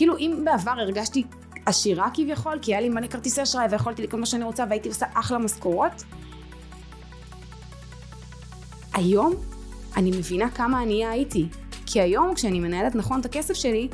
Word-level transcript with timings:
כאילו 0.00 0.16
אם 0.18 0.42
בעבר 0.44 0.70
הרגשתי 0.70 1.24
עשירה 1.66 2.08
כביכול, 2.14 2.58
כי 2.62 2.74
היה 2.74 2.80
לי 2.80 2.88
מלא 2.88 3.06
כרטיסי 3.06 3.42
אשראי 3.42 3.66
ויכולתי 3.70 4.02
לקנות 4.02 4.20
מה 4.20 4.26
שאני 4.26 4.44
רוצה 4.44 4.64
והייתי 4.68 4.88
עושה 4.88 5.06
אחלה 5.14 5.38
משכורות, 5.38 6.04
היום 8.94 9.34
אני 9.96 10.10
מבינה 10.10 10.50
כמה 10.50 10.80
ענייה 10.80 11.10
הייתי. 11.10 11.48
כי 11.86 12.00
היום 12.00 12.34
כשאני 12.34 12.60
מנהלת 12.60 12.94
נכון 12.94 13.20
את 13.20 13.24
הכסף 13.24 13.54
שלי, 13.54 13.88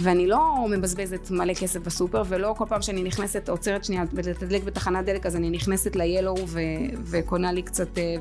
ואני 0.00 0.26
לא 0.26 0.66
מבזבזת 0.70 1.30
מלא 1.30 1.54
כסף 1.54 1.80
בסופר, 1.80 2.22
ולא 2.28 2.54
כל 2.58 2.64
פעם 2.68 2.82
שאני 2.82 3.02
נכנסת, 3.02 3.48
עוצרת 3.48 3.84
שנייה 3.84 4.04
לתדלק 4.24 4.62
בתחנת 4.62 5.04
דלק, 5.04 5.26
אז 5.26 5.36
אני 5.36 5.50
נכנסת 5.50 5.96
ל-Yellow 5.96 6.40
ו- 6.46 6.60
וקונה 7.04 7.52
לי 7.52 7.62
קצת, 7.62 7.98
אה, 7.98 8.16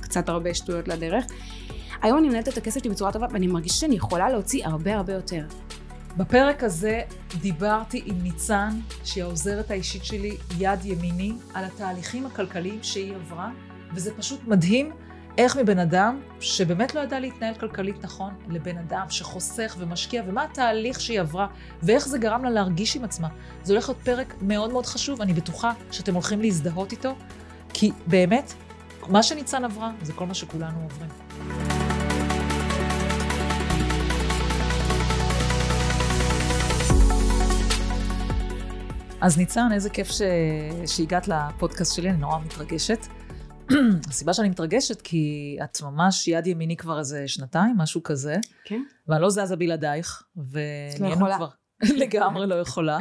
קצת 0.00 0.28
הרבה 0.28 0.54
שטויות 0.54 0.88
לדרך. 0.88 1.24
היום 2.02 2.18
אני 2.18 2.28
מנהלת 2.28 2.48
את 2.48 2.58
הכסף 2.58 2.80
שלי 2.80 2.90
בצורה 2.90 3.12
טובה, 3.12 3.26
ואני 3.30 3.46
מרגישה 3.46 3.74
שאני 3.74 3.94
יכולה 3.94 4.30
להוציא 4.30 4.66
הרבה 4.66 4.96
הרבה 4.96 5.12
יותר. 5.12 5.42
בפרק 6.18 6.62
הזה 6.62 7.00
דיברתי 7.40 8.02
עם 8.06 8.22
ניצן, 8.22 8.68
שהיא 9.04 9.24
העוזרת 9.24 9.70
האישית 9.70 10.04
שלי, 10.04 10.36
יד 10.58 10.84
ימיני, 10.84 11.32
על 11.54 11.64
התהליכים 11.64 12.26
הכלכליים 12.26 12.82
שהיא 12.82 13.14
עברה, 13.14 13.50
וזה 13.94 14.14
פשוט 14.14 14.40
מדהים 14.46 14.92
איך 15.38 15.56
מבן 15.56 15.78
אדם 15.78 16.20
שבאמת 16.40 16.94
לא 16.94 17.00
ידע 17.00 17.20
להתנהל 17.20 17.54
כלכלית 17.54 18.04
נכון, 18.04 18.34
לבן 18.48 18.78
אדם 18.78 19.06
שחוסך 19.10 19.76
ומשקיע, 19.78 20.22
ומה 20.26 20.44
התהליך 20.44 21.00
שהיא 21.00 21.20
עברה, 21.20 21.46
ואיך 21.82 22.08
זה 22.08 22.18
גרם 22.18 22.44
לה 22.44 22.50
להרגיש 22.50 22.96
עם 22.96 23.04
עצמה. 23.04 23.28
זה 23.62 23.72
הולך 23.72 23.88
להיות 23.88 24.02
פרק 24.02 24.34
מאוד 24.42 24.72
מאוד 24.72 24.86
חשוב, 24.86 25.22
אני 25.22 25.32
בטוחה 25.32 25.72
שאתם 25.90 26.14
הולכים 26.14 26.40
להזדהות 26.40 26.92
איתו, 26.92 27.14
כי 27.72 27.90
באמת, 28.06 28.52
מה 29.08 29.22
שניצן 29.22 29.64
עברה, 29.64 29.90
זה 30.02 30.12
כל 30.12 30.26
מה 30.26 30.34
שכולנו 30.34 30.82
עוברים. 30.82 31.87
אז 39.20 39.38
ניצן, 39.38 39.68
איזה 39.72 39.90
כיף 39.90 40.10
ש... 40.10 40.22
שהגעת 40.86 41.28
לפודקאסט 41.28 41.96
שלי, 41.96 42.10
אני 42.10 42.18
נורא 42.18 42.38
מתרגשת. 42.38 42.98
הסיבה 44.08 44.34
שאני 44.34 44.48
מתרגשת, 44.48 45.00
כי 45.00 45.56
את 45.64 45.82
ממש 45.82 46.28
יד 46.28 46.46
ימיני 46.46 46.76
כבר 46.76 46.98
איזה 46.98 47.28
שנתיים, 47.28 47.76
משהו 47.78 48.02
כזה. 48.02 48.36
כן. 48.64 48.82
ואני 49.08 49.22
לא 49.22 49.30
זזה 49.30 49.56
בלעדייך, 49.56 50.22
ונהיינו 50.36 51.26
לא 51.26 51.36
כבר... 51.36 51.48
לגמרי 52.02 52.46
לא 52.46 52.54
יכולה. 52.54 52.98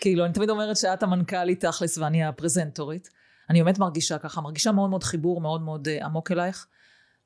כאילו, 0.00 0.24
אני 0.24 0.32
תמיד 0.32 0.50
אומרת 0.50 0.76
שאת 0.76 1.02
המנכ"לית 1.02 1.64
תכלס 1.64 1.98
ואני 1.98 2.24
הפרזנטורית. 2.24 3.08
אני 3.50 3.62
באמת 3.62 3.78
מרגישה 3.78 4.18
ככה, 4.18 4.40
מרגישה 4.40 4.72
מאוד 4.72 4.90
מאוד 4.90 5.04
חיבור 5.04 5.40
מאוד 5.40 5.62
מאוד 5.62 5.88
uh, 5.88 6.04
עמוק 6.04 6.32
אלייך. 6.32 6.66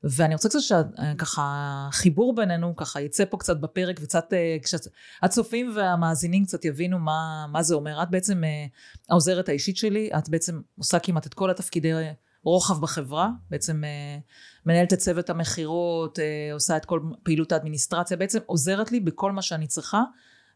ואני 0.03 0.33
רוצה 0.33 0.49
קצת 0.49 0.59
שככה, 0.61 1.41
אה, 1.41 1.91
חיבור 1.91 2.35
בינינו 2.35 2.75
ככה 2.75 3.01
יצא 3.01 3.25
פה 3.29 3.37
קצת 3.37 3.57
בפרק 3.57 3.99
וקצת, 4.01 4.33
uh, 4.33 4.63
כשהצופים 4.63 5.71
והמאזינים 5.75 6.45
קצת 6.45 6.65
יבינו 6.65 6.99
מה, 6.99 7.45
מה 7.51 7.63
זה 7.63 7.75
אומר. 7.75 8.03
את 8.03 8.09
בעצם 8.09 8.43
uh, 8.43 9.07
העוזרת 9.09 9.49
האישית 9.49 9.77
שלי, 9.77 10.09
את 10.17 10.29
בעצם 10.29 10.61
עושה 10.77 10.99
כמעט 10.99 11.27
את 11.27 11.33
כל 11.33 11.49
התפקידי 11.49 11.93
רוחב 12.43 12.81
בחברה, 12.81 13.29
בעצם 13.49 13.83
אה, 13.83 14.17
מנהלת 14.65 14.93
את 14.93 14.97
צוות 14.97 15.29
המכירות, 15.29 16.19
אה, 16.19 16.53
עושה 16.53 16.77
את 16.77 16.85
כל 16.85 17.01
פעילות 17.23 17.51
האדמיניסטרציה, 17.51 18.17
בעצם 18.17 18.39
עוזרת 18.45 18.91
לי 18.91 18.99
בכל 18.99 19.31
מה 19.31 19.41
שאני 19.41 19.67
צריכה, 19.67 20.03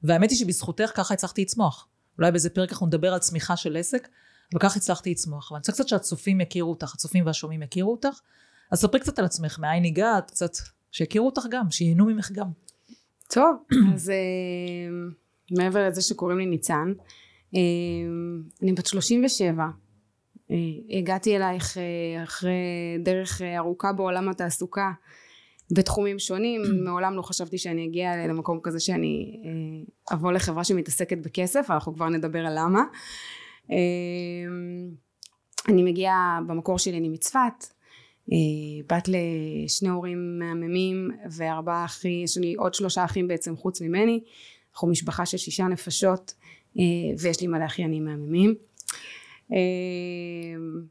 והאמת 0.03 0.29
היא 0.29 0.39
שבזכותך 0.39 0.91
ככה 0.95 1.13
הצלחתי 1.13 1.41
לצמוח. 1.41 1.87
אולי 2.17 2.31
באיזה 2.31 2.49
פרק 2.49 2.71
אנחנו 2.71 2.87
נדבר 2.87 3.13
על 3.13 3.19
צמיחה 3.19 3.57
של 3.57 3.77
עסק, 3.77 4.07
וכך 4.55 4.77
הצלחתי 4.77 5.11
לצמוח. 5.11 5.51
ואני 5.51 5.59
רוצה 5.59 5.71
קצת 5.71 5.87
שהצופים 5.87 6.41
יכירו 6.41 6.69
אותך, 6.69 6.93
הצופים 6.93 7.25
והשומעים 7.25 7.63
יכירו 7.63 7.91
אותך, 7.91 8.19
אז 8.71 8.79
ספרי 8.79 8.99
קצת 8.99 9.19
על 9.19 9.25
עצמך, 9.25 9.59
מאין 9.59 9.85
הגעת, 9.85 10.31
קצת, 10.31 10.51
שיכירו 10.91 11.25
אותך 11.25 11.41
גם, 11.49 11.71
שייהנו 11.71 12.05
ממך 12.05 12.31
גם. 12.31 12.47
טוב, 13.33 13.55
אז 13.93 14.09
אה, 14.09 14.15
מעבר 15.57 15.87
לזה 15.87 16.01
שקוראים 16.01 16.37
לי 16.37 16.45
ניצן, 16.45 16.93
אני 18.61 18.73
בת 18.73 18.85
37, 18.85 19.63
אה, 20.51 20.97
הגעתי 20.97 21.35
אלייך 21.35 21.77
אה, 21.77 22.23
אחרי 22.23 22.51
דרך 23.03 23.41
אה, 23.41 23.57
ארוכה 23.57 23.93
בעולם 23.93 24.29
התעסוקה 24.29 24.91
בתחומים 25.71 26.19
שונים, 26.19 26.61
מעולם 26.85 27.15
לא 27.15 27.21
חשבתי 27.21 27.57
שאני 27.57 27.85
אגיע 27.85 28.27
למקום 28.27 28.59
כזה 28.63 28.79
שאני 28.79 29.41
אבוא 30.13 30.31
לחברה 30.31 30.63
שמתעסקת 30.63 31.17
בכסף, 31.17 31.71
אנחנו 31.71 31.93
כבר 31.93 32.09
נדבר 32.09 32.45
על 32.45 32.53
למה. 32.59 32.81
אני 35.67 35.83
מגיעה 35.83 36.39
במקור 36.47 36.79
שלי 36.79 36.97
אני 36.97 37.09
מצפת, 37.09 37.65
בת 38.87 39.07
לשני 39.07 39.89
הורים 39.89 40.39
מהממים 40.39 41.11
וארבעה 41.31 41.85
אחי, 41.85 42.21
יש 42.23 42.37
לי 42.37 42.55
עוד 42.55 42.73
שלושה 42.73 43.05
אחים 43.05 43.27
בעצם 43.27 43.57
חוץ 43.57 43.81
ממני, 43.81 44.19
אנחנו 44.73 44.87
משפחה 44.87 45.25
של 45.25 45.37
שישה 45.37 45.63
נפשות 45.63 46.33
ויש 47.17 47.41
לי 47.41 47.47
מלא 47.47 47.65
אחיינים 47.65 48.05
מהממים. 48.05 48.55
אמ, 49.51 50.81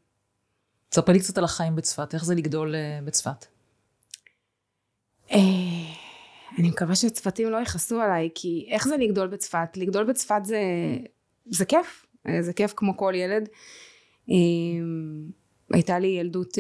ספרי 0.94 1.14
לי 1.14 1.20
קצת 1.20 1.38
על 1.38 1.44
החיים 1.44 1.76
בצפת, 1.76 2.14
איך 2.14 2.24
זה 2.24 2.34
לגדול 2.34 2.74
אה, 2.74 2.98
בצפת? 3.04 3.46
אה, 5.32 5.38
אני 6.58 6.68
מקווה 6.68 6.96
שצפתים 6.96 7.50
לא 7.50 7.56
יכעסו 7.56 8.00
עליי, 8.00 8.28
כי 8.34 8.68
איך 8.70 8.88
זה 8.88 8.96
לגדול 8.96 9.28
בצפת? 9.28 9.76
לגדול 9.76 10.04
בצפת 10.04 10.44
זה, 10.44 10.60
זה 11.46 11.64
כיף, 11.64 12.06
אה, 12.28 12.42
זה 12.42 12.52
כיף 12.52 12.72
כמו 12.76 12.96
כל 12.96 13.12
ילד. 13.16 13.48
הייתה 15.72 15.98
לי 15.98 16.06
ילדות, 16.06 16.58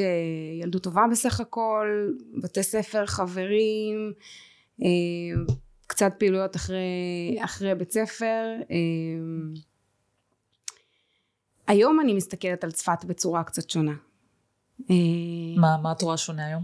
ילדות 0.62 0.82
טובה 0.82 1.04
בסך 1.10 1.40
הכל, 1.40 2.12
בתי 2.42 2.62
ספר, 2.62 3.06
חברים, 3.06 4.12
קצת 5.86 6.12
פעילויות 6.18 6.56
אחרי, 6.56 7.36
אחרי 7.44 7.74
בית 7.74 7.92
ספר. 7.92 8.44
אמ, 8.70 9.54
היום 11.66 12.00
אני 12.00 12.14
מסתכלת 12.14 12.64
על 12.64 12.70
צפת 12.70 13.04
בצורה 13.04 13.44
קצת 13.44 13.70
שונה. 13.70 13.94
אה, 14.90 14.94
מה, 15.56 15.76
מה 15.82 15.92
את 15.92 16.02
רואה 16.02 16.16
שונה 16.16 16.46
היום? 16.46 16.62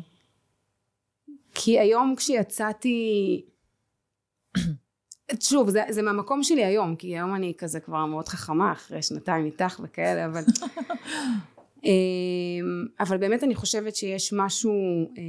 כי 1.55 1.79
היום 1.79 2.15
כשיצאתי, 2.17 3.43
שוב, 5.41 5.71
זה, 5.71 5.83
זה 5.91 6.03
מהמקום 6.03 6.43
שלי 6.43 6.65
היום, 6.65 6.97
כי 6.97 7.07
היום 7.07 7.35
אני 7.35 7.53
כזה 7.59 7.81
כבר 7.81 8.07
מאוד 8.07 8.29
חכמה, 8.29 8.73
אחרי 8.73 9.03
שנתיים 9.03 9.45
איתך 9.45 9.81
וכאלה, 9.83 10.27
אבל... 10.27 10.43
אה, 11.85 11.91
אבל 13.01 13.17
באמת 13.17 13.45
אני 13.45 13.55
חושבת 13.55 13.97
שיש 13.97 14.33
משהו, 14.33 14.73
אה, 15.19 15.23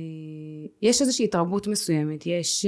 יש 0.82 1.02
איזושהי 1.02 1.28
תרבות 1.28 1.68
מסוימת, 1.68 2.26
יש... 2.26 2.66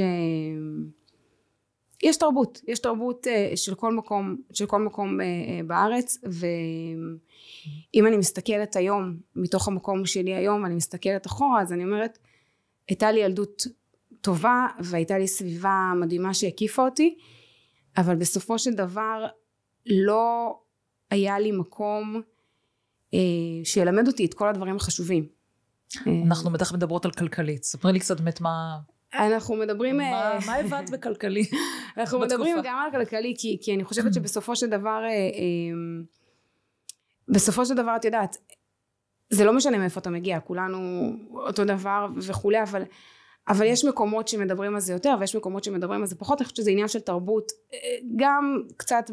יש 2.04 2.18
תרבות, 2.18 2.62
יש 2.68 2.80
תרבות 2.80 3.28
uh, 3.28 3.58
של 3.58 3.76
כל 3.76 3.94
מקום, 3.94 4.36
של 4.54 4.66
כל 4.66 4.82
מקום 4.82 5.20
uh, 5.20 5.24
בארץ 5.68 6.18
ואם 6.24 8.08
אני 8.08 8.18
מסתכלת 8.18 8.76
היום 8.76 9.18
מתוך 9.36 9.68
המקום 9.68 10.06
שלי 10.06 10.34
היום 10.34 10.66
אני 10.66 10.76
מסתכלת 10.76 11.28
אחורה 11.28 11.62
אז 11.62 11.74
אני 11.74 11.84
אומרת 11.84 12.18
הייתה 12.90 13.12
לי 13.12 13.20
ילדות 13.20 13.64
טובה 14.22 14.68
והייתה 14.80 15.18
לי 15.18 15.28
סביבה 15.28 15.92
מדהימה 16.02 16.34
שהקיפה 16.34 16.86
אותי 16.86 17.18
אבל 17.98 18.16
בסופו 18.16 18.60
של 18.60 18.74
דבר 18.74 19.26
לא 19.86 20.60
היה 21.10 21.40
לי 21.40 21.52
מקום 21.52 22.22
שילמד 23.64 24.08
אותי 24.08 24.26
את 24.26 24.34
כל 24.34 24.50
הדברים 24.50 24.76
החשובים. 24.76 25.28
אנחנו 26.26 26.50
בטח 26.50 26.74
מדברות 26.74 27.06
על 27.06 27.12
כלכלית, 27.12 27.64
ספרי 27.64 27.94
לי 27.94 28.00
קצת 28.00 28.22
באמת 28.22 28.42
מה... 28.42 28.78
אנחנו 29.14 29.56
מדברים... 29.56 29.98
מה, 29.98 30.04
אה, 30.04 30.40
מה 30.46 30.56
הבנת 30.56 30.90
בכלכלי? 30.90 31.46
אנחנו 31.98 32.20
מדברים 32.20 32.58
גם 32.64 32.78
על 32.78 32.92
כלכלי, 32.92 33.36
כי, 33.38 33.58
כי 33.62 33.76
אני 33.76 33.84
חושבת 33.84 34.14
שבסופו 34.14 34.56
של 34.56 34.70
דבר, 34.70 35.04
אה, 35.04 35.10
אה, 35.10 36.06
בסופו 37.28 37.66
של 37.66 37.76
דבר, 37.76 37.96
את 37.96 38.06
יודעת, 38.06 38.38
זה 39.30 39.46
לא 39.46 39.54
משנה 39.54 39.78
מאיפה 39.78 40.00
אתה 40.00 40.10
מגיע, 40.10 40.40
כולנו 40.40 41.12
אותו 41.34 41.66
דבר 41.66 42.08
וכולי, 42.16 42.64
אבל, 42.64 42.84
אבל 43.48 43.66
יש 43.66 43.86
מקומות 43.86 44.28
שמדברים 44.28 44.76
על 44.76 44.82
זה 44.82 44.94
יותר, 44.94 45.16
ויש 45.20 45.36
מקומות 45.36 45.64
שמדברים 45.64 46.02
על 46.02 46.08
זה 46.08 46.16
פחות, 46.16 46.42
אני 46.42 46.46
חושבת 46.46 46.58
שזה 46.58 46.72
עניין 46.72 46.88
של 46.88 47.00
תרבות, 47.00 47.52
גם 48.16 48.62
קצת 48.78 49.12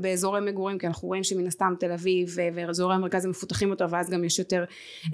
באזורי 0.00 0.40
מגורים, 0.40 0.78
כי 0.78 0.86
אנחנו 0.86 1.08
רואים 1.08 1.24
שמן 1.24 1.46
הסתם 1.46 1.74
תל 1.80 1.92
אביב 1.92 2.36
ואזורי 2.54 2.94
המרכז 2.94 3.24
הם 3.24 3.30
מפותחים 3.30 3.68
יותר, 3.68 3.86
ואז 3.90 4.10
גם 4.10 4.24
יש 4.24 4.38
יותר, 4.38 4.64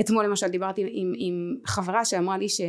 אתמול 0.00 0.24
למשל 0.24 0.48
דיברתי 0.48 0.86
עם, 0.90 1.12
עם 1.16 1.56
חברה 1.66 2.04
שאמרה 2.04 2.38
לי 2.38 2.48
ש... 2.48 2.60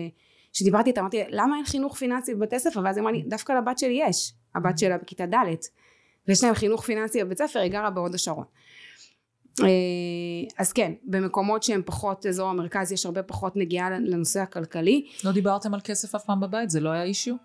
כשדיברתי 0.54 0.90
איתה 0.90 1.02
אמרתי 1.02 1.24
למה 1.30 1.56
אין 1.56 1.66
חינוך 1.66 1.98
פיננסי 1.98 2.36
בבתי 2.36 2.60
ספר 2.60 2.82
ואז 2.84 2.98
היא 2.98 3.02
אמרה 3.02 3.12
לי 3.12 3.22
דווקא 3.22 3.54
לבת 3.54 3.80
שלי 3.80 4.00
יש 4.08 4.34
הבת 4.56 4.78
שלה 4.78 4.98
בכיתה 4.98 5.26
ד' 5.26 5.36
ויש 6.28 6.44
להם 6.44 6.54
חינוך 6.54 6.86
פיננסי 6.86 7.24
בבית 7.24 7.38
ספר 7.38 7.60
היא 7.60 7.72
גרה 7.72 7.90
בהוד 7.90 8.16
השרון. 8.16 8.44
אה, 8.44 8.67
אז 10.58 10.74
כן 10.74 10.92
במקומות 11.04 11.64
שהם 11.64 11.82
פחות 11.86 12.26
אזור 12.26 12.50
המרכז 12.50 12.92
יש 12.92 13.06
הרבה 13.06 13.24
פחות 13.24 13.56
נגיעה 13.56 13.90
לנושא 13.90 14.40
הכלכלי. 14.40 15.06
לא 15.24 15.32
דיברתם 15.32 15.74
על 15.74 15.80
כסף 15.84 16.16
אף 16.16 16.26
פעם 16.26 16.40
בבית? 16.40 16.70
זה 16.70 16.80
לא 16.80 16.90
היה 16.90 17.04
אישיו? 17.04 17.36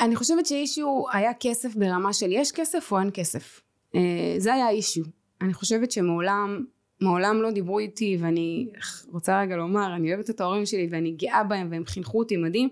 אני 0.00 0.16
חושבת 0.16 0.46
שאישיו 0.46 1.02
היה 1.12 1.30
כסף 1.40 1.74
ברמה 1.74 2.12
של 2.12 2.32
יש 2.32 2.52
כסף 2.52 2.92
או 2.92 2.98
אין 2.98 3.10
כסף. 3.14 3.60
אה, 3.94 4.34
זה 4.38 4.54
היה 4.54 4.70
אישיו. 4.70 5.04
אני 5.42 5.54
חושבת 5.54 5.90
שמעולם 5.92 6.64
מעולם 7.00 7.42
לא 7.42 7.50
דיברו 7.50 7.78
איתי 7.78 8.18
ואני 8.20 8.68
רוצה 9.12 9.40
רגע 9.40 9.56
לומר 9.56 9.96
אני 9.96 10.14
אוהבת 10.14 10.30
את 10.30 10.40
ההורים 10.40 10.66
שלי 10.66 10.88
ואני 10.90 11.10
גאה 11.10 11.44
בהם 11.44 11.68
והם 11.70 11.84
חינכו 11.86 12.18
אותי 12.18 12.36
מדהים. 12.36 12.68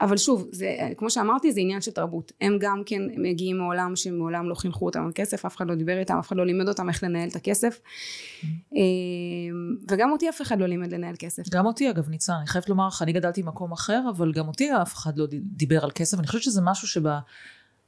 אבל 0.00 0.16
שוב 0.16 0.48
זה 0.52 0.76
כמו 0.96 1.10
שאמרתי 1.10 1.52
זה 1.52 1.60
עניין 1.60 1.80
של 1.80 1.90
תרבות. 1.90 2.32
הם 2.40 2.58
גם 2.60 2.82
כן 2.86 3.02
מגיעים 3.16 3.58
מעולם 3.58 3.96
שמעולם 3.96 4.48
לא 4.48 4.54
חינכו 4.54 4.86
אותם 4.86 5.04
על 5.04 5.10
כסף 5.14 5.44
אף 5.44 5.56
אחד 5.56 5.68
לא 5.68 5.74
דיבר 5.74 5.98
איתם 5.98 6.18
אף 6.18 6.28
אחד 6.28 6.36
לא 6.36 6.46
לימד 6.46 6.68
אותם 6.68 6.88
איך 6.88 7.02
לנהל 7.02 7.28
את 7.28 7.36
הכסף. 7.36 7.80
אה, 8.76 8.80
וגם 9.90 10.10
אותי 10.12 10.28
אף 10.28 10.42
אחד 10.42 10.60
לא 10.60 10.66
לימד 10.66 10.92
לנהל 10.92 11.14
כסף. 11.18 11.42
גם 11.50 11.66
אותי 11.66 11.90
אגב 11.90 12.08
ניצן 12.08 12.32
אני 12.32 12.46
חייבת 12.46 12.68
לומר 12.68 12.88
לך 12.88 13.02
אני 13.02 13.12
גדלתי 13.12 13.42
במקום 13.42 13.72
אחר 13.72 14.02
אבל 14.16 14.32
גם 14.32 14.48
אותי 14.48 14.70
אף 14.82 14.94
אחד 14.94 15.18
לא 15.18 15.26
דיבר 15.42 15.84
על 15.84 15.90
כסף. 15.90 16.18
אני 16.18 16.26
חושבת 16.26 16.42
שזה 16.42 16.60
משהו 16.64 16.88
שבה 16.88 17.18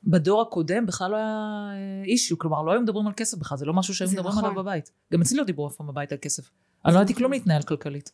בדור 0.04 0.42
הקודם 0.42 0.86
בכלל 0.86 1.10
לא 1.10 1.16
היה 1.16 1.70
אישיו, 2.04 2.38
כלומר 2.38 2.62
לא 2.62 2.72
היו 2.72 2.80
מדברים 2.80 3.06
על 3.06 3.12
כסף 3.16 3.38
בכלל, 3.38 3.58
זה 3.58 3.66
לא 3.66 3.74
משהו 3.74 3.94
שהיו 3.94 4.10
מדברים 4.10 4.28
נכון. 4.28 4.44
עליו 4.44 4.56
בבית. 4.56 4.90
גם 5.12 5.20
אצלי 5.20 5.38
לא 5.38 5.44
דיברו 5.44 5.68
אף 5.68 5.76
פעם 5.76 5.86
בבית 5.86 6.12
על 6.12 6.18
כסף. 6.22 6.50
אני 6.84 6.94
לא 6.94 6.98
ידעתי 6.98 7.14
כלום 7.14 7.32
להתנהל 7.32 7.62
כלכלית. 7.62 8.10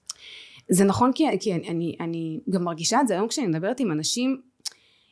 זה 0.68 0.84
נכון 0.84 1.12
כי, 1.14 1.24
כי 1.40 1.54
אני, 1.54 1.68
אני, 1.68 1.96
אני 2.00 2.40
גם 2.50 2.64
מרגישה 2.64 3.00
את 3.00 3.08
זה 3.08 3.14
היום 3.14 3.28
כשאני 3.28 3.46
מדברת 3.46 3.80
עם 3.80 3.92
אנשים, 3.92 4.40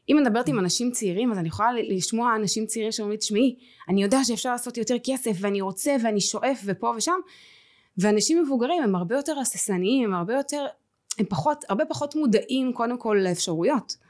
אם 0.09 0.19
אני 0.19 0.29
מדברת 0.29 0.49
עם 0.49 0.59
אנשים 0.59 0.91
צעירים 0.91 1.33
אז 1.33 1.39
אני 1.39 1.49
יכולה 1.49 1.69
לשמוע 1.73 2.37
אנשים 2.37 2.67
צעירים 2.67 2.93
שאומרים 2.93 3.19
תשמעי 3.19 3.57
אני 3.89 4.03
יודע 4.03 4.25
שאפשר 4.25 4.53
לעשות 4.53 4.79
יותר 4.79 4.95
כסף 5.05 5.37
ואני 5.41 5.61
רוצה 5.61 5.97
ואני 6.03 6.21
שואף 6.21 6.63
ופה 6.65 6.93
ושם 6.97 7.13
ואנשים 7.99 8.43
מבוגרים 8.43 8.83
הם 8.83 8.95
הרבה 8.95 9.17
יותר 9.17 9.39
הססניים 9.39 10.05
הם 10.05 10.15
הרבה 10.15 10.35
יותר 10.35 10.67
הם 11.19 11.27
פחות 11.27 11.65
הרבה 11.69 11.85
פחות 11.85 12.17
מודעים 12.17 12.73
קודם 12.73 12.99
כל 12.99 13.19
לאפשרויות 13.21 13.97
אה, 14.01 14.04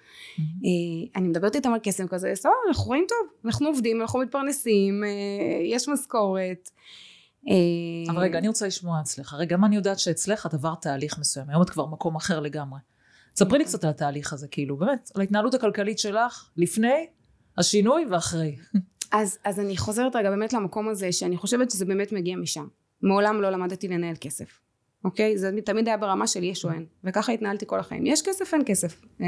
אני 1.17 1.29
מדברת 1.29 1.57
איתם 1.57 1.73
על 1.73 1.81
קסם 1.83 2.09
כזה, 2.09 2.33
סבבה, 2.35 2.55
אנחנו 2.69 2.85
רואים 2.85 3.05
טוב, 3.09 3.29
אנחנו 3.45 3.69
עובדים, 3.69 4.01
אנחנו 4.01 4.21
מתפרנסים, 4.21 5.05
אה, 5.05 5.11
יש 5.67 5.89
משכורת. 5.89 6.71
אה, 7.49 8.13
אבל 8.13 8.23
רגע, 8.23 8.39
אני 8.39 8.49
רוצה 8.49 8.67
לשמוע 8.67 9.01
אצלך. 9.01 9.35
רגע, 9.35 9.57
גם 9.57 9.65
אני 9.65 9.77
יודעת 9.77 9.99
שאצלך 9.99 10.47
את 10.47 10.55
עברת 10.55 10.83
תהליך 10.83 11.19
מסוים, 11.19 11.51
היום 11.51 11.63
את 11.63 11.71
כבר 11.71 11.87
מקום 11.87 12.17
אחר 12.17 12.41
לגמרי. 12.41 12.81
ספרי 13.37 13.59
לי 13.59 13.65
קצת 13.65 13.85
על 13.85 13.91
התהליך 13.91 14.33
הזה, 14.33 14.49
כאילו, 14.49 14.77
באמת, 14.77 15.11
על 15.15 15.21
ההתנהלות 15.21 15.55
הכלכלית 15.55 15.99
שלך, 15.99 16.51
לפני, 16.57 17.07
השינוי 17.59 18.07
ואחרי. 18.11 18.57
אז, 19.13 19.39
אז 19.45 19.61
אני 19.61 19.77
חוזרת 19.77 20.17
רגע 20.17 20.31
באמת 20.31 20.53
למקום 20.53 20.89
הזה, 20.89 21.13
שאני 21.13 21.37
חושבת 21.37 21.71
שזה 21.71 21.85
באמת 21.85 22.13
מגיע 22.13 22.37
משם. 22.37 22.67
מעולם 23.03 23.43
לא 23.43 23.51
למדתי 23.51 23.89
לנהל 23.89 24.15
כסף. 24.21 24.64
אוקיי? 25.05 25.39
זה 25.39 25.51
תמיד 25.65 25.89
היה 25.89 25.97
ברמה 25.97 26.27
של 26.27 26.43
יש 26.43 26.65
או 26.65 26.71
אין, 26.71 26.87
וככה 27.05 27.33
התנהלתי 27.33 27.67
כל 27.67 27.81
החיים. 27.81 28.07
יש 28.07 28.23
כסף, 28.23 28.55
אין 28.55 28.63
כסף. 28.67 29.01
אה, 29.21 29.27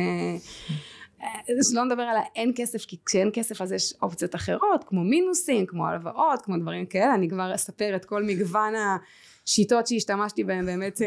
אה, 1.22 1.62
שלא 1.70 1.84
נדבר 1.84 2.02
על 2.02 2.16
האין 2.16 2.52
כסף, 2.56 2.84
כי 2.84 2.96
כשאין 3.06 3.30
כסף 3.32 3.62
אז 3.62 3.72
יש 3.72 3.94
אופציות 4.02 4.34
אחרות, 4.34 4.84
כמו 4.86 5.04
מינוסים, 5.04 5.66
כמו 5.66 5.86
הלוואות, 5.86 6.42
כמו 6.42 6.56
דברים 6.58 6.86
כאלה, 6.86 7.14
אני 7.14 7.28
כבר 7.28 7.54
אספר 7.54 7.96
את 7.96 8.04
כל 8.04 8.22
מגוון 8.22 8.72
השיטות 9.44 9.86
שהשתמשתי 9.86 10.44
בהן, 10.44 10.66
באמת, 10.66 11.02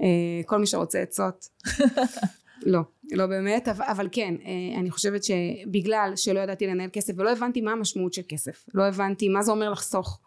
אה, 0.00 0.40
כל 0.46 0.58
מי 0.58 0.66
שרוצה 0.66 1.00
עצות. 1.00 1.48
לא, 2.66 2.80
לא 3.12 3.26
באמת, 3.26 3.68
אבל 3.68 4.08
כן, 4.12 4.34
אני 4.78 4.90
חושבת 4.90 5.24
שבגלל 5.24 6.12
שלא 6.16 6.40
ידעתי 6.40 6.66
לנהל 6.66 6.90
כסף 6.92 7.14
ולא 7.16 7.32
הבנתי 7.32 7.60
מה 7.60 7.72
המשמעות 7.72 8.12
של 8.12 8.22
כסף, 8.28 8.64
לא 8.74 8.82
הבנתי 8.82 9.28
מה 9.28 9.42
זה 9.42 9.50
אומר 9.50 9.70
לחסוך, 9.70 10.20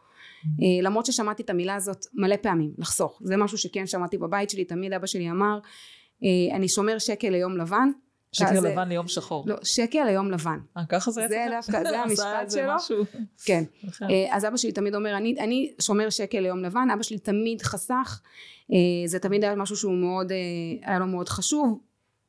למרות 0.81 1.05
ששמעתי 1.05 1.43
את 1.43 1.49
המילה 1.49 1.75
הזאת 1.75 2.05
מלא 2.13 2.35
פעמים, 2.41 2.71
לחסוך. 2.77 3.21
זה 3.23 3.37
משהו 3.37 3.57
שכן 3.57 3.87
שמעתי 3.87 4.17
בבית 4.17 4.49
שלי, 4.49 4.65
תמיד 4.65 4.93
אבא 4.93 5.07
שלי 5.07 5.31
אמר, 5.31 5.59
אה, 6.23 6.55
אני 6.55 6.67
שומר 6.67 6.99
שקל 6.99 7.29
ליום 7.29 7.57
לבן. 7.57 7.89
שקל. 8.31 8.71
לבן 8.71 8.89
ליום 8.89 9.07
שחור. 9.07 9.43
לא, 9.47 9.55
שקל 9.63 10.03
ליום 10.03 10.31
לבן. 10.31 10.59
אה, 10.77 10.85
ככה 10.89 11.11
זה 11.11 11.27
זה 11.29 11.45
דווקא, 11.51 11.83
זה 11.83 11.99
המשפט 12.03 12.51
שלו. 12.51 13.03
כן. 13.45 13.63
אה, 14.01 14.35
אז 14.35 14.45
אבא 14.45 14.57
שלי 14.57 14.71
תמיד 14.71 14.95
אומר, 14.95 15.17
אני, 15.17 15.35
אני 15.39 15.73
שומר 15.81 16.09
שקל 16.09 16.39
ליום 16.39 16.63
לבן, 16.63 16.87
אבא 16.93 17.03
שלי 17.03 17.19
תמיד 17.19 17.61
חסך, 17.61 18.21
זה 19.05 19.19
תמיד 19.19 19.43
היה 19.43 19.55
משהו 19.55 19.75
שהוא 19.75 19.93
מאוד, 19.93 20.31
היה 20.81 20.99
לו 20.99 21.07
מאוד 21.07 21.29
חשוב. 21.29 21.79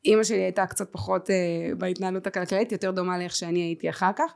אימא 0.05 0.25
שלי 0.25 0.43
הייתה 0.43 0.67
קצת 0.67 0.93
פחות 0.93 1.31
בהתנהלות 1.79 2.27
הכלכלית, 2.27 2.73
יותר 2.73 2.91
דומה 2.91 3.19
לאיך 3.19 3.37
שאני 3.37 3.61
הייתי 3.61 3.91
אחר 3.91 4.11
כך. 4.17 4.33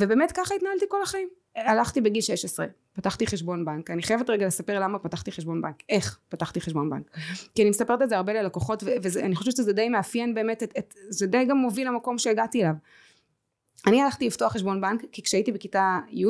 ובאמת 0.00 0.32
ככה 0.32 0.54
התנהלתי 0.54 0.84
כל 0.88 1.02
החיים. 1.02 1.28
הלכתי 1.56 2.00
בגיל 2.00 2.22
16, 2.22 2.66
פתחתי 2.92 3.26
חשבון 3.26 3.64
בנק, 3.64 3.90
אני 3.90 4.02
חייבת 4.02 4.30
רגע 4.30 4.46
לספר 4.46 4.80
למה 4.80 4.98
פתחתי 4.98 5.32
חשבון 5.32 5.62
בנק, 5.62 5.76
איך 5.88 6.18
פתחתי 6.28 6.60
חשבון 6.60 6.90
בנק, 6.90 7.10
כי 7.54 7.62
אני 7.62 7.70
מספרת 7.70 8.02
את 8.02 8.08
זה 8.08 8.16
הרבה 8.16 8.32
ללקוחות 8.32 8.82
ואני 9.02 9.36
חושבת 9.36 9.56
שזה 9.56 9.72
די 9.72 9.88
מאפיין 9.88 10.34
באמת, 10.34 10.62
את, 10.62 10.72
את, 10.78 10.94
זה 11.08 11.26
די 11.26 11.44
גם 11.44 11.56
מוביל 11.56 11.88
למקום 11.88 12.18
שהגעתי 12.18 12.62
אליו. 12.62 12.74
אני 13.86 14.02
הלכתי 14.02 14.26
לפתוח 14.26 14.52
חשבון 14.52 14.80
בנק 14.80 15.02
כי 15.12 15.22
כשהייתי 15.22 15.52
בכיתה 15.52 15.98
י' 16.10 16.26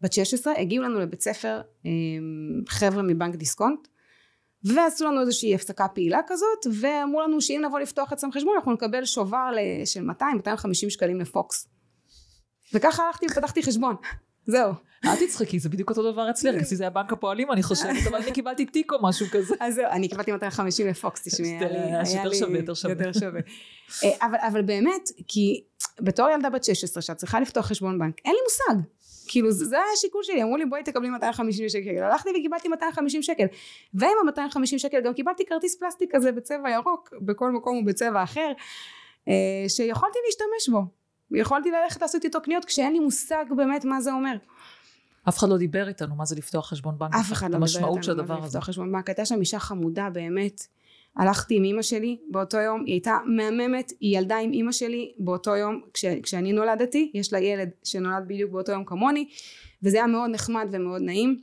בת 0.00 0.12
16 0.12 0.52
הגיעו 0.58 0.84
לנו 0.84 1.00
לבית 1.00 1.20
ספר 1.20 1.60
אמ, 1.84 1.90
חבר'ה 2.68 3.02
מבנק 3.02 3.34
דיסקונט 3.34 3.88
ועשו 4.64 5.04
לנו 5.04 5.20
איזושהי 5.20 5.54
הפסקה 5.54 5.88
פעילה 5.88 6.20
כזאת 6.26 6.66
ואמרו 6.80 7.22
לנו 7.22 7.40
שאם 7.40 7.62
נבוא 7.64 7.78
לפתוח 7.80 8.12
אצלם 8.12 8.32
חשבון 8.32 8.54
אנחנו 8.56 8.72
נקבל 8.72 9.04
שובר 9.04 9.50
של 9.84 10.10
200-250 10.10 10.72
שקלים 10.72 11.20
לפוקס. 11.20 11.68
וככה 12.74 13.02
הלכתי 13.02 13.26
ופתחתי 13.30 13.62
חשבון 13.62 13.96
זהו. 14.46 14.72
אל 15.04 15.26
תצחקי, 15.26 15.58
זה 15.58 15.68
בדיוק 15.68 15.90
אותו 15.90 16.12
דבר 16.12 16.30
אצלי, 16.30 16.60
אצלי 16.60 16.76
זה 16.76 16.82
היה 16.82 16.90
בנק 16.90 17.12
הפועלים 17.12 17.52
אני 17.52 17.62
חושבת, 17.62 18.06
אבל 18.08 18.16
אני 18.16 18.32
קיבלתי 18.32 18.66
תיק 18.66 18.92
או 18.92 18.98
משהו 19.02 19.26
כזה. 19.32 19.54
אז 19.60 19.74
זהו, 19.74 19.86
אני 19.90 20.08
קיבלתי 20.08 20.32
250 20.32 20.86
לפוקס, 20.86 21.22
תשמעי, 21.28 21.50
היה 21.50 21.68
לי... 21.68 22.16
יותר 22.16 22.32
שווה, 22.32 22.58
יותר 22.58 22.74
שווה. 22.74 22.92
יותר 22.92 23.12
שווה. 23.12 23.40
אה, 24.04 24.46
אבל 24.48 24.62
באמת, 24.62 25.08
כי 25.28 25.64
בתור 26.00 26.30
ילדה 26.30 26.50
בת 26.50 26.64
16 26.64 27.02
שאת 27.02 27.16
צריכה 27.16 27.40
לפתוח 27.40 27.66
חשבון 27.66 27.98
בנק, 27.98 28.14
אין 28.24 28.32
לי 28.32 28.40
מושג. 28.44 28.88
כאילו 29.28 29.50
זה 29.52 29.76
היה 29.76 29.84
השיקול 29.94 30.22
שלי, 30.24 30.42
אמרו 30.42 30.56
לי 30.56 30.66
בואי 30.66 30.82
תקבלי 30.82 31.10
250 31.10 31.68
שקל, 31.68 32.02
הלכתי 32.02 32.30
וקיבלתי 32.38 32.68
250 32.68 33.22
שקל, 33.22 33.46
ועם 33.94 34.10
ה-250 34.28 34.78
שקל 34.78 35.00
גם 35.00 35.14
קיבלתי 35.14 35.46
כרטיס 35.46 35.76
פלסטיק 35.78 36.10
כזה 36.14 36.32
בצבע 36.32 36.70
ירוק, 36.70 37.14
בכל 37.20 37.50
מקום 37.50 37.76
ובצבע 37.78 38.22
אחר, 38.22 38.52
אה, 39.28 39.68
שיכולתי 39.68 40.18
להשתמש 40.26 40.68
בו. 40.68 41.05
יכולתי 41.30 41.70
ללכת 41.70 42.02
לעשות 42.02 42.24
איתו 42.24 42.42
קניות 42.42 42.64
כשאין 42.64 42.92
לי 42.92 42.98
מושג 42.98 43.44
באמת 43.56 43.84
מה 43.84 44.00
זה 44.00 44.12
אומר. 44.12 44.36
אף 45.28 45.38
אחד 45.38 45.48
לא 45.48 45.58
דיבר 45.58 45.88
איתנו 45.88 46.14
מה 46.14 46.24
זה 46.24 46.36
לפתוח 46.36 46.68
חשבון 46.68 46.98
בנק. 46.98 47.14
אף 47.14 47.32
אחד 47.32 47.50
לא 47.50 47.58
דיבר 47.58 47.66
איתנו 47.66 48.24
מה 48.28 48.48
זה 48.48 48.48
לפתוח 48.48 48.64
חשבון 48.64 48.92
בנק. 48.92 49.08
הייתה 49.08 49.24
שם 49.24 49.40
אישה 49.40 49.58
חמודה 49.58 50.10
באמת. 50.10 50.66
הלכתי 51.16 51.56
עם 51.56 51.64
אימא 51.64 51.82
שלי 51.82 52.16
באותו 52.30 52.56
יום, 52.56 52.84
היא 52.86 52.94
הייתה 52.94 53.18
מהממת, 53.26 53.92
היא 54.00 54.18
ילדה 54.18 54.36
עם 54.36 54.52
אימא 54.52 54.72
שלי 54.72 55.12
באותו 55.18 55.56
יום 55.56 55.80
כש, 55.94 56.04
כשאני 56.04 56.52
נולדתי, 56.52 57.10
יש 57.14 57.32
לה 57.32 57.40
ילד 57.40 57.70
שנולד 57.84 58.24
בדיוק 58.26 58.52
באותו 58.52 58.72
יום 58.72 58.84
כמוני, 58.84 59.28
וזה 59.82 59.96
היה 59.96 60.06
מאוד 60.06 60.30
נחמד 60.30 60.68
ומאוד 60.72 61.02
נעים, 61.02 61.42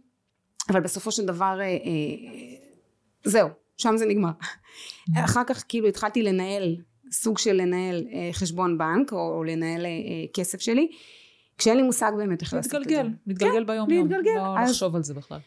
אבל 0.69 0.79
בסופו 0.79 1.11
של 1.11 1.25
דבר, 1.25 1.57
אה, 1.61 1.65
אה, 1.65 1.77
זהו, 3.23 3.49
שם 3.77 3.97
זה 3.97 4.05
נגמר. 4.05 4.29
Mm-hmm. 4.29 5.25
אחר 5.25 5.43
כך 5.47 5.63
כאילו 5.67 5.87
התחלתי 5.87 6.23
לנהל 6.23 6.75
סוג 7.13 7.37
של 7.37 7.53
לנהל 7.53 8.07
אה, 8.13 8.29
חשבון 8.33 8.77
בנק 8.77 9.13
או, 9.13 9.37
או 9.37 9.43
לנהל 9.43 9.85
אה, 9.85 9.91
כסף 10.33 10.61
שלי 10.61 10.87
כשאין 11.57 11.77
לי 11.77 11.83
מושג 11.83 12.11
באמת 12.17 12.41
איך 12.41 12.53
לעשות 12.53 12.81
את 12.81 12.89
זה. 12.89 13.03
מתגלגל, 13.03 13.09
מתגלגל 13.27 13.53
כן, 13.59 13.65
ביום 13.65 13.89
יום, 13.89 14.07
להתגלגל. 14.07 14.31
לא 14.35 14.59
אז, 14.59 14.69
לחשוב 14.69 14.95
על 14.95 15.03
זה 15.03 15.13
בכלל. 15.13 15.39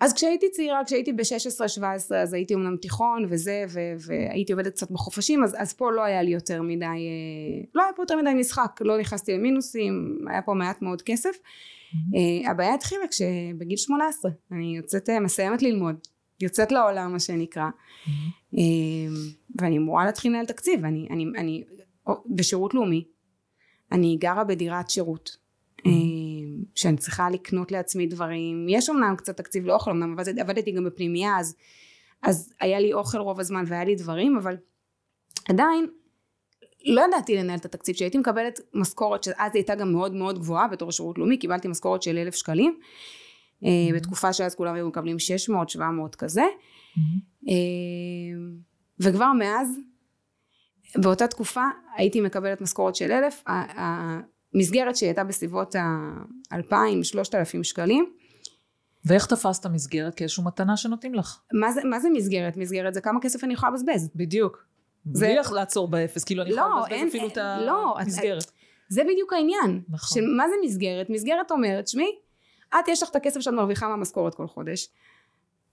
אז 0.00 0.12
כשהייתי 0.12 0.50
צעירה, 0.50 0.84
כשהייתי 0.86 1.12
ב-16-17 1.12 2.14
אז 2.14 2.32
הייתי 2.32 2.54
אומנם 2.54 2.76
תיכון 2.76 3.26
וזה 3.28 3.64
ו- 3.68 3.94
והייתי 4.06 4.52
עובדת 4.52 4.72
קצת 4.72 4.90
בחופשים 4.90 5.44
אז, 5.44 5.56
אז 5.58 5.72
פה 5.72 5.92
לא 5.92 6.04
היה 6.04 6.22
לי 6.22 6.30
יותר 6.30 6.62
מדי, 6.62 6.84
אה, 6.84 7.64
לא 7.74 7.82
היה 7.82 7.92
פה 7.96 8.02
יותר 8.02 8.16
מדי 8.16 8.34
משחק, 8.34 8.80
לא 8.80 8.98
נכנסתי 8.98 9.32
למינוסים, 9.32 10.18
היה 10.30 10.42
פה 10.42 10.54
מעט 10.54 10.82
מאוד 10.82 11.02
כסף. 11.02 11.30
Mm-hmm. 11.36 12.50
הבעיה 12.50 12.74
התחילה 12.74 13.04
כשבגיל 13.10 13.76
18 13.76 14.30
אני 14.52 14.76
יוצאת, 14.76 15.10
מסיימת 15.10 15.62
ללמוד, 15.62 15.96
יוצאת 16.40 16.72
לעולם 16.72 17.12
מה 17.12 17.20
שנקרא. 17.20 17.64
Mm-hmm. 17.64 18.10
אמ, 18.56 19.14
ואני 19.60 19.78
אמורה 19.78 20.04
להתחיל 20.04 20.32
לנהל 20.32 20.46
תקציב 20.46 20.84
אני, 20.84 21.06
אני, 21.10 21.24
אני 21.38 21.64
בשירות 22.26 22.74
לאומי 22.74 23.04
אני 23.92 24.16
גרה 24.20 24.44
בדירת 24.44 24.90
שירות. 24.90 25.36
אמ, 25.86 26.62
שאני 26.74 26.96
צריכה 26.96 27.30
לקנות 27.30 27.72
לעצמי 27.72 28.06
דברים 28.06 28.66
יש 28.68 28.90
אמנם 28.90 29.14
קצת 29.16 29.36
תקציב 29.36 29.66
לאוכל 29.66 29.90
אמנם 29.90 30.12
עבדתי, 30.12 30.40
עבדתי 30.40 30.72
גם 30.72 30.84
בפנימייה 30.84 31.38
אז, 31.38 31.56
אז 32.22 32.52
היה 32.60 32.80
לי 32.80 32.92
אוכל 32.92 33.18
רוב 33.18 33.40
הזמן 33.40 33.64
והיה 33.66 33.84
לי 33.84 33.94
דברים 33.94 34.36
אבל 34.36 34.56
עדיין 35.48 35.86
לא 36.84 37.02
ידעתי 37.08 37.36
לנהל 37.36 37.58
את 37.58 37.64
התקציב 37.64 37.96
שהייתי 37.96 38.18
מקבלת 38.18 38.60
משכורת 38.74 39.22
שאז 39.22 39.54
הייתה 39.54 39.74
גם 39.74 39.92
מאוד 39.92 40.14
מאוד 40.14 40.38
גבוהה 40.38 40.68
בתור 40.68 40.92
שירות 40.92 41.18
לאומי 41.18 41.36
קיבלתי 41.36 41.68
משכורת 41.68 42.02
של 42.02 42.18
אלף 42.18 42.34
שקלים 42.34 42.78
mm-hmm. 42.80 43.66
בתקופה 43.94 44.32
שאז 44.32 44.54
כולם 44.54 44.74
היו 44.74 44.88
מקבלים 44.88 45.18
600 45.18 45.68
700 45.68 46.14
כזה 46.14 46.44
mm-hmm. 46.96 47.50
וכבר 49.00 49.32
מאז 49.38 49.78
באותה 50.96 51.26
תקופה 51.26 51.64
הייתי 51.96 52.20
מקבלת 52.20 52.60
משכורת 52.60 52.94
של 52.94 53.12
אלף 53.12 53.44
המסגרת 54.54 54.96
שהייתה 54.96 55.24
בסביבות 55.24 55.74
האלפיים 56.50 57.04
שלושת 57.04 57.34
אלפים 57.34 57.64
שקלים 57.64 58.12
ואיך 59.04 59.26
תפסת 59.26 59.66
מסגרת? 59.66 60.14
כאיזושהי 60.14 60.44
מתנה 60.44 60.76
שנותנים 60.76 61.14
לך. 61.14 61.40
מה 61.52 61.72
זה, 61.72 61.80
מה 61.84 62.00
זה 62.00 62.08
מסגרת? 62.10 62.56
מסגרת 62.56 62.94
זה 62.94 63.00
כמה 63.00 63.20
כסף 63.20 63.44
אני 63.44 63.54
יכולה 63.54 63.72
לבזבז. 63.72 64.10
בדיוק. 64.14 64.66
זה... 65.12 65.26
בלי 65.26 65.36
לעצור 65.52 65.88
באפס, 65.88 66.24
כאילו 66.24 66.42
אני 66.42 66.50
לא, 66.50 66.56
יכולה 66.56 66.76
לבזבז 66.76 66.92
אין, 66.92 67.08
אפילו 67.08 67.22
אין, 67.22 67.30
את 67.30 67.66
לא, 67.66 67.94
המסגרת. 67.98 68.50
זה 68.88 69.02
בדיוק 69.04 69.32
העניין. 69.32 69.82
נכון. 69.88 70.36
מה 70.36 70.48
זה 70.48 70.54
מסגרת? 70.64 71.10
מסגרת 71.10 71.50
אומרת, 71.50 71.88
שמי, 71.88 72.10
את 72.80 72.88
יש 72.88 73.02
לך 73.02 73.10
את 73.10 73.16
הכסף 73.16 73.40
שאת 73.40 73.52
מרוויחה 73.52 73.88
מהמשכורת 73.88 74.34
כל 74.34 74.46
חודש 74.46 74.88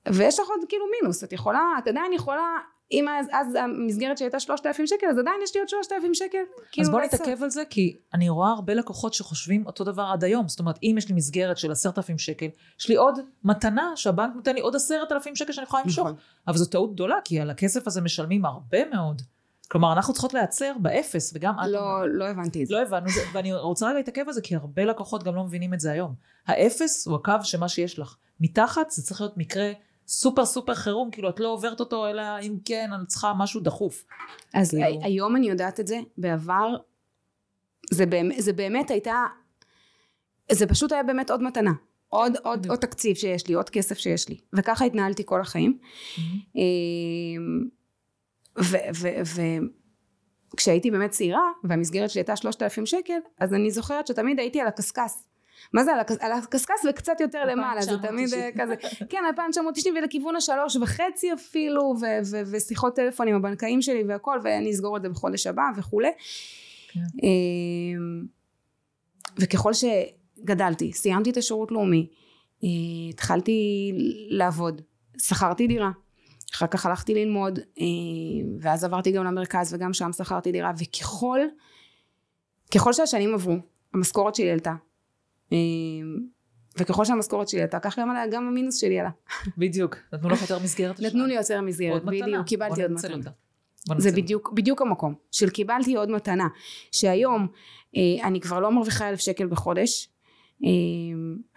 ויש 0.07 0.39
לך 0.39 0.48
עוד 0.50 0.60
כאילו 0.69 0.86
מינוס 1.01 1.24
את 1.24 1.33
יכולה 1.33 1.72
את 1.79 1.88
עדיין 1.88 2.13
יכולה 2.13 2.57
אם 2.91 3.05
אז, 3.10 3.27
אז 3.31 3.55
המסגרת 3.55 4.17
שהייתה 4.17 4.39
3,000 4.39 4.88
שקל 4.88 5.07
אז 5.10 5.17
עדיין 5.17 5.36
יש 5.43 5.55
לי 5.55 5.62
עוד 5.62 5.69
3,000 5.69 6.13
שקל 6.13 6.38
אז 6.38 6.69
כאילו 6.72 6.91
בוא 6.91 7.01
לעשות. 7.01 7.22
נתעכב 7.22 7.43
על 7.43 7.50
זה, 7.50 7.63
כי 7.69 7.98
אני 8.13 8.29
רואה 8.29 8.51
הרבה 8.51 8.74
לקוחות 8.74 9.13
שחושבים 9.13 9.65
אותו 9.65 9.83
דבר 9.83 10.03
עד 10.13 10.24
היום. 10.24 10.48
זאת 10.48 10.60
אומרת, 10.60 10.79
אם 10.83 10.95
יש 10.98 11.10
לי 11.10 11.15
מסגרת 11.15 11.57
של 11.57 11.72
עשרת 11.72 11.98
אלפים 11.98 12.17
שקל, 12.17 12.48
יש 12.79 12.89
לי 12.89 12.95
עוד 12.95 13.19
מתנה 13.43 13.91
שהבנק 13.95 14.36
נותן 14.36 14.55
לי 14.55 14.62
עוד 14.62 14.75
עשרת 14.75 15.12
אלפים 15.12 15.36
שקל 15.36 15.51
שאני 15.51 15.63
יכולה 15.63 15.83
למשוך. 15.83 16.07
נכון. 16.07 16.19
אבל 16.48 16.57
זו 16.57 16.65
טעות 16.65 16.93
גדולה, 16.93 17.15
כי 17.25 17.39
על 17.39 17.50
הכסף 17.50 17.88
הזה 17.88 18.01
משלמים 18.01 18.45
הרבה 18.45 18.89
מאוד. 18.89 19.22
כלומר, 19.67 19.93
אנחנו 19.93 20.13
צריכות 20.13 20.33
להיעצר 20.33 20.74
באפס, 20.81 21.31
וגם 21.36 21.53
את... 21.60 21.67
לא, 21.67 22.10
לא 22.10 22.25
הבנתי 22.25 22.63
את 22.63 22.67
זה 22.67 22.75
לא 22.75 22.81
הבנו 22.81 23.07
ואני 23.33 23.53
רוצה 23.53 23.88
רגע 23.88 23.98
להתעכב 23.98 24.24
על 24.27 24.33
זה, 24.33 24.41
כי 24.41 24.55
הרבה 24.55 24.86
לקוחות 24.86 25.24
גם 25.24 25.36
לא 25.36 25.43
מבינים 25.43 25.74
את 25.74 25.79
זה 25.79 25.91
היום. 25.91 26.15
האפס 26.48 27.07
הוא 27.07 27.15
הקו 27.15 27.33
שמה 27.43 27.69
שיש 27.69 28.00
לך. 28.00 28.15
מתחת 28.39 28.89
זה 28.89 29.03
צריך 29.03 29.22
להיות 29.22 29.38
מקרה 29.38 29.72
סופר 30.13 30.46
סופר 30.46 30.74
חירום, 30.75 31.12
כאילו 31.12 31.29
את 31.29 31.39
לא 31.39 31.48
עוברת 31.48 31.79
אותו, 31.79 32.08
אלא 32.08 32.22
אם 32.41 32.58
כן, 32.65 32.89
אני 32.93 33.05
צריכה 33.05 33.34
משהו 33.38 33.62
דחוף. 33.62 34.05
אז 34.53 34.70
כאילו- 34.70 34.84
הי- 34.86 35.00
היום 35.03 35.36
אני 35.36 35.50
יודעת 35.50 35.79
את 35.79 35.88
זה, 35.88 36.00
בעבר 36.17 36.75
זה 37.91 38.05
באמת, 38.05 38.36
זה 38.39 38.53
באמת 38.53 38.91
הייתה, 38.91 39.25
זה 40.51 40.67
פשוט 40.67 40.91
היה 40.91 41.03
באמת 41.03 41.29
עוד 41.32 41.43
מתנה. 41.43 41.72
עוד, 42.08 42.34
עוד, 42.43 42.67
עוד 42.70 42.79
תקציב 42.79 43.15
שיש 43.15 43.48
לי, 43.48 43.53
עוד 43.53 43.70
כסף 43.70 43.98
שיש 43.98 44.29
לי. 44.29 44.38
וככה 44.53 44.86
התנהלתי 44.86 45.24
כל 45.25 45.41
החיים. 45.41 45.77
אמ, 46.55 47.67
וכשהייתי 50.53 50.91
באמת 50.91 51.12
צעירה, 51.12 51.51
והמסגרת 51.63 52.10
שלי 52.10 52.20
הייתה 52.20 52.36
3,000 52.36 52.86
שקל, 52.86 53.17
אז 53.39 53.53
אני 53.53 53.72
זוכרת 53.72 54.08
שתמיד 54.08 54.39
הייתי 54.39 54.62
על 54.62 54.67
הקשקש. 54.67 55.12
מה 55.74 55.84
זה 55.84 55.93
על 55.93 56.00
הקש- 56.00 56.17
על 56.20 56.32
הקשקש 56.32 56.75
וקצת 56.89 57.20
יותר 57.22 57.46
למעלה, 57.46 57.82
זה 57.82 57.98
תמיד 57.98 58.34
אה, 58.34 58.48
2,990. 58.48 58.51
כזה, 58.62 58.75
כן 59.10 59.24
2,990 59.27 59.96
ולכיוון 59.98 60.36
השלוש 60.36 60.75
וחצי 60.75 61.34
אפילו, 61.34 61.93
ושיחות 62.51 62.96
טלפון 62.96 63.27
עם 63.27 63.36
הבנקאים 63.36 63.82
שלי 63.82 64.03
והכל, 64.08 64.39
ואני 64.43 64.72
אסגור 64.72 64.98
את 64.98 65.01
זה 65.01 65.10
בחודש 65.10 65.48
הבא 65.48 65.63
וכולי. 65.77 66.10
כן. 66.91 67.00
אמ, 67.24 68.25
וככל 69.38 69.72
שגדלתי, 69.74 70.93
סיימתי 70.93 71.29
את 71.29 71.38
השירות 71.38 71.72
לאומי, 71.72 72.08
אה, 72.63 72.70
התחלתי 73.10 73.91
לעבוד, 74.29 74.82
שכרתי 75.22 75.67
דירה, 75.67 75.91
אחר 76.53 76.67
כך 76.67 76.86
הלכתי 76.86 77.13
ללמוד, 77.13 77.60
אה, 77.60 77.86
ואז 78.60 78.84
עברתי 78.84 79.12
גם 79.12 79.24
למרכז 79.24 79.74
וגם 79.74 79.93
שם 79.93 80.13
שכרתי 80.13 80.51
דירה, 80.51 80.72
וככל, 80.79 81.39
ככל 82.75 82.93
שהשנים 82.93 83.34
עברו, 83.34 83.53
המשכורת 83.93 84.36
שלי 84.36 84.51
עלתה. 84.51 84.74
אה, 85.51 85.57
וככל 86.77 87.05
שהמשכורת 87.05 87.50
שלי 87.50 87.62
עלתה, 87.62 87.79
כך 87.79 88.00
גם, 88.00 88.09
עלה- 88.09 88.27
גם 88.31 88.47
המינוס 88.47 88.75
שלי 88.81 89.00
עלה. 89.00 89.09
בדיוק, 89.57 89.97
נתנו 90.13 90.29
לך 90.29 90.41
יותר 90.41 90.59
מסגרת 90.59 90.95
אשראי. 90.95 91.09
נתנו 91.09 91.25
לי 91.25 91.33
יותר 91.35 91.62
מסגרת. 91.62 92.03
בדיוק, 92.05 92.45
קיבלתי 92.45 92.81
עוד 92.81 92.91
מתנה. 92.91 93.31
זה 93.97 94.12
בדיוק, 94.12 94.51
בדיוק 94.53 94.81
המקום 94.81 95.15
של 95.31 95.50
קיבלתי 95.50 95.95
עוד 95.95 96.09
מתנה 96.12 96.47
שהיום 96.91 97.47
אה, 97.95 98.27
אני 98.27 98.41
כבר 98.41 98.59
לא 98.59 98.71
מרוויחה 98.71 99.09
אלף 99.09 99.19
שקל 99.19 99.47
בחודש 99.47 100.09
אה, 100.63 100.69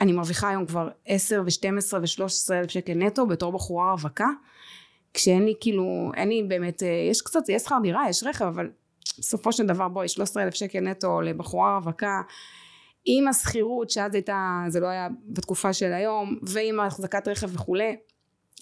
אני 0.00 0.12
מרוויחה 0.12 0.48
היום 0.48 0.66
כבר 0.66 0.88
עשר 1.06 1.42
ושתים 1.46 1.78
עשרה 1.78 2.00
ושלוש 2.02 2.32
עשרה 2.32 2.58
אלף 2.58 2.70
שקל 2.70 2.94
נטו 2.94 3.26
בתור 3.26 3.52
בחורה 3.52 3.92
רווקה 3.92 4.26
כשאין 5.14 5.44
לי 5.44 5.54
כאילו 5.60 6.10
אין 6.14 6.28
לי 6.28 6.42
באמת 6.42 6.82
אה, 6.82 6.88
יש 7.10 7.22
קצת 7.22 7.48
יש 7.48 7.62
שכר 7.62 7.76
דירה 7.82 8.08
יש 8.10 8.22
רכב 8.24 8.44
אבל 8.44 8.70
בסופו 9.18 9.52
של 9.52 9.66
דבר 9.66 9.88
בואי 9.88 10.08
13 10.08 10.42
אלף 10.42 10.54
שקל 10.54 10.80
נטו 10.80 11.20
לבחורה 11.20 11.76
רווקה 11.76 12.20
עם 13.06 13.28
השכירות 13.28 13.90
שאז 13.90 14.14
הייתה 14.14 14.64
זה 14.68 14.80
לא 14.80 14.86
היה 14.86 15.08
בתקופה 15.28 15.72
של 15.72 15.92
היום 15.92 16.38
ועם 16.42 16.80
החזקת 16.80 17.28
רכב 17.28 17.54
וכולי 17.54 17.96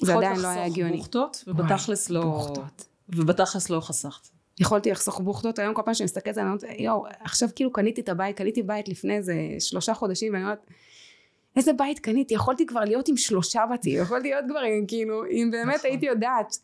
זה 0.01 0.13
יכולת 0.13 0.27
עדיין 0.27 0.41
לא 0.41 0.49
היה 0.49 0.57
לחסוך 0.57 0.73
הגיוני 0.73 0.97
בוכטות, 0.97 1.45
ובתכלס 1.47 2.11
לא... 2.11 2.23
בוכטות. 2.23 2.85
ובתכלס 3.09 3.71
לא 3.71 3.81
חסכת. 3.81 4.29
יכולתי 4.61 4.91
לחסוך 4.91 5.21
בוכטות 5.21 5.59
היום 5.59 5.75
כל 5.75 5.83
פעם 5.85 5.95
שאני 5.95 6.05
מסתכלת 6.05 6.27
על 6.27 6.35
זה 6.35 6.41
אני 6.41 6.49
אומרת 6.49 6.65
יואו 6.79 7.07
עכשיו 7.21 7.49
כאילו 7.55 7.73
קניתי 7.73 8.01
את 8.01 8.09
הבית 8.09 8.37
קניתי 8.37 8.63
בית 8.63 8.89
לפני 8.89 9.17
איזה 9.17 9.35
שלושה 9.59 9.95
חודשים 9.95 10.33
ואני 10.33 10.45
אומרת 10.45 10.67
איזה 11.57 11.73
בית 11.73 11.99
קניתי 11.99 12.35
יכולתי 12.35 12.67
כבר 12.67 12.81
להיות 12.81 13.09
עם 13.09 13.17
שלושה 13.17 13.63
בתים 13.73 14.03
יכולתי 14.03 14.29
להיות 14.29 14.45
כבר 14.49 14.59
עם 14.59 14.87
כאילו 14.87 15.25
אם 15.27 15.49
באמת 15.53 15.75
נכון. 15.75 15.91
הייתי 15.91 16.07
יודעת 16.07 16.59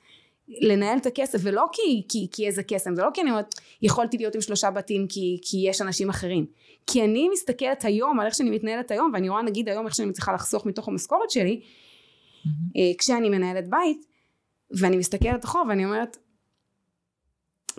לנהל 0.60 0.98
את 0.98 1.06
הכסף 1.06 1.38
ולא 1.42 1.66
כי, 1.72 2.02
כי, 2.08 2.28
כי 2.32 2.46
איזה 2.46 2.62
קסם 2.62 2.94
זה 2.94 3.02
לא 3.02 3.08
כי 3.14 3.20
אני 3.20 3.30
אומרת 3.30 3.54
יכולתי 3.82 4.16
להיות 4.16 4.34
עם 4.34 4.40
שלושה 4.40 4.70
בתים 4.70 5.06
כי, 5.08 5.38
כי 5.42 5.64
יש 5.68 5.80
אנשים 5.80 6.10
אחרים 6.10 6.46
כי 6.86 7.04
אני 7.04 7.28
מסתכלת 7.32 7.84
היום 7.84 8.20
על 8.20 8.26
איך 8.26 8.34
שאני 8.34 8.50
מתנהלת 8.50 8.90
היום 8.90 9.10
ואני 9.14 9.28
רואה 9.28 9.42
נגיד 9.42 9.68
היום 9.68 9.86
איך 9.86 9.94
שאני 9.94 10.08
מצליחה 10.08 10.32
לחסוך 10.32 10.66
מתוך 10.66 10.88
המשכורת 10.88 11.30
שלי 11.30 11.60
אה, 12.76 12.82
כשאני 12.98 13.28
מנהלת 13.28 13.68
בית 13.68 14.06
ואני 14.70 14.96
מסתכלת 14.96 15.44
אחורה 15.44 15.64
ואני 15.68 15.84
אומרת 15.84 16.16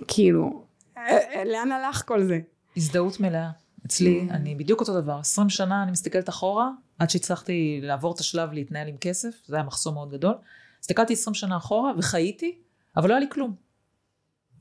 כאילו 0.08 0.66
אה, 0.98 1.18
אה, 1.18 1.44
לאן 1.46 1.72
הלך 1.72 2.04
כל 2.08 2.24
זה 2.24 2.40
הזדהות 2.78 3.20
מלאה. 3.20 3.50
אצלי, 3.86 4.28
Mm. 4.30 4.34
אני 4.34 4.56
בדיוק 4.56 4.80
אותו 4.80 5.02
דבר. 5.02 5.20
20 5.20 5.50
שנה 5.50 5.84
אני 5.84 5.92
מסתכלת 5.92 6.30
אחורה, 6.30 6.70
עד 7.00 7.10
שהצלחתי 7.10 7.80
לעבור 7.84 8.14
את 8.14 8.20
השלב 8.20 8.52
להתנהל 8.52 8.88
עם 8.88 8.98
כסף, 8.98 9.30
זה 9.46 9.56
היה 9.56 9.64
מחסום 9.64 9.94
מאוד 9.94 10.12
גדול. 10.12 10.34
הסתכלתי 10.82 11.14
20 11.14 11.34
שנה 11.34 11.58
אחורה 11.58 11.92
וחייתי, 11.98 12.58
אבל 12.98 13.10
לא 13.10 13.14
היה 13.14 13.20
לי 13.20 13.28
כלום. 13.32 13.56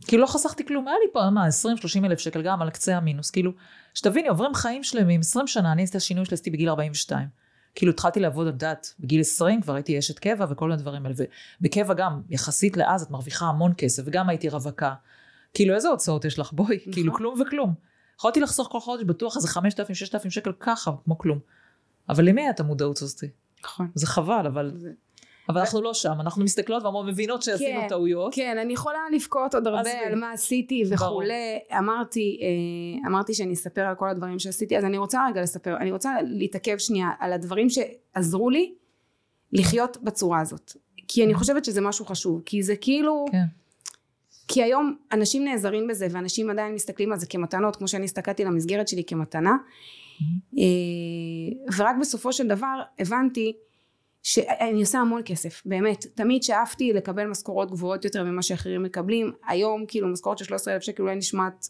כאילו 0.07 0.23
לא 0.23 0.27
חסכתי 0.27 0.67
כלום, 0.67 0.89
היה 0.89 0.97
לי 1.07 1.13
פה, 1.13 1.31
מה, 1.31 1.47
20-30 1.49 2.05
אלף 2.05 2.19
שקל 2.19 2.43
גם 2.43 2.63
על 2.63 2.71
קצה 2.71 2.97
המינוס. 2.97 3.31
כאילו, 3.31 3.53
שתביני, 3.95 4.29
עוברים 4.29 4.55
חיים 4.55 4.85
שלמים, 4.85 5.21
20 5.21 5.47
שנה, 5.47 5.73
אני 5.73 5.83
עשיתי 5.83 5.97
את 5.99 6.03
השינוי 6.03 6.25
שלי 6.25 6.35
עשיתי 6.35 6.51
בגיל 6.51 6.69
42. 6.69 7.29
כאילו 7.75 7.93
התחלתי 7.93 8.21
לעבוד 8.21 8.47
על 8.47 8.53
דת 8.53 8.95
בגיל 9.01 9.21
20, 9.21 9.61
כבר 9.63 9.75
הייתי 9.75 9.99
אשת 9.99 10.19
קבע 10.19 10.47
וכל 10.51 10.73
הדברים 10.73 11.07
האלה. 11.07 11.15
ובקבע 11.61 11.95
גם, 11.95 12.23
יחסית 12.31 12.77
לאז, 12.77 13.03
את 13.03 13.11
מרוויחה 13.11 13.47
המון 13.47 13.73
כסף, 13.79 14.03
וגם 14.07 14.29
הייתי 14.29 14.49
רווקה. 14.49 14.95
כאילו, 15.55 15.75
איזה 15.75 15.89
הוצאות 15.89 16.25
יש 16.25 16.39
לך? 16.39 16.53
בואי, 16.53 16.77
נכון. 16.81 16.93
כאילו, 16.93 17.15
כלום 17.15 17.41
וכלום. 17.41 17.75
יכולתי 18.19 18.41
לחסוך 18.41 18.69
כל 18.73 18.81
חודש 18.81 19.03
בטוח 19.05 19.37
איזה 19.37 19.49
5,000-6,000 19.49 20.31
שקל 20.31 20.53
ככה, 20.61 20.91
כמו 21.05 21.19
כלום. 21.19 21.39
אבל 22.09 22.25
למי 22.25 22.51
את 22.51 22.61
המודעות 22.61 23.03
הזאת? 23.03 23.25
נכון 23.65 23.91
זה 23.95 24.07
חבל, 24.07 24.47
אבל, 24.47 24.73
זה- 24.77 24.93
אבל 25.51 25.61
אנחנו 25.61 25.83
לא 25.83 25.95
שם, 25.95 26.15
אנחנו 26.21 26.45
מסתכלות 26.45 26.83
ואמרו, 26.83 27.05
מבינות 27.05 27.43
שעשינו 27.43 27.81
כן, 27.81 27.89
טעויות. 27.89 28.35
כן 28.35 28.59
אני 28.59 28.73
יכולה 28.73 28.99
לבכות 29.13 29.55
עוד 29.55 29.67
הרבה. 29.67 29.91
על 30.07 30.15
מה 30.15 30.33
עשיתי 30.33 30.85
וכולי 30.91 31.59
אמרתי 31.79 32.41
אה, 32.43 33.09
אמרתי 33.09 33.35
שאני 33.35 33.55
אספר 33.55 33.81
על 33.81 33.95
כל 33.95 34.09
הדברים 34.09 34.39
שעשיתי 34.39 34.79
אז 34.79 34.85
אני 34.85 34.99
רוצה 34.99 35.27
רגע 35.29 35.43
לספר 35.43 35.77
אני 35.77 35.93
רוצה 35.93 36.15
להתעכב 36.23 36.79
שנייה 36.79 37.09
על 37.19 37.33
הדברים 37.33 37.67
שעזרו 37.71 38.51
לי 38.51 38.75
לחיות 39.53 39.97
בצורה 40.03 40.41
הזאת 40.41 40.73
כי 41.09 41.25
אני 41.25 41.35
חושבת 41.35 41.65
שזה 41.65 41.81
משהו 41.81 42.05
חשוב 42.05 42.43
כי 42.45 42.63
זה 42.63 42.77
כאילו 42.77 43.25
כן. 43.33 43.45
כי 44.49 44.63
היום 44.63 44.97
אנשים 45.13 45.45
נעזרים 45.45 45.87
בזה 45.87 46.07
ואנשים 46.11 46.51
עדיין 46.51 46.75
מסתכלים 46.75 47.13
על 47.13 47.19
זה 47.19 47.27
כמתנות 47.27 47.77
כמו 47.77 47.89
שאני 47.89 48.05
הסתכלתי 48.05 48.45
למסגרת 48.45 48.89
שלי 48.89 49.05
כמתנה 49.05 49.57
אה, 50.59 50.63
ורק 51.77 51.97
בסופו 52.01 52.33
של 52.33 52.49
דבר 52.49 52.81
הבנתי 52.99 53.53
שאני 54.23 54.81
עושה 54.81 54.99
המון 54.99 55.23
כסף 55.25 55.63
באמת. 55.67 56.07
תמיד 56.15 56.43
שאפתי 56.43 56.93
לקבל 56.93 57.27
משכורות 57.27 57.71
גבוהות 57.71 58.05
יותר 58.05 58.25
ממה 58.25 58.43
שאחרים 58.43 58.83
מקבלים. 58.83 59.33
היום 59.49 59.85
כאילו 59.89 60.09
משכורת 60.09 60.39
של 60.39 60.45
13 60.45 60.75
אלף 60.75 60.83
שקל 60.83 61.03
אולי 61.03 61.17
נשמעת 61.17 61.69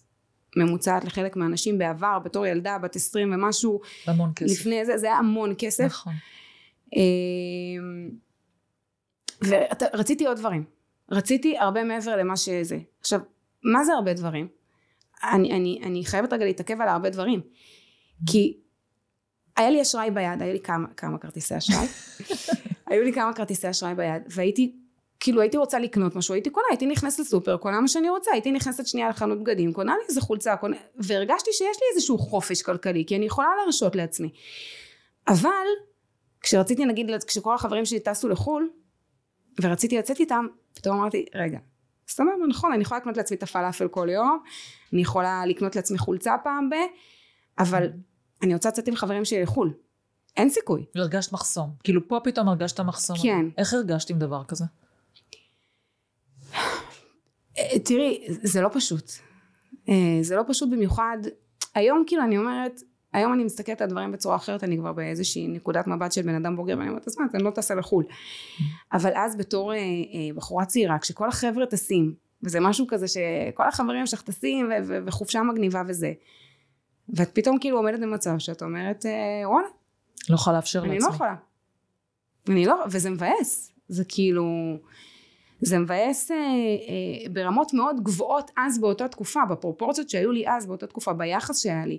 ממוצעת 0.57 1.04
לחלק 1.04 1.37
מהאנשים 1.37 1.78
בעבר 1.78 2.19
בתור 2.19 2.47
ילדה 2.47 2.78
בת 2.78 2.97
20 2.97 3.33
ומשהו 3.33 3.80
המון 4.07 4.33
כסף. 4.37 4.61
לפני 4.61 4.85
זה 4.85 4.99
זה 4.99 5.07
היה 5.07 5.16
המון 5.16 5.54
כסף. 5.59 5.85
נכון. 5.85 6.12
אמ, 6.97 8.11
ורציתי 9.42 10.26
עוד 10.26 10.37
דברים. 10.37 10.64
רציתי 11.11 11.59
הרבה 11.59 11.85
מעבר 11.85 12.16
למה 12.16 12.37
שזה. 12.37 12.78
עכשיו 13.00 13.21
מה 13.62 13.85
זה 13.85 13.92
הרבה 13.92 14.12
דברים? 14.12 14.49
אני, 15.33 15.52
אני, 15.52 15.80
אני 15.83 16.04
חייבת 16.04 16.33
רגע 16.33 16.45
להתעכב 16.45 16.80
על 16.80 16.88
הרבה 16.88 17.11
דברים. 17.11 17.40
כי 18.26 18.61
היה 19.61 19.71
לי 19.71 19.83
אשראי 19.83 20.11
ביד 20.11 20.43
היה 20.43 20.52
לי 20.52 20.61
כמה, 20.61 20.87
כמה 20.97 21.19
כרטיסי 21.19 21.57
אשראי. 21.59 21.87
היו 22.90 23.02
לי 23.02 23.12
כמה 23.12 23.33
כרטיסי 23.33 23.71
אשראי 23.71 23.95
ביד 23.95 24.23
והייתי 24.26 24.76
כאילו 25.21 25.40
הייתי 25.40 25.57
רוצה 25.57 25.79
לקנות 25.79 26.17
משהו 26.17 26.35
הייתי 26.35 26.50
קונה 26.50 26.67
הייתי 26.71 26.87
נכנסת 26.87 27.19
לסופר 27.19 27.57
קונה 27.57 27.81
מה 27.81 27.88
שאני 27.88 28.11
רוצה 28.11 28.31
הייתי 28.33 28.52
נכנסת 28.52 28.87
שנייה 28.87 29.09
לחנות 29.09 29.40
בגדים 29.40 29.73
קונה 29.73 29.95
לי 29.97 30.02
איזה 30.09 30.21
חולצה 30.21 30.57
קונה 30.57 30.76
והרגשתי 30.97 31.50
שיש 31.52 31.76
לי 31.81 31.87
איזשהו 31.95 32.19
חופש 32.19 32.62
כלכלי 32.62 33.05
כי 33.07 33.17
אני 33.17 33.26
יכולה 33.26 33.49
להרשות 33.62 33.97
לעצמי. 33.97 34.31
אבל 35.29 35.67
כשרציתי 36.40 36.85
נגיד 36.85 37.11
כשכל 37.26 37.55
החברים 37.55 37.85
שלי 37.85 38.00
טסו 38.00 38.29
לחו"ל 38.29 38.71
ורציתי 39.62 39.99
לצאת 39.99 40.21
איתם 40.21 40.47
פתאום 40.75 40.99
אמרתי 40.99 41.26
רגע 41.35 41.59
סבבה 42.09 42.31
נכון 42.49 42.73
אני 42.73 42.83
יכולה 42.83 43.00
לקנות 43.00 43.17
לעצמי 43.17 43.37
את 43.37 43.43
הפלאפל 43.43 43.88
כל 43.88 44.09
יום 44.11 44.43
אני 44.93 45.02
יכולה 45.02 45.47
לקנות 45.47 45.76
לעצמי 45.76 45.99
חולצה 45.99 46.35
פעם 46.45 46.71
ב 46.71 46.75
אבל 47.59 47.87
אני 48.43 48.55
רוצה 48.55 48.69
לצאת 48.69 48.89
עם 48.89 48.97
חברים 48.97 49.25
שלי 49.25 49.43
לחו"ל 49.43 49.73
אין 50.37 50.51
סיכוי 50.51 50.85
והרגשת 50.95 51.33
מחסום. 51.33 51.71
כאילו 51.85 52.09
פה 52.09 52.21
פתאום 52.25 52.49
הרגשת 52.49 52.81
מחסום. 52.81 53.17
כן. 53.23 53.47
איך 53.59 53.75
הרגשת 53.75 54.11
עם 54.11 54.19
דבר 54.19 54.45
כזה? 54.45 54.65
אה, 57.59 57.79
תראי 57.85 58.27
זה 58.29 58.61
לא 58.61 58.69
פשוט 58.73 59.11
אה, 59.89 60.19
זה 60.23 60.37
לא 60.37 60.43
פשוט 60.49 60.69
במיוחד 60.71 61.19
היום 61.75 62.05
כאילו 62.07 62.25
אני 62.25 62.39
אומרת 62.39 62.81
היום 63.13 63.33
אני 63.33 63.45
מסתכלת 63.45 63.81
על 63.81 63.89
הדברים 63.89 64.13
בצורה 64.13 64.37
אחרת, 64.37 64.65
אני 64.65 64.77
כבר 64.79 64.93
באיזושהי 64.93 65.49
נקודת 65.49 65.87
מבט 65.87 66.13
של 66.13 66.23
בן 66.23 66.35
אדם 66.35 66.57
בוגר, 66.57 66.79
ואני 66.79 66.89
אומרת, 66.89 67.09
אז 67.09 67.19
מה, 67.19 67.27
אני 67.35 67.43
לא 67.43 67.51
טסה 67.51 67.75
לחו"ל. 67.75 68.05
אבל 68.93 69.11
אז 69.15 69.37
בתור 69.37 69.73
אה, 69.73 69.79
אה, 69.79 69.83
בחורה 70.35 70.65
צעירה, 70.65 70.99
כשכל 70.99 71.29
החבר'ה 71.29 71.67
טסים, 71.67 72.15
וזה 72.43 72.61
משהו 72.61 72.87
כזה 72.89 73.09
שכל 73.09 73.69
החברים 73.69 74.07
שלך 74.07 74.23
טסים, 74.23 74.71
וחופשה 75.07 75.43
מגניבה 75.43 75.83
וזה, 75.89 76.13
ואת 77.14 77.31
פתאום 77.35 77.59
כאילו 77.59 77.76
עומדת 77.76 78.00
במצב 78.00 78.38
שאת 78.38 78.62
אומרת, 78.62 79.07
אה, 79.07 79.49
וואלה, 79.49 79.69
לא 80.29 80.35
יכולה 80.35 80.57
לאפשר 80.57 80.81
לעצמי. 80.81 80.97
אני 80.97 81.05
לא 81.05 81.09
יכולה. 81.09 81.35
אני 82.49 82.67
לא, 82.67 82.85
וזה 82.90 83.11
מבאס. 83.11 83.73
זה 83.88 84.05
כאילו, 84.09 84.76
זה 85.61 85.79
מבאס 85.79 86.31
אה, 86.31 86.37
אה, 86.37 87.31
ברמות 87.33 87.75
מאוד 87.75 88.00
גבוהות 88.02 88.50
אז 88.57 88.81
באותה 88.81 89.09
תקופה, 89.09 89.40
בפרופורציות 89.50 90.11
שהיו 90.11 90.33
לי 90.33 90.49
אז 90.49 90.67
באותה 90.67 90.87
תקופה, 90.87 91.12
ביחס 91.12 91.62
שהיה 91.62 91.87
לי. 91.87 91.99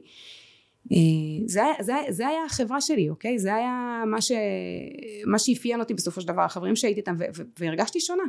אה, 0.92 0.98
זה, 1.46 1.62
זה, 1.80 1.94
זה 2.10 2.28
היה 2.28 2.46
החברה 2.46 2.82
שלי, 2.82 3.10
אוקיי? 3.10 3.40
זה 3.40 3.56
היה 3.56 4.04
מה, 4.08 4.22
ש, 4.22 4.32
מה 5.26 5.40
שאפיין 5.40 5.80
אותי 5.80 5.94
בסופו 5.94 6.22
של 6.22 6.28
דבר, 6.28 6.42
החברים 6.42 6.76
שהייתי 6.76 7.00
איתם, 7.00 7.16
ו- 7.20 7.24
ו- 7.36 7.44
והרגשתי 7.60 8.00
שונה. 8.00 8.24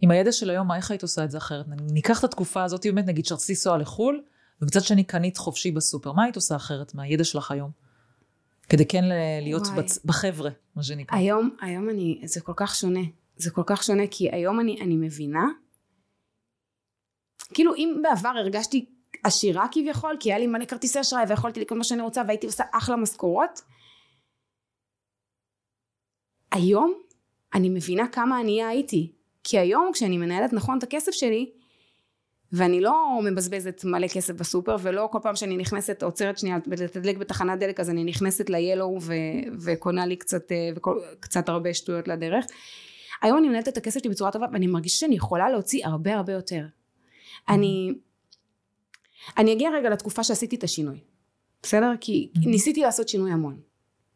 עם 0.00 0.10
הידע 0.10 0.32
של 0.32 0.50
היום, 0.50 0.68
מה, 0.68 0.76
איך 0.76 0.90
היית 0.90 1.02
עושה 1.02 1.24
את 1.24 1.30
זה 1.30 1.38
אחרת? 1.38 1.66
ניקח 1.92 2.18
את 2.18 2.24
התקופה 2.24 2.64
הזאת, 2.64 2.86
באמת, 2.86 3.06
נגיד 3.06 3.26
שרציתי 3.26 3.52
לנסוע 3.52 3.78
לחו"ל, 3.78 4.22
ומצד 4.62 4.80
שני 4.80 5.04
קנית 5.04 5.36
חופשי 5.36 5.70
בסופר, 5.70 6.12
מה 6.12 6.24
היית 6.24 6.36
עושה 6.36 6.56
אחרת 6.56 6.94
מהידע 6.94 7.24
שלך 7.24 7.50
היום? 7.50 7.70
כדי 8.68 8.86
כן 8.86 9.04
להיות 9.42 9.62
וואי. 9.62 9.76
בצ... 9.82 10.04
בחבר'ה, 10.04 10.50
מה 10.76 10.82
שנקרא. 10.82 11.18
היום, 11.18 11.56
היום 11.60 11.90
אני, 11.90 12.20
זה 12.24 12.40
כל 12.40 12.52
כך 12.56 12.74
שונה. 12.74 13.00
זה 13.36 13.50
כל 13.50 13.62
כך 13.66 13.82
שונה, 13.82 14.02
כי 14.10 14.30
היום 14.30 14.60
אני, 14.60 14.80
אני 14.80 14.96
מבינה, 14.96 15.44
כאילו 17.54 17.74
אם 17.74 18.02
בעבר 18.02 18.28
הרגשתי 18.28 18.86
עשירה 19.24 19.66
כביכול, 19.72 20.16
כי 20.20 20.30
היה 20.30 20.38
לי 20.38 20.46
מלא 20.46 20.64
כרטיסי 20.64 21.00
אשראי 21.00 21.24
ויכולתי 21.28 21.60
לקנות 21.60 21.78
מה 21.78 21.84
שאני 21.84 22.02
רוצה 22.02 22.22
והייתי 22.26 22.46
עושה 22.46 22.64
אחלה 22.72 22.96
משכורות, 22.96 23.60
היום 26.52 26.94
אני 27.54 27.68
מבינה 27.68 28.08
כמה 28.08 28.38
ענייה 28.38 28.68
הייתי. 28.68 29.12
כי 29.44 29.58
היום 29.58 29.90
כשאני 29.92 30.18
מנהלת 30.18 30.52
נכון 30.52 30.78
את 30.78 30.82
הכסף 30.82 31.12
שלי, 31.12 31.52
ואני 32.52 32.80
לא 32.80 33.20
מבזבזת 33.24 33.84
מלא 33.84 34.06
כסף 34.08 34.34
בסופר, 34.34 34.76
ולא 34.82 35.08
כל 35.12 35.18
פעם 35.22 35.36
שאני 35.36 35.56
נכנסת, 35.56 36.02
עוצרת 36.02 36.38
שנייה 36.38 36.58
לתדלק 36.66 37.16
בתחנת 37.16 37.58
דלק, 37.58 37.80
אז 37.80 37.90
אני 37.90 38.04
נכנסת 38.04 38.50
ל-Yellow 38.50 38.98
ו- 39.00 39.12
וקונה 39.60 40.06
לי 40.06 40.16
קצת, 40.16 40.52
אה, 40.52 40.70
קצת 41.20 41.48
הרבה 41.48 41.74
שטויות 41.74 42.08
לדרך. 42.08 42.44
היום 43.22 43.38
אני 43.38 43.48
מנהלת 43.48 43.68
את 43.68 43.76
הכסף 43.76 44.00
שלי 44.00 44.10
בצורה 44.10 44.30
טובה, 44.30 44.46
ואני 44.52 44.66
מרגישה 44.66 44.98
שאני 44.98 45.14
יכולה 45.14 45.50
להוציא 45.50 45.86
הרבה 45.86 46.14
הרבה 46.14 46.32
יותר. 46.32 46.64
אני, 47.48 47.92
אני 49.38 49.52
אגיע 49.52 49.70
רגע 49.70 49.90
לתקופה 49.90 50.24
שעשיתי 50.24 50.56
את 50.56 50.64
השינוי, 50.64 50.98
בסדר? 51.62 51.92
כי 52.00 52.28
Mhm. 52.36 52.40
ניסיתי 52.48 52.80
לעשות 52.80 53.08
שינוי 53.08 53.30
המון. 53.32 53.60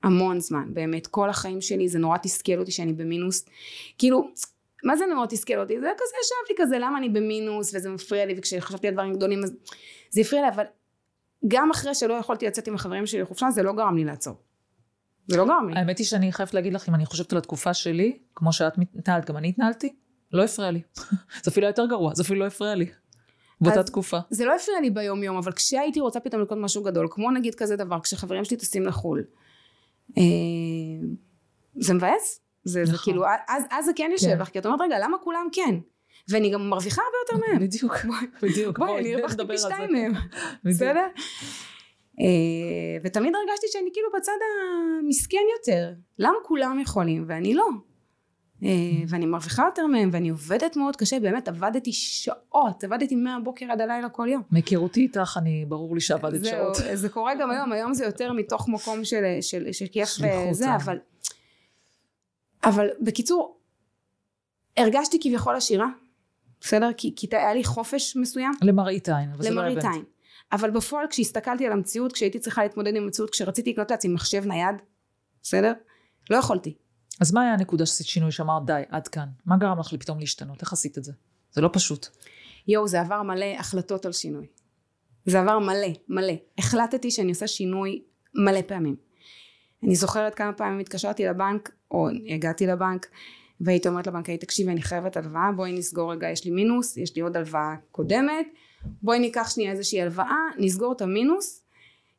המון 0.02 0.40
זמן, 0.40 0.69
באמת. 0.75 1.07
כל 1.07 1.31
החיים 1.31 1.61
שלי 1.61 1.88
זה 1.88 1.99
נורא 1.99 2.16
תסכל 2.19 2.59
אותי 2.59 2.71
שאני 2.71 2.93
במינוס. 2.93 3.45
כאילו, 3.99 4.28
מה 4.85 4.97
זה 4.97 5.04
נורא 5.14 5.26
תסכל 5.26 5.59
אותי? 5.59 5.80
זה 5.80 5.87
כזה 5.97 6.14
ישבתי 6.25 6.62
כזה, 6.62 6.78
למה 6.78 6.99
אני 6.99 7.09
במינוס, 7.09 7.75
וזה 7.75 7.90
מפריע 7.90 8.26
לי, 8.26 8.35
וכשחשבתי 8.38 8.88
על 8.88 8.95
דברים 8.95 9.14
גדולים, 9.14 9.45
אז 9.45 9.52
זה 10.11 10.21
הפריע 10.21 10.42
לי, 10.42 10.49
אבל 10.49 10.64
גם 11.49 11.71
אחרי 11.71 11.95
שלא 11.95 12.14
יכולתי 12.14 12.47
לצאת 12.47 12.68
עם 12.68 12.75
החברים 12.75 13.06
שלי 13.06 13.21
לחופשה, 13.23 13.50
זה 13.50 13.62
לא 13.62 13.73
גרם 13.73 13.97
לי 13.97 14.04
לעצור. 14.04 14.35
זה 15.26 15.37
לא 15.37 15.45
גרם 15.45 15.68
לי. 15.68 15.78
האמת 15.78 15.99
היא 15.99 16.06
שאני 16.06 16.33
חייבת 16.33 16.54
להגיד 16.54 16.73
לך, 16.73 16.88
אם 16.88 16.95
אני 16.95 17.06
חושבת 17.06 17.33
על 17.33 17.38
התקופה 17.38 17.75
שלי, 17.75 18.18
כמו 18.35 18.52
שאת 18.52 18.78
מתנהלת, 18.78 19.30
גם 19.30 19.37
אני 19.37 19.49
התנהלתי, 19.49 19.95
לא 20.33 20.45
הפריע 20.45 20.71
לי. 20.71 20.83
זה 21.42 21.50
אפילו 21.50 21.66
יותר 21.66 21.87
גרוע, 21.87 22.14
זה 22.14 22.23
אפילו 22.23 22.40
לא 22.40 22.47
הפריע 22.47 22.75
לי. 22.75 22.87
באותה 23.61 23.83
תקופה. 23.83 24.18
זה 24.30 24.45
לא 24.45 24.54
הפריע 24.54 24.80
לי 24.80 24.90
ביום 24.90 25.23
יום, 25.23 25.37
אבל 25.37 25.52
כשהייתי 25.52 26.00
רוצה 26.00 26.21
פתאום 26.21 26.42
לקנות 26.42 26.59
משהו 26.62 26.83
גדול, 26.83 27.09
כמו 27.11 27.30
נגיד 27.30 27.54
כזה 27.54 27.76
דבר, 27.76 28.00
כשחברים 28.00 28.45
שלי 28.45 28.56
טסים 28.56 28.87
לחו"ל, 28.87 29.25
אה, 30.18 30.23
זה 31.76 31.95
מבאס. 31.95 32.46
זה, 32.66 32.85
זה 32.85 32.92
נכון. 32.92 33.04
כאילו, 33.04 33.25
אז, 33.49 33.64
אז 33.70 33.85
זה 33.85 33.92
כן 33.96 34.08
יושב 34.12 34.26
כן. 34.26 34.38
לך, 34.38 34.49
כי 34.49 34.58
את 34.58 34.66
אומרת, 34.66 34.80
רגע, 34.80 34.96
למה 34.99 35.18
כולם 35.18 35.46
כן? 35.52 35.75
ואני 36.28 36.50
גם 36.50 36.70
מרוויחה 36.70 37.02
הרבה 37.02 37.38
יותר 37.38 37.46
מהם. 37.46 37.66
בדיוק, 37.66 37.94
בדיוק. 38.42 38.78
בואי, 38.78 38.99
אני 38.99 39.14
הרווחתי 39.14 39.42
פי 39.49 39.58
זה. 39.58 39.68
שתיים 39.68 39.92
מהם. 39.92 40.12
בסדר? 40.64 41.06
אה, 42.20 42.96
ותמיד 43.05 43.33
הרגשתי 43.35 43.66
שאני 43.70 43.90
כאילו 43.92 44.09
בצד 44.16 44.33
המסכן 45.00 45.38
יותר. 45.59 45.92
למה 46.18 46.37
כולם 46.44 46.81
יכולים 46.81 47.24
ואני 47.29 47.55
לא? 47.55 47.68
אה, 48.64 48.68
ואני 49.09 49.26
מרוויחה 49.26 49.64
יותר 49.64 49.87
מהם 49.87 50.11
ואני 50.12 50.29
עובדת 50.29 50.76
מאוד 50.76 50.96
קשה, 50.96 51.20
באמת 51.20 51.48
עבדתי 51.48 51.92
שעות, 51.92 52.85
עבדתי 52.85 53.14
מהבוקר 53.14 53.66
עד 53.70 53.81
הלילה 53.81 54.09
כל 54.09 54.29
יום. 54.31 54.42
מהיכרותי 54.50 55.00
איתך, 55.00 55.37
אני, 55.40 55.64
ברור 55.68 55.94
לי 55.94 56.00
שעבדת 56.00 56.44
שעות. 56.44 56.76
זה 56.94 57.09
קורה 57.09 57.35
גם 57.35 57.50
היום, 57.50 57.72
היום 57.72 57.94
זה 57.94 58.05
יותר 58.05 58.33
מתוך 58.33 58.68
מקום 58.68 59.05
של, 59.05 59.87
כיף 59.92 60.09
וזה, 60.50 60.68
אה. 60.68 60.76
אבל, 60.76 60.98
אבל 62.66 62.88
בקיצור, 63.00 63.61
הרגשתי 64.76 65.18
כביכול 65.22 65.57
עשירה, 65.57 65.87
בסדר? 66.61 66.90
כי, 66.96 67.12
כי 67.16 67.26
היה 67.33 67.55
לי 67.55 67.64
חופש 67.64 68.16
מסוים, 68.16 68.52
למראית 68.62 69.09
עין, 69.09 69.33
אבל 69.33 69.42
זה 69.42 69.50
לא 69.50 69.62
הבנתי. 69.62 69.87
עין. 69.87 70.05
אבל 70.52 70.70
בפועל 70.70 71.07
כשהסתכלתי 71.11 71.66
על 71.66 71.72
המציאות, 71.72 72.12
כשהייתי 72.12 72.38
צריכה 72.38 72.62
להתמודד 72.62 72.96
עם 72.96 73.02
המציאות, 73.02 73.31
כשרציתי 73.31 73.70
לקנות 73.70 73.90
לעצמי 73.90 74.14
מחשב 74.14 74.46
נייד, 74.46 74.76
בסדר? 75.42 75.72
לא 76.31 76.37
יכולתי. 76.37 76.74
אז 77.20 77.33
מה 77.33 77.42
היה 77.42 77.52
הנקודה 77.52 77.87
שעשית 77.87 78.07
שינוי 78.07 78.33
שאמרת 78.33 78.66
די, 78.66 78.83
עד 78.88 79.09
כאן? 79.09 79.29
מה 79.46 79.57
גרם 79.57 79.79
לך 79.79 79.94
פתאום 80.00 80.20
להשתנות? 80.20 80.61
איך 80.61 80.72
עשית 80.72 80.98
את 80.98 81.05
זה? 81.05 81.12
זה 81.52 81.61
לא 81.61 81.70
פשוט. 81.72 82.07
יואו, 82.68 82.88
זה 82.88 83.00
עבר 83.00 83.22
מלא 83.22 83.46
החלטות 83.59 84.07
על 84.07 84.12
שינוי. 84.12 84.46
זה 85.26 85.40
עבר 85.40 85.59
מלא, 85.59 85.88
מלא. 86.09 86.33
החלטתי 86.59 87.11
שאני 87.11 87.31
עושה 87.31 87.46
שינוי 87.46 88.02
מלא 88.35 88.62
פעמים. 88.62 88.96
אני 89.83 89.96
זוכרת 89.96 90.35
כמה 90.35 90.52
פעמים 90.52 90.79
התקשרתי 90.79 91.24
לבנק, 91.24 91.72
או 91.90 92.09
הגעתי 92.35 92.66
לבנק, 92.66 93.07
והייתי 93.61 93.88
אומרת 93.88 94.07
לבנקאי, 94.07 94.38
תקשיבי, 94.38 94.72
אני 94.72 94.83
חייבת 94.83 95.16
הלוואה, 95.16 95.53
בואי 95.57 95.72
נסגור 95.72 96.12
רגע, 96.12 96.31
יש 96.31 96.44
לי 96.44 96.51
מינוס, 96.51 96.96
יש 96.96 97.16
לי 97.16 97.22
עוד 97.22 97.37
הלוואה 97.37 97.75
קודמת, 97.92 98.46
בואי 99.03 99.18
ניקח 99.18 99.51
שנייה 99.51 99.72
איזושהי 99.72 100.03
הלוואה, 100.03 100.37
נסגור 100.59 100.92
את 100.92 101.03
המינוס, 101.03 101.62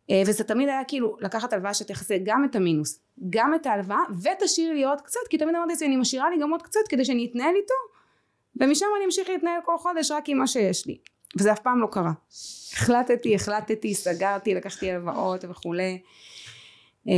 אה, 0.09 0.21
וזה 0.27 0.43
תמיד 0.43 0.69
היה 0.69 0.83
כאילו 0.87 1.17
לקחת 1.19 1.53
הלוואה 1.53 1.73
שתכסה 1.73 2.15
גם 2.23 2.45
את 2.45 2.55
המינוס, 2.55 2.99
גם 3.29 3.55
את 3.55 3.65
ההלוואה, 3.65 3.99
ותשאירי 4.21 4.75
לי 4.75 4.83
עוד 4.83 5.01
קצת, 5.01 5.19
כי 5.29 5.37
תמיד 5.37 5.55
אמרתי 5.55 5.71
לעצמי, 5.71 5.87
אני 5.87 5.95
משאירה 5.95 6.29
לי 6.29 6.37
גם 6.41 6.51
עוד 6.51 6.61
קצת 6.61 6.79
כדי 6.89 7.05
שאני 7.05 7.27
אתנהל 7.31 7.55
איתו, 7.55 7.73
ומשם 8.61 8.85
אני 8.97 9.05
אמשיך 9.05 9.29
להתנהל 9.29 9.59
כל 9.65 9.77
חודש 9.77 10.11
רק 10.11 10.29
עם 10.29 10.37
מה 10.37 10.47
שיש 10.47 10.87
לי. 10.87 10.97
וזה 11.39 11.51
אף 11.51 11.59
פעם 11.59 11.81
לא 11.81 11.87
קרה. 11.91 12.11
החלטתי, 12.73 13.35
החלטתי, 13.35 13.93
סגרתי, 13.93 14.55
לקחתי 14.55 14.91
הלוואות 14.91 15.45
וכולי. 15.49 16.01
אה, 17.09 17.13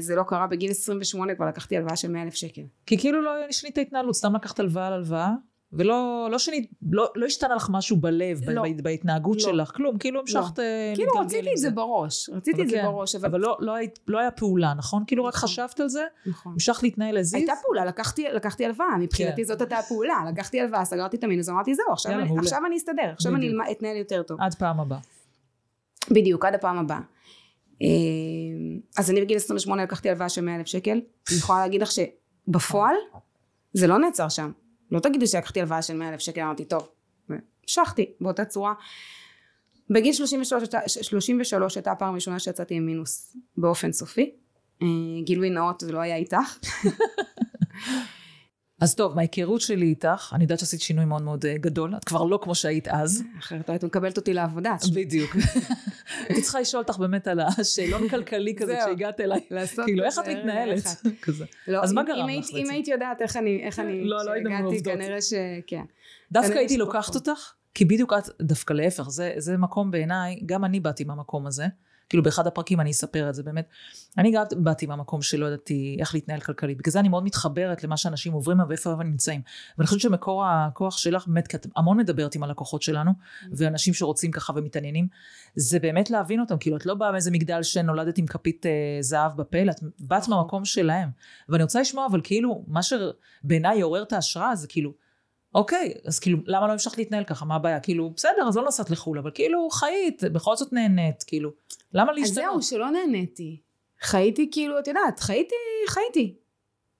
זה 0.00 0.14
לא 0.14 0.22
קרה, 0.22 0.46
בגיל 0.46 0.70
28 0.70 1.34
כבר 1.34 1.46
לקחתי 1.46 1.76
הלוואה 1.76 1.96
של 1.96 2.10
100 2.10 2.22
אלף 2.22 2.34
שקל. 2.34 2.62
כי 2.86 2.98
כאילו 2.98 3.22
לא 3.22 3.30
שינית 3.50 3.78
התנהלות, 3.78 4.14
סתם 4.14 4.34
לקחת 4.36 4.60
הלוואה 4.60 4.86
על 4.86 4.92
הלוואה, 4.92 5.30
ולא 5.74 6.28
לא 6.30 6.38
שינית, 6.38 6.70
לא, 6.90 7.10
לא 7.16 7.26
השתנה 7.26 7.54
לך 7.54 7.68
משהו 7.70 7.96
בלב, 7.96 8.40
לא. 8.50 8.62
ב- 8.62 8.82
בהתנהגות 8.82 9.36
לא. 9.36 9.42
שלך, 9.42 9.70
כלום, 9.76 9.98
כאילו 9.98 10.20
המשכת 10.20 10.58
אה, 10.58 10.92
כאילו 10.94 11.12
רציתי 11.12 11.48
את 11.52 11.58
זה 11.58 11.70
בראש, 11.70 12.30
רציתי 12.30 12.62
את 12.62 12.68
זה 12.68 12.76
כן, 12.76 12.84
בראש, 12.84 13.14
אבל... 13.14 13.28
אבל 13.28 13.40
לא, 13.40 13.56
לא, 13.60 13.74
היית, 13.74 13.98
לא 14.08 14.18
היה 14.18 14.30
פעולה, 14.30 14.74
נכון? 14.74 15.04
כאילו 15.06 15.24
רק 15.24 15.34
נכון. 15.34 15.48
חשבת 15.48 15.80
על 15.80 15.88
זה, 15.88 16.04
נכון. 16.26 16.52
המשכת 16.52 16.82
להתנהל 16.82 17.18
לזיז. 17.18 17.34
הייתה 17.34 17.52
פעולה, 17.62 17.84
לקחתי, 17.84 18.24
לקחתי 18.34 18.64
הלוואה, 18.64 18.98
מבחינתי 19.00 19.36
כן. 19.42 19.48
זאת 19.48 19.60
הייתה 19.60 19.76
הפעולה, 19.78 20.14
לקחתי 20.32 20.60
הלוואה, 20.60 20.84
סגרתי 20.84 21.16
את 21.16 21.24
המינוס, 21.24 21.48
אמרתי 21.48 21.74
זהו, 21.74 21.92
עכשיו, 21.92 22.12
יאללה, 22.12 22.24
אני. 22.26 22.38
עכשיו 22.38 22.58
אני 22.66 22.76
אסתדר, 22.76 23.10
עכשיו 23.12 23.34
אני 23.34 23.46
בדיוק. 23.46 23.60
אלמד- 23.62 23.70
אתנהל 23.76 23.96
יותר 23.96 24.22
טוב. 24.22 24.40
עד 24.40 24.54
פעם 24.54 24.80
הבאה. 24.80 24.98
בדיוק, 26.10 26.44
עד 26.44 26.54
הפעם 26.54 26.78
הבאה. 26.78 27.00
אה, 27.82 27.88
אז 28.98 29.10
אני 29.10 29.20
בגיל 29.20 29.36
28 29.36 29.82
לקחתי 29.82 30.08
הלוואה 30.10 30.28
של 30.28 30.40
100 30.40 30.56
אלף 30.56 30.66
שקל, 30.66 31.00
אני 31.30 31.36
יכולה 31.38 31.58
להגיד 31.60 31.82
לך 31.82 31.90
שבפועל 31.92 32.94
זה 33.72 33.86
לא 33.86 33.98
נעצר 33.98 34.28
שם. 34.28 34.52
לא 34.90 35.00
תגידי 35.00 35.26
שלקחתי 35.26 35.60
הלוואה 35.60 35.82
של 35.82 35.96
100 35.96 36.08
אלף 36.08 36.20
שקל, 36.20 36.40
אמרתי 36.40 36.64
טוב, 36.64 36.88
המשכתי 37.28 38.12
באותה 38.20 38.44
צורה. 38.44 38.74
בגיל 39.90 40.12
33, 40.12 40.62
הייתה- 40.62 40.88
33 40.88 41.76
הייתה 41.76 41.92
הפעם 41.92 42.12
הראשונה 42.12 42.38
שיצאתי 42.38 42.74
עם 42.74 42.86
מינוס 42.86 43.36
באופן 43.56 43.92
סופי. 43.92 44.30
אה, 44.82 44.86
גילוי 45.24 45.50
נאות 45.50 45.80
זה 45.80 45.92
לא 45.92 45.98
היה 45.98 46.16
איתך. 46.16 46.58
אז 48.82 48.94
טוב, 48.94 49.16
מההיכרות 49.16 49.60
שלי 49.60 49.86
איתך, 49.86 50.32
אני 50.34 50.44
יודעת 50.44 50.58
שעשית 50.58 50.80
שינוי 50.80 51.04
מאוד 51.04 51.22
מאוד 51.22 51.46
אה, 51.46 51.56
גדול, 51.58 51.96
את 51.96 52.04
כבר 52.04 52.24
לא 52.24 52.38
כמו 52.42 52.54
שהיית 52.54 52.88
אז. 52.88 53.22
אחרת 53.38 53.68
לא 53.68 53.72
היית 53.72 53.84
מקבלת 53.84 54.16
אותי 54.16 54.34
לעבודה. 54.34 54.76
בדיוק. 54.94 55.36
הייתי 56.28 56.42
צריכה 56.42 56.60
לשאול 56.60 56.82
אותך 56.82 56.98
באמת 56.98 57.26
על 57.28 57.40
השאלון 57.40 58.08
כלכלי 58.08 58.54
כזה. 58.56 58.78
כשהגעת 58.84 59.20
אליי. 59.20 59.40
כאילו, 59.84 60.04
איך 60.04 60.18
את 60.18 60.28
מתנהלת? 60.28 60.84
לא, 61.68 61.82
אז 61.82 61.92
מה 61.92 62.02
גרם 62.02 62.18
לך 62.18 62.28
היית- 62.28 62.50
אם 62.50 62.56
בעצם? 62.58 62.70
הייתי 62.70 62.90
יודעת 62.90 63.22
איך 63.22 63.36
אני, 63.36 63.62
איך 63.62 63.78
אני, 63.78 64.04
לא, 64.04 64.16
לא 64.16 64.32
כשהגעתי, 64.32 64.62
עובדות. 64.62 64.84
כנראה 64.94 65.20
שכן. 65.20 65.82
דווקא 66.32 66.52
הייתי. 66.58 66.76
לוקחת 66.76 67.14
אותך, 67.14 67.52
כי 67.74 67.84
בדיוק 67.84 68.12
את, 68.12 68.28
דווקא 68.42 68.72
להפך, 68.72 69.08
זה 69.36 69.56
מקום 69.58 69.90
בעיניי, 69.90 70.40
גם 70.46 70.64
אני 70.64 70.80
באתי 70.80 71.04
מהמקום 71.04 71.46
הזה, 71.46 71.66
כאילו 72.08 72.22
באחד 72.22 72.46
הפרקים 72.46 72.80
אני 72.80 72.90
אספר 72.90 73.28
את 73.28 73.34
זה 73.34 73.42
באמת. 73.42 73.68
אני 74.18 74.32
גם 74.32 74.44
באתי 74.56 74.86
מהמקום 74.86 75.22
שלא 75.22 75.46
ידעתי 75.46 75.96
איך 76.00 76.14
להתנהל 76.14 76.40
כלכלית, 76.40 76.78
בגלל 76.78 76.92
זה 76.92 77.00
אני 77.00 77.08
מאוד 77.08 77.24
מתחברת 77.24 77.84
למה 77.84 77.96
שאנשים 77.96 78.32
עוברים 78.32 78.58
ואיפה 78.68 78.92
הם 78.92 79.02
נמצאים. 79.02 79.40
ואני 79.78 79.86
חושבת 79.86 80.00
שמקור 80.00 80.46
הכוח 80.46 80.98
שלך 80.98 81.26
באמת, 81.26 81.48
כי 81.48 81.56
את 81.56 81.66
המון 81.76 81.96
מדברת 81.96 82.34
עם 82.34 82.42
הלקוחות 82.42 82.82
שלנו, 82.82 83.10
mm-hmm. 83.10 83.46
ואנשים 83.52 83.94
שרוצים 83.94 84.30
ככה 84.30 84.52
ומתעניינים, 84.56 85.08
זה 85.56 85.78
באמת 85.78 86.10
להבין 86.10 86.40
אותם, 86.40 86.58
כאילו 86.58 86.76
את 86.76 86.86
לא 86.86 86.94
באה 86.94 87.12
מאיזה 87.12 87.30
מגדל 87.30 87.62
שנולדת 87.62 88.18
עם 88.18 88.26
כפית 88.26 88.66
אה, 88.66 88.70
זהב 89.00 89.36
בפה, 89.36 89.58
את 89.70 89.82
באת 90.00 90.22
נכון. 90.22 90.34
מהמקום 90.34 90.64
שלהם. 90.64 91.08
ואני 91.48 91.62
רוצה 91.62 91.80
לשמוע, 91.80 92.06
אבל 92.06 92.20
כאילו, 92.24 92.64
מה 92.66 92.80
שבעיניי 92.82 93.78
יעורר 93.78 94.02
את 94.02 94.12
ההשראה 94.12 94.56
זה 94.56 94.68
כאילו, 94.68 94.92
אוקיי, 95.54 95.94
אז 96.04 96.18
כאילו, 96.18 96.38
למה 96.46 96.66
לא 96.66 96.72
המשכת 96.72 96.98
להתנהל 96.98 97.24
ככה? 97.24 97.44
מה 97.44 97.54
הבעיה? 97.54 97.80
כאילו, 97.80 98.10
בסדר, 98.16 98.48
אז 98.48 98.56
לא 98.56 98.66
נסעת 98.66 98.90
לחו"ל, 98.90 99.18
אבל 99.18 99.30
כאילו, 99.34 99.70
חיית, 99.70 100.24
בכל 100.24 100.56
זאת 100.56 100.72
נהנית, 100.72 101.22
כאילו, 101.22 101.50
למה 101.94 102.12
להשתנות? 102.12 102.38
אז 102.38 102.52
זהו, 102.52 102.62
שלא 102.62 102.90
נהניתי. 102.90 103.60
חייתי 104.00 104.48
כאילו, 104.52 104.78
את 104.78 104.88
יודעת, 104.88 105.20
חייתי, 105.20 105.54
חייתי. 105.88 106.34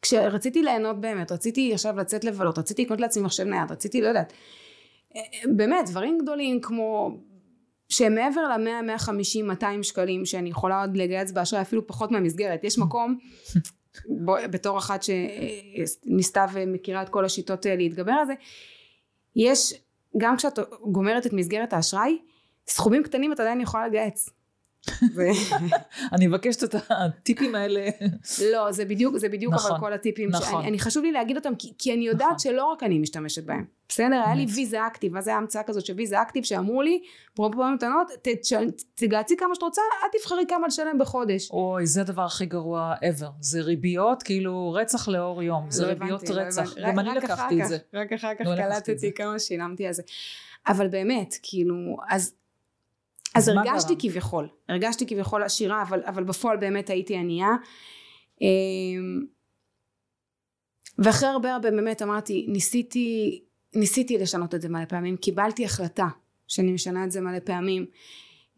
כשרציתי 0.03 0.63
ליהנות 0.63 1.01
באמת, 1.01 1.33
רציתי 1.33 1.75
עכשיו 1.75 1.97
לצאת 1.97 2.25
לבלות, 2.25 2.59
רציתי 2.59 2.85
לקנות 2.85 3.01
לעצמי 3.01 3.23
מחשב 3.23 3.45
נייד, 3.45 3.73
רציתי, 3.73 4.01
לא 4.01 4.09
יודעת, 4.09 4.33
באמת, 5.45 5.89
דברים 5.91 6.19
גדולים 6.23 6.61
כמו, 6.61 7.11
שהם 7.89 8.15
מעבר 8.15 8.41
ל-100, 8.43 8.83
150, 8.83 9.47
200 9.47 9.83
שקלים, 9.83 10.27
שאני 10.27 10.51
יכולה 10.51 10.81
עוד 10.81 10.97
לגייס 10.97 11.33
באשראי, 11.33 11.63
אפילו 11.63 11.87
פחות 11.87 12.11
מהמסגרת. 12.11 12.65
יש 12.65 12.79
מקום 12.79 13.19
בוא, 14.25 14.47
בתור 14.47 14.79
אחת 14.79 15.03
שניסתה 15.03 16.47
ומכירה 16.53 17.03
את 17.03 17.09
כל 17.09 17.25
השיטות 17.25 17.67
אה, 17.67 17.77
להתגבר 17.77 18.13
על 18.13 18.27
זה, 18.27 18.35
יש, 19.37 19.75
גם 20.17 20.37
כשאת 20.37 20.59
גומרת 20.83 21.27
את 21.27 21.33
מסגרת 21.33 21.73
האשראי, 21.73 22.19
סכומים 22.67 23.03
קטנים 23.03 23.33
את 23.33 23.41
עדיין 23.41 23.61
יכולה 23.61 23.87
לגייס. 23.89 24.31
אני 26.13 26.27
מבקשת 26.27 26.65
את 26.65 26.75
הטיפים 26.91 27.55
האלה. 27.55 27.89
לא, 28.53 28.73
זה 28.73 28.85
בדיוק, 28.85 29.17
זה 29.17 29.29
בדיוק 29.29 29.55
נכון, 29.55 29.71
אבל 29.71 29.81
כל 29.81 29.93
הטיפים. 29.93 30.29
נכון. 30.29 30.51
שאני, 30.51 30.69
אני 30.69 30.79
חשוב 30.79 31.05
לי 31.05 31.13
להגיד 31.13 31.37
אותם, 31.37 31.55
כי, 31.55 31.73
כי 31.79 31.95
אני 31.95 32.07
יודעת 32.07 32.27
נכון. 32.27 32.39
שלא 32.39 32.65
רק 32.65 32.83
אני 32.83 32.99
משתמשת 32.99 33.45
בהם. 33.45 33.65
בסדר? 33.89 34.23
היה 34.25 34.35
לי 34.35 34.47
ויזה 34.55 34.87
אקטיב, 34.87 35.15
מה 35.15 35.21
זה 35.21 35.35
המצאה 35.35 35.63
כזאת 35.63 35.87
של 35.87 35.95
ויזה 35.97 36.23
אקטיב, 36.23 36.45
שאמרו 36.45 36.83
לי, 36.83 37.03
פרופו 37.35 37.65
מתנות, 37.65 38.11
תגעצי 38.95 39.37
כמה 39.37 39.55
שאת 39.55 39.63
רוצה, 39.63 39.83
את 40.07 40.21
תבחרי 40.21 40.45
כמה 40.49 40.67
לשלם 40.67 40.99
בחודש. 40.99 41.51
אוי, 41.51 41.87
זה 41.87 42.01
הדבר 42.01 42.23
הכי 42.23 42.47
גרוע 42.47 42.95
ever. 43.05 43.27
זה 43.41 43.61
ריביות, 43.61 44.23
כאילו 44.23 44.73
רצח 44.73 45.09
לאור 45.09 45.43
יום. 45.43 45.71
זה 45.71 45.83
לא 45.83 45.89
ריביות 45.89 46.29
לא 46.29 46.41
רצח. 46.41 46.75
גם 46.79 46.99
אני 46.99 47.15
לקחתי 47.15 47.63
את 47.63 47.69
זה. 47.69 47.79
רק 47.95 48.13
אחר 48.13 48.35
כך 48.39 48.47
לא 48.47 48.57
קלטתי 48.57 49.15
כמה 49.15 49.39
שילמתי 49.39 49.87
על 49.87 49.93
זה. 49.93 50.03
אבל 50.69 50.89
באמת, 50.89 51.37
כאילו, 51.43 51.97
אז 52.09 52.35
אז 53.35 53.49
הרגשתי 53.49 53.95
כביכול, 53.99 54.49
הרגשתי 54.69 55.07
כביכול 55.07 55.43
עשירה, 55.43 55.83
אבל, 55.83 56.03
אבל 56.07 56.25
בפועל 56.25 56.57
באמת 56.57 56.91
הייתי 56.91 57.17
ענייה. 57.17 57.51
אמ, 58.41 58.47
ואחרי 60.99 61.29
הרבה 61.29 61.53
הרבה 61.53 61.71
באמת 61.71 62.03
אמרתי, 62.03 62.47
ניסיתי, 62.49 63.41
ניסיתי 63.75 64.19
לשנות 64.19 64.55
את 64.55 64.63
זה 64.63 64.69
מלא 64.69 64.85
פעמים, 64.85 65.17
קיבלתי 65.17 65.65
החלטה 65.65 66.07
שאני 66.49 66.73
משנה 66.73 67.05
את 67.05 67.13
זה 67.13 67.21
מלא 67.21 67.39
פעמים. 67.45 67.87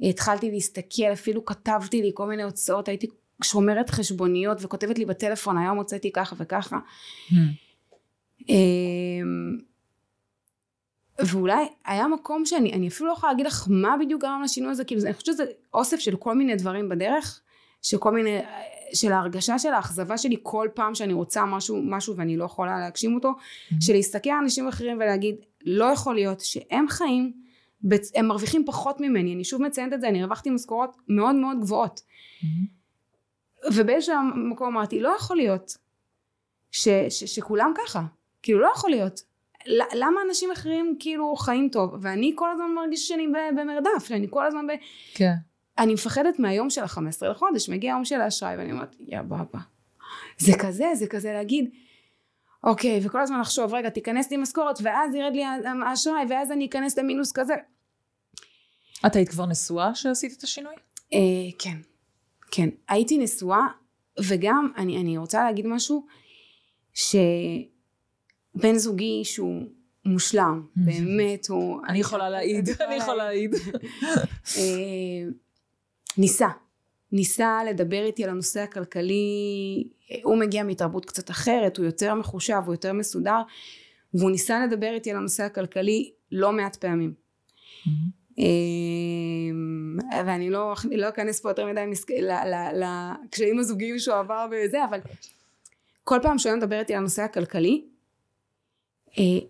התחלתי 0.01 0.51
להסתכל, 0.51 1.13
אפילו 1.13 1.45
כתבתי 1.45 2.03
לי 2.03 2.11
כל 2.15 2.27
מיני 2.27 2.43
הוצאות, 2.43 2.89
הייתי 2.89 3.07
שומרת 3.45 3.91
חשבוניות 3.91 4.59
וכותבת 4.61 4.99
לי 4.99 5.05
בטלפון, 5.05 5.59
היום 5.59 5.79
הוצאתי 5.79 6.13
ככה 6.13 6.37
וככה. 6.39 6.79
Hmm. 7.31 7.35
ואולי 11.19 11.69
היה 11.85 12.09
מקום 12.09 12.47
שאני 12.47 12.73
אני 12.73 12.89
אפילו 12.89 13.09
לא 13.09 13.13
יכולה 13.13 13.33
להגיד 13.33 13.47
לך 13.47 13.67
מה 13.71 13.97
בדיוק 14.01 14.23
גרם 14.23 14.43
לשינוי 14.45 14.71
הזה 14.71 14.85
כאילו 14.85 15.03
אני 15.03 15.13
חושבת 15.13 15.27
שזה 15.27 15.45
אוסף 15.75 15.99
של 15.99 16.17
כל 16.17 16.35
מיני 16.35 16.57
דברים 16.57 16.89
בדרך 16.89 17.41
שכל 17.83 18.15
מיני 18.15 18.39
של 18.95 19.13
ההרגשה 19.13 19.59
של 19.59 19.73
האכזבה 19.73 20.19
שלי 20.19 20.37
כל 20.43 20.69
פעם 20.75 20.95
שאני 20.95 21.13
רוצה 21.13 21.45
משהו 21.45 21.83
משהו 21.83 22.17
ואני 22.17 22.37
לא 22.37 22.45
יכולה 22.45 22.81
להגשים 22.81 23.15
אותו 23.15 23.33
mm-hmm. 23.33 23.75
של 23.81 23.93
להסתכל 23.93 24.31
על 24.31 24.37
אנשים 24.43 24.69
אחרים 24.69 24.97
ולהגיד 24.97 25.37
לא 25.65 25.85
יכול 25.85 26.15
להיות 26.15 26.41
שהם 26.41 26.89
חיים 26.89 27.33
הם 28.15 28.27
מרוויחים 28.27 28.65
פחות 28.67 29.01
ממני 29.01 29.35
אני 29.35 29.45
שוב 29.45 29.63
מציינת 29.63 29.93
את 29.93 30.01
זה 30.01 30.09
אני 30.09 30.23
הרווחתי 30.23 30.51
משכורות 30.51 30.97
מאוד 31.09 31.35
מאוד 31.35 31.61
גבוהות 31.61 32.01
mm-hmm. 32.01 32.47
ובאיזשהו 33.75 34.15
מקום 34.51 34.67
אמרתי 34.77 35.01
לא 35.01 35.15
יכול 35.19 35.37
להיות 35.37 35.77
ש, 36.71 36.89
ש, 36.89 37.25
שכולם 37.25 37.73
ככה 37.77 38.03
כאילו 38.43 38.61
לא 38.61 38.71
יכול 38.75 38.91
להיות 38.91 39.21
למה 39.95 40.21
אנשים 40.29 40.51
אחרים 40.51 40.97
כאילו 40.99 41.37
חיים 41.37 41.69
טוב? 41.69 41.91
ואני 42.01 42.33
כל 42.35 42.51
הזמן 42.51 42.75
מרגיש 42.75 43.09
שאני 43.09 43.27
במרדף 43.57 44.05
שאני 44.09 44.27
כל 44.31 44.47
הזמן 44.47 44.67
ב... 44.67 44.71
כן. 45.15 45.33
אני 45.79 45.95
מפחדת 45.95 46.39
מהיום 46.39 46.71
של 46.71 46.83
החמש 46.85 47.15
עשרה 47.15 47.29
לחודש 47.29 47.69
מגיע 47.69 47.93
היום 47.93 48.05
של 48.05 48.21
האשראי 48.21 48.57
ואני 48.57 48.73
אומרת 48.73 48.97
יא 49.01 49.23
בבא. 49.23 49.59
זה 50.39 50.53
כזה 50.59 50.95
זה 50.95 51.07
כזה 51.07 51.33
להגיד 51.33 51.71
אוקיי 52.65 53.01
וכל 53.03 53.21
הזמן 53.21 53.41
לחשוב 53.41 53.75
רגע 53.75 53.89
תיכנס 53.89 54.31
לי 54.31 54.37
משכורת 54.37 54.79
ואז 54.83 55.15
ירד 55.15 55.33
לי 55.35 55.45
האשראי 55.87 56.25
ואז 56.29 56.53
אני 56.53 56.67
אכנס 56.67 56.99
למינוס 56.99 57.33
כזה. 57.33 57.55
את 59.07 59.17
היית 59.17 59.29
כבר 59.29 59.47
נשואה 59.47 59.95
שעשית 59.95 60.39
את 60.39 60.43
השינוי? 60.43 60.75
אה, 61.13 61.19
כן. 61.59 61.77
כן. 62.51 62.69
הייתי 62.89 63.19
נשואה 63.19 63.67
וגם 64.29 64.73
אני, 64.77 65.01
אני 65.01 65.19
רוצה 65.19 65.45
להגיד 65.45 65.67
משהו 65.67 66.07
ש... 66.95 67.17
בן 68.55 68.75
זוגי 68.75 69.25
שהוא 69.25 69.63
מושלם, 70.05 70.67
באמת 70.87 71.47
הוא... 71.49 71.81
אני 71.89 71.99
יכולה 71.99 72.31
להעיד, 72.31 72.69
אני 72.89 72.95
יכולה 72.95 73.25
להעיד. 73.25 73.55
אה, 74.57 75.31
ניסה, 76.19 76.49
ניסה 77.13 77.61
לדבר 77.69 78.05
איתי 78.05 78.25
על 78.25 78.31
הנושא 78.31 78.61
הכלכלי, 78.61 79.89
הוא 80.23 80.39
מגיע 80.39 80.63
מתרבות 80.63 81.05
קצת 81.05 81.31
אחרת, 81.31 81.77
הוא 81.77 81.87
יותר 81.87 82.15
מחושב, 82.15 82.61
הוא 82.67 82.75
יותר 82.75 82.93
מסודר, 82.93 83.41
והוא 84.15 84.31
ניסה 84.31 84.67
לדבר 84.67 84.91
איתי 84.95 85.11
על 85.11 85.17
הנושא 85.17 85.43
הכלכלי 85.43 86.11
לא 86.33 86.53
מעט 86.53 86.77
פעמים. 86.77 87.15
אה, 88.39 88.45
ואני 90.27 90.51
לא, 90.51 90.75
לא 90.91 91.09
אכנס 91.09 91.41
פה 91.41 91.51
יותר 91.51 91.67
מדי 91.67 91.85
לקשיים 92.73 93.59
הזוגיים 93.59 93.99
שהוא 93.99 94.17
עבר 94.17 94.47
וזה, 94.51 94.85
אבל 94.85 94.99
כל 96.05 96.19
פעם 96.23 96.39
שהוא 96.39 96.51
היה 96.51 96.57
מדבר 96.57 96.81
איתי 96.81 96.93
על 96.93 96.99
הנושא 96.99 97.23
הכלכלי, 97.23 97.85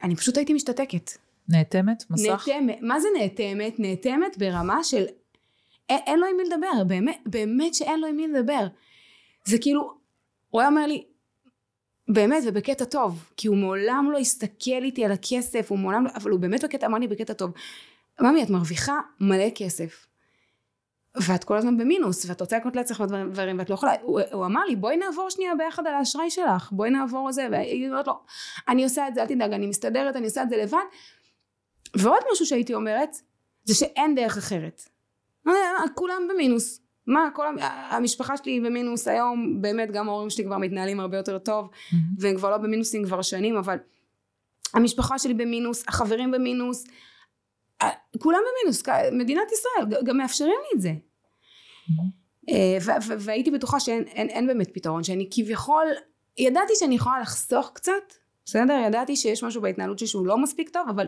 אני 0.02 0.16
פשוט 0.16 0.36
הייתי 0.36 0.52
משתתקת. 0.52 1.10
נאטמת? 1.48 2.04
מסך? 2.10 2.48
נאטמת, 2.48 2.78
מה 2.80 3.00
זה 3.00 3.08
נאטמת? 3.18 3.80
נאטמת 3.80 4.38
ברמה 4.38 4.84
של 4.84 5.04
אין, 5.88 5.98
אין 6.06 6.20
לו 6.20 6.26
עם 6.26 6.36
מי 6.36 6.42
לדבר, 6.44 6.84
באמת, 6.86 7.18
באמת 7.26 7.74
שאין 7.74 8.00
לו 8.00 8.06
עם 8.06 8.16
מי 8.16 8.28
לדבר. 8.28 8.66
זה 9.44 9.58
כאילו, 9.58 9.94
הוא 10.50 10.60
היה 10.60 10.70
אומר 10.70 10.86
לי, 10.86 11.04
באמת 12.08 12.42
ובקטע 12.46 12.84
טוב, 12.84 13.30
כי 13.36 13.48
הוא 13.48 13.56
מעולם 13.56 14.08
לא 14.12 14.18
הסתכל 14.18 14.82
איתי 14.82 15.04
על 15.04 15.12
הכסף, 15.12 15.70
הוא 15.70 15.78
מעולם 15.78 16.04
לא, 16.04 16.10
אבל 16.14 16.30
הוא 16.30 16.40
באמת 16.40 16.64
בקטע, 16.64 16.86
אמר 16.86 16.98
לי 16.98 17.08
בקטע 17.08 17.32
טוב, 17.32 17.50
ממי 18.20 18.42
את 18.42 18.50
מרוויחה 18.50 19.00
מלא 19.20 19.50
כסף. 19.54 20.06
ואת 21.16 21.44
כל 21.44 21.56
הזמן 21.56 21.76
במינוס, 21.76 22.26
ואת 22.28 22.40
רוצה 22.40 22.56
לקנות 22.56 22.76
לעצמך 22.76 23.04
דברים, 23.30 23.58
ואת 23.58 23.70
לא 23.70 23.74
יכולה, 23.74 23.92
הוא, 24.02 24.20
הוא 24.32 24.46
אמר 24.46 24.64
לי 24.64 24.76
בואי 24.76 24.96
נעבור 24.96 25.30
שנייה 25.30 25.54
ביחד 25.54 25.86
על 25.86 25.94
האשראי 25.94 26.30
שלך, 26.30 26.72
בואי 26.72 26.90
נעבור 26.90 27.32
זה, 27.32 27.48
והיא 27.50 27.88
אומרת 27.88 28.06
לו, 28.06 28.20
אני 28.68 28.84
עושה 28.84 29.08
את 29.08 29.14
זה, 29.14 29.22
אל 29.22 29.26
תדאג, 29.26 29.52
אני 29.52 29.66
מסתדרת, 29.66 30.16
אני 30.16 30.24
עושה 30.24 30.42
את 30.42 30.50
זה 30.50 30.56
לבד. 30.56 30.78
ועוד 31.96 32.18
משהו 32.32 32.46
שהייתי 32.46 32.74
אומרת, 32.74 33.16
זה 33.64 33.74
שאין 33.74 34.14
דרך 34.14 34.36
אחרת. 34.36 34.82
כולם 35.94 36.28
במינוס. 36.34 36.80
מה, 37.06 37.28
כל 37.34 37.46
המשפחה 37.90 38.36
שלי 38.36 38.60
במינוס 38.60 39.08
היום, 39.08 39.62
באמת 39.62 39.90
גם 39.90 40.08
ההורים 40.08 40.30
שלי 40.30 40.44
כבר 40.44 40.58
מתנהלים 40.58 41.00
הרבה 41.00 41.16
יותר 41.16 41.38
טוב, 41.38 41.68
mm-hmm. 41.68 41.96
והם 42.18 42.36
כבר 42.36 42.50
לא 42.50 42.56
במינוסים 42.56 43.04
כבר 43.04 43.22
שנים, 43.22 43.56
אבל 43.56 43.76
המשפחה 44.74 45.18
שלי 45.18 45.34
במינוס, 45.34 45.84
החברים 45.88 46.30
במינוס, 46.30 46.84
כולם 48.18 48.38
במינוס, 48.38 48.82
מדינת 49.12 49.48
ישראל 49.52 50.02
גם 50.04 50.16
מאפשרים 50.16 50.54
לי 50.62 50.76
את 50.76 50.80
זה. 50.80 50.92
אה, 52.48 52.78
והייתי 53.18 53.50
בטוחה 53.50 53.80
שאין 53.80 54.04
אין, 54.06 54.28
אין 54.28 54.46
באמת 54.46 54.70
פתרון, 54.74 55.04
שאני 55.04 55.28
כביכול, 55.30 55.86
ידעתי 56.38 56.72
שאני 56.76 56.94
יכולה 56.94 57.20
לחסוך 57.20 57.70
קצת, 57.74 57.92
בסדר? 58.44 58.82
ידעתי 58.86 59.16
שיש 59.16 59.44
משהו 59.44 59.62
בהתנהלות 59.62 59.98
שלי 59.98 60.08
שהוא 60.08 60.26
לא 60.26 60.38
מספיק 60.38 60.68
טוב, 60.68 60.88
אבל, 60.88 61.06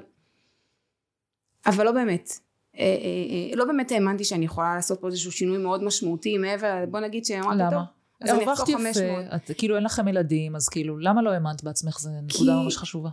אבל 1.66 1.84
לא 1.84 1.92
באמת. 1.92 2.30
אה, 2.78 2.84
אה, 2.84 3.56
לא 3.56 3.64
באמת 3.64 3.92
האמנתי 3.92 4.24
שאני 4.24 4.44
יכולה 4.44 4.74
לעשות 4.74 5.00
פה 5.00 5.06
איזשהו 5.06 5.32
שינוי 5.32 5.58
מאוד 5.58 5.84
משמעותי 5.84 6.38
מעבר, 6.38 6.84
בוא 6.90 7.00
נגיד 7.00 7.24
שאמרתי 7.24 7.62
טוב. 7.74 7.82
אז 8.20 8.30
אני 8.30 8.52
אחסוך 8.52 8.70
500. 8.70 9.24
את, 9.34 9.50
כאילו 9.58 9.76
אין 9.76 9.84
לכם 9.84 10.08
ילדים, 10.08 10.56
אז 10.56 10.68
כאילו, 10.68 10.98
למה 10.98 11.22
לא 11.22 11.30
האמנת 11.30 11.64
בעצמך? 11.64 11.98
זו 11.98 12.10
נקודה. 12.22 12.56
ממש 12.56 12.76
חשובה. 12.76 13.10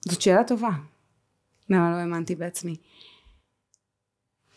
זאת 0.00 0.22
שאלה 0.22 0.44
טובה. 0.44 0.70
למה 1.70 1.90
לא 1.90 1.96
האמנתי 1.96 2.34
בעצמי. 2.34 2.76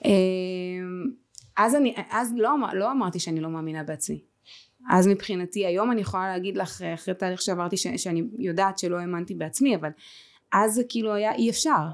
אמ, 0.06 1.12
אז 1.58 1.75
אני, 1.75 1.95
אז 2.10 2.34
לא, 2.38 2.56
לא 2.73 2.91
אמרתי 2.91 3.19
שאני 3.19 3.39
לא 3.39 3.49
מאמינה 3.49 3.84
בעצמי. 3.84 4.21
אז 4.89 5.08
מבחינתי 5.08 5.65
היום 5.65 5.91
אני 5.91 6.01
יכולה 6.01 6.27
להגיד 6.27 6.58
לך 6.58 6.82
אחרי 6.82 7.13
תהליך 7.13 7.41
שעברתי 7.41 7.77
ש, 7.77 7.88
שאני 7.88 8.23
יודעת 8.38 8.80
שלא 8.80 8.99
האמנתי 8.99 9.36
בעצמי 9.36 9.75
אבל 9.75 9.89
אז 10.51 10.73
זה 10.73 10.84
כאילו 10.89 11.13
היה 11.13 11.34
אי 11.34 11.49
אפשר 11.49 11.88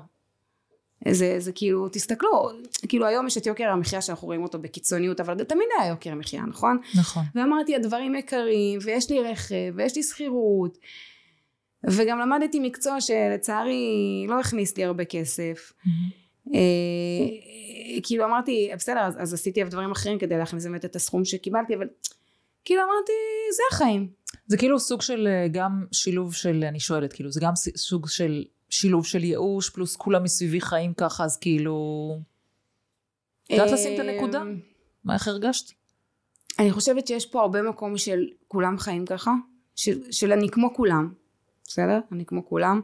זה, 1.11 1.35
זה 1.39 1.51
כאילו, 1.51 1.89
תסתכלו, 1.89 2.49
כאילו 2.87 3.05
היום 3.05 3.27
יש 3.27 3.37
את 3.37 3.45
יוקר 3.45 3.69
המחיה 3.69 4.01
שאנחנו 4.01 4.25
רואים 4.25 4.43
אותו 4.43 4.59
בקיצוניות, 4.59 5.19
אבל 5.19 5.43
תמיד 5.43 5.67
היה 5.79 5.89
יוקר 5.89 6.15
מחיה, 6.15 6.41
נכון? 6.41 6.79
נכון. 6.95 7.23
ואמרתי, 7.35 7.75
הדברים 7.75 8.15
יקרים, 8.15 8.79
ויש 8.83 9.11
לי 9.11 9.19
רכב, 9.19 9.73
ויש 9.75 9.95
לי 9.95 10.03
שכירות, 10.03 10.77
וגם 11.87 12.19
למדתי 12.19 12.59
מקצוע 12.59 13.01
שלצערי 13.01 14.25
לא 14.27 14.39
הכניס 14.39 14.77
לי 14.77 14.83
הרבה 14.83 15.05
כסף. 15.05 15.73
אה, 16.53 16.59
כאילו 18.03 18.25
אמרתי, 18.25 18.69
בסדר, 18.75 18.99
אז, 18.99 19.15
אז 19.19 19.33
עשיתי 19.33 19.63
דברים 19.63 19.91
אחרים 19.91 20.19
כדי 20.19 20.37
להכניס 20.37 20.65
באמת 20.65 20.85
את 20.85 20.95
הסכום 20.95 21.25
שקיבלתי, 21.25 21.75
אבל 21.75 21.87
כאילו 22.65 22.81
אמרתי, 22.81 23.11
זה 23.55 23.63
החיים. 23.71 24.09
זה 24.47 24.57
כאילו 24.57 24.79
סוג 24.79 25.01
של 25.01 25.27
אה, 25.27 25.47
גם 25.51 25.85
שילוב 25.91 26.33
של, 26.33 26.63
אני 26.67 26.79
שואלת, 26.79 27.13
כאילו, 27.13 27.31
זה 27.31 27.39
גם 27.43 27.53
סוג 27.75 28.07
של 28.07 28.43
שילוב 28.69 29.05
של 29.05 29.23
ייאוש, 29.23 29.69
פלוס 29.69 29.95
כולם 29.95 30.23
מסביבי 30.23 30.61
חיים 30.61 30.93
ככה, 30.93 31.23
אז 31.23 31.37
כאילו... 31.37 32.19
את 33.43 33.51
יודעת 33.51 33.71
לשים 33.71 33.93
את 33.93 33.99
הנקודה? 33.99 34.41
אמ, 34.41 34.59
מה, 35.03 35.13
איך 35.13 35.27
הרגשת? 35.27 35.71
אני 36.59 36.71
חושבת 36.71 37.07
שיש 37.07 37.25
פה 37.25 37.41
הרבה 37.41 37.61
מקום 37.61 37.97
של 37.97 38.27
כולם 38.47 38.77
חיים 38.77 39.05
ככה, 39.05 39.31
של, 39.75 40.11
של 40.11 40.31
אני 40.31 40.49
כמו 40.49 40.73
כולם, 40.73 41.13
בסדר? 41.67 41.99
אני 42.11 42.25
כמו 42.25 42.45
כולם. 42.45 42.81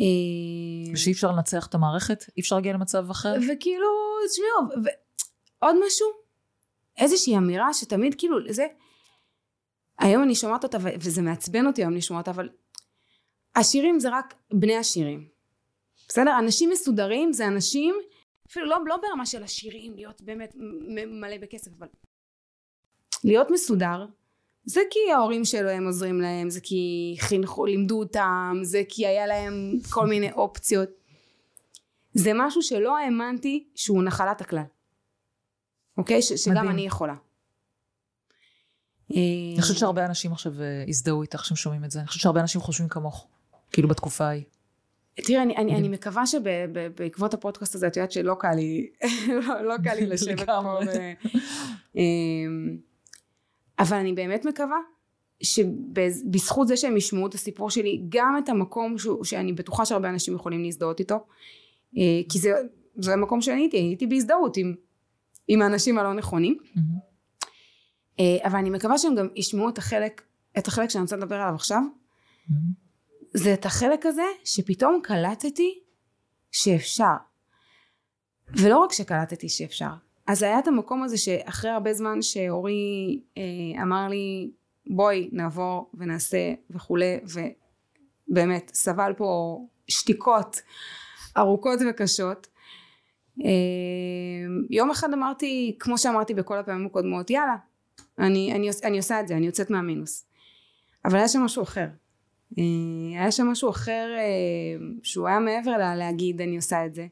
אה, 0.00 0.92
ושאי 0.92 1.12
אפשר 1.12 1.32
לנצח 1.32 1.66
את 1.66 1.74
המערכת? 1.74 2.24
אי 2.36 2.40
אפשר 2.40 2.56
להגיע 2.56 2.72
למצב 2.72 3.10
אחר? 3.10 3.34
וכאילו, 3.34 3.86
תשמעו, 4.30 4.82
ועוד 5.62 5.76
משהו, 5.86 6.06
איזושהי 6.98 7.36
אמירה 7.36 7.74
שתמיד 7.74 8.14
כאילו, 8.18 8.38
זה, 8.48 8.66
היום 9.98 10.22
אני 10.22 10.34
שומעת 10.34 10.64
אותה 10.64 10.78
ו- 10.80 10.96
וזה 11.00 11.22
מעצבן 11.22 11.66
אותי 11.66 11.82
היום 11.82 11.94
לשמוע 11.94 12.20
אותה, 12.20 12.30
אבל 12.30 12.48
עשירים 13.54 14.00
זה 14.00 14.08
רק 14.08 14.34
בני 14.52 14.76
עשירים. 14.76 15.28
בסדר? 16.08 16.38
אנשים 16.38 16.70
מסודרים 16.70 17.32
זה 17.32 17.46
אנשים, 17.46 17.94
אפילו 18.50 18.66
לא, 18.66 18.78
לא 18.86 18.96
ברמה 18.96 19.26
של 19.26 19.42
עשירים, 19.42 19.94
להיות 19.96 20.22
באמת 20.22 20.54
מלא 21.06 21.38
בכסף, 21.40 21.70
אבל 21.78 21.88
להיות 23.24 23.50
מסודר, 23.50 24.06
זה 24.66 24.80
כי 24.90 25.12
ההורים 25.12 25.44
שלהם 25.44 25.86
עוזרים 25.86 26.20
להם, 26.20 26.50
זה 26.50 26.60
כי 26.60 27.14
חינכו, 27.20 27.66
לימדו 27.66 27.98
אותם, 27.98 28.58
זה 28.62 28.82
כי 28.88 29.06
היה 29.06 29.26
להם 29.26 29.72
כל 29.90 30.06
מיני 30.06 30.32
אופציות. 30.32 30.88
זה 32.12 32.30
משהו 32.34 32.62
שלא 32.62 32.98
האמנתי 32.98 33.68
שהוא 33.74 34.02
נחלת 34.02 34.40
הכלל. 34.40 34.62
אוקיי? 35.98 36.22
ש- 36.22 36.32
שגם 36.32 36.54
מדהים. 36.54 36.70
אני 36.70 36.86
יכולה. 36.86 37.14
אני 39.10 39.56
חושבת 39.60 39.76
שהרבה 39.76 40.06
אנשים 40.06 40.32
עכשיו 40.32 40.52
אה, 40.60 40.84
הזדהו 40.88 41.22
איתך 41.22 41.44
שהם 41.44 41.56
שומעים 41.56 41.84
את 41.84 41.90
זה. 41.90 41.98
אני 41.98 42.06
חושבת 42.06 42.22
שהרבה 42.22 42.40
אנשים 42.40 42.60
חושבים 42.60 42.88
כמוך. 42.88 43.26
כאילו 43.72 43.88
בתקופה 43.88 44.24
ההיא. 44.24 44.42
תראי, 45.14 45.42
אני, 45.42 45.56
אני, 45.56 45.76
אני 45.76 45.88
מקווה 45.88 46.26
שבעקבות 46.26 47.34
הפודקאסט 47.34 47.74
הזה, 47.74 47.86
את 47.86 47.96
יודעת 47.96 48.12
שלא 48.12 48.34
קל 48.40 48.54
לי, 48.54 48.90
לא, 49.48 49.60
לא 49.60 49.74
קל 49.84 49.94
לי 49.94 50.06
לשבת 50.06 50.46
פה. 50.46 50.78
ו... 50.86 51.98
אבל 53.78 53.96
אני 53.96 54.12
באמת 54.12 54.44
מקווה 54.44 54.78
שבזכות 55.42 56.68
זה 56.68 56.76
שהם 56.76 56.96
ישמעו 56.96 57.26
את 57.26 57.34
הסיפור 57.34 57.70
שלי, 57.70 58.02
גם 58.08 58.36
את 58.44 58.48
המקום 58.48 58.98
שהוא, 58.98 59.24
שאני 59.24 59.52
בטוחה 59.52 59.84
שהרבה 59.84 60.08
אנשים 60.08 60.34
יכולים 60.34 60.62
להזדהות 60.62 61.00
איתו, 61.00 61.26
אה, 61.96 62.02
כי 62.28 62.38
זה, 62.38 62.52
זה 62.96 63.12
המקום 63.12 63.40
שאני 63.40 63.60
הייתי, 63.60 63.76
הייתי 63.76 64.06
בהזדהות 64.06 64.56
עם, 64.56 64.74
עם 65.48 65.62
האנשים 65.62 65.98
הלא 65.98 66.14
נכונים, 66.14 66.58
מהמם. 66.74 66.88
אה, 68.20 68.46
אבל 68.48 68.58
אני 68.58 68.70
מקווה 68.70 68.98
שהם 68.98 69.14
גם 69.14 69.28
ישמעו 69.36 69.68
את 69.68 69.78
החלק, 69.78 70.22
את 70.58 70.68
החלק 70.68 70.90
שאני 70.90 71.02
רוצה 71.02 71.16
לדבר 71.16 71.36
עליו 71.36 71.54
עכשיו, 71.54 71.82
מהמם. 72.48 72.86
זה 73.34 73.54
את 73.54 73.66
החלק 73.66 74.06
הזה 74.06 74.26
שפתאום 74.44 75.00
קלטתי 75.02 75.80
שאפשר. 76.52 77.16
ולא 78.48 78.78
רק 78.78 78.92
שקלטתי 78.92 79.48
שאפשר, 79.48 79.92
אז 80.26 80.42
היה 80.42 80.58
את 80.58 80.68
המקום 80.68 81.02
הזה 81.02 81.18
שאחרי 81.18 81.70
הרבה 81.70 81.92
זמן 81.92 82.22
שאורי 82.22 83.20
אה, 83.38 83.82
אמר 83.82 84.08
לי 84.08 84.50
בואי 84.86 85.28
נעבור 85.32 85.90
ונעשה 85.94 86.54
וכולי 86.70 87.18
ובאמת 88.28 88.70
סבל 88.74 89.12
פה 89.16 89.60
שתיקות 89.88 90.62
ארוכות 91.36 91.78
וקשות. 91.90 92.46
אה, 93.44 93.50
יום 94.70 94.90
אחד 94.90 95.12
אמרתי 95.12 95.76
כמו 95.78 95.98
שאמרתי 95.98 96.34
בכל 96.34 96.58
הפעמים 96.58 96.86
הקודמות 96.86 97.30
יאללה 97.30 97.56
אני, 98.18 98.52
אני, 98.52 98.70
אני 98.84 98.96
עושה 98.96 99.20
את 99.20 99.28
זה 99.28 99.36
אני 99.36 99.46
יוצאת 99.46 99.70
מהמינוס. 99.70 100.26
אבל 101.04 101.16
היה 101.16 101.28
שם 101.28 101.40
משהו 101.40 101.62
אחר. 101.62 101.86
אה, 102.58 102.62
היה 103.20 103.32
שם 103.32 103.46
משהו 103.46 103.70
אחר 103.70 104.14
אה, 104.18 104.86
שהוא 105.02 105.28
היה 105.28 105.38
מעבר 105.38 105.70
לה, 105.70 105.96
להגיד 105.96 106.40
אני 106.40 106.56
עושה 106.56 106.86
את 106.86 106.94
זה. 106.94 107.06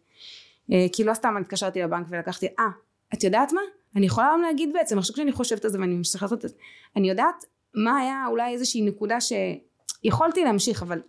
אה, 0.72 0.86
כי 0.92 1.04
לא 1.04 1.14
סתם 1.14 1.36
התקשרתי 1.40 1.82
לבנק 1.82 2.06
ולקחתי 2.10 2.46
אה 2.58 2.83
את 3.14 3.24
יודעת 3.24 3.52
מה? 3.52 3.60
אני 3.96 4.06
יכולה 4.06 4.30
גם 4.32 4.42
להגיד 4.42 4.72
בעצם 4.72 4.98
עכשיו 4.98 5.14
כשאני 5.14 5.32
חושבת 5.32 5.64
על 5.64 5.70
זה 5.70 5.80
ואני 5.80 5.94
ממשיכה 5.94 6.24
לעשות 6.26 6.44
את 6.44 6.48
זה 6.50 6.56
אני 6.96 7.10
יודעת 7.10 7.44
מה 7.74 7.98
היה 7.98 8.24
אולי 8.28 8.52
איזושהי 8.52 8.82
נקודה 8.82 9.18
שיכולתי 9.20 10.44
להמשיך 10.44 10.82
אבל 10.82 11.02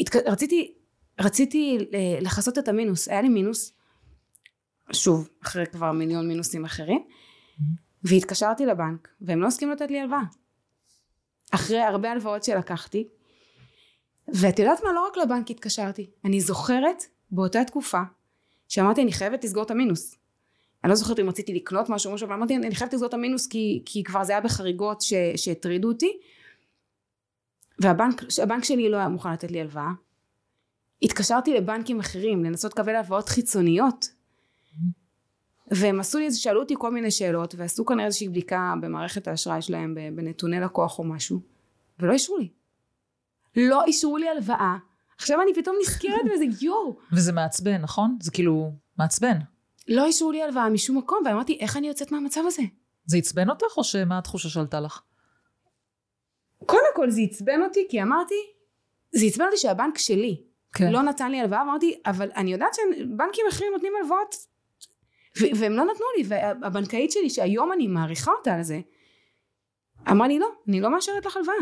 התק... 0.00 0.16
רציתי 0.16 0.74
רציתי 1.20 1.78
ל- 1.78 2.26
לכסות 2.26 2.58
את 2.58 2.68
המינוס. 2.68 3.08
היה 3.08 3.22
לי 3.22 3.28
מינוס 3.28 3.72
שוב 4.92 5.28
אחרי 5.42 5.66
כבר 5.66 5.92
מיליון 5.92 6.28
מינוסים 6.28 6.64
אחרים 6.64 7.04
והתקשרתי 8.04 8.66
לבנק 8.66 9.08
והם 9.20 9.40
לא 9.40 9.46
הסכימו 9.46 9.72
לתת 9.72 9.90
לי 9.90 10.00
הלוואה. 10.00 10.22
אחרי 11.50 11.80
הרבה 11.80 12.10
הלוואות 12.10 12.44
שלקחתי 12.44 13.08
ואת 14.28 14.58
יודעת 14.58 14.84
מה? 14.84 14.92
לא 14.92 15.06
רק 15.06 15.16
לבנק 15.16 15.50
התקשרתי. 15.50 16.10
אני 16.24 16.40
זוכרת 16.40 17.04
באותה 17.30 17.64
תקופה 17.64 18.00
שאמרתי 18.68 19.02
אני 19.02 19.12
חייבת 19.12 19.44
לסגור 19.44 19.62
את 19.62 19.70
המינוס 19.70 20.16
אני 20.84 20.90
לא 20.90 20.96
זוכרת 20.96 21.18
אם 21.18 21.28
רציתי 21.28 21.54
לקנות 21.54 21.88
משהו 21.88 22.14
משהו 22.14 22.26
אבל 22.26 22.34
אמרתי 22.34 22.56
אני 22.56 22.74
חייבת 22.74 22.92
לסגור 22.92 23.08
את 23.08 23.14
המינוס 23.14 23.46
כי, 23.46 23.82
כי 23.86 24.02
כבר 24.04 24.24
זה 24.24 24.32
היה 24.32 24.40
בחריגות 24.40 25.02
שהטרידו 25.36 25.88
אותי. 25.88 26.12
והבנק 27.78 28.22
הבנק 28.42 28.64
שלי 28.64 28.88
לא 28.88 28.96
היה 28.96 29.08
מוכן 29.08 29.32
לתת 29.32 29.50
לי 29.50 29.60
הלוואה. 29.60 29.90
התקשרתי 31.02 31.54
לבנקים 31.54 32.00
אחרים 32.00 32.44
לנסות 32.44 32.72
לקבל 32.72 32.96
הלוואות 32.96 33.28
חיצוניות. 33.28 34.08
והם 35.70 36.00
עשו 36.00 36.18
לי 36.18 36.24
איזה 36.24 36.38
שאלו 36.38 36.60
אותי 36.60 36.74
כל 36.78 36.90
מיני 36.90 37.10
שאלות 37.10 37.54
ועשו 37.58 37.86
כנראה 37.86 38.06
איזושהי 38.06 38.28
בדיקה 38.28 38.74
במערכת 38.80 39.28
האשראי 39.28 39.62
שלהם 39.62 39.94
בנתוני 40.14 40.60
לקוח 40.60 40.98
או 40.98 41.04
משהו 41.04 41.40
ולא 41.98 42.12
אישרו 42.12 42.38
לי. 42.38 42.48
לא 43.56 43.84
אישרו 43.84 44.16
לי 44.16 44.28
הלוואה. 44.28 44.76
עכשיו 45.18 45.42
אני 45.42 45.54
פתאום 45.54 45.76
נזכרת 45.82 46.20
בזה 46.34 46.64
יואו. 46.64 46.96
וזה 47.12 47.32
מעצבן, 47.32 47.76
נכון? 47.76 48.18
זה 48.20 48.30
כאילו 48.30 48.72
מעצבן. 48.98 49.38
לא 49.88 50.04
אישרו 50.04 50.32
לי 50.32 50.42
הלוואה 50.42 50.68
משום 50.68 50.98
מקום 50.98 51.22
ואמרתי 51.24 51.58
איך 51.60 51.76
אני 51.76 51.88
יוצאת 51.88 52.12
מהמצב 52.12 52.40
הזה 52.46 52.62
זה 53.04 53.16
עצבן 53.16 53.50
אותך 53.50 53.76
או 53.76 53.84
שמה 53.84 54.18
התחושה 54.18 54.48
שעלתה 54.48 54.80
לך? 54.80 55.02
קודם 56.66 56.92
כל 56.96 57.10
זה 57.10 57.20
עצבן 57.20 57.62
אותי 57.62 57.86
כי 57.90 58.02
אמרתי 58.02 58.34
זה 59.12 59.26
עצבן 59.26 59.44
אותי 59.44 59.56
שהבנק 59.56 59.98
שלי 59.98 60.42
כן. 60.72 60.92
לא 60.92 61.02
נתן 61.02 61.30
לי 61.30 61.40
הלוואה 61.40 61.62
אמרתי 61.62 62.00
אבל 62.06 62.30
אני 62.36 62.52
יודעת 62.52 62.74
שבנקים 62.74 63.44
אחרים 63.48 63.72
נותנים 63.72 63.92
הלוואות 64.00 64.34
והם 65.36 65.72
לא 65.72 65.84
נתנו 65.84 66.06
לי 66.16 66.24
והבנקאית 66.28 67.10
שלי 67.10 67.30
שהיום 67.30 67.72
אני 67.72 67.86
מעריכה 67.86 68.30
אותה 68.38 68.54
על 68.54 68.62
זה 68.62 68.80
אמרה 70.10 70.28
לי 70.28 70.38
לא 70.38 70.48
אני 70.68 70.80
לא 70.80 70.90
מאשרת 70.90 71.26
לך 71.26 71.36
הלוואה 71.36 71.54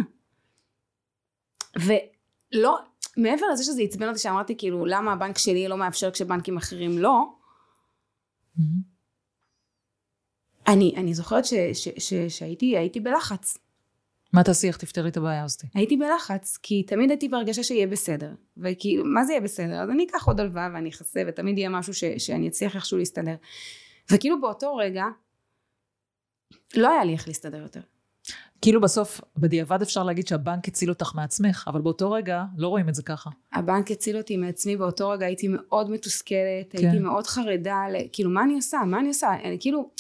ולא 1.77 2.79
מעבר 3.17 3.47
לזה 3.53 3.65
שזה 3.65 3.83
עצבן 3.83 4.09
אותי 4.09 4.19
שאמרתי 4.19 4.55
כאילו 4.59 4.87
למה 4.87 5.13
הבנק 5.13 5.39
שלי 5.39 5.69
לא 5.69 5.77
מאפשר 5.77 6.11
כשבנקים 6.11 6.57
אחרים 6.57 6.99
לא. 6.99 7.38
אני, 10.69 10.95
אני 10.97 11.15
זוכרת 11.15 11.45
ש, 11.45 11.55
ש, 11.73 11.89
ש, 11.99 12.15
שהייתי 12.15 12.79
הייתי 12.79 13.01
בלחץ. 13.01 13.59
מה 14.33 14.45
תעשי? 14.45 14.69
איך 14.69 14.77
תפתרי 14.77 15.09
את 15.09 15.17
הבעיה 15.17 15.45
הזאתי? 15.45 15.67
הייתי 15.75 15.97
בלחץ 15.97 16.59
כי 16.63 16.83
תמיד 16.83 17.11
הייתי 17.11 17.29
בהרגשה 17.29 17.63
שיהיה 17.63 17.87
בסדר. 17.87 18.35
וכאילו 18.57 19.05
מה 19.05 19.25
זה 19.25 19.33
יהיה 19.33 19.41
בסדר? 19.41 19.83
אז 19.83 19.91
אני 19.91 20.07
אקח 20.11 20.27
עוד 20.27 20.41
הלוואה 20.41 20.69
ואני 20.75 20.89
אכסה 20.91 21.23
ותמיד 21.29 21.59
יהיה 21.59 21.69
משהו 21.69 21.95
ש, 21.95 22.05
שאני 22.05 22.49
אצליח 22.49 22.77
איכשהו 22.77 22.99
להסתדר. 22.99 23.37
וכאילו 24.13 24.41
באותו 24.41 24.77
רגע 24.77 25.05
לא 26.75 26.91
היה 26.91 27.05
לי 27.05 27.13
איך 27.13 27.29
להסתדר 27.29 27.63
יותר 27.63 27.81
כאילו 28.63 28.81
בסוף, 28.81 29.21
בדיעבד 29.37 29.83
אפשר 29.83 30.03
להגיד 30.03 30.27
שהבנק 30.27 30.69
הציל 30.69 30.89
אותך 30.89 31.13
מעצמך, 31.15 31.65
אבל 31.67 31.81
באותו 31.81 32.11
רגע 32.11 32.45
לא 32.57 32.69
רואים 32.69 32.89
את 32.89 32.95
זה 32.95 33.03
ככה. 33.03 33.31
הבנק 33.53 33.91
הציל 33.91 34.17
אותי 34.17 34.37
מעצמי 34.37 34.77
באותו 34.77 35.11
רגע 35.11 35.27
הייתי 35.27 35.49
מאוד 35.51 35.91
מתוסכלת 35.91 36.71
כן. 36.71 36.79
הייתי 36.79 36.99
מאוד 36.99 37.27
חרדה 37.27 37.85
כאילו 38.13 38.31
מה 38.31 38.43
אני 38.43 38.55
עושה? 38.55 38.79
מה 38.87 38.99
אני 38.99 39.09
עושה? 39.09 39.35
אני 39.45 39.57
כאילו 39.61 39.91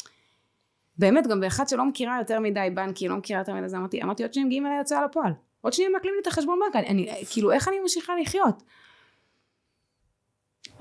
באמת 0.98 1.26
גם 1.26 1.40
באחד 1.40 1.68
שלא 1.68 1.84
מכירה 1.84 2.18
יותר 2.18 2.40
מדי 2.40 2.68
בנקים 2.74 3.10
לא 3.10 3.16
מכירה 3.16 3.40
יותר 3.40 3.54
מדי 3.54 3.68
זה 3.68 3.76
אמרתי 3.76 4.02
אמרתי 4.02 4.22
עוד 4.22 4.34
שניה 4.34 4.46
מגיעים 4.46 4.66
אליי 4.66 4.78
הוצאה 4.78 5.04
לפועל. 5.04 5.32
עוד 5.60 5.72
שניה 5.72 5.88
מעקלים 5.88 6.14
לי 6.14 6.20
את 6.22 6.26
החשבון 6.26 6.58
בנק. 6.66 6.76
אני, 6.76 7.10
אני 7.10 7.24
כאילו 7.30 7.52
איך 7.52 7.68
אני 7.68 7.80
ממשיכה 7.80 8.12
לחיות? 8.22 8.62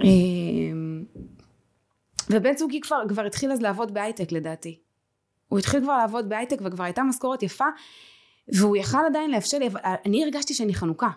אמ, 0.04 1.06
ובן 2.30 2.58
זוגי 2.58 2.82
כבר, 2.82 3.02
כבר 3.10 3.26
התחיל 3.26 3.52
אז 3.52 3.62
לעבוד 3.62 3.94
בהייטק 3.94 4.32
לדעתי 4.32 4.80
הוא 5.48 5.60
התחיל 5.60 5.82
כבר 5.82 5.98
לעבוד 5.98 6.30
בהייטק 6.30 6.58
וכבר 6.66 6.84
הייתה 6.84 7.04
משכורת 7.04 7.44
יפה 7.44 7.66
והוא 8.54 8.78
יכל 8.78 8.98
עדיין 9.06 9.32
לאפשר 9.32 9.60
לי 9.60 9.68
אבל 9.68 9.80
אני 10.06 10.24
הרגשתי 10.24 10.54
שאני 10.54 10.76
חנוכה 10.76 11.10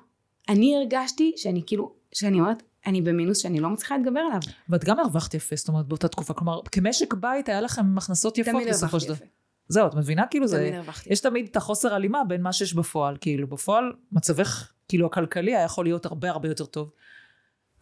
אני 0.49 0.77
הרגשתי 0.77 1.33
שאני 1.37 1.63
כאילו 1.67 2.01
שאני 2.13 2.41
אומרת, 2.41 2.63
אני 2.87 3.03
במינוס 3.03 3.39
שאני 3.39 3.61
לא 3.61 3.69
מצליחה 3.69 3.97
להתגבר 3.97 4.21
עליו. 4.21 4.41
ואת 4.69 4.85
גם 4.85 4.99
הרווחת 4.99 5.35
יפה, 5.35 5.57
זאת 5.57 5.69
אומרת, 5.69 5.87
באותה 5.87 6.09
תקופה. 6.09 6.35
כלומר, 6.35 6.61
כמשק 6.73 7.15
בית 7.15 7.49
היה 7.49 7.61
לכם 7.61 7.99
הכנסות 7.99 8.39
יפות 8.39 8.63
בסופו 8.69 9.01
של 9.01 9.09
דבר. 9.09 9.25
זהו, 9.69 9.87
את 9.87 9.95
מבינה? 9.95 10.27
כאילו 10.27 10.47
זה... 10.47 10.59
תמיד 10.59 10.75
הרווחתי. 10.75 11.13
יש 11.13 11.21
תמיד 11.21 11.49
את 11.51 11.57
החוסר 11.57 11.95
הלימה 11.95 12.25
בין 12.25 12.43
מה 12.43 12.53
שיש 12.53 12.75
בפועל. 12.75 13.17
כאילו, 13.21 13.47
בפועל 13.47 13.93
מצבך, 14.13 14.73
כאילו, 14.89 15.07
הכלכלי 15.07 15.57
היה 15.57 15.65
יכול 15.65 15.85
להיות 15.85 16.07
הרבה 16.07 16.31
הרבה 16.31 16.49
יותר 16.49 16.65
טוב. 16.65 16.91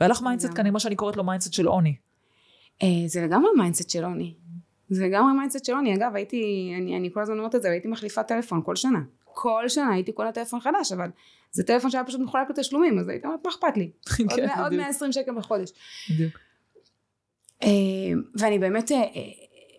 והיה 0.00 0.10
לך 0.10 0.22
mindset 0.22 0.54
כאן, 0.54 0.70
מה 0.70 0.80
שאני 0.80 0.96
קוראת 0.96 1.16
לו 1.16 1.24
מיינדסט 1.24 1.52
של 1.52 1.66
עוני. 1.66 1.96
אה, 2.82 2.88
זה 3.06 3.22
לגמרי 3.22 3.50
mindset 3.56 3.90
של 3.90 4.04
עוני. 4.04 4.34
זה 4.88 5.06
לגמרי 5.06 5.32
mindset 5.32 5.64
של 5.64 5.72
עוני. 5.74 5.94
אגב, 5.94 6.16
הייתי, 6.16 6.72
אני, 6.76 6.96
אני 6.96 7.10
כל 7.12 7.20
הזמן 7.20 7.38
אומרת 7.38 7.54
את 7.54 7.62
זה, 7.62 7.68
והייתי 7.68 7.88
מחליפה 7.88 8.22
טלפון 8.22 8.62
כל 8.64 8.76
שנה. 8.76 9.00
כל 9.24 9.68
שנה 9.68 9.92
הייתי 9.92 10.12
קונה 10.12 10.32
טלפון 10.32 10.60
חדש, 10.60 10.92
אבל 10.92 11.10
זה 11.50 11.64
טלפון 11.64 11.90
שהיה 11.90 12.04
פשוט 12.04 12.20
מחולק 12.20 12.50
לתשלומים, 12.50 12.98
אז 12.98 13.08
הייתי 13.08 13.26
אומרת, 13.26 13.40
מה 13.44 13.50
אכפת 13.50 13.76
לי? 13.76 13.90
עוד 14.18 14.32
כן, 14.36 14.48
עוד 14.58 14.66
בדיוק. 14.66 14.82
120 14.82 15.12
שקל 15.12 15.34
בחודש. 15.34 15.70
בדיוק. 16.10 16.38
אה, 17.62 17.68
ואני 18.38 18.58
באמת 18.58 18.92
אה, 18.92 19.04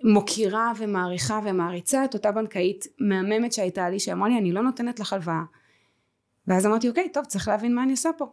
מוקירה 0.04 0.72
ומעריכה 0.78 1.40
ומעריצה 1.44 2.06
את 2.06 2.14
אותה 2.14 2.32
בנקאית 2.32 2.88
מהממת 3.00 3.54
שהייתה 3.54 3.90
לי, 3.90 4.00
שאמרה 4.00 4.30
לי, 4.30 4.38
אני 4.38 4.52
לא 4.52 4.64
נותנת 4.64 5.00
לך 5.00 5.14
הלוואה. 5.14 5.44
ואז 6.48 6.66
אמרתי, 6.66 6.90
אוקיי, 6.90 7.10
טוב, 7.10 7.26
צריך 7.26 7.48
להבין 7.48 7.76
מה 7.76 7.84
אני 7.84 7.92
עושה 7.92 8.10
פה. 8.18 8.32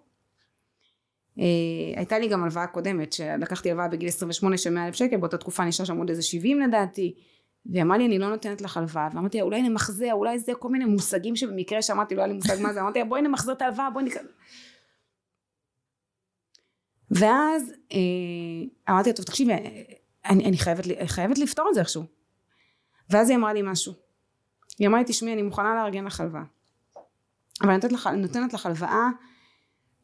אה, 1.39 1.45
הייתה 1.97 2.19
לי 2.19 2.29
גם 2.29 2.43
הלוואה 2.43 2.67
קודמת, 2.67 3.13
שלקחתי 3.13 3.71
הלוואה 3.71 3.89
בגיל 3.89 4.09
28 4.09 4.57
של 4.57 4.71
100 4.71 4.87
אלף 4.87 4.95
שקל, 4.95 5.17
באותה 5.17 5.37
תקופה 5.37 5.65
נשאר 5.65 5.85
שם 5.85 5.97
עוד 5.97 6.11
איזה 6.11 6.23
70 6.23 6.61
לדעתי. 6.61 7.15
והיא 7.67 7.83
אמרה 7.83 7.99
לי, 7.99 8.07
אני 8.07 8.19
לא 8.19 8.29
נותנת 8.29 8.61
לך 8.61 8.77
הלוואה. 8.77 9.09
ואמרתי 9.15 9.39
לה, 9.39 9.45
אולי 9.45 9.63
נמחזר, 9.63 10.13
אולי 10.13 10.39
זה 10.39 10.53
כל 10.59 10.69
מיני 10.69 10.85
מושגים 10.85 11.37
שבמקרה 11.37 11.83
שמעתי, 11.83 12.15
לא 12.15 12.21
היה 12.21 12.29
לי 12.29 12.35
מושג 12.35 12.61
מה 12.61 12.73
זה. 12.73 12.81
אמרתי 12.81 12.99
לה, 12.99 13.05
בואי 13.05 13.23
נמחזר 13.23 13.53
את 13.53 13.63
ההלוואה, 13.63 13.91
בואי 13.91 14.05
נקרא... 14.05 14.23
ואז 17.11 17.73
אה, 17.93 17.99
אמרתי 18.89 19.11
לה, 19.11 19.17
טוב, 19.17 19.25
תקשיבי, 19.25 19.53
אני, 20.25 20.45
אני, 20.45 20.59
חייבת, 20.59 20.85
חייבת 21.07 21.39
לפתור 21.39 21.69
את 21.69 21.75
זה 21.75 21.81
איכשהו. 21.81 22.03
ואז 23.11 23.31
היא 23.31 23.39
אמרה 23.39 23.53
לי 23.53 23.63
משהו. 23.63 23.93
היא 24.79 24.89
אמרה 24.89 24.99
לי, 24.99 25.05
תשמעי, 25.09 25.33
אני 25.33 25.43
מוכנה 25.43 25.75
לארגן 25.75 26.05
לך 26.05 26.21
הלוואה. 26.21 26.43
אבל 27.63 27.71
אני 28.07 28.21
נותנת 28.21 28.55
לך 28.55 28.67
הלוואה 28.67 29.09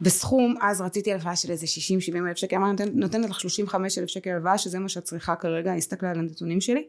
בסכום, 0.02 0.54
אז 0.60 0.80
רציתי 0.80 1.12
הלוואה 1.12 1.36
של 1.36 1.50
איזה 1.50 1.66
60-70 1.66 2.16
אלף 2.28 2.36
שקל, 2.36 2.56
אמרתי, 2.56 2.82
נותנת, 2.94 3.30
לך 3.30 3.40
35 3.40 3.98
אלף 3.98 4.08
שקל 4.08 4.30
הלוואה, 4.30 4.58
שזה 4.58 4.78
מה 4.78 4.88
שאת 4.88 5.04
צריכה 5.04 5.36
כרגע, 5.36 5.70
אני 5.70 5.78
הסתכלה 5.78 6.10
על 6.10 6.18
הנתונים 6.18 6.60
שלי. 6.60 6.84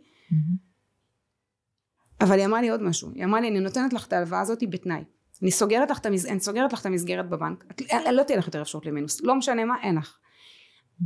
אבל 2.21 2.37
היא 2.37 2.45
אמרה 2.45 2.61
לי 2.61 2.69
עוד 2.69 2.81
משהו, 2.81 3.09
היא 3.15 3.23
אמרה 3.23 3.41
לי, 3.41 3.47
אני 3.47 3.59
נותנת 3.59 3.93
לך 3.93 4.07
את 4.07 4.13
ההלוואה 4.13 4.41
הזאת 4.41 4.63
בתנאי. 4.69 5.03
אני 5.41 5.51
סוגרת 5.51 5.91
לך 5.91 5.99
את, 5.99 6.05
המס... 6.05 6.25
אני 6.25 6.39
סוגרת 6.39 6.73
לך 6.73 6.81
את 6.81 6.85
המסגרת 6.85 7.29
בבנק, 7.29 7.63
את... 7.71 7.81
לא 8.11 8.23
תהיה 8.23 8.37
לך 8.37 8.47
יותר 8.47 8.61
אפשרות 8.61 8.85
למינוס, 8.85 9.21
לא 9.21 9.35
משנה 9.35 9.65
מה, 9.65 9.75
אין 9.83 9.95
לך. 9.95 10.17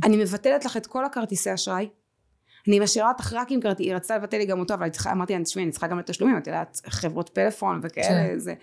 אני 0.04 0.16
מבטלת 0.16 0.64
לך 0.64 0.76
את 0.76 0.86
כל 0.86 1.04
הכרטיסי 1.04 1.54
אשראי, 1.54 1.88
אני 2.68 2.80
משאירה 2.80 3.08
אותך 3.08 3.32
רק 3.32 3.50
עם 3.50 3.60
כרטיס, 3.60 3.86
היא 3.86 3.94
רצתה 3.94 4.18
לבטל 4.18 4.38
לי 4.38 4.46
גם 4.46 4.60
אותו, 4.60 4.74
אבל 4.74 4.88
צריכה, 4.88 5.12
אמרתי 5.12 5.32
לה, 5.32 5.44
תשמעי, 5.44 5.64
אני 5.64 5.72
צריכה 5.72 5.86
גם 5.86 5.98
לתשלומים, 5.98 6.38
את 6.38 6.46
יודעת, 6.46 6.80
חברות 6.86 7.28
פלאפון 7.28 7.80
וכאלה, 7.82 8.28
כן. 8.28 8.38
זה. 8.38 8.54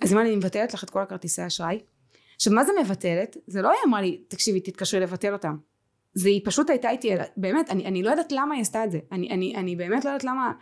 אז 0.00 0.08
היא 0.08 0.12
אמרה 0.12 0.24
לי, 0.24 0.28
אני 0.28 0.36
מבטלת 0.36 0.74
לך 0.74 0.84
את 0.84 0.90
כל 0.90 1.02
הכרטיסי 1.02 1.46
אשראי. 1.46 1.80
עכשיו, 2.36 2.52
מה 2.52 2.64
זה 2.64 2.72
מבטלת? 2.82 3.36
זה 3.46 3.62
לא 3.62 3.68
היא 3.68 3.78
אמרה 3.86 4.00
לי, 4.00 4.24
תקשיבי, 4.28 4.60
תתקשרי 4.60 5.00
לבטל 5.00 5.32
אותם. 5.32 5.56
זה 6.14 6.28
היא 6.28 6.40
פשוט 6.44 6.70
הייתה 6.70 6.90
איתי, 6.90 7.10
באמת, 7.36 7.70
אני, 7.70 7.86
אני 7.86 8.02
לא 8.02 8.10
יודעת 8.10 8.32
למה 8.32 8.54
היא 8.54 8.62
עשתה 8.62 8.84
את 8.84 8.90
זה. 8.90 8.98
אני, 9.12 9.30
אני, 9.30 9.56
אני 9.56 9.76
באמת 9.76 10.04
לא 10.04 10.10
יודעת 10.10 10.24
למה, 10.24 10.52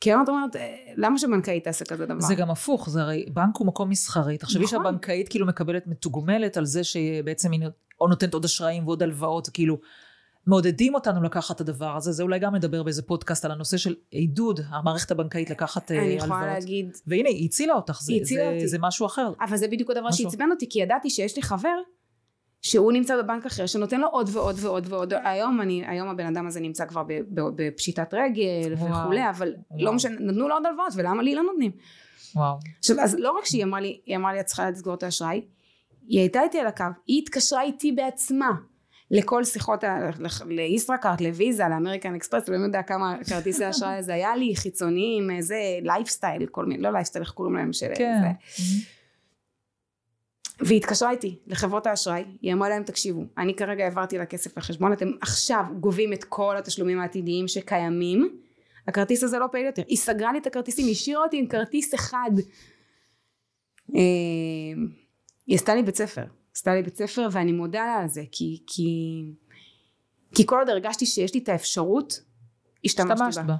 כי 0.00 0.14
אני 0.14 0.22
אומרת, 0.28 0.56
אה, 0.56 0.76
למה 0.96 1.18
שבנקאית 1.18 1.64
תעשה 1.64 1.84
כזה 1.84 2.06
דבר? 2.06 2.20
זה 2.20 2.34
גם 2.34 2.50
הפוך, 2.50 2.90
זה 2.90 3.02
הרי 3.02 3.26
בנק 3.32 3.56
הוא 3.56 3.66
מקום 3.66 3.88
מסחרי. 3.88 4.38
תחשבי 4.38 4.64
נכון. 4.64 4.78
שהבנקאית 4.84 5.28
כאילו 5.28 5.46
מקבלת 5.46 5.86
מתוגמלת 5.86 6.56
על 6.56 6.64
זה 6.64 6.84
שבעצם 6.84 7.52
היא 7.52 7.60
או 8.00 8.08
נותנת 8.08 8.34
עוד 8.34 8.44
אשראים 8.44 8.86
ועוד 8.86 9.02
הלוואות, 9.02 9.48
כאילו 9.48 9.78
מעודדים 10.46 10.94
אותנו 10.94 11.22
לקחת 11.22 11.56
את 11.56 11.60
הדבר 11.60 11.96
הזה. 11.96 12.12
זה 12.12 12.22
אולי 12.22 12.38
גם 12.38 12.54
נדבר 12.54 12.82
באיזה 12.82 13.02
פודקאסט 13.02 13.44
על 13.44 13.50
הנושא 13.50 13.76
של 13.76 13.94
עידוד 14.10 14.60
המערכת 14.68 15.10
הבנקאית 15.10 15.50
לקחת 15.50 15.90
אה, 15.90 15.98
אני 15.98 16.06
הלוואות. 16.06 16.24
יכולה 16.24 16.46
להגיד, 16.46 16.96
והנה, 17.06 17.28
היא 17.28 17.46
הצילה 17.46 17.74
אותך, 17.74 18.00
זה, 18.02 18.12
הצילה 18.22 18.42
זה, 18.44 18.54
אותי. 18.54 18.68
זה 18.68 18.78
משהו 18.80 19.06
אחר. 19.06 19.32
אבל 19.40 19.56
זה 19.56 19.68
בדיוק 19.68 19.90
הדבר. 19.90 20.10
שעצבן 20.10 20.50
אותי, 20.50 20.66
כי 20.70 20.78
ידעתי 20.82 21.10
שיש 21.10 21.36
לי 21.36 21.42
חבר 21.42 21.78
שהוא 22.62 22.92
נמצא 22.92 23.22
בבנק 23.22 23.46
אחר, 23.46 23.66
שנותן 23.66 24.00
לו 24.00 24.08
עוד 24.08 24.28
ועוד 24.32 24.56
ועוד 24.60 24.86
ועוד. 24.88 25.12
היום 25.24 25.60
אני, 25.60 25.86
היום 25.86 26.08
הבן 26.08 26.26
אדם 26.26 26.46
הזה 26.46 26.60
נמצא 26.60 26.86
כבר 26.86 27.02
בפשיטת 27.30 28.14
רגל 28.14 28.74
וואו. 28.76 29.02
וכולי, 29.02 29.30
אבל 29.30 29.52
לא. 29.78 29.92
משנה, 29.92 30.14
נתנו 30.20 30.48
לו 30.48 30.54
עוד 30.54 30.66
הלוואות, 30.66 30.92
ולמה 30.96 31.22
לי 31.22 31.34
לא 31.34 31.42
נותנים? 31.42 31.70
וואו. 32.36 32.56
עכשיו, 32.78 33.00
אז 33.00 33.16
לא 33.18 33.30
רק 33.38 33.44
שהיא 33.44 33.64
אמרה 33.64 33.80
לי, 33.80 34.00
היא 34.06 34.16
אמרה 34.16 34.32
לי, 34.32 34.40
את 34.40 34.46
צריכה 34.46 34.70
לסגור 34.70 34.94
את 34.94 35.02
האשראי, 35.02 35.44
היא 36.08 36.20
הייתה 36.20 36.42
איתי 36.42 36.58
על 36.58 36.66
הקו, 36.66 36.84
היא 37.06 37.22
התקשרה 37.22 37.62
איתי 37.62 37.92
בעצמה 37.92 38.50
לכל 39.12 39.44
שיחות, 39.44 39.84
לישראכרט, 40.46 41.20
לוויזה, 41.20 41.64
לאמריקן 41.70 42.14
אקספרס, 42.14 42.48
לא 42.48 42.56
יודע 42.56 42.82
כמה 42.82 43.16
כרטיסי 43.28 43.68
אשראי 43.70 44.02
זה 44.02 44.14
היה 44.14 44.36
לי, 44.36 44.56
חיצוניים, 44.56 45.40
זה 45.40 45.58
לייפסטייל, 45.82 46.46
כל 46.46 46.66
מיני, 46.66 46.82
לא 46.82 46.92
לייפסטייל, 46.92 47.24
איך 47.24 47.32
קוראים 47.32 47.54
להם? 47.54 47.72
של, 47.72 47.92
כן. 47.94 48.20
זה. 48.22 48.64
והיא 50.60 50.78
התקשרה 50.78 51.10
איתי 51.10 51.38
לחברות 51.46 51.86
האשראי, 51.86 52.24
היא 52.42 52.52
אמרה 52.52 52.68
להם 52.68 52.82
תקשיבו, 52.82 53.24
אני 53.38 53.54
כרגע 53.54 53.84
העברתי 53.84 54.18
לה 54.18 54.26
כסף 54.26 54.58
לחשבון, 54.58 54.92
אתם 54.92 55.10
עכשיו 55.20 55.64
גובים 55.80 56.12
את 56.12 56.24
כל 56.24 56.56
התשלומים 56.56 57.00
העתידיים 57.00 57.48
שקיימים, 57.48 58.38
הכרטיס 58.88 59.24
הזה 59.24 59.38
לא 59.38 59.46
פעיל 59.52 59.66
יותר, 59.66 59.82
היא 59.86 59.96
סגרה 59.96 60.32
לי 60.32 60.38
את 60.38 60.46
הכרטיסים, 60.46 60.84
היא 60.86 60.92
השאירה 60.92 61.22
אותי 61.22 61.38
עם 61.38 61.46
כרטיס 61.46 61.94
אחד. 61.94 62.30
אה, 63.94 64.00
היא 65.46 65.56
עשתה 65.56 65.74
לי 65.74 65.82
בית 65.82 65.96
ספר, 65.96 66.24
עשתה 66.54 66.74
לי 66.74 66.82
בית 66.82 66.96
ספר 66.96 67.28
ואני 67.32 67.52
מודה 67.52 67.86
לה 67.86 67.94
על 67.94 68.08
זה, 68.08 68.22
כי, 68.32 68.62
כי, 68.66 69.22
כי 70.34 70.46
כל 70.46 70.58
עוד 70.58 70.68
הרגשתי 70.68 71.06
שיש 71.06 71.34
לי 71.34 71.40
את 71.40 71.48
האפשרות, 71.48 72.20
השתמשתי 72.84 73.12
השתמשת 73.12 73.38
בה. 73.38 73.42
בה. 73.42 73.56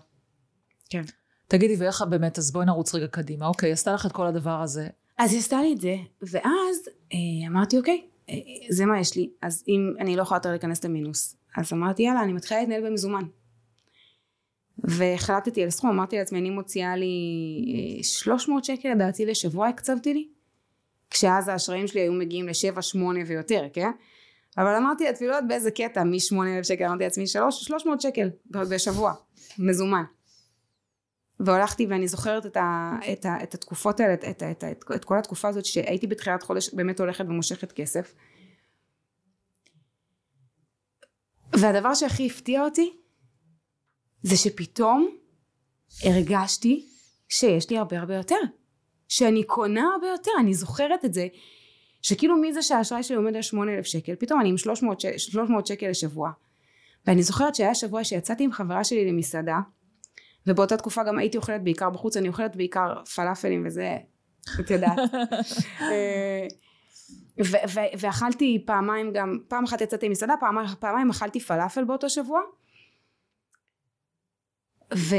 כן. 0.90 1.02
תגידי, 1.48 1.76
ואיך 1.78 2.02
באמת, 2.02 2.38
אז 2.38 2.52
בואי 2.52 2.66
נרוץ 2.66 2.94
רגע 2.94 3.06
קדימה. 3.06 3.46
אוקיי, 3.46 3.72
עשתה 3.72 3.92
לך 3.92 4.06
את 4.06 4.12
כל 4.12 4.26
הדבר 4.26 4.62
הזה. 4.62 4.88
אז 5.18 5.32
היא 5.32 5.40
עשתה 5.40 5.62
לי 5.62 5.72
את 5.72 5.80
זה, 5.80 5.96
ואז 6.22 6.88
אה, 7.12 7.48
אמרתי 7.48 7.78
אוקיי, 7.78 8.06
אה, 8.28 8.34
זה 8.70 8.86
מה 8.86 9.00
יש 9.00 9.16
לי, 9.16 9.30
אז 9.42 9.64
אם 9.68 9.94
אני 10.00 10.16
לא 10.16 10.22
יכולה 10.22 10.38
יותר 10.38 10.50
להיכנס 10.50 10.84
למינוס, 10.84 11.36
אז 11.56 11.72
אמרתי 11.72 12.02
יאללה, 12.02 12.22
אני 12.22 12.32
מתחילה 12.32 12.60
להתנהל 12.60 12.86
במזומן. 12.86 13.24
והחלטתי 14.78 15.62
על 15.62 15.70
סכום, 15.70 15.90
אמרתי 15.90 16.18
לעצמי, 16.18 16.38
אני 16.38 16.50
מוציאה 16.50 16.96
לי 16.96 17.06
אה, 17.98 18.02
300 18.02 18.64
שקל 18.64 18.88
לדעתי 18.94 19.26
לשבוע 19.26 19.68
הקצבתי 19.68 20.14
לי, 20.14 20.28
כשאז 21.12 21.48
האשראים 21.48 21.86
שלי 21.86 22.00
היו 22.00 22.12
מגיעים 22.12 22.48
ל-7, 22.48 22.82
8 22.82 23.20
ויותר, 23.26 23.66
כן? 23.72 23.90
אבל 24.58 24.74
אמרתי 24.74 25.04
יודעת 25.20 25.44
באיזה 25.48 25.70
קטע, 25.70 26.04
מ-8,000 26.04 26.64
שקל, 26.64 26.84
אמרתי 26.84 27.04
לעצמי, 27.04 27.26
3, 27.26 27.64
300 27.64 28.00
שקל 28.00 28.30
בשבוע, 28.50 29.14
מזומן. 29.58 30.04
והלכתי 31.40 31.86
ואני 31.86 32.08
זוכרת 32.08 32.46
את, 32.46 32.56
ה, 32.56 32.98
את, 33.12 33.24
ה, 33.24 33.42
את 33.42 33.54
התקופות 33.54 34.00
האלה, 34.00 34.14
את, 34.14 34.24
את, 34.24 34.42
את, 34.42 34.64
את, 34.64 34.84
את 34.94 35.04
כל 35.04 35.18
התקופה 35.18 35.48
הזאת 35.48 35.64
שהייתי 35.64 36.06
בתחילת 36.06 36.42
חודש 36.42 36.74
באמת 36.74 37.00
הולכת 37.00 37.24
ומושכת 37.24 37.72
כסף. 37.72 38.14
והדבר 41.52 41.94
שהכי 41.94 42.26
הפתיע 42.26 42.64
אותי 42.64 42.96
זה 44.22 44.36
שפתאום 44.36 45.16
הרגשתי 46.04 46.88
שיש 47.28 47.70
לי 47.70 47.78
הרבה 47.78 47.98
הרבה 47.98 48.14
יותר. 48.14 48.36
שאני 49.12 49.42
קונה 49.44 49.84
הרבה 49.94 50.06
יותר, 50.08 50.30
אני 50.40 50.54
זוכרת 50.54 51.04
את 51.04 51.14
זה, 51.14 51.26
שכאילו 52.02 52.36
מזה 52.36 52.62
שהאשראי 52.62 53.02
שלי 53.02 53.16
עומד 53.16 53.36
על 53.36 53.42
8,000 53.42 53.84
שקל, 53.84 54.14
פתאום 54.14 54.40
אני 54.40 54.48
עם 54.48 54.56
300, 54.56 55.00
ש- 55.00 55.06
300 55.16 55.66
שקל 55.66 55.88
לשבוע. 55.88 56.30
ואני 57.06 57.22
זוכרת 57.22 57.54
שהיה 57.54 57.74
שבוע 57.74 58.04
שיצאתי 58.04 58.44
עם 58.44 58.52
חברה 58.52 58.84
שלי 58.84 59.10
למסעדה, 59.10 59.58
ובאותה 60.46 60.76
תקופה 60.76 61.02
גם 61.04 61.18
הייתי 61.18 61.36
אוכלת 61.36 61.64
בעיקר 61.64 61.90
בחוץ, 61.90 62.16
אני 62.16 62.28
אוכלת 62.28 62.56
בעיקר 62.56 63.04
פלאפלים 63.04 63.66
וזה, 63.66 63.96
את 64.60 64.70
יודעת. 64.70 64.98
אה, 65.90 66.46
ואכלתי 67.98 68.62
פעמיים 68.66 69.12
גם, 69.12 69.38
פעם 69.48 69.64
אחת 69.64 69.80
יצאתי 69.80 70.08
פעמיים, 70.40 70.68
פעמיים 70.78 71.10
אכלתי 71.10 71.40
פלאפל 71.40 71.84
באותו 71.84 72.10
שבוע. 72.10 72.40
ו- 74.96 75.16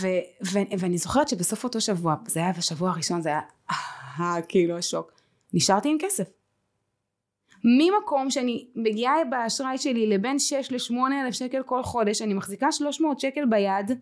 ו- 0.00 0.46
ו- 0.52 0.78
ואני 0.78 0.98
זוכרת 0.98 1.28
שבסוף 1.28 1.64
אותו 1.64 1.80
שבוע, 1.80 2.14
זה 2.26 2.40
היה 2.40 2.52
בשבוע 2.52 2.90
הראשון, 2.90 3.20
זה 3.20 3.28
היה 3.28 3.40
אה, 4.20 4.42
כאילו 4.48 4.78
השוק. 4.78 5.12
נשארתי 5.54 5.88
עם 5.88 5.96
כסף. 6.00 6.28
ממקום 7.64 8.30
שאני 8.30 8.68
מגיעה 8.74 9.14
באשראי 9.30 9.78
שלי 9.78 10.06
לבין 10.06 10.38
6 10.38 10.72
ל-8 10.72 10.94
אלף 11.24 11.34
שקל 11.34 11.62
כל 11.62 11.82
חודש, 11.82 12.22
אני 12.22 12.34
מחזיקה 12.34 12.72
300 12.72 13.20
שקל 13.20 13.44
ביד, 13.50 13.98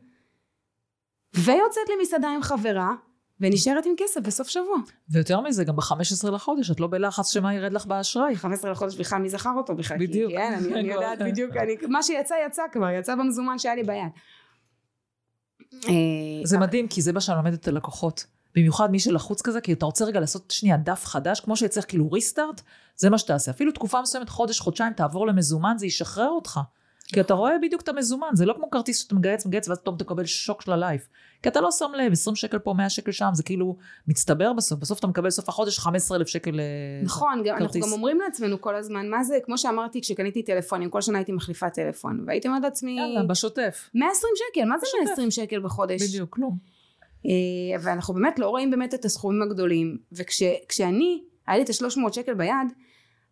ויוצאת 1.34 1.88
למסעדה 1.98 2.28
עם 2.28 2.42
חברה, 2.42 2.94
ונשארת 3.40 3.86
עם 3.86 3.92
כסף 3.96 4.20
בסוף 4.20 4.48
שבוע. 4.48 4.76
ויותר 5.10 5.40
מזה, 5.40 5.64
גם 5.64 5.76
ב-15 5.76 6.30
לחודש, 6.30 6.70
את 6.70 6.80
לא 6.80 6.86
בלחץ 6.86 7.32
שמה 7.32 7.54
ירד 7.54 7.72
לך 7.72 7.86
באשראי. 7.86 8.36
15 8.36 8.70
לחודש 8.70 8.96
בכלל, 8.96 9.18
מי 9.18 9.28
זכר 9.28 9.52
אותו 9.56 9.74
בכלל? 9.74 9.98
בדיוק. 9.98 10.32
כן, 10.32 10.52
אני, 10.58 10.74
אני 10.74 10.92
יודעת 10.92 11.18
בדיוק, 11.28 11.56
אני, 11.56 11.76
מה 11.88 12.02
שיצא 12.02 12.34
יצא 12.46 12.62
כבר, 12.72 12.90
יצא 12.90 13.14
במזומן 13.14 13.58
שהיה 13.58 13.74
לי 13.74 13.82
ביד. 13.82 14.08
אה, 15.74 15.92
זה 16.44 16.58
מדהים, 16.58 16.88
כי 16.88 17.02
זה 17.02 17.12
מה 17.12 17.20
שאני 17.20 17.36
לומדת 17.36 17.60
את 17.60 17.68
הלקוחות. 17.68 18.26
במיוחד 18.54 18.90
מי 18.90 18.98
שלחוץ 18.98 19.42
כזה, 19.42 19.60
כי 19.60 19.72
אתה 19.72 19.86
רוצה 19.86 20.04
רגע 20.04 20.20
לעשות 20.20 20.50
שנייה 20.50 20.76
דף 20.76 21.04
חדש, 21.04 21.40
כמו 21.40 21.56
שצריך 21.56 21.88
כאילו 21.88 22.12
ריסטארט, 22.12 22.60
זה 22.96 23.10
מה 23.10 23.18
שתעשה. 23.18 23.50
אפילו 23.50 23.72
תקופה 23.72 24.02
מסוימת, 24.02 24.28
חודש, 24.28 24.60
חודשיים, 24.60 24.92
תעבור 24.92 25.26
למזומן, 25.26 25.74
זה 25.78 25.86
ישחרר 25.86 26.28
אותך. 26.28 26.60
כי 27.12 27.20
אתה 27.20 27.34
רואה 27.34 27.52
בדיוק 27.62 27.82
את 27.82 27.88
המזומן, 27.88 28.28
זה 28.32 28.46
לא 28.46 28.52
כמו 28.52 28.70
כרטיס 28.70 29.02
שאתה 29.02 29.14
מגייס, 29.14 29.46
מגייס, 29.46 29.68
ואז 29.68 29.78
פתאום 29.78 29.96
תקבל 29.96 30.24
שוק 30.24 30.62
של 30.62 30.72
הלייף. 30.72 31.08
כי 31.42 31.48
אתה 31.48 31.60
לא 31.60 31.70
שם 31.70 31.90
לב, 31.96 32.12
20 32.12 32.36
שקל 32.36 32.58
פה, 32.58 32.74
100 32.74 32.90
שקל 32.90 33.12
שם, 33.12 33.28
זה 33.32 33.42
כאילו 33.42 33.76
מצטבר 34.08 34.52
בסוף, 34.52 34.78
בסוף 34.80 34.98
אתה 34.98 35.06
מקבל 35.06 35.30
סוף 35.30 35.48
החודש 35.48 35.78
15 35.78 36.18
אלף 36.18 36.28
שקל 36.28 36.60
אה, 36.60 36.64
נכון, 37.04 37.42
גם, 37.44 37.56
אנחנו 37.56 37.80
גם 37.80 37.92
אומרים 37.92 38.20
לעצמנו 38.20 38.60
כל 38.60 38.76
הזמן, 38.76 39.10
מה 39.10 39.24
זה, 39.24 39.38
כמו 39.44 39.58
שאמרתי 39.58 40.00
כשקניתי 40.00 40.42
טלפונים, 40.42 40.90
כל 40.90 41.00
שנה 41.00 41.18
הייתי 41.18 41.32
מחליפה 41.32 41.70
טלפון, 41.70 42.24
והייתי 42.26 42.48
אומרת 42.48 42.62
לעצמי... 42.62 42.96
יאללה, 42.98 43.22
בשוטף. 43.22 43.90
120 43.94 44.32
שקל, 44.36 44.64
מה 44.64 44.78
זה 44.78 44.86
120 45.04 45.30
שקל 45.30 45.60
בחודש? 45.60 46.02
בדיוק, 46.02 46.34
כלום. 46.34 46.58
אה, 47.26 47.80
ואנחנו 47.80 48.14
באמת 48.14 48.38
לא 48.38 48.48
רואים 48.48 48.70
באמת 48.70 48.94
את 48.94 49.04
הסכומים 49.04 49.42
הגדולים, 49.42 49.98
וכשאני, 50.12 51.22
היה 51.46 51.56
לי 51.56 51.64
את 51.64 51.70
ה-300 51.70 52.12
שקל 52.12 52.34
ביד, 52.34 52.72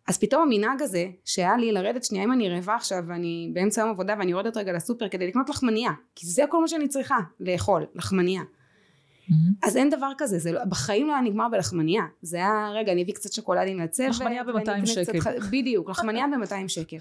אז 0.07 0.17
פתאום 0.17 0.41
המנהג 0.41 0.81
הזה 0.81 1.07
שהיה 1.25 1.57
לי 1.57 1.71
לרדת 1.71 2.03
שנייה 2.03 2.23
אם 2.23 2.31
אני 2.31 2.49
רעבה 2.49 2.75
עכשיו 2.75 3.03
ואני 3.07 3.51
באמצע 3.53 3.81
יום 3.81 3.89
עבודה 3.89 4.15
ואני 4.19 4.31
יורדת 4.31 4.57
רגע 4.57 4.73
לסופר 4.73 5.09
כדי 5.09 5.27
לקנות 5.27 5.49
לחמניה 5.49 5.91
כי 6.15 6.27
זה 6.27 6.43
כל 6.49 6.61
מה 6.61 6.67
שאני 6.67 6.87
צריכה 6.87 7.17
לאכול 7.39 7.85
לחמניה. 7.95 8.41
Mm-hmm. 8.41 9.33
אז 9.67 9.77
אין 9.77 9.89
דבר 9.89 10.11
כזה 10.17 10.39
זה 10.39 10.51
לא, 10.51 10.65
בחיים 10.65 11.07
לא 11.07 11.13
היה 11.13 11.21
נגמר 11.21 11.47
בלחמניה. 11.51 12.03
זה 12.21 12.37
היה 12.37 12.69
רגע 12.73 12.91
אני 12.91 13.03
אביא 13.03 13.13
קצת 13.13 13.33
שוקולדים 13.33 13.79
לצוות 13.79 14.09
לחמניה 14.09 14.43
ב-200 14.43 14.85
שקל. 14.85 15.19
קצת, 15.19 15.31
בדיוק 15.51 15.89
לחמניה 15.89 16.25
ב-200 16.27 16.67
שקל. 16.67 16.97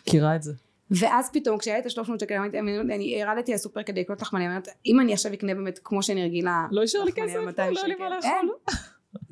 מכירה 0.00 0.36
את 0.36 0.42
זה. 0.42 0.52
ואז 0.90 1.30
פתאום 1.32 1.58
כשהיה 1.58 1.78
את 1.78 1.86
ה-300 1.86 2.20
שקל 2.20 2.34
אני 2.34 3.04
ירדתי 3.04 3.54
לסופר 3.54 3.82
כדי 3.82 4.00
לקנות 4.00 4.22
לחמניה 4.22 4.58
אם 4.86 5.00
אני 5.00 5.12
עכשיו 5.12 5.32
אקנה 5.32 5.54
באמת 5.54 5.80
כמו 5.84 6.02
שאני 6.02 6.24
רגילה 6.24 6.66
לא 6.70 6.80
יישאר 6.80 7.04
לי 7.04 7.12
כסף, 7.12 7.34
לא 7.58 7.62
היה 7.62 7.70
לי 7.86 7.94
מה 7.94 8.08
לאכול 8.08 8.50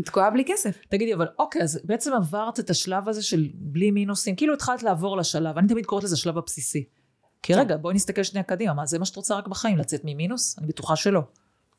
תקועה 0.05 0.30
בלי 0.30 0.45
כסף. 0.47 0.76
תגידי, 0.89 1.14
אבל 1.14 1.26
אוקיי, 1.39 1.62
אז 1.62 1.80
בעצם 1.85 2.12
עברת 2.12 2.61
את 2.61 2.70
השלב 2.70 3.09
הזה 3.09 3.22
של 3.22 3.49
בלי 3.55 3.91
מינוסים, 3.91 4.37
כאילו 4.37 4.55
התחלת 4.55 4.82
לעבור 4.82 5.16
לשלב, 5.16 5.59
אני 5.59 5.68
תמיד 5.68 5.87
קוראת 5.87 6.05
לזה 6.05 6.14
השלב 6.14 6.39
הבסיסי. 6.39 6.85
כי 7.43 7.53
כן. 7.53 7.59
רגע, 7.59 7.76
בואי 7.76 7.95
נסתכל 7.95 8.22
שנייה 8.22 8.45
קדימה, 8.45 8.74
מה 8.74 8.87
זה 8.87 8.99
מה 8.99 9.05
שאת 9.05 9.16
רוצה 9.16 9.35
רק 9.35 9.49
בחיים, 9.49 9.78
לצאת 9.78 10.01
ממינוס? 10.05 10.59
אני 10.59 10.66
בטוחה 10.66 10.97
שלא. 10.97 11.20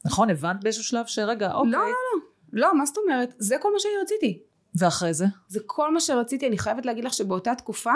נכון? 0.05 0.29
הבנת 0.29 0.63
באיזשהו 0.63 0.83
שלב 0.83 1.05
שרגע, 1.05 1.53
אוקיי. 1.53 1.71
לא, 1.71 1.79
לא, 1.79 1.85
לא. 1.85 2.21
לא, 2.53 2.77
מה 2.77 2.85
זאת 2.85 2.97
אומרת? 2.97 3.33
זה 3.37 3.55
כל 3.61 3.73
מה 3.73 3.79
שאני 3.79 3.93
רציתי. 4.01 4.39
ואחרי 4.75 5.13
זה? 5.13 5.25
זה 5.47 5.59
כל 5.65 5.93
מה 5.93 5.99
שרציתי, 5.99 6.47
אני 6.47 6.57
חייבת 6.57 6.85
להגיד 6.85 7.03
לך 7.03 7.13
שבאותה 7.13 7.55
תקופה 7.55 7.91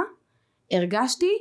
הרגשתי 0.71 1.31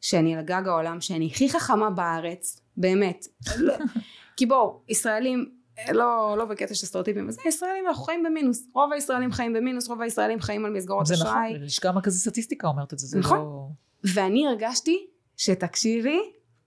שאני 0.00 0.36
על 0.36 0.44
גג 0.44 0.62
העולם, 0.66 1.00
שאני 1.00 1.26
הכי 1.26 1.48
חכמה 1.48 1.90
בארץ, 1.90 2.60
באמת. 2.76 3.26
לא. 3.58 3.74
כי 4.36 4.46
בואו, 4.46 4.82
ישראלים 4.88 5.52
לא, 5.92 6.34
לא 6.38 6.44
בקטע 6.44 6.74
של 6.74 6.86
סטריאוטיפים, 6.86 7.28
אז 7.28 7.38
ישראלים 7.46 7.86
אנחנו 7.88 8.04
חיים 8.04 8.22
במינוס, 8.22 8.66
רוב 8.74 8.92
הישראלים 8.92 9.32
חיים 9.32 9.52
במינוס, 9.52 9.88
רוב 9.88 10.00
הישראלים 10.00 10.40
חיים 10.40 10.64
על 10.64 10.72
מסגרות 10.72 11.02
אשראי. 11.02 11.18
זה 11.18 11.24
נכון, 11.24 11.62
לשכה 11.62 11.92
מרכזית 11.92 12.20
סטטיסטיקה 12.20 12.68
אומרת 12.68 12.92
את 12.92 12.98
זה, 12.98 13.06
זה 13.06 13.18
נכון. 13.18 13.38
לא... 13.38 13.68
ואני 14.04 14.46
הרגשתי 14.46 15.06
שתקשיבי, 15.36 16.18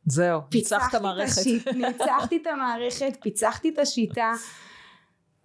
זהו, 0.05 0.41
ניצחת 0.53 0.93
המערכת. 0.95 1.41
ניצחתי 1.76 2.38
את 2.41 2.47
המערכת, 2.47 3.18
פיצחתי 3.22 3.70
את 3.70 3.80
השיטה, 3.80 4.34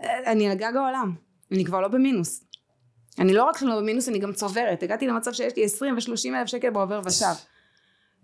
אני 0.02 0.50
על 0.50 0.56
גג 0.56 0.76
העולם, 0.76 1.14
אני 1.52 1.64
כבר 1.64 1.80
לא 1.80 1.88
במינוס. 1.88 2.44
אני 3.18 3.34
לא 3.34 3.44
רק 3.44 3.62
לא 3.62 3.76
במינוס, 3.80 4.08
אני 4.08 4.18
גם 4.18 4.32
צוברת, 4.32 4.82
הגעתי 4.82 5.06
למצב 5.06 5.32
שיש 5.32 5.56
לי 5.56 5.64
20 5.64 5.94
ו-30 5.94 6.38
אלף 6.38 6.46
שקל 6.46 6.70
בעובר 6.70 7.00
ושב. 7.04 7.26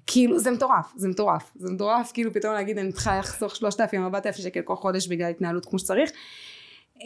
כאילו 0.07 0.39
זה 0.39 0.51
מטורף, 0.51 0.93
זה 0.97 1.09
מטורף, 1.09 1.53
זה 1.57 1.73
מטורף 1.73 2.13
כאילו 2.13 2.33
פתאום 2.33 2.55
להגיד 2.55 2.79
אני 2.79 2.93
צריכה 2.93 3.19
לחסוך 3.19 3.57
שלושת 3.57 3.81
אלפים, 3.81 4.05
ארבעת 4.05 4.27
אלפים 4.27 4.45
שקל 4.45 4.63
כל 4.63 4.77
חודש 4.77 5.09
בגלל 5.09 5.31
התנהלות 5.31 5.67
כמו 5.67 5.79
שצריך. 5.79 6.11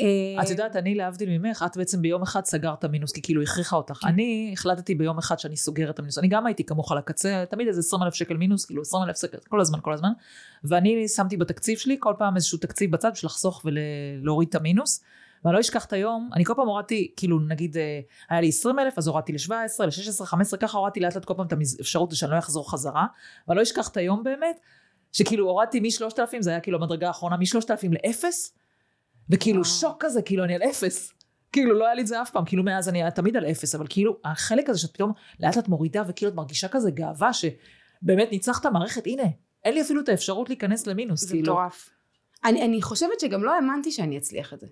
אה, 0.01 0.43
את 0.43 0.51
יודעת, 0.51 0.77
אני 0.77 0.95
להבדיל 0.95 1.39
ממך, 1.39 1.65
את 1.67 1.77
בעצם 1.77 2.03
ביום 2.03 2.23
אחד 2.23 2.45
סגרת 2.45 2.85
מינוס, 2.85 3.13
כי 3.13 3.23
כאילו 3.23 3.43
הכריחה 3.43 3.77
אותך. 3.77 3.95
כן. 3.95 4.09
אני 4.09 4.51
החלטתי 4.53 4.95
ביום 4.95 5.19
אחד 5.19 5.39
שאני 5.39 5.57
סוגרת 5.57 5.95
את 5.95 5.99
המינוס. 5.99 6.19
אני 6.19 6.29
גם 6.29 6.47
הייתי 6.47 6.65
כמוך 6.65 6.93
על 6.93 6.99
הקצה, 6.99 7.45
תמיד 7.51 7.69
איזה 7.69 7.81
20 7.81 8.03
אלף 8.03 8.15
שקל 8.15 8.37
מינוס, 8.37 8.65
כאילו 8.65 8.83
20 8.83 9.03
אלף 9.03 9.21
שקל, 9.21 9.39
כל 9.49 9.61
הזמן, 9.61 9.79
כל 9.83 9.93
הזמן. 9.93 10.11
ואני 10.65 11.09
שמתי 11.09 11.37
בתקציב 11.37 11.79
שלי 11.79 11.97
כל 12.01 12.15
פעם 12.19 12.37
איזשהו 12.37 12.59
תקציב 12.59 12.93
בצד 12.93 13.11
בשביל 13.13 13.27
לחסוך 13.27 13.65
ולהוריד 13.65 14.49
את 14.49 14.55
המינוס. 14.55 15.03
ואני 15.45 15.55
לא 15.55 15.61
אשכח 15.61 15.85
את 15.85 15.93
היום, 15.93 16.31
אני 16.35 16.45
כל 16.45 16.55
פעם 16.55 16.67
הורדתי, 16.67 17.13
כאילו 17.17 17.41
נגיד 17.41 17.77
אה, 17.77 18.01
היה 18.29 18.41
לי 18.41 18.49
20 18.49 18.79
אלף, 18.79 18.99
אז 18.99 19.09
הורדתי 19.09 19.33
ל-17, 19.33 19.53
ל-16, 19.85 20.25
15, 20.25 20.61
ככה 20.61 20.79
הורדתי 20.79 21.01
לאט 21.01 21.15
לאט 21.15 21.25
כל 21.25 21.35
פעם 21.35 21.47
את 21.47 21.53
האפשרות 21.79 22.13
שאני 22.13 22.31
לא 22.31 22.39
אחזור 22.39 22.71
חזרה, 22.71 23.07
ואני 23.49 23.57
לא 23.57 23.63
אשכח 23.63 23.89
את 23.89 23.97
היום 23.97 24.25
באמת, 24.25 24.61
שכאילו 25.13 25.49
הורדתי 25.49 25.81
מ-3,000, 25.81 26.37
זה 26.41 26.51
היה 26.51 26.61
כאילו 26.61 26.79
המדרגה 26.79 27.07
האחרונה, 27.07 27.37
מ-3,000 27.37 27.89
ל-0, 27.91 28.25
וכאילו 29.31 29.65
שוק 29.65 29.97
כזה, 30.01 30.23
כאילו 30.23 30.45
אני 30.45 30.55
על 30.55 30.63
0. 30.63 31.13
כאילו 31.53 31.75
לא 31.75 31.85
היה 31.85 31.95
לי 31.95 32.03
את 32.03 32.07
זה 32.07 32.23
אף 32.23 32.31
פעם, 32.31 32.45
כאילו 32.45 32.63
מאז 32.63 32.89
אני 32.89 33.03
תמיד 33.15 33.37
על 33.37 33.47
0, 33.47 33.75
אבל 33.75 33.87
כאילו 33.89 34.17
החלק 34.25 34.69
הזה 34.69 34.79
שאת 34.79 34.93
פתאום 34.93 35.13
לאט 35.41 35.57
לאט 35.57 35.69
מורידה 35.69 36.03
וכאילו 36.09 36.31
את 36.31 36.37
מרגישה 36.37 36.69
כזה 36.69 36.91
גאווה 36.91 37.31
שבאמת 37.33 38.33
ניצחת 38.33 38.67
מערכת, 38.67 39.07
הנה, 39.07 39.23
אין 39.65 39.75
לי 39.75 39.83
אפילו 39.83 40.01
את 40.01 40.09
האפשרות 40.09 40.49
להיכנס 40.49 40.87
למינוס, 40.87 41.21
זה 41.21 41.29
כאילו. 41.29 41.53
מטורף. 41.53 41.91
אני, 42.45 42.65
אני 42.65 42.83
חושבת 42.83 43.21
שגם 43.21 43.45
לא 43.45 43.55
האמנתי 43.55 43.93
שאני 43.93 44.19
אצליח 44.19 44.55
את 44.55 44.61
זה. 44.61 44.67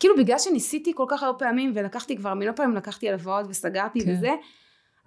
כאילו 0.00 0.16
בגלל 0.16 0.38
שניסיתי 0.38 0.92
כל 0.94 1.04
כך 1.08 1.22
הרבה 1.22 1.38
פעמים 1.38 1.72
ולקחתי 1.74 2.16
כבר 2.16 2.34
מלא 2.34 2.52
פעמים 2.52 2.76
לקחתי 2.76 3.08
הלוואות 3.08 3.46
וסגרתי 3.48 4.04
כן. 4.04 4.12
וזה 4.12 4.30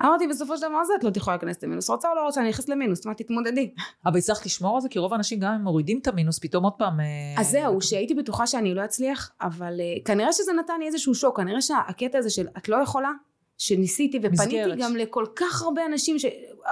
אמרתי 0.01 0.28
בסופו 0.28 0.57
של 0.57 0.67
דבר 0.67 0.84
זה? 0.84 0.93
את 0.99 1.03
לא 1.03 1.11
יכולה 1.15 1.36
להיכנס 1.36 1.63
למינוס. 1.63 1.89
רוצה 1.89 2.09
או 2.09 2.15
לא 2.15 2.26
רוצה 2.26 2.41
אני 2.41 2.49
נכנסת 2.49 2.69
למינוס. 2.69 3.05
מה 3.05 3.13
תתמודדי. 3.13 3.71
אבל 4.05 4.17
הצלחת 4.17 4.45
לשמור 4.45 4.76
על 4.76 4.82
זה? 4.82 4.89
כי 4.89 4.99
רוב 4.99 5.13
האנשים 5.13 5.39
גם 5.39 5.53
אם 5.53 5.61
מורידים 5.61 5.99
את 6.01 6.07
המינוס 6.07 6.39
פתאום 6.39 6.63
עוד 6.63 6.73
פעם 6.73 6.99
אה, 6.99 7.05
אז 7.38 7.49
זהו 7.49 7.82
שהייתי 7.82 8.13
בטוחה 8.13 8.47
שאני 8.47 8.73
לא 8.73 8.86
אצליח 8.86 9.32
אבל 9.41 9.80
uh, 9.80 10.05
כנראה 10.05 10.34
שזה 10.34 10.53
נתן 10.53 10.80
לי 10.80 10.88
איזשהו 10.88 11.15
שוק. 11.15 11.38
כנראה 11.38 11.61
שהקטע 11.61 12.17
הזה 12.17 12.30
של 12.30 12.47
את 12.57 12.69
לא 12.69 12.78
יכולה 12.84 13.11
שניסיתי 13.57 14.17
ופניתי 14.17 14.43
מסגרת. 14.43 14.78
גם 14.78 14.95
לכל 14.95 15.26
כך 15.36 15.61
הרבה 15.61 15.86
אנשים 15.86 16.19
ש... 16.19 16.26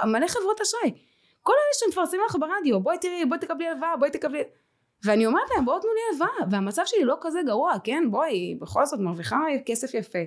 מלא 0.04 0.26
חברות 0.26 0.60
אשראי. 0.60 0.92
כל 1.42 1.52
אלה 1.52 1.90
שמפרסמים 1.90 2.20
לך 2.28 2.36
ברדיו 2.40 2.80
בואי 2.80 2.98
תראי 2.98 3.24
בואי 3.24 3.40
תקבלי 3.40 3.68
הלוואה 3.68 3.96
בואי 3.96 4.10
תקבלי 4.10 4.42
ואני 5.04 5.26
אומרת 5.26 5.50
להם 5.54 5.64
בואו 5.64 5.80
תנו 5.80 5.90
לי 5.94 6.00
הלוואה 6.10 6.50
והמצב 6.50 6.82
שלי 6.86 7.04
לא 7.04 7.16
כזה 7.20 7.38
גרוע 7.46 7.72
כן 7.84 8.04
בואי 8.10 8.54
בכל 8.60 8.86
זאת 8.86 9.00
מרוויחה 9.00 9.38
כסף 9.66 9.94
יפה 9.94 10.18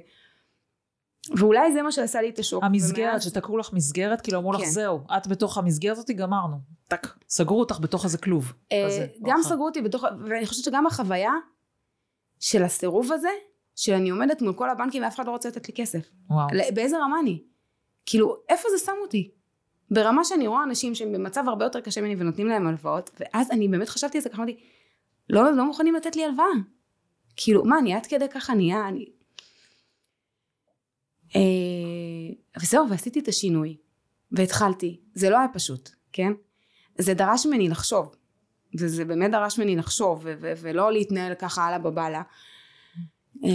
ואולי 1.35 1.73
זה 1.73 1.81
מה 1.81 1.91
שעשה 1.91 2.21
לי 2.21 2.29
את 2.29 2.39
השוק. 2.39 2.63
המסגרת, 2.63 3.09
ומאז... 3.09 3.23
שתקעו 3.23 3.57
לך 3.57 3.73
מסגרת, 3.73 4.21
כאילו 4.21 4.39
אמרו 4.39 4.53
כן. 4.53 4.59
לך 4.59 4.65
זהו, 4.69 4.99
את 5.17 5.27
בתוך 5.27 5.57
המסגרת 5.57 5.97
הזאת 5.97 6.11
גמרנו. 6.11 6.57
טק, 6.87 7.07
סגרו 7.29 7.59
אותך 7.59 7.79
בתוך 7.81 8.05
איזה 8.05 8.17
כלוב. 8.17 8.53
אה, 8.71 8.83
כזה, 8.87 9.07
גם 9.21 9.39
סגרו 9.43 9.65
אותי 9.65 9.81
בתוך, 9.81 10.03
ואני 10.25 10.45
חושבת 10.45 10.65
שגם 10.65 10.87
החוויה 10.87 11.31
של 12.39 12.63
הסירוב 12.63 13.11
הזה, 13.11 13.29
שאני 13.75 14.09
עומדת 14.09 14.41
מול 14.41 14.53
כל 14.53 14.69
הבנקים 14.69 15.03
ואף 15.03 15.15
אחד 15.15 15.25
לא 15.25 15.31
רוצה 15.31 15.49
לתת 15.49 15.67
לי 15.67 15.73
כסף. 15.73 16.09
וואו. 16.29 16.47
באיזה 16.73 16.97
רמה 16.97 17.19
אני? 17.19 17.43
כאילו, 18.05 18.35
איפה 18.49 18.69
זה 18.77 18.85
שם 18.85 18.95
אותי? 19.01 19.31
ברמה 19.91 20.25
שאני 20.25 20.47
רואה 20.47 20.63
אנשים 20.63 20.95
שהם 20.95 21.13
במצב 21.13 21.43
הרבה 21.47 21.65
יותר 21.65 21.81
קשה 21.81 22.01
ממני 22.01 22.15
ונותנים 22.19 22.47
להם 22.47 22.67
הלוואות, 22.67 23.09
ואז 23.19 23.51
אני 23.51 23.67
באמת 23.67 23.89
חשבתי 23.89 24.17
על 24.17 24.21
זה 24.21 24.29
ככה, 24.29 24.37
אמרתי, 24.37 24.59
לא, 25.29 25.51
לא 25.51 25.65
מוכנים 25.65 25.95
לתת 25.95 26.15
לי 26.15 26.25
הלוואה. 26.25 26.47
כאילו, 27.35 27.65
מה, 27.65 27.79
אני 27.79 27.93
עד 27.93 28.05
כדי 28.05 28.29
ככה 28.29 28.53
נהיה, 28.53 28.87
אני... 28.87 29.05
אה, 31.35 32.61
וזהו, 32.61 32.89
ועשיתי 32.89 33.19
את 33.19 33.27
השינוי, 33.27 33.77
והתחלתי. 34.31 34.99
זה 35.13 35.29
לא 35.29 35.37
היה 35.37 35.47
פשוט, 35.53 35.89
כן? 36.13 36.31
זה 36.97 37.13
דרש 37.13 37.45
ממני 37.45 37.69
לחשוב. 37.69 38.15
וזה 38.79 39.05
באמת 39.05 39.31
דרש 39.31 39.59
ממני 39.59 39.75
לחשוב, 39.75 40.21
ו- 40.23 40.33
ו- 40.41 40.53
ולא 40.57 40.91
להתנהל 40.91 41.35
ככה 41.35 41.65
הלאה 41.65 41.79
בבאללה. 41.79 42.21
אה, 43.43 43.49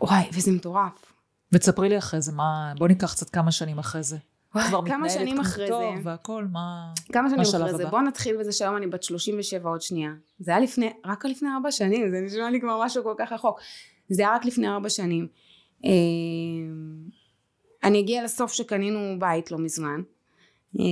וואי, 0.00 0.24
וזה 0.32 0.52
מטורף. 0.52 1.11
ותספרי 1.52 1.88
לי 1.88 1.98
אחרי 1.98 2.20
זה, 2.20 2.32
מה, 2.32 2.72
בוא 2.78 2.88
ניקח 2.88 3.12
קצת 3.12 3.30
כמה 3.30 3.52
שנים 3.52 3.78
אחרי 3.78 4.02
זה. 4.02 4.16
כבר 4.52 4.86
כמה 4.86 5.10
שנים 5.10 5.40
אחרי 5.40 5.66
זה. 5.66 5.74
והכל, 6.02 6.44
מה 6.52 6.92
כמה 7.12 7.30
שנים 7.30 7.40
אחרי 7.40 7.74
זה. 7.74 7.86
בוא 7.86 8.00
נתחיל 8.00 8.36
בזה 8.36 8.52
שהיום 8.52 8.76
אני 8.76 8.86
בת 8.86 9.02
37 9.02 9.68
עוד 9.68 9.82
שנייה. 9.82 10.10
זה 10.38 10.50
היה 10.50 10.60
לפני, 10.60 10.92
רק 11.04 11.24
לפני 11.24 11.48
ארבע 11.56 11.70
שנים, 11.70 12.10
זה 12.10 12.20
נשמע 12.20 12.50
לי 12.50 12.60
כבר 12.60 12.80
משהו 12.84 13.04
כל 13.04 13.14
כך 13.18 13.32
רחוק. 13.32 13.60
זה 14.08 14.22
היה 14.22 14.34
רק 14.34 14.44
לפני 14.44 14.68
ארבע 14.68 14.88
שנים. 14.88 15.28
אה, 15.84 15.90
אני 17.84 18.00
אגיע 18.00 18.24
לסוף 18.24 18.52
שקנינו 18.52 19.18
בית 19.18 19.50
לא 19.50 19.58
מזמן. 19.58 20.02
אה, 20.80 20.84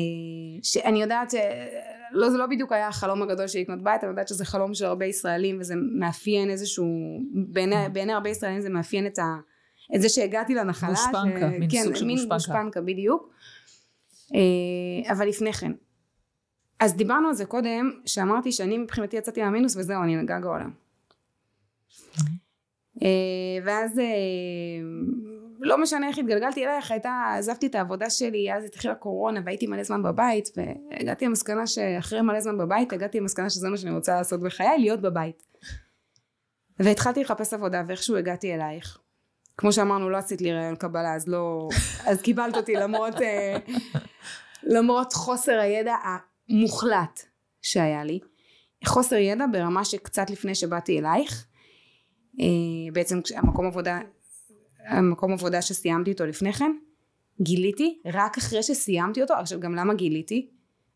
שאני 0.63 1.03
יודעת 1.03 1.31
שלא 1.31 2.31
זה 2.31 2.39
לא 2.39 2.47
בדיוק 2.47 2.73
היה 2.73 2.89
החלום 2.89 3.23
הגדול 3.23 3.47
של 3.47 3.59
לקנות 3.59 3.83
בית, 3.83 4.05
אני 4.05 4.11
יודעת 4.11 4.29
שזה 4.29 4.45
חלום 4.45 4.75
של 4.75 4.85
הרבה 4.85 5.05
ישראלים 5.05 5.61
וזה 5.61 5.75
מאפיין 5.99 6.51
איזשהו, 6.51 6.87
בעיני, 7.33 7.89
בעיני 7.93 8.13
הרבה 8.13 8.31
ישראלים 8.31 8.61
זה 8.61 8.71
מאפיין 8.71 9.07
את 9.07 9.19
ה... 9.19 9.23
את 9.95 10.03
זה 10.03 10.09
שהגעתי 10.09 10.55
לנחלה. 10.55 10.89
גושפנקה, 10.89 11.51
ש... 11.51 11.59
מין 11.59 11.71
כן, 11.71 11.83
סוג 11.85 11.95
של 11.95 12.05
מין 12.05 12.17
גושפנקה. 12.17 12.35
גושפנקה 12.35 12.81
בדיוק. 12.81 13.31
אה, 14.35 15.13
אבל 15.13 15.29
לפני 15.29 15.53
כן. 15.53 15.73
אז 16.81 16.95
דיברנו 16.97 17.29
על 17.29 17.35
זה 17.35 17.45
קודם, 17.45 17.91
שאמרתי 18.07 18.53
שאני 18.53 18.79
מבחינתי 18.79 19.17
יצאתי 19.17 19.43
מהמינוס 19.43 19.77
וזהו, 19.77 20.03
אני 20.03 20.17
לגג 20.17 20.45
העולם. 20.45 20.71
אה, 23.03 23.09
ואז 23.65 23.99
אה, 23.99 24.05
לא 25.61 25.83
משנה 25.83 26.09
איך 26.09 26.19
התגלגלתי 26.19 26.65
אלייך, 26.67 26.91
הייתה, 26.91 27.35
עזבתי 27.39 27.67
את 27.67 27.75
העבודה 27.75 28.11
שלי, 28.11 28.55
אז 28.55 28.65
התחילה 28.65 28.95
קורונה 28.95 29.41
והייתי 29.45 29.67
מלא 29.67 29.83
זמן 29.83 30.03
בבית, 30.03 30.49
והגעתי 30.57 31.27
למסקנה 31.27 31.67
שאחרי 31.67 32.21
מלא 32.21 32.41
זמן 32.41 32.59
בבית, 32.59 32.93
הגעתי 32.93 33.21
למסקנה 33.21 33.51
שזה 33.51 33.69
מה 33.69 33.77
שאני 33.77 33.95
רוצה 33.95 34.15
לעשות 34.15 34.41
בחיי, 34.41 34.79
להיות 34.79 35.01
בבית. 35.01 35.43
והתחלתי 36.79 37.21
לחפש 37.21 37.55
עבודה, 37.55 37.83
ואיכשהו 37.87 38.17
הגעתי 38.17 38.55
אלייך. 38.55 38.99
כמו 39.61 39.73
שאמרנו, 39.73 40.11
לא 40.11 40.17
עשית 40.17 40.41
לי 40.41 40.53
רעיון 40.53 40.77
קבלה, 40.77 41.15
אז 41.15 41.29
לא... 41.29 41.69
אז 42.07 42.23
קיבלת 42.23 42.57
אותי 42.57 42.75
למרות, 42.75 43.23
אה, 43.23 43.57
למרות 44.63 45.13
חוסר 45.13 45.59
הידע 45.59 45.95
המוחלט 46.49 47.21
שהיה 47.63 48.05
לי. 48.05 48.19
חוסר 48.85 49.17
ידע 49.17 49.45
ברמה 49.53 49.85
שקצת 49.85 50.31
לפני 50.31 50.55
שבאתי 50.55 50.99
אלייך, 50.99 51.47
אה, 52.41 52.47
בעצם 52.93 53.21
המקום 53.37 53.67
עבודה, 53.67 53.99
המקום 54.87 55.33
עבודה 55.33 55.63
שסיימתי 55.63 56.13
אותו 56.13 56.27
לפני 56.27 56.53
כן, 56.53 56.73
גיליתי, 57.41 57.99
רק 58.07 58.39
אחרי 58.39 58.63
שסיימתי 58.63 59.23
אותו, 59.23 59.35
עכשיו 59.35 59.61
גם 59.61 59.75
למה 59.75 59.95
גיליתי? 59.95 60.51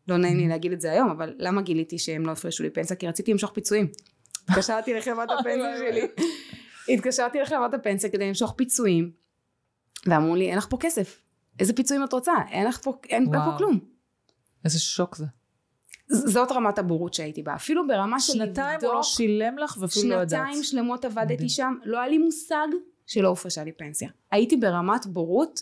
לא 0.07 0.17
נעים 0.17 0.37
לי 0.37 0.47
להגיד 0.47 0.71
את 0.71 0.81
זה 0.81 0.91
היום, 0.91 1.09
אבל 1.09 1.33
למה 1.37 1.61
גיליתי 1.61 1.99
שהם 1.99 2.25
לא 2.25 2.31
הפרשו 2.31 2.63
לי 2.63 2.69
פנסיה? 2.69 2.95
כי 2.95 3.07
רציתי 3.07 3.31
למשוך 3.31 3.51
פיצויים. 3.51 3.87
התקשרתי 4.49 4.93
לחברת 4.93 5.29
הפנסיה 5.39 5.77
שלי, 5.77 6.07
התקשרתי 6.89 7.39
לחברת 7.39 7.73
הפנסיה 7.73 8.09
כדי 8.09 8.27
למשוך 8.27 8.53
פיצויים, 8.57 9.11
ואמרו 10.05 10.35
לי, 10.35 10.49
אין 10.49 10.57
לך 10.57 10.67
פה 10.69 10.77
כסף. 10.79 11.21
איזה 11.59 11.73
פיצויים 11.73 12.03
את 12.03 12.13
רוצה? 12.13 12.33
אין 12.51 12.67
לך 12.67 12.83
פה, 12.83 12.97
אין 13.09 13.25
פה 13.25 13.57
כלום. 13.57 13.79
איזה 14.65 14.79
שוק 14.79 15.15
זה. 15.15 15.25
זאת 16.07 16.51
רמת 16.51 16.79
הבורות 16.79 17.13
שהייתי 17.13 17.43
בה, 17.43 17.55
אפילו 17.55 17.87
ברמה 17.87 18.19
של 18.19 18.33
לבדוק... 18.33 18.55
שנתיים 18.55 18.79
הוא 18.83 18.93
לא 18.93 19.03
שילם 19.03 19.57
לך 19.57 19.77
ואפילו 19.79 20.09
לא 20.09 20.15
יודעת. 20.15 20.45
שנתיים 20.45 20.63
שלמות 20.63 21.05
עבדתי 21.05 21.49
שם, 21.49 21.73
לא 21.85 21.99
היה 21.99 22.07
לי 22.07 22.17
מושג 22.17 22.67
שלא 23.05 23.27
הופרשה 23.27 23.63
לי 23.63 23.71
פנסיה. 23.71 24.09
הייתי 24.31 24.57
ברמת 24.57 25.05
בורות, 25.05 25.61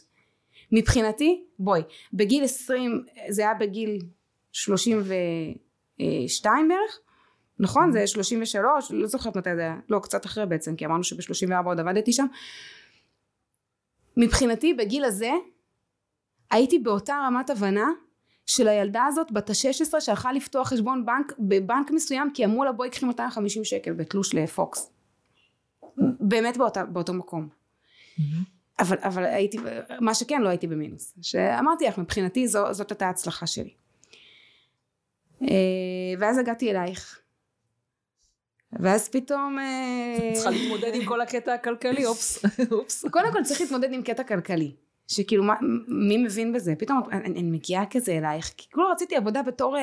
מבחינתי, 0.72 1.44
בואי, 1.60 1.82
בגיל 2.14 2.44
20, 2.44 3.06
זה 3.30 3.42
היה 3.42 3.54
בגיל 3.54 4.00
32 4.52 6.68
בערך, 6.68 7.00
נכון? 7.60 7.92
זה 7.92 8.08
33, 8.08 8.92
לא 8.92 9.08
זוכרת 9.08 9.38
מתי 9.38 9.56
זה 9.56 9.62
היה, 9.62 9.76
לא, 9.90 10.00
קצת 10.00 10.26
אחרי 10.26 10.46
בעצם, 10.46 10.76
כי 10.76 10.86
אמרנו 10.86 11.04
שב-34 11.04 11.66
עוד 11.66 11.80
עבדתי 11.80 12.14
שם. 12.14 12.26
מבחינתי, 14.18 14.74
בגיל 14.74 15.06
הזה, 15.06 15.32
הייתי 16.52 16.80
באותה 16.80 17.16
רמת 17.28 17.50
הבנה 17.50 17.88
של 18.46 18.68
הילדה 18.68 19.06
הזאת 19.06 19.32
בת 19.32 19.50
ה-16 19.50 20.00
שהלכה 20.00 20.34
לפתוח 20.34 20.68
חשבון 20.68 21.06
בנק 21.06 21.34
בבנק 21.40 21.92
מסוים 21.92 22.32
כי 22.34 22.46
אמרו 22.46 22.64
לה 22.64 22.72
בואי 22.72 22.90
קחי 22.90 23.06
250 23.06 23.64
שקל 23.64 23.94
בתלוש 23.94 24.36
לפוקס. 24.36 24.92
באמת 26.20 26.58
באותה, 26.58 26.86
באותו 26.86 27.14
מקום. 27.14 27.50
אבל, 28.80 28.98
אבל 29.02 29.26
הייתי, 29.26 29.58
מה 30.02 30.14
שכן 30.14 30.42
לא 30.42 30.50
הייתי 30.50 30.68
במינוס. 30.68 31.14
שאמרתי 31.22 31.86
לך 31.86 31.98
מבחינתי 31.98 32.48
זו, 32.48 32.74
זאת 32.74 32.92
הייתה 32.92 33.08
ההצלחה 33.08 33.48
שלי. 33.48 33.74
אה, 35.42 35.48
ואז 36.20 36.38
הגעתי 36.38 36.72
אלייך. 36.72 37.20
ואז 38.80 39.10
פתאום... 39.10 39.60
אה, 39.60 40.32
צריכה 40.34 40.50
להתמודד 40.50 40.92
עם 40.94 41.06
כל 41.06 41.22
הקטע 41.22 41.54
הכלכלי, 41.54 42.06
אופס. 42.06 42.46
קודם 43.12 43.32
כל 43.32 43.44
צריך 43.44 43.62
להתמודד 43.62 43.94
עם 43.94 44.02
קטע 44.02 44.24
כלכלי. 44.24 44.72
שכאילו 45.08 45.44
מה, 45.44 45.56
מי 45.88 46.18
מבין 46.18 46.54
בזה 46.54 46.74
פתאום 46.80 47.02
אני, 47.12 47.26
אני 47.26 47.42
מגיעה 47.44 47.86
כזה 47.86 48.12
אלייך 48.12 48.54
כי 48.58 48.70
כאילו 48.70 48.88
רציתי 48.92 49.16
עבודה 49.16 49.42
בתור 49.42 49.78
אה, 49.78 49.82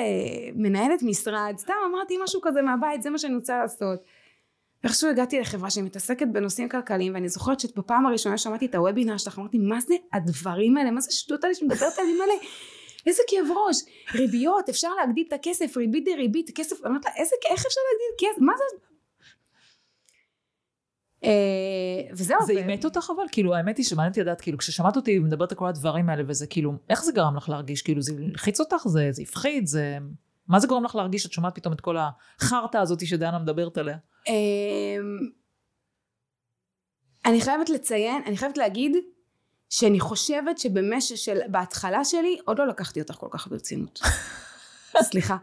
מנהלת 0.54 1.02
משרד 1.02 1.54
סתם 1.58 1.72
אמרתי 1.90 2.14
משהו 2.24 2.40
כזה 2.40 2.62
מהבית 2.62 3.02
זה 3.02 3.10
מה 3.10 3.18
שאני 3.18 3.34
רוצה 3.34 3.58
לעשות 3.58 4.04
ואיכשהו 4.84 5.10
הגעתי 5.10 5.40
לחברה 5.40 5.70
שמתעסקת 5.70 6.26
בנושאים 6.32 6.68
כלכליים 6.68 7.14
ואני 7.14 7.28
זוכרת 7.28 7.60
שבפעם 7.60 8.06
הראשונה 8.06 8.38
שמעתי 8.38 8.66
את 8.66 8.74
הוובינר 8.74 9.16
שלך 9.16 9.38
אמרתי 9.38 9.58
מה 9.58 9.80
זה 9.80 9.94
הדברים 10.12 10.76
האלה 10.76 10.90
מה 10.90 11.00
זה 11.00 11.12
שטות 11.12 11.44
האלה 11.44 11.54
שמדברת 11.54 11.98
עליהם 11.98 12.20
האלה 12.20 12.32
איזה 13.06 13.22
כאב 13.28 13.46
ראש 13.66 13.76
ריביות 14.14 14.68
אפשר 14.68 14.88
להגדיל 14.94 15.24
את 15.28 15.32
הכסף 15.32 15.76
ריבית 15.76 16.04
דריבית 16.04 16.50
כסף 16.54 16.86
אמרתי 16.86 17.08
לה 17.08 17.14
איזה 17.16 17.36
איך 17.50 17.66
אפשר 17.66 17.80
להגדיל 17.90 18.32
כסף 18.32 18.42
מה 18.42 18.52
זה 18.58 18.86
אה, 21.24 22.10
וזהו. 22.12 22.46
זה 22.46 22.52
אימת 22.52 22.84
אותך 22.84 23.10
אבל? 23.16 23.22
כאילו 23.32 23.54
האמת 23.54 23.76
היא 23.76 23.86
שמעניין 23.86 24.10
אותי 24.10 24.20
לדעת 24.20 24.40
כאילו 24.40 24.58
כששמעת 24.58 24.96
אותי 24.96 25.18
מדברת 25.18 25.52
על 25.52 25.58
כל 25.58 25.66
הדברים 25.68 26.08
האלה 26.08 26.22
וזה 26.26 26.46
כאילו 26.46 26.72
איך 26.90 27.04
זה 27.04 27.12
גרם 27.12 27.36
לך 27.36 27.48
להרגיש 27.48 27.82
כאילו 27.82 28.02
זה 28.02 28.12
הלחיץ 28.28 28.60
אותך 28.60 28.82
זה, 28.86 29.08
זה 29.10 29.22
הפחיד 29.22 29.66
זה 29.66 29.98
מה 30.48 30.60
זה 30.60 30.66
גורם 30.66 30.84
לך 30.84 30.94
להרגיש 30.94 31.22
שאת 31.22 31.32
שומעת 31.32 31.54
פתאום 31.54 31.74
את 31.74 31.80
כל 31.80 31.96
החרטא 31.96 32.78
הזאתי 32.78 33.06
שדנה 33.06 33.38
מדברת 33.38 33.78
עליה? 33.78 33.96
אמ, 34.28 34.34
אני 37.26 37.40
חייבת 37.40 37.70
לציין 37.70 38.22
אני 38.26 38.36
חייבת 38.36 38.58
להגיד 38.58 38.96
שאני 39.70 40.00
חושבת 40.00 40.58
שבמשך 40.58 41.16
של 41.16 41.38
בהתחלה 41.48 42.04
שלי 42.04 42.38
עוד 42.44 42.58
לא 42.58 42.66
לקחתי 42.66 43.00
אותך 43.00 43.14
כל 43.14 43.28
כך 43.30 43.48
ברצינות 43.48 44.00
סליחה 45.10 45.36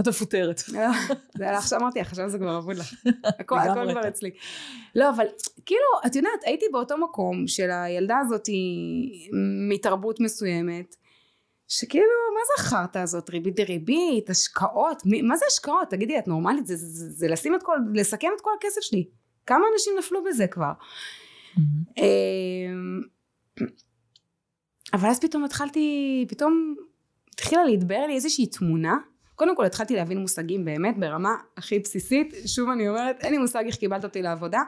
את 0.00 0.08
מפוטרת. 0.08 0.58
זה 1.38 1.44
היה 1.44 1.58
עכשיו 1.58 1.80
אמרתי 1.80 2.00
לך, 2.00 2.08
עכשיו 2.08 2.30
זה 2.30 2.38
כבר 2.38 2.58
אבוד 2.58 2.76
לך. 2.76 2.94
הכל 3.40 3.56
כבר 3.90 4.08
אצלי. 4.08 4.30
לא, 4.94 5.10
אבל 5.10 5.26
כאילו, 5.66 5.80
את 6.06 6.16
יודעת, 6.16 6.40
הייתי 6.44 6.66
באותו 6.72 6.98
מקום 6.98 7.48
של 7.48 7.70
הילדה 7.70 8.18
הזאת 8.18 8.48
מתרבות 9.68 10.20
מסוימת, 10.20 10.96
שכאילו, 11.68 12.04
מה 12.34 12.40
זה 12.46 12.62
החרטא 12.62 12.98
הזאת? 12.98 13.30
ריבית 13.30 13.56
דריבית, 13.56 14.30
השקעות, 14.30 15.02
מה 15.22 15.36
זה 15.36 15.44
השקעות? 15.48 15.90
תגידי, 15.90 16.18
את 16.18 16.28
נורמלית? 16.28 16.66
זה, 16.66 16.76
זה, 16.76 16.86
זה, 16.86 17.10
זה 17.10 17.28
לשים 17.28 17.54
את 17.54 17.62
כל, 17.62 17.76
לסכן 17.94 18.28
את 18.36 18.40
כל 18.40 18.50
הכסף 18.58 18.80
שלי. 18.80 19.08
כמה 19.46 19.66
אנשים 19.72 19.92
נפלו 19.98 20.24
בזה 20.24 20.46
כבר? 20.46 20.72
אמ, 21.96 23.00
אבל 24.92 25.08
אז 25.08 25.20
פתאום 25.20 25.44
התחלתי, 25.44 26.26
פתאום 26.28 26.74
התחילה 27.34 27.64
להתבהר 27.64 28.06
לי 28.06 28.14
איזושהי 28.14 28.46
תמונה 28.46 28.96
קודם 29.34 29.56
כל 29.56 29.64
התחלתי 29.64 29.96
להבין 29.96 30.18
מושגים 30.18 30.64
באמת 30.64 30.98
ברמה 30.98 31.34
הכי 31.56 31.78
בסיסית, 31.78 32.34
שוב 32.46 32.68
אני 32.68 32.88
אומרת, 32.88 33.24
אין 33.24 33.32
לי 33.32 33.38
מושג 33.38 33.64
איך 33.66 33.76
קיבלת 33.76 34.04
אותי 34.04 34.22
לעבודה. 34.22 34.62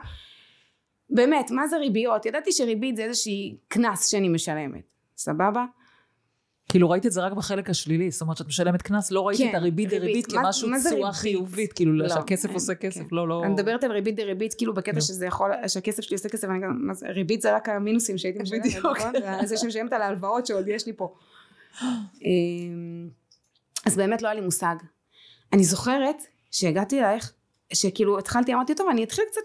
באמת, 1.09 1.51
מה 1.51 1.67
זה 1.67 1.77
ריביות? 1.77 2.25
ידעתי 2.25 2.51
שריבית 2.51 2.95
זה 2.95 3.03
איזושהי 3.03 3.57
קנס 3.67 4.07
שאני 4.07 4.29
משלמת, 4.29 4.83
סבבה? 5.17 5.65
כאילו 6.69 6.89
ראית 6.89 7.05
את 7.05 7.11
זה 7.11 7.21
רק 7.21 7.33
בחלק 7.33 7.69
השלילי, 7.69 8.11
זאת 8.11 8.21
אומרת 8.21 8.37
שאת 8.37 8.47
משלמת 8.47 8.81
קנס, 8.81 9.11
לא 9.11 9.27
ראית 9.27 9.39
כן, 9.39 9.49
את 9.49 9.55
הריבית 9.55 9.89
דריבית 9.89 10.31
כמשהו 10.31 10.69
תשואה 10.87 11.13
חיובית, 11.13 11.73
כאילו 11.73 11.93
לא, 11.93 12.09
שהכסף 12.09 12.49
עושה 12.49 12.75
כן. 12.75 12.87
כסף, 12.87 12.99
כן. 13.09 13.15
לא, 13.15 13.27
לא... 13.27 13.43
אני 13.43 13.53
מדברת 13.53 13.83
על 13.83 13.91
ריבית 13.91 14.15
דריבית, 14.15 14.53
כאילו 14.53 14.73
בקטע. 14.73 15.01
שזה 15.01 15.25
יכול, 15.25 15.51
שהכסף 15.67 16.03
שלי 16.03 16.15
עושה 16.15 16.29
כסף, 16.29 16.47
גם, 16.47 16.89
ריבית 17.01 17.41
זה 17.41 17.55
רק 17.55 17.69
המינוסים 17.69 18.17
שהייתי 18.17 18.39
משלמת, 18.39 18.65
נכון? 18.77 19.11
זה 19.45 19.57
שמשלמת 19.57 19.93
על 19.93 20.01
ההלוואות 20.01 20.45
שעוד 20.45 20.67
יש 20.67 20.85
לי 20.85 20.93
פה. 20.93 21.13
אמ, 21.81 23.09
אז 23.85 23.97
באמת 23.97 24.21
לא 24.21 24.27
היה 24.27 24.35
לי 24.35 24.41
מושג. 24.41 24.75
אני 25.53 25.63
זוכרת 25.63 26.21
שהגעתי 26.51 26.99
אלייך, 26.99 27.33
שכאילו 27.73 28.19
התחלתי, 28.19 28.53
אמרתי, 28.53 28.75
טוב, 28.75 28.89
אני 28.89 29.03
אתחיל 29.03 29.23
קצת 29.31 29.41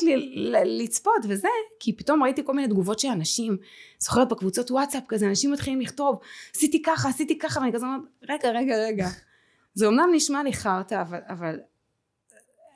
לצפות 0.64 1.24
וזה, 1.28 1.48
כי 1.80 1.96
פתאום 1.96 2.22
ראיתי 2.22 2.44
כל 2.44 2.52
מיני 2.54 2.68
תגובות 2.68 2.98
של 2.98 3.08
אנשים, 3.08 3.56
זוכרת 3.98 4.28
בקבוצות 4.28 4.70
וואטסאפ 4.70 5.02
כזה, 5.08 5.26
אנשים 5.26 5.52
מתחילים 5.52 5.80
לכתוב, 5.80 6.18
עשיתי 6.56 6.82
ככה, 6.82 7.08
עשיתי 7.08 7.38
ככה, 7.38 7.60
ואני 7.60 7.72
כזה 7.72 7.86
אומרת, 7.86 8.00
רגע, 8.28 8.50
רגע, 8.50 8.74
רגע. 8.86 9.08
זה 9.74 9.88
אמנם 9.88 10.08
נשמע 10.12 10.42
לי 10.42 10.52
חרטא, 10.52 11.02
אבל, 11.02 11.18
אבל 11.28 11.60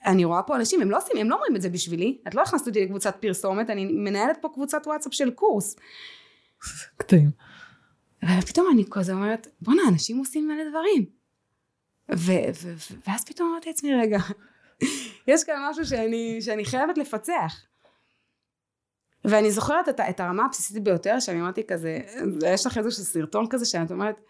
אני 0.07 0.25
רואה 0.25 0.43
פה 0.43 0.57
אנשים, 0.57 0.83
הם 0.83 0.91
לא 0.91 0.99
עושים, 0.99 1.17
הם 1.17 1.31
לא 1.31 1.35
אומרים 1.35 1.57
את 1.57 1.63
זה 1.63 1.69
בשבילי, 1.69 2.19
את 2.29 2.35
לא 2.35 2.43
הכנסת 2.43 2.67
אותי 2.67 2.85
לקבוצת 2.85 3.17
פרסומת, 3.21 3.71
אני 3.71 3.85
מנהלת 3.85 4.39
פה 4.41 4.49
קבוצת 4.49 4.87
וואטסאפ 4.87 5.15
של 5.15 5.31
קורס. 5.31 5.77
קטעים. 6.99 7.31
ופתאום 8.39 8.67
אני 8.73 8.85
כזה 8.91 9.13
אומרת, 9.13 9.49
בואנה, 9.61 9.83
אנשים 9.89 10.19
עושים 10.19 10.49
מלא 10.49 10.71
דברים. 10.71 11.07
ו- 12.13 12.63
ו- 12.63 12.75
ו- 12.75 12.95
ואז 13.07 13.25
פתאום 13.25 13.51
אמרתי 13.51 13.69
לעצמי 13.69 13.95
רגע 13.95 14.19
יש 15.27 15.45
כאן 15.45 15.67
משהו 15.71 15.87
שאני, 15.87 16.43
שאני 16.43 16.65
חייבת 16.65 16.99
לפצח. 16.99 17.67
ואני 19.25 19.51
זוכרת 19.51 19.89
את, 19.89 20.01
את 20.01 20.21
הרמה 20.21 20.45
הבסיסית 20.45 20.85
ביותר 20.85 21.21
שאני 21.21 21.41
אמרתי 21.41 21.67
כזה 21.67 21.99
יש 22.47 22.67
לך 22.67 22.79
איזשהו 22.79 23.05
סרטון 23.05 23.47
כזה 23.51 23.65
שאת 23.65 23.91
אומרת 23.91 24.21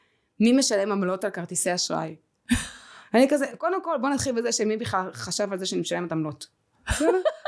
מי 0.40 0.52
משלם 0.52 0.92
עמלות 0.92 1.24
על 1.24 1.30
כרטיסי 1.30 1.74
אשראי? 1.74 2.16
אני 3.14 3.28
כזה 3.30 3.46
קודם 3.58 3.82
כל 3.82 3.96
בוא 4.00 4.08
נתחיל 4.08 4.32
בזה 4.32 4.52
שמי 4.52 4.76
בכלל 4.76 5.12
חשב 5.12 5.52
על 5.52 5.58
זה 5.58 5.66
שאני 5.66 5.80
משלמת 5.80 6.12
עמלות. 6.12 6.46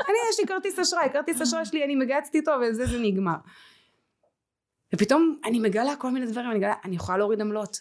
אני 0.07 0.17
יש 0.31 0.39
לי 0.39 0.47
כרטיס 0.47 0.79
אשראי 0.79 1.09
כרטיס 1.13 1.41
אשראי 1.41 1.65
שלי 1.65 1.85
אני 1.85 1.95
מגייצתי 1.95 2.37
איתו 2.37 2.51
וזה 2.61 2.85
זה 2.85 2.97
נגמר. 2.99 3.35
ופתאום 4.95 5.39
אני 5.45 5.59
מגלה 5.59 5.95
כל 5.95 6.11
מיני 6.11 6.25
דברים 6.25 6.49
אני 6.49 6.57
מגלה 6.59 6.73
אני 6.85 6.95
יכולה 6.95 7.17
להוריד 7.17 7.41
עמלות. 7.41 7.79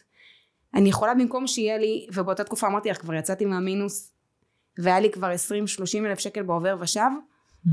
אני 0.74 0.88
יכולה 0.88 1.14
במקום 1.14 1.46
שיהיה 1.46 1.78
לי, 1.78 2.06
ובאותה 2.14 2.44
תקופה 2.44 2.66
אמרתי 2.66 2.90
לך, 2.90 3.00
כבר 3.00 3.14
יצאתי 3.14 3.44
מהמינוס, 3.44 4.12
והיה 4.78 5.00
לי 5.00 5.10
כבר 5.12 5.30
20-30 5.30 6.06
אלף 6.06 6.18
שקל 6.18 6.42
בעובר 6.42 6.76
ושב, 6.80 7.00
mm-hmm. 7.00 7.70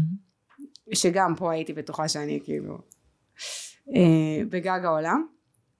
שגם 0.94 1.36
פה 1.38 1.52
הייתי 1.52 1.74
בטוחה 1.74 2.08
שאני 2.08 2.40
כאילו 2.44 2.78
אה, 3.96 4.46
בגג 4.50 4.80
העולם, 4.84 5.26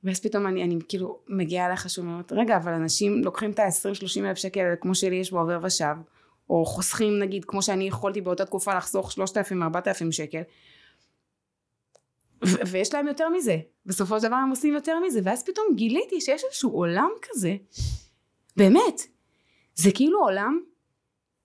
ואז 0.04 0.20
פתאום 0.20 0.48
אני, 0.48 0.64
אני 0.64 0.80
כאילו 0.90 1.20
מגיעה 1.30 1.68
אליך 1.68 1.90
שוב 1.90 2.06
ואומרת, 2.06 2.32
רגע, 2.32 2.58
אבל 2.58 2.74
אנשים 2.74 3.24
לוקחים 3.24 3.52
את 3.52 3.60
ה-20-30 3.60 4.26
אלף 4.26 4.38
שקל 4.38 4.74
כמו 4.82 4.96
שלי 4.96 5.16
יש 5.16 5.32
בעובר 5.32 5.60
ושב, 5.64 5.96
או 6.50 6.66
חוסכים 6.66 7.20
נגיד, 7.20 7.46
כמו 7.46 7.62
שאני 7.62 7.88
יכולתי 7.88 8.22
באותה 8.22 8.46
תקופה 8.46 8.76
לחסוך 8.76 9.12
3,000-4,000 9.12 10.12
שקל, 10.12 10.42
ו- 12.46 12.68
ויש 12.72 12.94
להם 12.94 13.08
יותר 13.08 13.30
מזה. 13.30 13.58
בסופו 13.86 14.20
של 14.20 14.28
דבר 14.28 14.36
הם 14.36 14.50
עושים 14.50 14.74
יותר 14.74 15.00
מזה. 15.00 15.20
ואז 15.24 15.44
פתאום 15.44 15.66
גיליתי 15.76 16.22
שיש 16.22 16.44
איזשהו 16.44 16.72
עולם 16.72 17.10
כזה. 17.22 17.56
באמת. 18.58 19.02
זה 19.76 19.92
כאילו 19.92 20.20
עולם 20.20 20.60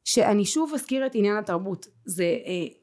שאני 0.05 0.45
שוב 0.45 0.73
אזכיר 0.75 1.07
את 1.07 1.15
עניין 1.15 1.37
התרבות. 1.37 1.87
זה... 2.05 2.25
אה, 2.25 2.81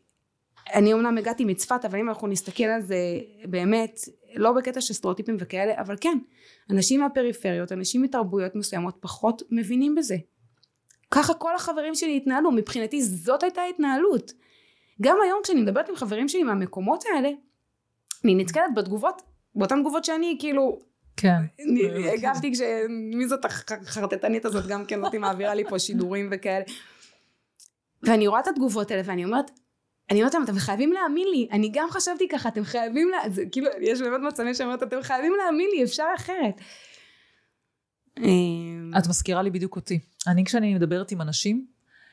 אני 0.74 0.94
אמנם 0.94 1.18
הגעתי 1.18 1.46
מצפת 1.46 1.86
אבל 1.86 2.00
אם 2.00 2.10
אנחנו 2.10 2.28
נסתכל 2.28 2.64
על 2.64 2.82
זה 2.82 2.98
באמת 3.46 4.00
לא 4.36 4.52
בקטע 4.52 4.82
של 4.82 4.94
סטריאוטיפים 4.94 5.38
וכאלה 5.40 5.82
אבל 5.82 5.96
כן 6.02 6.18
אנשים 6.72 7.00
מהפריפריות 7.00 7.72
אנשים 7.72 8.02
מתרבויות 8.02 8.56
מסוימות 8.56 8.98
פחות 9.00 9.42
מבינים 9.52 9.96
בזה 9.96 10.16
ככה 11.12 11.34
כל 11.34 11.56
החברים 11.56 11.96
שלי 11.96 12.18
התנהלו 12.18 12.52
מבחינתי 12.52 13.02
זאת 13.02 13.44
הייתה 13.44 13.62
ההתנהלות 13.62 14.34
גם 15.02 15.18
היום 15.24 15.40
כשאני 15.44 15.62
מדברת 15.62 15.90
עם 15.90 15.96
חברים 15.96 16.28
שלי 16.28 16.44
מהמקומות 16.44 17.04
האלה 17.14 17.30
אני 18.24 18.36
נתקלת 18.36 18.74
בתגובות 18.76 19.22
באותן 19.56 19.82
תגובות 19.82 20.06
שאני 20.06 20.38
כאילו 20.40 20.80
כן. 21.18 21.42
הגבתי 22.14 22.54
כש... 22.54 22.60
מי 22.90 23.28
זאת 23.28 23.46
החרטטנית 23.46 24.46
הזאת 24.46 24.68
גם 24.68 24.86
כן 24.86 25.04
אותי 25.04 25.18
מעבירה 25.18 25.54
לי 25.54 25.64
פה 25.70 25.80
שידורים 25.80 26.30
וכאלה 26.32 26.64
ואני 28.04 28.28
רואה 28.28 28.40
את 28.40 28.48
התגובות 28.48 28.92
האלה 28.92 29.02
ואני 29.06 29.26
אומרת 29.26 29.52
אני 30.12 30.20
אומרת 30.20 30.34
להם 30.34 30.44
אתם 30.44 30.56
חייבים 30.56 30.94
להאמין 30.94 31.28
לי. 31.32 31.48
אני 31.52 31.70
גם 31.74 31.88
חשבתי 31.92 32.28
ככה 32.28 32.50
אתם 32.50 32.64
חייבים 32.64 33.10
לה... 33.10 33.30
זה 33.30 33.44
כאילו 33.52 33.68
יש 33.82 34.02
באמת 34.02 34.22
מצבים 34.28 34.54
שאומרת 34.54 34.84
אתם 34.84 35.02
חייבים 35.02 35.34
להאמין 35.38 35.70
לי 35.76 35.84
אפשר 35.84 36.06
אחרת. 36.16 36.62
אמ, 38.18 38.92
את 38.98 39.08
מזכירה 39.08 39.42
לי 39.42 39.50
בדיוק 39.50 39.76
אותי. 39.76 40.00
אני 40.28 40.46
כשאני 40.46 40.74
מדברת 40.74 41.12
עם 41.12 41.22
אנשים 41.22 41.68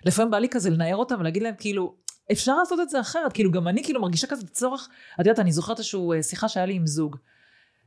לפעמים 0.04 0.30
בא 0.30 0.38
לי 0.38 0.48
כזה 0.48 0.70
לנער 0.70 0.96
אותם 0.96 1.20
ולהגיד 1.20 1.42
להם 1.42 1.54
כאילו 1.58 1.96
אפשר 2.32 2.56
לעשות 2.56 2.80
את 2.80 2.90
זה 2.90 3.00
אחרת? 3.00 3.32
כאילו 3.32 3.50
גם 3.50 3.68
אני 3.68 3.84
כאילו 3.84 4.00
מרגישה 4.00 4.26
כזה 4.26 4.46
צורך. 4.46 4.88
את 5.14 5.26
יודעת 5.26 5.38
אני 5.38 5.52
זוכרת 5.52 5.78
איזשהו 5.78 6.12
אה, 6.12 6.22
שיחה 6.22 6.48
שהיה 6.48 6.66
לי 6.66 6.74
עם 6.74 6.86
זוג 6.86 7.16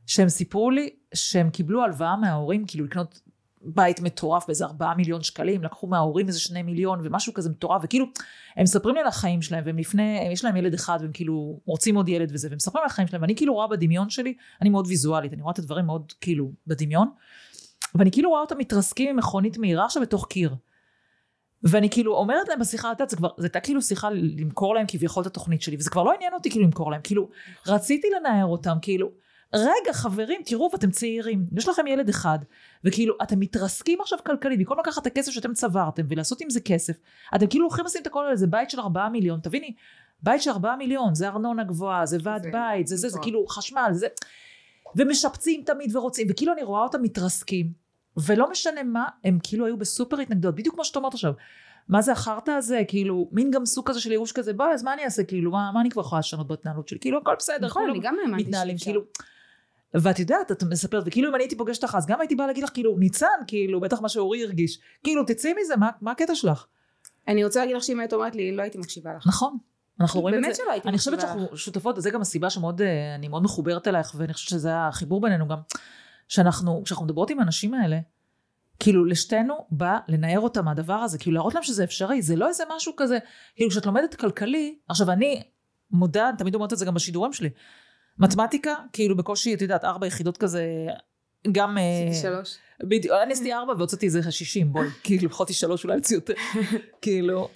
שהם 0.06 0.28
סיפרו 0.28 0.70
לי 0.70 0.90
שהם 1.14 1.50
קיבלו 1.50 1.84
הלוואה 1.84 2.16
מההורים 2.16 2.64
כאילו 2.66 2.84
לקנות 2.84 3.20
בית 3.62 4.00
מטורף 4.00 4.46
באיזה 4.46 4.64
ארבעה 4.64 4.94
מיליון 4.94 5.22
שקלים, 5.22 5.62
לקחו 5.62 5.86
מההורים 5.86 6.26
איזה 6.28 6.40
שני 6.40 6.62
מיליון 6.62 7.00
ומשהו 7.02 7.34
כזה 7.34 7.50
מטורף, 7.50 7.82
וכאילו, 7.84 8.06
הם 8.56 8.62
מספרים 8.62 8.94
לי 8.94 9.00
על 9.00 9.06
החיים 9.06 9.42
שלהם, 9.42 9.64
והם 9.66 9.78
לפני, 9.78 10.28
יש 10.32 10.44
להם 10.44 10.56
ילד 10.56 10.74
אחד 10.74 10.98
והם 11.00 11.10
כאילו 11.12 11.60
רוצים 11.64 11.96
עוד 11.96 12.08
ילד 12.08 12.30
וזה, 12.32 12.48
והם 12.48 12.56
מספרים 12.56 12.82
על 12.82 12.86
החיים 12.86 13.08
שלהם, 13.08 13.22
ואני 13.22 13.36
כאילו 13.36 13.54
רואה 13.54 13.66
בדמיון 13.66 14.10
שלי, 14.10 14.34
אני 14.62 14.70
מאוד 14.70 14.86
ויזואלית, 14.86 15.32
אני 15.32 15.42
רואה 15.42 15.52
את 15.52 15.58
הדברים 15.58 15.86
מאוד 15.86 16.12
כאילו 16.20 16.52
בדמיון, 16.66 17.08
ואני 17.94 18.10
כאילו 18.10 18.30
רואה 18.30 18.40
אותם 18.40 18.58
מתרסקים 18.58 19.10
עם 19.10 19.16
מכונית 19.16 19.58
מהירה 19.58 19.84
עכשיו 19.84 20.02
בתוך 20.02 20.26
קיר. 20.26 20.54
ואני 21.62 21.90
כאילו 21.90 22.16
אומרת 22.16 22.48
להם 22.48 22.58
בשיחה, 22.58 22.92
את 22.92 23.00
יודעת, 23.00 23.10
זה 23.10 23.46
הייתה 23.46 23.60
כאילו 23.60 23.82
שיחה 23.82 24.10
למכור 24.10 24.74
להם 24.74 24.86
כביכול 24.88 25.22
את 25.22 25.26
התוכנית 25.26 25.62
שלי, 25.62 25.76
וזה 25.76 25.90
כבר 25.90 26.02
לא 26.02 26.12
עניין 26.12 26.34
אותי 26.34 26.50
כאילו 26.50 26.64
למכור 26.64 26.90
להם, 26.90 27.00
כאילו, 27.04 27.28
רציתי 27.66 28.08
לנער 28.20 28.46
אותם, 28.46 28.76
כאילו, 28.82 29.10
רגע 29.54 29.92
חברים 29.92 30.40
תראו 30.44 30.70
ואתם 30.72 30.90
צעירים 30.90 31.46
יש 31.56 31.68
לכם 31.68 31.86
ילד 31.86 32.08
אחד 32.08 32.38
וכאילו 32.84 33.14
אתם 33.22 33.40
מתרסקים 33.40 34.00
עכשיו 34.00 34.18
כלכלית 34.26 34.58
במקום 34.58 34.78
לקחת 34.78 35.02
את 35.02 35.06
הכסף 35.06 35.32
שאתם 35.32 35.54
צברתם 35.54 36.02
ולעשות 36.08 36.40
עם 36.40 36.50
זה 36.50 36.60
כסף 36.60 36.96
אתם 37.36 37.46
כאילו 37.46 37.66
הולכים 37.66 37.84
לשים 37.84 38.02
את 38.02 38.06
הכל 38.06 38.24
על 38.24 38.30
איזה 38.30 38.46
בית 38.46 38.70
של 38.70 38.80
ארבעה 38.80 39.08
מיליון 39.08 39.40
תביני 39.40 39.74
בית 40.22 40.42
של 40.42 40.50
ארבעה 40.50 40.76
מיליון 40.76 41.14
זה 41.14 41.28
ארנונה 41.28 41.64
גבוהה 41.64 42.06
זה 42.06 42.18
ועד 42.22 42.42
זה, 42.42 42.50
בית 42.52 42.86
זה 42.86 42.96
זה 42.96 43.08
זה 43.08 43.18
כאילו 43.22 43.46
חשמל 43.46 43.90
זה 43.92 44.06
ומשפצים 44.96 45.62
תמיד 45.66 45.96
ורוצים 45.96 46.26
וכאילו 46.30 46.52
אני 46.52 46.62
רואה 46.62 46.82
אותם 46.82 47.02
מתרסקים 47.02 47.72
ולא 48.16 48.50
משנה 48.50 48.82
מה 48.82 49.06
הם 49.24 49.38
כאילו 49.42 49.66
היו 49.66 49.76
בסופר 49.76 50.20
התנגדות 50.20 50.54
בדיוק 50.54 50.74
כמו 50.74 50.84
שאת 50.84 50.96
אומרת 50.96 51.14
עכשיו 51.14 51.32
מה 51.88 52.02
זה 52.02 52.12
החרטא 52.12 52.50
הזה? 52.50 52.82
כאילו 52.88 53.28
מין 53.32 53.50
גם 53.50 53.66
סוג 53.66 53.88
כזה 53.88 54.00
של 54.00 54.10
ייאוש 54.12 54.32
כזה 54.32 54.52
בואי 54.52 54.72
אז 54.72 54.82
מה 54.82 54.94
אני 54.94 55.04
אעשה? 55.04 55.24
כאילו 55.24 55.50
מה, 55.50 55.70
מה 55.74 55.80
אני 55.80 55.90
כבר 55.90 56.02
יכולה 56.02 56.18
לשנות 56.18 56.46
בהתנהלות 56.46 56.88
שלי? 56.88 56.98
כאילו 56.98 57.18
הכל 57.18 57.34
בסדר 57.38 57.66
נכון 57.66 57.90
אני 57.90 58.00
גם 58.02 58.16
האמנתי 58.24 58.44
מתנהלים 58.44 58.76
כאילו 58.82 59.02
ואת 59.94 60.18
יודעת, 60.18 60.52
את 60.52 60.62
מספרת, 60.62 61.02
וכאילו 61.06 61.28
אם 61.28 61.34
אני 61.34 61.42
הייתי 61.42 61.56
פוגשת 61.56 61.82
אותך, 61.82 61.94
אז 61.94 62.06
גם 62.06 62.20
הייתי 62.20 62.34
באה 62.34 62.46
להגיד 62.46 62.64
לך, 62.64 62.70
כאילו, 62.74 62.96
ניצן, 62.98 63.26
כאילו, 63.46 63.80
בטח 63.80 64.00
מה 64.00 64.08
שאורי 64.08 64.44
הרגיש, 64.44 64.78
כאילו, 65.04 65.24
תצאי 65.24 65.54
מזה, 65.62 65.76
מה, 65.76 65.90
מה 66.00 66.10
הקטע 66.10 66.34
שלך? 66.34 66.66
אני 67.28 67.44
רוצה 67.44 67.60
להגיד 67.60 67.76
לך 67.76 67.82
שאם 67.82 68.00
היית 68.00 68.12
אומרת 68.12 68.36
לי, 68.36 68.56
לא 68.56 68.62
הייתי 68.62 68.78
מקשיבה 68.78 69.14
לך. 69.14 69.26
נכון. 69.26 69.56
אנחנו 70.00 70.20
רואים 70.20 70.34
את 70.34 70.40
זה. 70.40 70.46
באמת 70.46 70.56
שלא 70.56 70.70
הייתי 70.72 70.88
מקשיבה 70.88 71.16
לך. 71.16 71.24
אני 71.24 71.26
חושבת 71.26 71.40
שאנחנו 71.40 71.56
שותפות, 71.56 71.98
וזה 71.98 72.10
גם 72.10 72.20
הסיבה 72.20 72.50
שמאוד, 72.50 72.82
אה, 72.82 73.14
אני 73.14 73.28
מאוד 73.28 73.42
מחוברת 73.42 73.88
אלייך, 73.88 74.12
ואני 74.16 74.32
חושבת 74.32 74.48
שזה 74.48 74.76
החיבור 74.76 75.20
בינינו 75.20 75.48
גם, 75.48 75.58
שאנחנו, 76.28 76.82
כשאנחנו 76.84 77.04
מדברות 77.06 77.30
עם 77.30 77.40
האנשים 77.40 77.74
האלה, 77.74 77.98
כאילו 78.78 79.04
לשתינו 79.04 79.66
בא 79.70 79.98
לנער 80.08 80.40
אותם 80.40 80.64
מהדבר 80.64 80.94
הזה, 80.94 81.18
כאילו 81.18 81.34
להראות 81.34 81.54
להם 81.54 81.62
שזה 81.62 81.84
אפשרי, 81.84 82.22
זה 82.22 82.36
לא 82.36 82.48
איזה 82.48 82.64
משהו 82.76 82.92
כזה, 82.96 83.18
כאילו 83.56 83.70
כשאת 83.70 83.86
לומדת 83.86 84.14
כלכלי, 84.14 84.78
עכשיו 84.88 85.10
אני 85.10 85.42
מודה, 85.90 86.30
תמיד 86.38 86.54
אומרת 86.54 86.72
את 86.72 86.78
זה 86.78 86.84
גם 86.84 86.94
בשידורים 86.94 87.32
שלי, 87.32 87.50
מתמטיקה, 88.18 88.74
כאילו 88.92 89.16
בקושי, 89.16 89.54
את 89.54 89.62
יודעת, 89.62 89.84
ארבע 89.84 90.06
יחידות 90.06 90.36
כזה, 90.36 90.86
גם... 91.52 91.78
אה, 91.78 92.08
עשיתי 92.08 92.22
שלוש. 92.22 92.56
בדיוק, 92.82 93.14
אני 93.22 93.32
עשיתי 93.32 93.52
ארבע 93.52 93.72
והוצאתי 93.76 94.06
איזה 94.06 94.30
שישים, 94.32 94.72
בואי, 94.72 94.88
כאילו, 95.04 95.26
יכולתי 95.26 95.52
שלוש, 95.52 95.84
אולי 95.84 95.96
יוציא 95.96 96.16
יותר. 96.16 96.34
כאילו, 97.02 97.48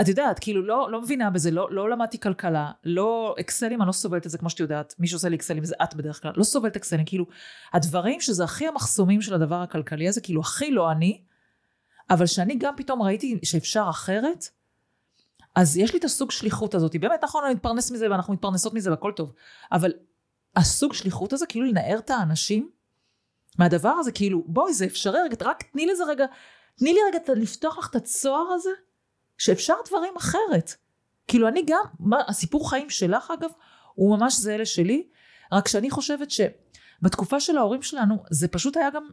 את 0.00 0.08
יודעת, 0.08 0.38
כאילו, 0.38 0.66
לא, 0.66 0.88
לא 0.90 1.02
מבינה 1.02 1.30
בזה, 1.30 1.50
לא, 1.50 1.68
לא 1.70 1.90
למדתי 1.90 2.20
כלכלה, 2.20 2.70
לא 2.84 3.34
אקסלים, 3.40 3.82
אני 3.82 3.86
לא 3.86 3.92
סובלת 3.92 4.26
את 4.26 4.30
זה, 4.30 4.38
כמו 4.38 4.50
שאת 4.50 4.60
יודעת, 4.60 4.94
מי 4.98 5.06
שעושה 5.06 5.28
לי 5.28 5.36
אקסלים 5.36 5.64
זה 5.64 5.74
את 5.82 5.94
בדרך 5.94 6.22
כלל, 6.22 6.32
לא 6.36 6.44
סובלת 6.44 6.76
אקסלים, 6.76 7.04
כאילו, 7.04 7.26
הדברים 7.72 8.20
שזה 8.20 8.44
הכי 8.44 8.66
המחסומים 8.66 9.22
של 9.22 9.34
הדבר 9.34 9.62
הכלכלי 9.62 10.08
הזה, 10.08 10.20
כאילו, 10.20 10.40
הכי 10.40 10.70
לא 10.70 10.92
אני, 10.92 11.22
אבל 12.10 12.26
שאני 12.26 12.56
גם 12.58 12.74
פתאום 12.76 13.02
ראיתי 13.02 13.38
שאפשר 13.42 13.86
אחרת, 13.90 14.48
אז 15.54 15.76
יש 15.76 15.92
לי 15.92 15.98
את 15.98 16.04
הסוג 16.04 16.30
שליחות 16.30 16.74
הזאת, 16.74 16.96
באמת 16.96 17.24
נכון, 17.24 17.44
אני 17.44 17.54
מתפרנס 17.54 17.90
מזה 17.90 18.10
ואנחנו 18.10 18.32
מתפרנסות 18.32 18.74
מזה 18.74 18.90
והכל 18.90 19.12
טוב, 19.16 19.32
אבל 19.72 19.92
הסוג 20.56 20.92
שליחות 20.92 21.32
הזה, 21.32 21.46
כאילו 21.46 21.66
לנער 21.66 21.98
את 21.98 22.10
האנשים 22.10 22.70
מהדבר 23.58 23.88
הזה, 23.88 24.12
כאילו, 24.12 24.42
בואי, 24.46 24.74
זה 24.74 24.84
אפשרי 24.84 25.20
רגע, 25.20 25.36
רק 25.40 25.62
תני 25.62 25.86
לזה 25.86 26.04
רגע, 26.04 26.24
תני 26.76 26.92
לי 26.92 26.98
רגע 27.08 27.18
לפתוח 27.34 27.78
לך 27.78 27.90
את 27.90 27.96
הצוהר 27.96 28.52
הזה, 28.52 28.70
שאפשר 29.38 29.74
דברים 29.88 30.14
אחרת. 30.16 30.74
כאילו, 31.28 31.48
אני 31.48 31.62
גם, 31.66 31.84
מה, 32.00 32.16
הסיפור 32.28 32.70
חיים 32.70 32.90
שלך 32.90 33.32
אגב, 33.38 33.50
הוא 33.94 34.18
ממש 34.18 34.34
זהה 34.34 34.56
לשלי, 34.56 35.08
רק 35.52 35.68
שאני 35.68 35.90
חושבת 35.90 36.28
שבתקופה 36.30 37.40
של 37.40 37.56
ההורים 37.56 37.82
שלנו, 37.82 38.16
זה 38.30 38.48
פשוט 38.48 38.76
היה 38.76 38.90
גם, 38.90 39.08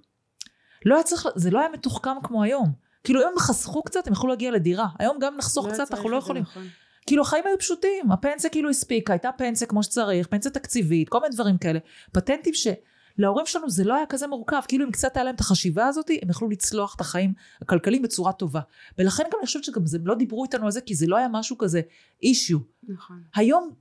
לא 0.85 0.95
היה 0.95 1.03
צריך, 1.03 1.27
זה 1.35 1.51
לא 1.51 1.59
היה 1.59 1.69
מתוחכם 1.69 2.21
כמו 2.23 2.43
היום. 2.43 2.88
כאילו 3.03 3.21
אם 3.21 3.27
הם 3.27 3.39
חסכו 3.39 3.83
קצת 3.83 4.07
הם 4.07 4.13
יכלו 4.13 4.29
להגיע 4.29 4.51
לדירה. 4.51 4.87
היום 4.99 5.17
גם 5.19 5.37
לחסוך 5.37 5.65
לא 5.65 5.71
קצת 5.71 5.91
אנחנו 5.91 6.09
לא 6.09 6.17
יכולים. 6.17 6.43
נכון. 6.43 6.67
כאילו 7.07 7.21
החיים 7.21 7.43
היו 7.47 7.57
פשוטים. 7.57 8.11
הפנסיה 8.11 8.49
כאילו 8.49 8.69
הספיקה 8.69 9.13
הייתה 9.13 9.29
פנסיה 9.37 9.67
כמו 9.67 9.83
שצריך 9.83 10.27
פנסיה 10.27 10.51
תקציבית 10.51 11.09
כל 11.09 11.19
מיני 11.19 11.35
דברים 11.35 11.57
כאלה. 11.57 11.79
פטנטים 12.11 12.53
שלהורים 12.53 13.45
שלנו 13.45 13.69
זה 13.69 13.83
לא 13.83 13.95
היה 13.95 14.05
כזה 14.05 14.27
מורכב. 14.27 14.61
כאילו 14.67 14.85
אם 14.85 14.91
קצת 14.91 15.17
היה 15.17 15.23
להם 15.23 15.35
את 15.35 15.39
החשיבה 15.39 15.87
הזאת 15.87 16.09
הם 16.21 16.29
יכלו 16.29 16.49
לצלוח 16.49 16.95
את 16.95 17.01
החיים 17.01 17.33
הכלכליים 17.61 18.01
בצורה 18.01 18.33
טובה. 18.33 18.61
ולכן 18.97 19.23
גם 19.23 19.39
אני 19.39 19.45
חושבת 19.45 19.63
שגם 19.63 19.85
זה 19.85 19.97
לא 20.03 20.15
דיברו 20.15 20.43
איתנו 20.43 20.65
על 20.65 20.71
זה 20.71 20.81
כי 20.81 20.95
זה 20.95 21.07
לא 21.07 21.17
היה 21.17 21.27
משהו 21.31 21.57
כזה 21.57 21.81
אישיו 22.23 22.59
נכון. 22.83 23.21
היום 23.35 23.73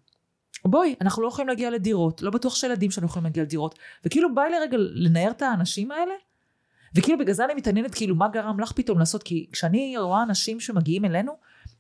בואי, 0.64 0.95
אנחנו 1.01 1.23
לא 1.23 1.29
יכולים 1.29 1.49
להגיע 1.49 1.71
לדירות, 1.71 2.23
לא 2.23 2.31
בטוח 2.31 2.55
שילדים 2.55 2.91
שלנו 2.91 3.07
יכולים 3.07 3.25
להגיע 3.25 3.43
לדירות, 3.43 3.79
וכאילו 4.05 4.35
בא 4.35 4.43
לי 4.43 4.59
רגע 4.59 4.77
לנער 4.79 5.31
את 5.31 5.43
האנשים 5.43 5.91
האלה, 5.91 6.14
וכאילו 6.95 7.18
בגלל 7.18 7.34
זה 7.34 7.45
אני 7.45 7.55
מתעניינת 7.55 7.95
כאילו 7.95 8.14
מה 8.14 8.28
גרם 8.28 8.61
לך 8.61 8.72
פתאום 8.72 8.99
לעשות, 8.99 9.22
כי 9.22 9.47
כשאני 9.53 9.99
רואה 9.99 10.22
אנשים 10.22 10.61
שמגיעים 10.61 11.05
אלינו, 11.05 11.32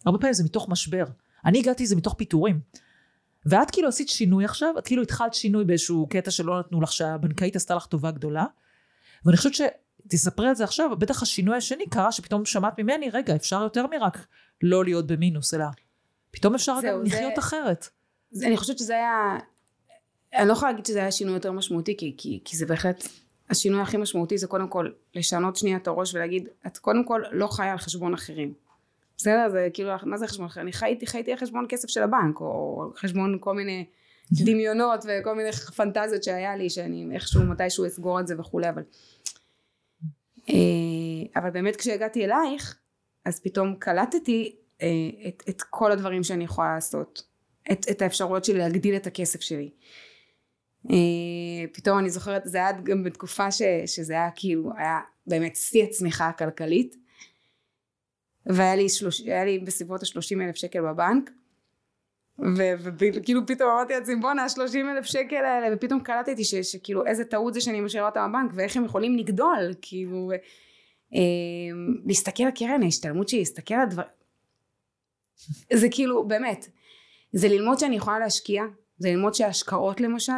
הרבה 0.06 0.18
פעמים 0.18 0.32
זה 0.32 0.44
מתוך 0.44 0.68
משבר. 0.68 1.04
אני 1.44 1.58
הגעתי 1.58 1.86
זה 1.86 1.96
מתוך 1.96 2.14
פיטורים. 2.14 2.60
ואת 3.46 3.70
כאילו 3.70 3.88
עשית 3.88 4.08
שינוי 4.08 4.44
עכשיו, 4.44 4.78
את 4.78 4.86
כאילו 4.86 5.02
התחלת 5.02 5.34
שינוי 5.34 5.64
באיזשהו 5.64 6.06
קטע 6.10 6.30
שלא 6.30 6.58
נתנו 6.58 6.80
לך, 6.80 6.92
שהבנקאית 6.92 7.56
עשתה 7.56 7.74
לך 7.74 7.86
טובה 7.86 8.10
גדולה. 8.10 8.44
ואני 9.24 9.36
חושבת 9.36 9.54
שתספרי 9.54 10.48
על 10.48 10.54
זה 10.54 10.64
עכשיו, 10.64 10.96
בטח 10.98 11.22
השינוי 11.22 11.56
השני 11.56 11.86
קרה 11.86 12.12
שפתאום 12.12 12.44
שמעת 12.44 12.78
ממני, 12.78 13.10
רגע, 13.10 13.36
אפשר 13.36 13.62
יותר 13.62 13.86
מרק 13.86 14.26
לא 14.62 14.84
להיות 14.84 15.06
במינוס, 15.06 15.54
אלא 15.54 15.64
פתאום 16.30 16.54
אפשר 16.54 16.76
גם 16.82 17.02
לחיות 17.04 17.32
זה... 17.34 17.40
אחרת. 17.40 17.88
זה, 18.30 18.46
אני 18.46 18.56
חושבת 18.56 18.78
שזה 18.78 18.94
היה, 18.94 19.38
אני 20.34 20.48
לא 20.48 20.52
יכולה 20.52 20.70
להגיד 20.70 20.86
שזה 20.86 20.98
היה 20.98 21.12
שינוי 21.12 21.34
יותר 21.34 21.52
משמעותי, 21.52 21.96
כי, 21.96 22.14
כי, 22.18 22.40
כי 22.44 22.56
זה 22.56 22.66
בהחלט 22.66 23.08
השינוי 23.50 23.80
הכי 23.80 23.96
משמעותי 23.96 24.38
זה 24.38 24.46
קודם 24.46 24.68
כל 24.68 24.88
לשנות 25.14 25.56
שנייה 25.56 25.76
את 25.76 25.88
הראש 25.88 26.14
ולהגיד 26.14 26.48
את 26.66 26.78
קודם 26.78 27.04
כל 27.04 27.22
לא 27.32 27.46
חיה 27.46 27.72
על 27.72 27.78
חשבון 27.78 28.14
אחרים. 28.14 28.54
בסדר? 29.16 29.48
זה 29.50 29.68
כאילו 29.74 29.90
מה 30.02 30.16
זה 30.16 30.26
חשבון 30.26 30.46
אחר? 30.46 30.60
אני 30.60 30.72
חייתי 30.72 31.06
חייתי 31.06 31.32
על 31.32 31.38
חשבון 31.38 31.66
כסף 31.68 31.88
של 31.88 32.02
הבנק 32.02 32.40
או 32.40 32.92
חשבון 32.96 33.38
כל 33.40 33.54
מיני 33.54 33.86
דמיונות 34.32 35.04
וכל 35.08 35.34
מיני 35.34 35.52
פנטזיות 35.52 36.24
שהיה 36.24 36.56
לי 36.56 36.70
שאני 36.70 37.08
איכשהו 37.14 37.42
מתישהו 37.42 37.86
אסגור 37.86 38.20
את 38.20 38.26
זה 38.26 38.40
וכולי 38.40 38.68
אבל 38.68 38.82
אה, 40.48 40.54
אבל 41.36 41.50
באמת 41.50 41.76
כשהגעתי 41.76 42.24
אלייך 42.24 42.78
אז 43.24 43.40
פתאום 43.40 43.74
קלטתי 43.78 44.56
אה, 44.82 44.88
את, 45.28 45.42
את 45.48 45.62
כל 45.62 45.92
הדברים 45.92 46.22
שאני 46.22 46.44
יכולה 46.44 46.74
לעשות 46.74 47.22
את, 47.72 47.86
את 47.90 48.02
האפשרויות 48.02 48.44
שלי 48.44 48.58
להגדיל 48.58 48.96
את 48.96 49.06
הכסף 49.06 49.40
שלי 49.40 49.70
פתאום 51.72 51.98
אני 51.98 52.10
זוכרת 52.10 52.42
זה 52.44 52.58
היה 52.58 52.72
גם 52.72 53.04
בתקופה 53.04 53.50
ש, 53.50 53.62
שזה 53.86 54.12
היה 54.12 54.30
כאילו 54.30 54.70
היה 54.76 55.00
באמת 55.26 55.56
שיא 55.56 55.84
הצמיחה 55.84 56.28
הכלכלית. 56.28 56.96
והיה 58.46 58.76
לי, 58.76 58.88
שלוש, 58.88 59.20
לי 59.20 59.58
בסביבות 59.58 60.02
השלושים 60.02 60.42
אלף 60.42 60.54
שקל 60.54 60.80
בבנק. 60.80 61.30
וכאילו 63.14 63.46
פתאום 63.46 63.70
אמרתי 63.70 63.92
לעצמי 63.92 64.16
בואנה 64.16 64.44
השלושים 64.44 64.88
אלף 64.88 65.04
שקל 65.04 65.44
האלה. 65.44 65.76
ופתאום 65.76 66.00
קלטתי 66.00 66.44
ש, 66.44 66.54
שכאילו 66.54 67.06
איזה 67.06 67.24
טעות 67.24 67.54
זה 67.54 67.60
שאני 67.60 67.80
משאירה 67.80 68.06
אותם 68.06 68.32
בבנק 68.32 68.50
ואיך 68.54 68.76
הם 68.76 68.84
יכולים 68.84 69.16
לגדול? 69.18 69.74
כאילו 69.82 70.30
אה, 71.14 71.20
להסתכל 72.06 72.42
על 72.42 72.50
קרן 72.50 72.82
ההשתלמות 72.82 73.28
שלי 73.28 73.38
להסתכל 73.38 73.74
על 73.74 73.88
דבר 73.88 74.02
זה 75.72 75.88
כאילו 75.90 76.28
באמת 76.28 76.68
זה 77.32 77.48
ללמוד 77.48 77.78
שאני 77.78 77.96
יכולה 77.96 78.18
להשקיע 78.18 78.62
זה 78.98 79.08
ללמוד 79.10 79.34
שהשקעות 79.34 80.00
למשל 80.00 80.32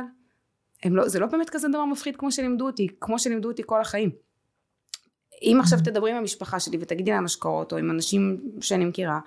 לא, 0.85 1.09
זה 1.09 1.19
לא 1.19 1.27
באמת 1.27 1.51
כזה 1.51 1.69
דבר 1.69 1.85
מפחיד 1.85 2.17
כמו 2.17 2.33
שלימדו 2.33 2.67
אותי 2.67 2.89
כמו 3.01 3.19
שלימדו 3.19 3.49
אותי 3.49 3.63
כל 3.67 3.81
החיים. 3.81 4.11
אם 5.43 5.59
עכשיו 5.61 5.79
תדברי 5.85 6.11
עם 6.11 6.17
המשפחה 6.17 6.61
שלי 6.61 6.79
ותגידי 6.81 7.11
להם 7.11 7.25
השקעות 7.25 7.73
או 7.73 7.79
עם 7.79 7.91
אנשים 7.91 8.53
שאני 8.61 8.85
מכירה 8.85 9.21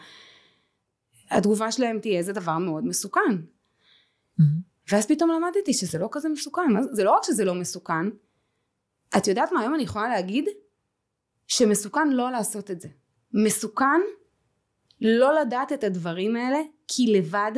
התגובה 1.31 1.71
שלהם 1.71 1.99
תהיה 1.99 2.23
זה 2.23 2.33
דבר 2.33 2.57
מאוד 2.57 2.85
מסוכן. 2.85 3.21
Mm-hmm. 3.21 4.43
ואז 4.91 5.07
פתאום 5.07 5.31
למדתי 5.31 5.73
שזה 5.73 5.99
לא 5.99 6.09
כזה 6.11 6.29
מסוכן. 6.29 6.61
זה 6.91 7.03
לא 7.03 7.11
רק 7.11 7.23
שזה 7.23 7.45
לא 7.45 7.55
מסוכן 7.55 8.09
את 9.17 9.27
יודעת 9.27 9.51
מה 9.51 9.61
היום 9.61 9.75
אני 9.75 9.83
יכולה 9.83 10.09
להגיד 10.09 10.45
שמסוכן 11.47 12.09
לא 12.09 12.31
לעשות 12.31 12.71
את 12.71 12.81
זה. 12.81 12.87
מסוכן 13.33 14.01
לא 15.01 15.41
לדעת 15.41 15.73
את 15.73 15.83
הדברים 15.83 16.35
האלה 16.35 16.59
כי 16.87 17.07
לבד 17.07 17.51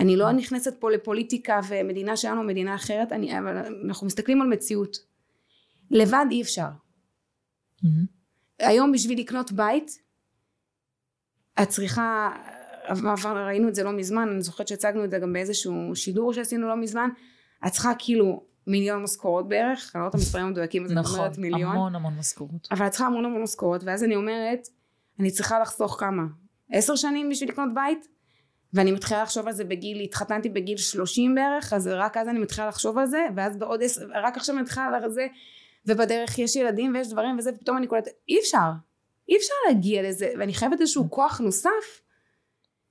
אני 0.00 0.16
לא 0.16 0.32
נכנסת 0.32 0.80
פה 0.80 0.90
לפוליטיקה 0.90 1.60
ומדינה 1.68 2.16
שלנו 2.16 2.42
מדינה 2.42 2.74
אחרת 2.74 3.12
אני, 3.12 3.38
אבל 3.38 3.56
אנחנו 3.88 4.06
מסתכלים 4.06 4.42
על 4.42 4.48
מציאות 4.48 4.96
לבד 5.90 6.26
אי 6.30 6.42
אפשר 6.42 6.68
mm-hmm. 6.68 7.86
היום 8.58 8.92
בשביל 8.92 9.18
לקנות 9.18 9.52
בית 9.52 9.98
את 11.62 11.68
צריכה, 11.68 12.30
ראינו 13.24 13.68
את 13.68 13.74
זה 13.74 13.82
לא 13.82 13.92
מזמן, 13.92 14.28
אני 14.28 14.42
זוכרת 14.42 14.68
שהצגנו 14.68 15.04
את 15.04 15.10
זה 15.10 15.18
גם 15.18 15.32
באיזשהו 15.32 15.96
שידור 15.96 16.32
שעשינו 16.32 16.68
לא 16.68 16.76
מזמן, 16.76 17.08
את 17.66 17.72
צריכה 17.72 17.92
כאילו 17.98 18.44
מיליון 18.66 19.02
משכורות 19.02 19.48
בערך, 19.48 19.92
אני 19.94 20.00
לא 20.00 20.06
יודעת 20.06 20.14
המספרים 20.14 20.46
המדויקים, 20.46 20.84
אז 20.84 20.92
אני 20.92 21.00
נכון, 21.00 21.18
אומרת 21.18 21.38
מיליון. 21.38 21.62
נכון, 21.62 21.76
המון 21.76 21.94
המון 21.94 22.18
משכורות. 22.18 22.68
אבל 22.70 22.86
את 22.86 22.90
צריכה 22.90 23.06
המון 23.06 23.24
המון 23.24 23.42
משכורות, 23.42 23.84
ואז 23.84 24.04
אני 24.04 24.16
אומרת, 24.16 24.68
אני 25.20 25.30
צריכה 25.30 25.60
לחסוך 25.60 25.96
כמה? 26.00 26.22
עשר 26.72 26.96
שנים 26.96 27.30
בשביל 27.30 27.48
לקנות 27.48 27.68
בית? 27.74 28.08
ואני 28.74 28.92
מתחילה 28.92 29.22
לחשוב 29.22 29.46
על 29.46 29.52
זה 29.52 29.64
בגיל, 29.64 30.00
התחתנתי 30.00 30.48
בגיל 30.48 30.76
שלושים 30.76 31.34
בערך, 31.34 31.72
אז 31.72 31.86
רק 31.86 32.16
אז 32.16 32.28
אני 32.28 32.38
מתחילה 32.38 32.68
לחשוב 32.68 32.98
על 32.98 33.06
זה, 33.06 33.26
ואז 33.36 33.56
בעוד 33.56 33.82
עשר, 33.82 34.06
רק 34.24 34.36
עכשיו 34.36 34.54
אני 34.54 34.62
מתחילה 34.62 34.86
על 34.86 35.10
זה, 35.10 35.26
ובדרך 35.86 36.38
יש 36.38 36.56
ילדים 36.56 36.94
ויש 36.94 37.08
דברים 37.08 37.38
וזה, 37.38 37.50
ופתאום 37.56 37.76
אני 37.76 37.86
קולטת, 37.86 38.10
אי 38.28 38.38
אפשר, 38.40 38.70
אי 39.28 39.36
אפשר 39.36 39.54
להגיע 39.68 40.02
לזה 40.02 40.32
ואני 40.38 40.54
חייבת 40.54 40.80
איזשהו 40.80 41.10
כוח 41.10 41.40
נוסף 41.40 42.02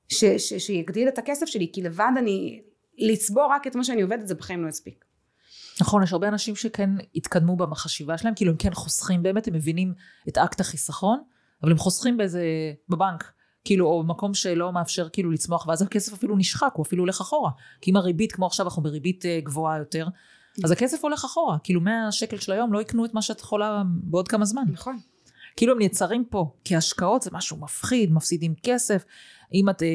ש, 0.10 0.26
ש, 0.26 0.54
שיגדיל 0.54 1.08
את 1.08 1.18
הכסף 1.18 1.46
שלי 1.46 1.70
כי 1.74 1.82
לבד 1.82 2.12
אני 2.18 2.62
לצבור 2.98 3.48
רק 3.52 3.68
את 3.68 3.76
מה 3.76 3.84
שאני 3.84 4.02
עובדת 4.02 4.28
זה 4.28 4.36
בחיים 4.36 4.64
לא 4.64 4.70
יספיק. 4.70 5.06
נכון 5.82 6.04
יש 6.04 6.14
הרבה 6.14 6.28
אנשים 6.28 6.56
שכן 6.56 6.90
התקדמו 7.16 7.56
בחשיבה 7.56 8.18
שלהם 8.18 8.36
כאילו 8.36 8.52
הם 8.52 8.58
כן 8.58 8.74
חוסכים 8.74 9.24
באמת 9.24 9.48
הם 9.48 9.54
מבינים 9.54 9.94
את 10.28 10.38
אקט 10.38 10.60
החיסכון 10.60 11.24
אבל 11.64 11.72
הם 11.72 11.78
חוסכים 11.78 12.18
באיזה 12.18 12.44
בבנק 12.90 13.32
כאילו 13.64 13.88
או 13.88 14.04
במקום 14.04 14.34
שלא 14.34 14.72
מאפשר 14.72 15.10
כאילו 15.10 15.32
לצמוח 15.32 15.68
ואז 15.68 15.82
הכסף 15.82 16.14
אפילו 16.14 16.38
נשחק 16.38 16.72
הוא 16.74 16.86
אפילו 16.86 17.04
הולך 17.04 17.22
אחורה 17.22 17.52
כי 17.82 17.92
אם 17.92 17.96
הריבית 17.96 18.32
כמו 18.32 18.46
עכשיו 18.46 18.66
אנחנו 18.66 18.82
בריבית 18.82 19.26
אה, 19.26 19.40
גבוהה 19.44 19.78
יותר 19.78 20.08
אז 20.64 20.72
הכסף 20.72 21.04
הולך 21.04 21.26
אחורה 21.26 21.58
כאילו 21.64 21.82
100 21.82 22.12
שקל 22.12 22.38
של 22.38 22.52
היום 22.52 22.74
לא 22.74 22.82
יקנו 22.82 23.06
את 23.06 23.14
מה 23.14 23.22
שאת 23.22 23.40
יכולה 23.40 23.84
בעוד 23.86 24.28
כמה 24.28 24.46
זמן. 24.46 24.64
נכון. 24.72 24.98
כאילו 25.56 25.74
הם 25.74 25.80
נעצרים 25.80 26.26
פה, 26.26 26.54
כי 26.64 26.76
השקעות 26.76 27.22
זה 27.22 27.30
משהו 27.34 27.58
מפחיד, 27.58 28.12
מפסידים 28.12 28.54
כסף. 28.64 29.06
אם, 29.54 29.70
את, 29.70 29.84
אה, 29.84 29.88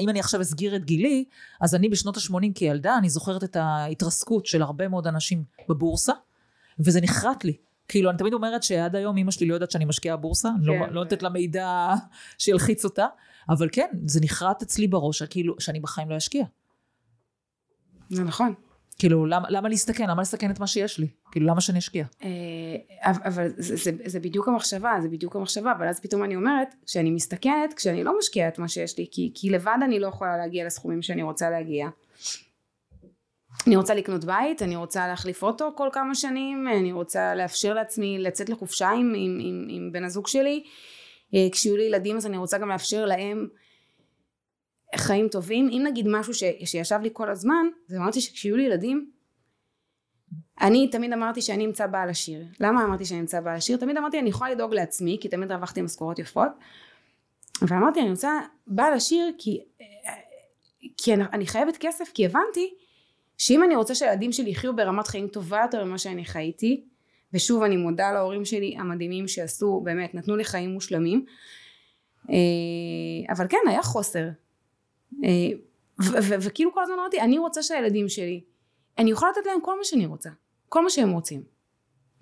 אם 0.00 0.08
אני 0.08 0.20
עכשיו 0.20 0.40
אסגיר 0.40 0.76
את 0.76 0.84
גילי, 0.84 1.24
אז 1.60 1.74
אני 1.74 1.88
בשנות 1.88 2.16
ה-80 2.16 2.52
כילדה, 2.54 2.98
אני 2.98 3.10
זוכרת 3.10 3.44
את 3.44 3.56
ההתרסקות 3.56 4.46
של 4.46 4.62
הרבה 4.62 4.88
מאוד 4.88 5.06
אנשים 5.06 5.44
בבורסה, 5.68 6.12
וזה 6.78 7.00
נחרט 7.00 7.44
לי. 7.44 7.56
כאילו, 7.90 8.10
אני 8.10 8.18
תמיד 8.18 8.32
אומרת 8.32 8.62
שעד 8.62 8.96
היום 8.96 9.16
אמא 9.16 9.30
שלי 9.30 9.46
לא 9.46 9.54
יודעת 9.54 9.70
שאני 9.70 9.84
משקיעה 9.84 10.16
בבורסה, 10.16 10.48
כן, 10.58 10.64
לא, 10.64 10.74
לא 10.74 10.92
נותנת 10.92 11.22
לה 11.22 11.28
מידע 11.28 11.94
שילחיץ 12.38 12.84
אותה, 12.84 13.06
אבל 13.48 13.68
כן, 13.72 13.88
זה 14.06 14.20
נחרט 14.22 14.62
אצלי 14.62 14.88
בראש, 14.88 15.22
כאילו, 15.22 15.54
שאני 15.58 15.80
בחיים 15.80 16.10
לא 16.10 16.16
אשקיע. 16.16 16.44
זה 18.10 18.24
נכון. 18.24 18.54
כאילו, 18.98 19.26
למה, 19.26 19.50
למה 19.50 19.68
להסתכן? 19.68 20.10
למה 20.10 20.22
לסכן 20.22 20.50
את 20.50 20.60
מה 20.60 20.66
שיש 20.66 20.98
לי? 20.98 21.08
כאילו, 21.32 21.46
למה 21.46 21.60
שאני 21.60 21.78
אשקיע? 21.78 22.04
אה, 22.22 22.28
אבל 23.04 23.48
זה, 23.56 23.76
זה, 23.76 23.90
זה 24.04 24.20
בדיוק 24.20 24.48
המחשבה, 24.48 24.98
זה 25.02 25.08
בדיוק 25.08 25.36
המחשבה, 25.36 25.72
אבל 25.72 25.88
אז 25.88 26.00
פתאום 26.00 26.24
אני 26.24 26.36
אומרת, 26.36 26.74
כשאני 26.86 27.10
מסתכנת, 27.10 27.74
כשאני 27.76 28.04
לא 28.04 28.18
משקיעה 28.18 28.48
את 28.48 28.58
מה 28.58 28.68
שיש 28.68 28.98
לי, 28.98 29.06
כי, 29.10 29.32
כי 29.34 29.50
לבד 29.50 29.78
אני 29.84 30.00
לא 30.00 30.06
יכולה 30.06 30.36
להגיע 30.36 30.66
לסכומים 30.66 31.02
שאני 31.02 31.22
רוצה 31.22 31.50
להגיע. 31.50 31.88
אני 33.66 33.76
רוצה 33.76 33.94
לקנות 33.94 34.24
בית, 34.24 34.62
אני 34.62 34.76
רוצה 34.76 35.08
להחליף 35.08 35.42
אוטו 35.42 35.72
כל 35.76 35.88
כמה 35.92 36.14
שנים, 36.14 36.68
אני 36.68 36.92
רוצה 36.92 37.34
לאפשר 37.34 37.74
לעצמי 37.74 38.18
לצאת 38.18 38.48
לחופשה 38.48 38.90
עם, 38.90 39.14
עם, 39.16 39.38
עם, 39.40 39.66
עם 39.70 39.92
בן 39.92 40.04
הזוג 40.04 40.26
שלי. 40.26 40.64
אה, 41.34 41.46
כשיהיו 41.52 41.76
לי 41.76 41.82
ילדים 41.82 42.16
אז 42.16 42.26
אני 42.26 42.36
רוצה 42.36 42.58
גם 42.58 42.68
לאפשר 42.68 43.04
להם 43.04 43.48
חיים 44.96 45.28
טובים. 45.28 45.68
אם 45.68 45.82
נגיד 45.86 46.06
משהו 46.08 46.34
ש, 46.34 46.42
שישב 46.64 46.98
לי 47.02 47.10
כל 47.12 47.30
הזמן 47.30 47.66
זה 47.86 47.96
אמרתי 47.96 48.20
שכשיהיו 48.20 48.56
לי 48.56 48.62
ילדים 48.62 49.10
אני 50.60 50.88
תמיד 50.88 51.12
אמרתי 51.12 51.42
שאני 51.42 51.66
אמצא 51.66 51.86
בעל 51.86 52.10
עשיר. 52.10 52.44
למה 52.60 52.84
אמרתי 52.84 53.04
שאני 53.04 53.20
אמצא 53.20 53.40
בעל 53.40 53.56
עשיר? 53.56 53.76
תמיד 53.76 53.96
אמרתי 53.96 54.18
אני 54.18 54.28
יכולה 54.28 54.50
לדאוג 54.50 54.74
לעצמי 54.74 55.18
כי 55.20 55.28
תמיד 55.28 55.52
רווחתי 55.52 55.82
משכורות 55.82 56.18
יפות. 56.18 56.50
ואמרתי 57.62 58.00
אני 58.00 58.10
רוצה 58.10 58.40
בעל 58.66 58.92
עשיר 58.92 59.32
כי, 59.38 59.60
כי 60.96 61.14
אני, 61.14 61.24
אני 61.32 61.46
חייבת 61.46 61.76
כסף 61.80 62.10
כי 62.14 62.26
הבנתי 62.26 62.74
שאם 63.40 63.64
אני 63.64 63.76
רוצה 63.76 63.94
שהילדים 63.94 64.32
שלי 64.32 64.50
יחיו 64.50 64.76
ברמת 64.76 65.06
חיים 65.06 65.28
טובה 65.28 65.60
יותר 65.62 65.84
ממה 65.84 65.98
שאני 65.98 66.24
חייתי 66.24 66.84
ושוב 67.34 67.62
אני 67.62 67.76
מודה 67.76 68.12
להורים 68.12 68.44
שלי 68.44 68.76
המדהימים 68.78 69.28
שעשו 69.28 69.80
באמת 69.84 70.14
נתנו 70.14 70.36
לי 70.36 70.44
חיים 70.44 70.70
מושלמים 70.70 71.24
אה, 72.30 72.34
אבל 73.34 73.46
כן 73.48 73.58
היה 73.68 73.82
חוסר. 73.82 74.28
אה, 75.24 75.30
וכאילו 76.40 76.72
כל 76.74 76.82
הזמן 76.82 76.94
אמרתי 76.98 77.20
אני 77.20 77.38
רוצה 77.38 77.62
שהילדים 77.62 78.08
שלי 78.08 78.40
אני 78.98 79.10
יכולה 79.10 79.30
לתת 79.30 79.46
להם 79.46 79.60
כל 79.62 79.78
מה 79.78 79.84
שאני 79.84 80.06
רוצה 80.06 80.30
כל 80.68 80.82
מה 80.82 80.90
שהם 80.90 81.10
רוצים. 81.10 81.42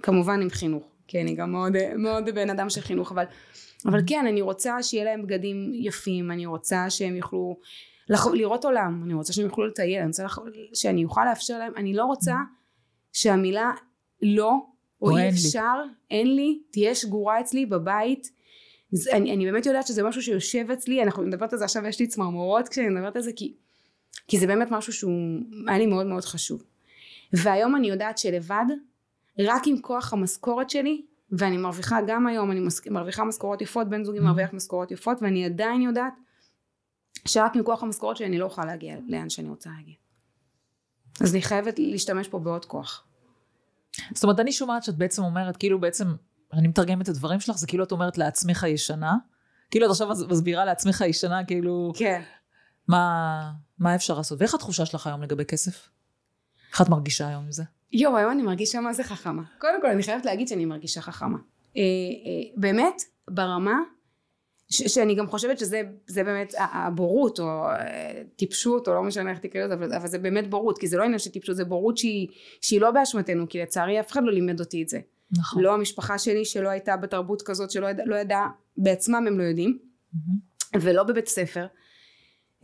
כמובן 0.03 0.43
עם 0.43 0.51
חינוך 0.51 0.85
כי 1.09 1.21
אני 1.21 1.35
גם 1.35 1.53
מאוד, 1.53 1.73
מאוד 1.97 2.25
בן 2.35 2.51
אדם 2.51 2.71
של 2.71 2.81
חינוך 2.81 3.13
אבל, 3.13 3.25
אבל 3.87 4.01
כן 4.07 4.27
אני 4.29 4.43
רוצה 4.43 4.83
שיהיה 4.83 5.05
להם 5.05 5.23
בגדים 5.23 5.71
יפים 5.75 6.31
אני 6.31 6.47
רוצה 6.47 6.91
שהם 6.91 7.17
יוכלו 7.17 7.57
לח... 8.09 8.27
לראות 8.27 8.65
עולם. 8.65 9.03
אני 9.05 9.15
רוצה 9.15 9.33
שהם 9.33 9.45
יוכלו 9.45 9.67
לטייל 9.67 9.99
אני 9.99 10.07
רוצה 10.07 10.25
לח... 10.25 10.39
שאני 10.75 11.05
אוכל 11.05 11.25
לאפשר 11.29 11.59
להם. 11.59 11.73
אני 11.77 11.95
לא 11.95 12.05
רוצה 12.05 12.35
שהמילה 13.13 13.71
לא 14.23 14.53
או, 15.03 15.19
אי 15.19 15.29
אפשר 15.29 15.83
לי. 15.83 15.91
אין 16.11 16.37
לי 16.37 16.63
תהיה 16.71 16.95
שגורה 16.95 17.41
אצלי 17.41 17.67
בבית. 17.67 18.31
זה, 18.93 19.11
אני, 19.13 19.35
אני 19.35 19.45
באמת 19.45 19.67
יודעת 19.67 19.87
שזה 19.87 20.03
משהו 20.03 20.23
שיושב 20.23 20.71
אצלי, 20.71 21.03
אנחנו 21.03 21.23
מדברת 21.23 21.53
על 21.53 21.59
זה 21.59 21.65
עכשיו, 21.65 21.87
יש 21.87 22.01
לי 22.01 22.07
צמרמורות 22.07 22.69
כשאני 22.69 22.89
מדברת 22.89 23.17
על 23.17 23.23
זה, 23.23 23.31
כי, 23.37 23.55
כי 24.29 24.39
זה 24.39 24.47
באמת 24.47 24.69
משהו 24.71 24.93
שהוא 24.93 25.41
היה 25.67 25.79
לי 25.79 25.87
מאוד 25.87 26.07
מאוד 26.07 26.25
חשוב. 26.25 26.63
והיום 27.33 27.77
אני 27.77 27.89
יודעת 27.89 28.19
שלבד, 28.19 28.65
רק 29.39 29.63
עם 29.67 29.81
כוח 29.81 30.13
המשכורת 30.13 30.71
שלי, 30.71 31.03
ואני 31.33 31.57
מרוויחה 31.57 31.99
גם 32.07 32.27
היום, 32.27 32.51
אני 32.51 32.61
מס, 32.61 32.87
מרוויחה 32.87 33.25
משכורות 33.25 33.63
יפות, 33.63 33.89
בן 33.89 34.05
זוגי 34.05 34.19
מרוויח 34.19 34.53
משכורות 34.53 34.91
יפות, 34.91 35.23
ואני 35.23 35.45
עדיין 35.45 35.83
יודעת 35.83 36.13
שרק 37.25 37.57
עם 37.57 37.63
כוח 37.63 37.83
המשכורת 37.83 38.17
שלי 38.17 38.27
אני 38.27 38.39
לא 38.39 38.45
אוכל 38.45 38.65
להגיע 38.65 38.97
לאן 39.09 39.31
שאני 39.31 39.49
רוצה 39.49 39.71
להגיע. 39.77 39.95
אז 41.21 41.35
אני 41.35 41.43
חייבת 41.43 41.79
להשתמש 41.79 42.29
פה 42.29 42.39
בעוד 42.39 42.65
כוח. 42.65 43.05
זאת 44.15 44.25
אומרת, 44.25 44.41
אני 44.41 44.53
שומעת 44.53 44.83
שאת 44.83 44.97
בעצם 44.97 45.23
אומרת, 45.23 45.57
כאילו 45.57 45.81
בעצם 45.81 46.07
אני 46.53 46.69
מתרגמת 46.69 47.03
את 47.03 47.09
הדברים 47.09 47.41
שלך, 47.41 47.57
זה 47.57 47.67
כאילו 47.67 47.85
את 47.85 47.93
אומרת 47.93 48.19
לעצמך 48.19 48.67
ישנה. 48.69 49.17
כאילו 49.71 49.87
את 49.87 49.91
עכשיו 49.91 50.09
מסבירה 50.29 50.65
לעצמך 50.65 51.05
ישנה, 51.07 51.45
כאילו... 51.45 51.93
כן. 51.97 52.23
מה, 52.89 53.53
מה 53.79 53.95
אפשר 53.95 54.17
לעשות? 54.17 54.41
ואיך 54.41 54.55
התחושה 54.55 54.87
שלך 54.87 55.07
היום 55.07 55.23
לגבי 55.23 55.45
כסף? 55.45 55.89
איך 56.73 56.83
את 56.83 56.89
מרגישה 56.89 57.29
היום 57.29 57.45
עם 57.45 57.53
זה? 57.53 57.63
יואו, 57.93 58.17
היום 58.17 58.33
אני 58.33 58.43
מרגישה 58.43 58.81
מה 58.81 58.93
זה 58.93 59.05
חכמה. 59.05 59.43
קודם 59.59 59.81
כל, 59.81 59.87
אני 59.87 60.03
חייבת 60.03 60.25
להגיד 60.25 60.49
שאני 60.49 60.65
מרגישה 60.65 61.01
חכמה. 61.01 61.39
אה, 61.77 61.83
אה, 61.83 62.51
באמת, 62.57 63.03
ברמה, 63.31 63.77
ש- 64.71 64.95
שאני 64.95 65.15
גם 65.15 65.27
חושבת 65.27 65.59
שזה 65.59 65.83
באמת 66.25 66.55
הבורות, 66.59 67.41
או 67.41 67.45
אה, 67.45 68.23
טיפשות, 68.37 68.89
או 68.89 68.95
לא 68.95 69.03
משנה 69.03 69.31
איך 69.31 69.39
תקרא 69.39 69.65
לזה, 69.65 69.75
אבל, 69.75 69.95
אבל 69.95 70.09
זה 70.09 70.19
באמת 70.19 70.51
בורות, 70.51 70.79
כי 70.79 70.87
זה 70.87 70.97
לא 70.97 71.03
עניין 71.03 71.19
של 71.19 71.31
טיפשות, 71.31 71.57
זה 71.57 71.65
בורות 71.65 71.99
שהיא, 71.99 72.29
שהיא 72.61 72.81
לא 72.81 72.91
באשמתנו, 72.91 73.49
כי 73.49 73.63
לצערי 73.63 74.01
אף 74.01 74.13
אחד 74.13 74.23
לא 74.25 74.33
לימד 74.33 74.61
אותי 74.61 74.83
את 74.83 74.89
זה. 74.89 75.01
נכון. 75.31 75.63
לא 75.63 75.75
המשפחה 75.75 76.19
שלי 76.19 76.45
שלא 76.45 76.69
הייתה 76.69 76.97
בתרבות 76.97 77.43
כזאת 77.43 77.71
שלא 77.71 77.87
ידעה, 77.87 78.07
לא 78.07 78.17
ידע, 78.17 78.41
בעצמם 78.77 79.25
הם 79.27 79.39
לא 79.39 79.45
יודעים 79.45 79.79
mm-hmm. 79.79 80.79
ולא 80.81 81.03
בבית 81.03 81.29
ספר 81.29 81.67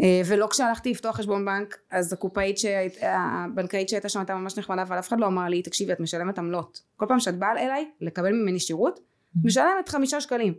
אה, 0.01 0.23
ולא 0.27 0.47
כשהלכתי 0.47 0.91
לפתוח 0.91 1.17
חשבון 1.17 1.45
בנק 1.45 1.79
אז 1.91 2.13
הקופאית 2.13 2.57
הבנקאית 3.03 3.89
שהייתה 3.89 4.09
שם 4.09 4.19
הייתה 4.19 4.35
ממש 4.35 4.59
נחמדה 4.59 4.83
אבל 4.83 4.99
אף 4.99 5.09
אחד 5.09 5.21
לא 5.21 5.27
אמר 5.27 5.49
לי 5.49 5.63
תקשיבי 5.63 5.93
את 5.93 6.01
משלמת 6.01 6.39
עמלות 6.39 6.81
כל 6.97 7.07
פעם 7.09 7.21
שאת 7.21 7.39
באה 7.39 7.51
אליי 7.51 7.91
לקבל 8.01 8.33
ממני 8.33 8.61
שירות 8.61 8.99
mm-hmm. 8.99 9.39
משלמת 9.47 9.89
חמישה 9.89 10.21
שקלים 10.21 10.55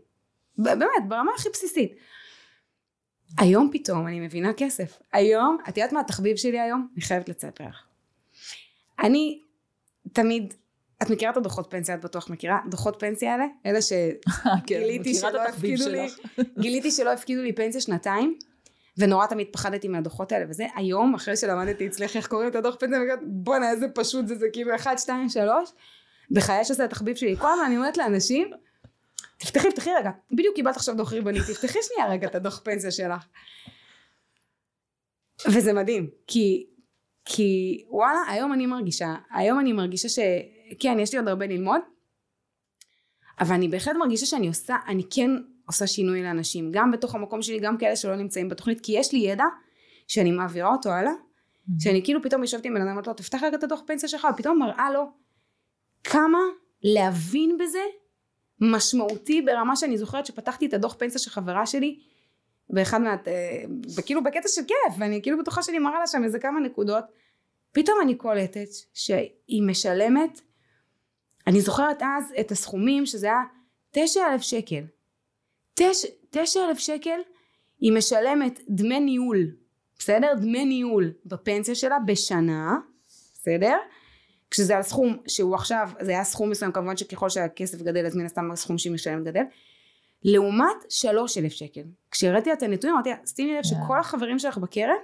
באמת 0.57 1.07
ברמה 1.07 1.31
הכי 1.37 1.49
בסיסית 1.53 1.95
היום 3.37 3.69
פתאום 3.73 4.07
אני 4.07 4.19
מבינה 4.19 4.53
כסף. 4.53 4.99
היום, 5.13 5.57
את 5.69 5.77
יודעת 5.77 5.93
מה 5.93 5.99
התחביב 5.99 6.35
שלי 6.35 6.59
היום? 6.59 6.87
אני 6.93 7.01
חייבת 7.01 7.29
לספר 7.29 7.63
לך. 7.67 7.83
אני 8.99 9.41
תמיד, 10.13 10.53
את 11.03 11.09
מכירה 11.09 11.31
את 11.31 11.37
הדוחות 11.37 11.67
פנסיה? 11.69 11.95
את 11.95 12.01
בטוח 12.01 12.29
מכירה? 12.29 12.59
דוחות 12.69 12.95
פנסיה 12.99 13.33
האלה? 13.33 13.45
אלה 13.65 13.79
שגיליתי 13.81 15.13
כן, 15.13 15.19
שלא 15.19 15.43
הפקידו 15.43 15.89
לי, 15.89 16.07
גיליתי 16.59 16.91
שלא 16.91 17.13
הפקידו 17.13 17.41
לי 17.41 17.53
פנסיה 17.53 17.81
שנתיים. 17.81 18.37
ונורא 18.97 19.25
תמיד 19.25 19.47
פחדתי 19.51 19.87
מהדוחות 19.87 20.31
האלה 20.31 20.45
וזה 20.49 20.65
היום 20.75 21.15
אחרי 21.15 21.37
שלמדתי 21.37 21.87
אצלך 21.87 22.15
איך 22.15 22.27
קוראים 22.27 22.49
את 22.49 22.55
הדוח 22.55 22.75
פנסיה 22.75 22.99
ואני 22.99 23.11
אומרת 23.11 23.19
בואנה 23.27 23.71
איזה 23.71 23.87
פשוט 23.87 24.27
זה 24.27 24.35
זה 24.35 24.45
כאילו 24.53 24.75
1 24.75 24.99
2 24.99 25.29
3 25.29 25.69
בחיי 26.31 26.65
שזה 26.65 26.85
התחביב 26.85 27.15
שלי 27.15 27.35
כל 27.37 27.47
הזמן 27.53 27.65
אני 27.65 27.77
אומרת 27.77 27.97
לאנשים 27.97 28.51
תפתחי 29.45 29.69
תפתחי 29.69 29.89
רגע. 29.99 30.11
בדיוק 30.31 30.55
קיבלת 30.55 30.75
עכשיו 30.75 30.97
דוח 30.97 31.13
ריבוני 31.13 31.39
תפתחי 31.39 31.79
שנייה 31.81 32.11
רגע 32.11 32.27
את 32.27 32.35
הדוח 32.35 32.61
פנסיה 32.63 32.91
שלך. 32.91 33.25
וזה 35.47 35.73
מדהים 35.73 36.09
כי 36.27 36.67
כי 37.25 37.83
וואלה 37.89 38.19
היום 38.29 38.53
אני 38.53 38.65
מרגישה 38.65 39.15
היום 39.31 39.59
אני 39.59 39.73
מרגישה 39.73 40.09
שכן 40.09 40.99
יש 40.99 41.13
לי 41.13 41.19
עוד 41.19 41.27
הרבה 41.27 41.47
ללמוד 41.47 41.81
אבל 43.39 43.55
אני 43.55 43.67
בהחלט 43.67 43.95
מרגישה 43.95 44.25
שאני 44.25 44.47
עושה 44.47 44.75
אני 44.87 45.03
כן 45.09 45.31
עושה 45.65 45.87
שינוי 45.87 46.23
לאנשים, 46.23 46.71
גם 46.71 46.91
בתוך 46.91 47.15
המקום 47.15 47.41
שלי, 47.41 47.59
גם 47.59 47.77
כאלה 47.77 47.95
שלא 47.95 48.15
נמצאים 48.15 48.49
בתוכנית, 48.49 48.81
כי 48.81 48.91
יש 48.91 49.13
לי 49.13 49.19
ידע 49.19 49.43
שאני 50.07 50.31
מעבירה 50.31 50.69
אותו 50.69 50.89
הלאה, 50.89 51.11
mm-hmm. 51.11 51.71
שאני 51.79 52.03
כאילו 52.03 52.21
פתאום 52.23 52.41
יושבת 52.41 52.65
עם 52.65 52.73
בן 52.73 52.81
אדם, 52.81 52.89
אומרת 52.89 53.07
לו, 53.07 53.13
תפתח 53.13 53.43
רגע 53.43 53.57
את 53.57 53.63
הדוח 53.63 53.81
פנסיה 53.87 54.09
שלך, 54.09 54.27
ופתאום 54.33 54.59
מראה 54.59 54.91
לו 54.91 55.11
כמה 56.03 56.39
להבין 56.83 57.57
בזה 57.57 57.79
משמעותי 58.61 59.41
ברמה 59.41 59.75
שאני 59.75 59.97
זוכרת 59.97 60.25
שפתחתי 60.25 60.65
את 60.65 60.73
הדוח 60.73 60.95
פנסיה 60.99 61.19
של 61.19 61.29
חברה 61.29 61.65
שלי, 61.65 61.99
באחד 62.69 63.01
מה... 63.01 63.15
אה, 63.27 64.01
כאילו 64.05 64.23
בקטע 64.23 64.47
של 64.47 64.61
כיף, 64.61 64.95
ואני 64.99 65.21
כאילו 65.21 65.39
בטוחה 65.39 65.63
שאני 65.63 65.79
מראה 65.79 65.99
לה 65.99 66.07
שם 66.07 66.23
איזה 66.23 66.39
כמה 66.39 66.59
נקודות, 66.59 67.03
פתאום 67.71 67.97
אני 68.01 68.15
קולטת 68.15 68.67
שהיא 68.93 69.63
משלמת, 69.63 70.41
אני 71.47 71.61
זוכרת 71.61 72.01
אז 72.01 72.33
את 72.39 72.51
הסכומים 72.51 73.05
שזה 73.05 73.27
היה 73.27 73.41
תשע 73.91 74.21
אלף 74.33 74.41
שקל 74.41 74.83
תש, 75.73 76.05
תשע 76.29 76.59
אלף 76.69 76.79
שקל 76.79 77.19
היא 77.79 77.91
משלמת 77.93 78.59
דמי 78.69 78.99
ניהול, 78.99 79.47
בסדר? 79.99 80.33
דמי 80.41 80.65
ניהול 80.65 81.11
בפנסיה 81.25 81.75
שלה 81.75 81.97
בשנה, 82.05 82.77
בסדר? 83.33 83.77
כשזה 84.55 84.77
על 84.77 84.83
סכום 84.83 85.17
שהוא 85.27 85.55
עכשיו, 85.55 85.89
זה 86.01 86.11
היה 86.11 86.23
סכום 86.23 86.49
מסוים 86.49 86.71
כמובן 86.71 86.97
שככל 86.97 87.29
שהכסף 87.29 87.81
גדל 87.81 88.05
אז 88.05 88.15
מן 88.15 88.25
הסתם 88.25 88.51
הסכום 88.51 88.77
שהיא 88.77 88.93
משלמת 88.93 89.23
גדל. 89.23 89.43
לעומת 90.23 90.75
שלוש 90.89 91.37
אלף 91.37 91.51
שקל. 91.51 91.81
כשהראיתי 92.11 92.49
לה 92.49 92.55
את 92.55 92.63
הנתונים 92.63 92.95
אמרתי 92.95 93.09
לה 93.09 93.15
שימי 93.35 93.53
לב 93.57 93.63
שכל 93.63 93.99
החברים 93.99 94.39
שלך 94.39 94.57
בקרן 94.57 94.95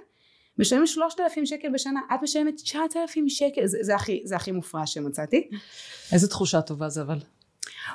משלמים 0.58 0.86
שלושת 0.86 1.20
אלפים 1.20 1.46
שקל 1.46 1.68
בשנה. 1.74 2.00
את 2.14 2.22
משלמת 2.22 2.56
תשעת 2.56 2.96
אלפים 2.96 3.28
שקל. 3.28 3.66
זה, 3.66 3.78
זה, 3.80 3.94
הכי, 3.94 4.22
זה 4.24 4.36
הכי 4.36 4.52
מופרע 4.52 4.86
שמצאתי. 4.86 5.48
איזה 6.12 6.28
תחושה 6.28 6.62
טובה 6.62 6.88
זה 6.88 7.02
אבל. 7.02 7.18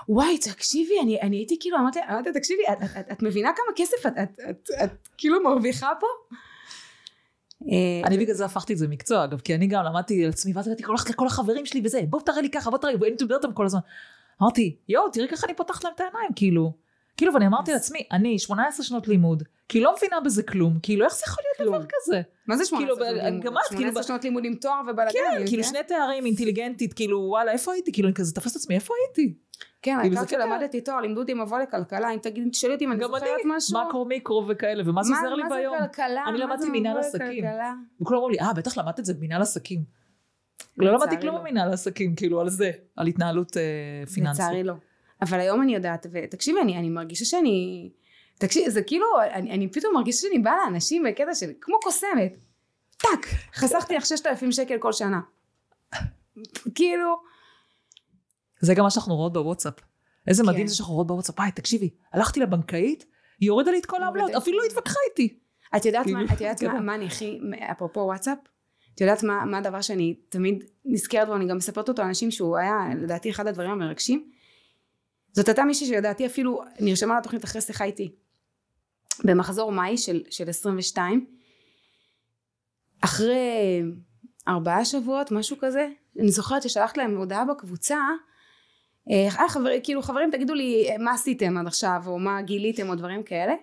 וואי 0.09 0.37
תקשיבי 0.37 0.99
אני, 1.01 1.21
אני 1.21 1.37
הייתי 1.37 1.57
כאילו 1.59 1.77
אמרתי, 1.77 1.99
אמרתי 2.09 2.31
תקשיבי 2.33 2.63
את, 2.71 2.77
את, 2.83 2.97
את, 2.99 3.11
את 3.11 3.23
מבינה 3.23 3.49
כמה 3.55 3.75
כסף 3.75 4.05
את, 4.07 4.13
את, 4.23 4.39
את, 4.49 4.69
את 4.83 5.07
כאילו 5.17 5.43
מרוויחה 5.43 5.91
פה? 5.99 6.07
אה, 7.63 8.07
אני 8.07 8.17
בגלל 8.17 8.35
זה 8.35 8.45
הפכתי 8.45 8.73
את 8.73 8.77
זה 8.77 8.87
מקצוע 8.87 9.23
אגב 9.23 9.39
כי 9.39 9.55
אני 9.55 9.67
גם 9.67 9.83
למדתי 9.83 10.23
על 10.23 10.29
עצמי 10.29 10.53
ואז 10.53 10.67
הייתי 10.67 10.83
הולכת 10.83 11.09
לכל 11.09 11.27
החברים 11.27 11.65
שלי 11.65 11.81
וזה 11.83 12.01
בוא 12.09 12.21
תראה 12.21 12.41
לי 12.41 12.49
ככה 12.49 12.69
בוא 12.69 12.77
תראה 12.77 12.93
לי 12.93 12.97
ואני 13.01 13.11
מדברת 13.11 13.43
אותם 13.43 13.53
כל 13.53 13.65
הזמן. 13.65 13.79
אמרתי 14.41 14.75
יואו 14.89 15.09
תראי 15.09 15.27
ככה 15.27 15.47
אני 15.47 15.55
פותחת 15.55 15.83
להם 15.83 15.93
את 15.95 15.99
העיניים 15.99 16.29
כאילו. 16.35 16.73
כאילו 17.17 17.33
ואני 17.33 17.47
אמרתי 17.47 17.71
לעצמי 17.71 17.99
אני 18.11 18.39
18 18.39 18.85
שנות 18.85 19.07
לימוד 19.07 19.43
כאילו 19.69 19.85
לא 19.85 19.95
מבינה 19.97 20.19
בזה 20.19 20.43
כלום 20.43 20.79
כאילו 20.83 21.05
איך 21.05 21.15
זה 21.15 21.23
יכול 21.27 21.43
להיות 21.43 21.69
דבר 21.69 21.85
כזה? 21.89 22.21
מה 22.47 22.57
זה 22.57 22.65
18 22.65 22.95
שנות 22.95 23.43
לימוד? 23.43 23.61
18 23.71 24.03
שנות 24.03 24.23
לימוד 24.23 24.45
עם 24.45 24.55
תואר 24.55 24.81
ובלאגן 24.87 25.11
כן 25.11 25.47
כאילו 25.47 25.63
שני 25.63 25.79
תארים 25.87 26.25
אינטליגנטית 26.25 26.93
כאילו 26.93 27.19
וואלה 27.19 27.51
איפה 27.51 27.73
הייתי? 27.73 27.91
כאילו 27.91 28.07
אני 28.07 28.15
כזה 28.15 28.33
תפסת 28.35 28.55
עצמי 28.55 28.75
איפה 28.75 28.93
הייתי 29.07 29.33
כן, 29.81 29.97
כאילו 30.01 30.17
העיקר 30.17 30.37
שלמדתי 30.37 30.81
תואר, 30.81 31.01
לימדו 31.01 31.21
אותי 31.21 31.33
מבוא 31.33 31.59
לכלכלה, 31.59 32.13
אם 32.13 32.19
תגיד, 32.19 32.47
תשאלי 32.51 32.73
אותי 32.73 32.85
אם 32.85 32.91
אני 32.91 33.03
זוכרת 33.03 33.21
משהו. 33.45 33.75
גם 33.75 33.81
אני, 33.81 33.89
מקרו 33.89 34.05
מיקרו 34.05 34.45
וכאלה, 34.47 34.83
ומה 34.85 35.03
זה 35.03 35.13
עוזר 35.15 35.33
לי 35.33 35.43
ביום? 35.49 35.75
מה 35.75 35.81
זה 35.81 35.87
כלכלה? 35.87 36.23
אני 36.27 36.37
למדתי 36.37 36.69
מינהל 36.69 36.97
עסקים. 36.97 37.43
וכולם 38.01 38.17
אמרו 38.17 38.29
לי, 38.29 38.39
אה, 38.39 38.53
בטח 38.53 38.77
למדת 38.77 38.99
את 38.99 39.05
זה 39.05 39.13
במינהל 39.13 39.41
עסקים. 39.41 39.83
לא 40.77 40.91
למדתי 40.91 41.21
כלום 41.21 41.35
לא. 41.35 41.41
במינהל 41.41 41.73
עסקים, 41.73 42.15
כאילו, 42.15 42.41
על 42.41 42.49
זה, 42.49 42.71
על 42.95 43.07
התנהלות 43.07 43.57
אה, 43.57 44.05
פיננסית. 44.13 44.43
לצערי 44.43 44.63
לא. 44.63 44.73
אבל 45.21 45.39
היום 45.39 45.61
אני 45.61 45.75
יודעת, 45.75 46.05
ותקשיבי, 46.11 46.61
אני 46.61 46.89
מרגישה 46.89 47.25
שאני... 47.25 47.89
תקשיבי, 48.37 48.69
זה 48.69 48.81
כאילו, 48.81 49.05
אני 49.33 49.71
פתאום 49.71 49.93
מרגישה 49.93 50.21
שאני 50.21 50.39
באה 50.39 50.55
לאנשים 50.65 51.03
בקטע 51.03 51.35
של, 51.35 51.51
כמו 51.61 51.75
קוסמת. 51.83 52.37
טאק, 52.97 53.25
חסכתי 53.53 53.95
לך 53.95 54.05
6,000 54.05 54.51
שקל 54.51 54.77
כל 54.77 54.91
שנה. 54.91 55.19
כאילו... 56.75 57.36
זה 58.61 58.73
גם 58.73 58.83
מה 58.83 58.89
שאנחנו 58.89 59.15
רואות 59.15 59.33
בוואטסאפ. 59.33 59.73
איזה 60.27 60.43
כן. 60.43 60.49
מדהים 60.49 60.67
זה 60.67 60.75
שאנחנו 60.75 60.93
רואות 60.93 61.07
בוואטסאפ. 61.07 61.39
היי, 61.39 61.51
תקשיבי, 61.51 61.89
הלכתי 62.13 62.39
לבנקאית, 62.39 63.05
היא 63.39 63.51
הורידה 63.51 63.71
לי 63.71 63.79
את 63.79 63.85
כל 63.85 64.03
העמלות, 64.03 64.31
אפילו 64.31 64.57
לא 64.57 64.63
התווכחה 64.63 64.99
איתי. 65.09 65.39
את 65.75 65.85
יודעת, 65.85 66.07
מה, 66.07 66.27
כאילו, 66.37 66.51
את 66.51 66.61
יודעת 66.61 66.63
מה, 66.63 66.81
מה 66.81 66.95
אני 66.95 67.05
הכי, 67.05 67.39
אפרופו 67.71 67.99
וואטסאפ, 67.99 68.37
את 68.95 69.01
יודעת 69.01 69.23
מה, 69.23 69.45
מה 69.45 69.57
הדבר 69.57 69.81
שאני 69.81 70.15
תמיד 70.29 70.63
נזכרת 70.85 71.27
בו, 71.27 71.35
אני 71.35 71.47
גם 71.47 71.57
מספרת 71.57 71.89
אותו 71.89 72.01
לאנשים 72.01 72.31
שהוא 72.31 72.57
היה 72.57 72.75
לדעתי 73.01 73.29
אחד 73.29 73.47
הדברים 73.47 73.71
המרגשים. 73.71 74.31
זאת 75.31 75.47
הייתה 75.47 75.63
מישהי 75.63 75.87
שלדעתי 75.87 76.25
אפילו 76.25 76.61
נרשמה 76.79 77.17
לתוכנית 77.19 77.43
אחרי 77.43 77.61
שיחה 77.61 77.83
איתי. 77.83 78.15
במחזור 79.23 79.71
מאי 79.71 79.97
של, 79.97 80.23
של 80.29 80.49
22, 80.49 81.25
אחרי 83.01 83.81
ארבעה 84.47 84.85
שבועות, 84.85 85.31
משהו 85.31 85.57
כזה, 85.59 85.87
אני 86.19 86.31
זוכרת 86.31 86.63
ששלחת 86.63 86.97
להם 86.97 87.17
הודעה 87.17 87.45
בקבוצה, 87.45 87.97
אה, 89.11 89.49
חבר, 89.49 89.69
כאילו 89.83 90.01
חברים 90.01 90.31
תגידו 90.31 90.53
לי 90.53 90.87
מה 90.99 91.11
עשיתם 91.13 91.57
עד 91.57 91.67
עכשיו 91.67 92.01
או 92.07 92.19
מה 92.19 92.41
גיליתם 92.41 92.89
או 92.89 92.95
דברים 92.95 93.23
כאלה? 93.23 93.53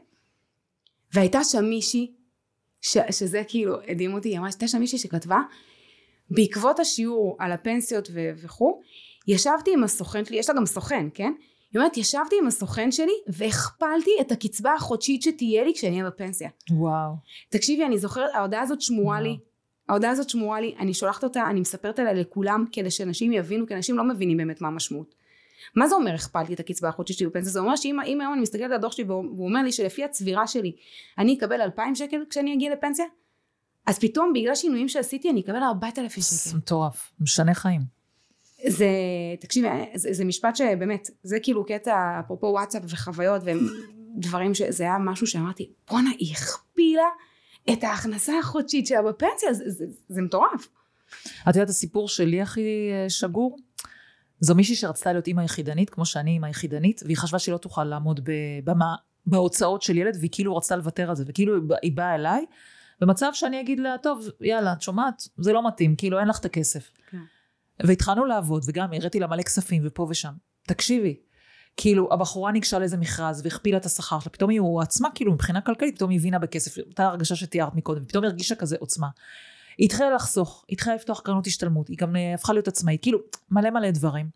והייתה 1.14 1.44
שם 1.44 1.64
מישהי 1.64 2.12
ש, 2.80 2.98
שזה 3.10 3.42
כאילו 3.48 3.76
הדהים 3.88 4.14
אותי 4.14 4.38
הייתה 4.38 4.68
שם 4.68 4.78
מישהי 4.78 4.98
שכתבה 4.98 5.40
בעקבות 6.30 6.80
השיעור 6.80 7.36
על 7.38 7.52
הפנסיות 7.52 8.08
ו- 8.12 8.30
וכו' 8.36 8.80
ישבתי 9.28 9.72
עם 9.72 9.84
הסוכן 9.84 10.24
שלי 10.24 10.36
יש 10.36 10.48
לה 10.48 10.56
גם 10.56 10.66
סוכן 10.66 11.06
כן? 11.14 11.32
היא 11.72 11.80
אומרת 11.80 11.96
ישבתי 11.96 12.36
עם 12.40 12.46
הסוכן 12.46 12.92
שלי 12.92 13.12
והכפלתי 13.26 14.10
את 14.20 14.32
הקצבה 14.32 14.74
החודשית 14.74 15.22
שתהיה 15.22 15.64
לי 15.64 15.74
כשאני 15.74 16.00
אהיה 16.00 16.10
בפנסיה 16.10 16.48
וואו. 16.70 17.12
תקשיבי 17.48 17.84
אני 17.84 17.98
זוכרת 17.98 18.30
ההודעה 18.34 18.62
הזאת 18.62 18.80
שמורה 18.80 19.20
לי 19.20 19.38
ההודעה 19.88 20.10
הזאת 20.10 20.30
שמורה 20.30 20.60
לי 20.60 20.74
אני 20.78 20.94
שולחת 20.94 21.24
אותה 21.24 21.50
אני 21.50 21.60
מספרת 21.60 21.98
עליה 21.98 22.12
לכולם 22.12 22.64
כדי 22.72 22.90
שאנשים 22.90 23.32
יבינו 23.32 23.66
כי 23.66 23.74
אנשים 23.74 23.96
לא 23.96 24.04
מבינים 24.04 24.36
באמת 24.36 24.60
מה 24.60 24.68
המשמעות 24.68 25.14
מה 25.74 25.88
זה 25.88 25.94
אומר 25.94 26.14
הכפלתי 26.14 26.54
את 26.54 26.60
הקצבה 26.60 26.88
החודשית 26.88 27.18
שלי 27.18 27.26
בפנסיה? 27.26 27.52
זה 27.52 27.60
אומר 27.60 27.76
שאם 27.76 28.20
היום 28.20 28.32
אני 28.32 28.42
מסתכלת 28.42 28.64
על 28.64 28.72
הדוח 28.72 28.92
שלי 28.92 29.04
והוא 29.04 29.48
אומר 29.48 29.62
לי 29.62 29.72
שלפי 29.72 30.04
הצבירה 30.04 30.46
שלי 30.46 30.72
אני 31.18 31.38
אקבל 31.38 31.60
2,000 31.60 31.94
שקל 31.94 32.24
כשאני 32.30 32.54
אגיע 32.54 32.72
לפנסיה 32.72 33.04
אז 33.86 33.98
פתאום 33.98 34.32
בגלל 34.32 34.54
שינויים 34.54 34.88
שעשיתי 34.88 35.30
אני 35.30 35.40
אקבל 35.40 35.62
4,000 35.62 36.22
שקל. 36.22 36.50
זה 36.50 36.56
מטורף, 36.56 37.12
משנה 37.20 37.54
חיים. 37.54 37.80
זה, 38.66 38.88
תקשיבי, 39.40 39.68
זה, 39.94 40.12
זה 40.12 40.24
משפט 40.24 40.56
שבאמת, 40.56 41.10
זה 41.22 41.40
כאילו 41.42 41.66
קטע 41.66 42.20
אפרופו 42.20 42.46
וואטסאפ 42.46 42.82
וחוויות 42.88 43.42
ודברים 43.44 44.54
שזה 44.54 44.84
היה 44.84 44.98
משהו 44.98 45.26
שאמרתי 45.26 45.70
בואנה 45.90 46.10
היא 46.18 46.32
הכפילה 46.32 47.08
את 47.72 47.84
ההכנסה 47.84 48.38
החודשית 48.38 48.86
שלה 48.86 49.02
בפנסיה, 49.02 49.52
זה, 49.52 49.70
זה, 49.70 49.84
זה 50.08 50.22
מטורף. 50.22 50.68
את 51.48 51.56
יודעת 51.56 51.68
הסיפור 51.68 52.08
שלי 52.08 52.40
הכי 52.40 52.90
אה, 52.92 53.10
שגור? 53.10 53.56
זו 54.40 54.54
מישהי 54.54 54.76
שרצתה 54.76 55.12
להיות 55.12 55.26
אימא 55.26 55.42
יחידנית, 55.42 55.90
כמו 55.90 56.06
שאני 56.06 56.30
אימא 56.30 56.46
יחידנית, 56.46 57.00
והיא 57.04 57.16
חשבה 57.16 57.38
שהיא 57.38 57.52
לא 57.52 57.58
תוכל 57.58 57.84
לעמוד 57.84 58.20
במה, 58.64 58.94
בהוצאות 59.26 59.82
של 59.82 59.96
ילד, 59.96 60.16
והיא 60.18 60.30
כאילו 60.32 60.56
רצתה 60.56 60.76
לוותר 60.76 61.10
על 61.10 61.16
זה, 61.16 61.24
וכאילו 61.26 61.52
היא 61.82 61.96
באה 61.96 62.14
אליי, 62.14 62.44
במצב 63.00 63.30
שאני 63.32 63.60
אגיד 63.60 63.80
לה, 63.80 63.96
טוב, 64.02 64.28
יאללה, 64.40 64.72
את 64.72 64.82
שומעת? 64.82 65.28
זה 65.36 65.52
לא 65.52 65.66
מתאים, 65.66 65.96
כאילו 65.96 66.18
אין 66.18 66.28
לך 66.28 66.38
את 66.38 66.44
הכסף. 66.44 66.90
כן. 67.10 67.18
והתחלנו 67.82 68.24
לעבוד, 68.24 68.64
וגם 68.66 68.92
הראיתי 68.92 69.20
לה 69.20 69.26
מלא 69.26 69.42
כספים, 69.42 69.82
ופה 69.86 70.06
ושם. 70.10 70.32
תקשיבי, 70.66 71.16
כאילו, 71.76 72.08
הבחורה 72.12 72.52
ניגשה 72.52 72.78
לאיזה 72.78 72.96
מכרז 72.96 73.40
והכפילה 73.44 73.76
את 73.76 73.86
השכר 73.86 74.20
שלה, 74.20 74.32
פתאום 74.32 74.50
היא 74.50 74.60
עצמה, 74.82 75.08
כאילו, 75.14 75.32
מבחינה 75.32 75.60
כלכלית, 75.60 75.96
פתאום 75.96 76.10
היא 76.10 76.18
הבינה 76.18 76.38
בכסף, 76.38 76.78
אותה 76.78 77.06
הרגשה 77.06 77.36
שתיארת 77.36 77.74
מקודם, 77.74 78.02
ופתאום 78.02 78.24
היא 78.24 78.30
הרגישה 78.30 78.54
כזה 78.54 78.76
עוצמה. 78.80 79.08
היא 79.78 79.84
התחילה 79.86 80.10
לחסוך, 80.14 80.64
היא 80.68 80.74
התחילה 80.74 80.96
לפתוח 80.96 81.20
קרנות 81.20 81.46
השתלמות, 81.46 81.88
היא 81.88 81.96
גם 81.98 82.16
אה, 82.16 82.34
הפכה 82.34 82.52
להיות 82.52 82.68
עצמאית, 82.68 83.02
כאילו 83.02 83.18
מלא 83.50 83.70
מלא 83.70 83.90
דברים. 83.90 84.28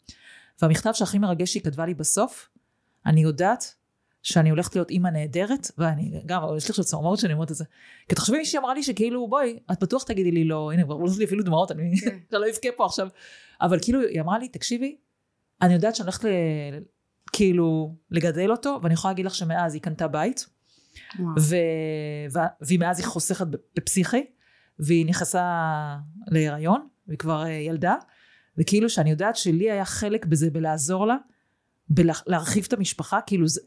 והמכתב 0.62 0.92
שהכי 0.92 1.18
מרגש 1.18 1.52
שהיא 1.52 1.62
כתבה 1.62 1.86
לי 1.86 1.94
בסוף, 1.94 2.48
אני 3.06 3.20
יודעת 3.20 3.74
שאני 4.22 4.50
הולכת 4.50 4.74
להיות 4.74 4.90
אימא 4.90 5.08
נהדרת, 5.08 5.70
ואני 5.78 6.22
גם, 6.26 6.42
יש 6.56 6.68
לי 6.68 6.70
עכשיו 6.70 6.84
צמרמורת 6.84 7.18
שאני 7.18 7.32
אומרת 7.32 7.50
את 7.50 7.56
זה. 7.56 7.64
כי 8.08 8.14
תחשבי 8.14 8.38
מישהי 8.38 8.58
אמרה 8.58 8.74
לי 8.74 8.82
שכאילו 8.82 9.28
בואי, 9.28 9.58
את 9.72 9.82
בטוח 9.82 10.02
תגידי 10.02 10.30
לי 10.30 10.44
לא, 10.44 10.72
הנה 10.72 10.84
כבר 10.84 10.94
עולות 10.94 11.16
לי 11.18 11.24
אפילו 11.24 11.42
דמעות, 11.42 11.72
אני 11.72 12.00
כן. 12.00 12.18
לא 12.38 12.46
אבכה 12.50 12.68
פה 12.76 12.84
עכשיו. 12.84 13.08
אבל 13.60 13.78
כאילו 13.82 14.00
היא 14.00 14.20
אמרה 14.20 14.38
לי, 14.38 14.48
תקשיבי, 14.48 14.96
אני 15.62 15.74
יודעת 15.74 15.96
שאני 15.96 16.04
הולכת 16.04 16.28
כאילו 17.32 17.94
לגדל 18.10 18.50
אותו, 18.50 18.78
ואני 18.82 18.94
יכולה 18.94 19.12
להגיד 19.12 19.26
לך 19.26 19.34
שמאז 19.34 19.74
היא 19.74 19.82
קנתה 19.82 20.08
בית, 20.08 20.46
ו... 21.38 21.56
ו... 22.32 22.38
והיא 22.60 22.78
מאז 22.78 22.98
היא 22.98 23.06
חוסכת 23.06 23.46
בפסיכי, 23.76 24.24
והיא 24.78 25.06
נכנסה 25.06 25.96
להיריון, 26.26 26.86
והיא 27.06 27.18
כבר 27.18 27.42
אה, 27.42 27.48
ילדה, 27.48 27.94
וכאילו 28.58 28.90
שאני 28.90 29.10
יודעת 29.10 29.36
שלי 29.36 29.70
היה 29.70 29.84
חלק 29.84 30.26
בזה 30.26 30.50
בלעזור 30.50 31.06
לה, 31.06 31.16
בלהרחיב 31.90 32.64
את 32.68 32.72
המשפחה, 32.72 33.20
כאילו 33.26 33.48
זה, 33.48 33.60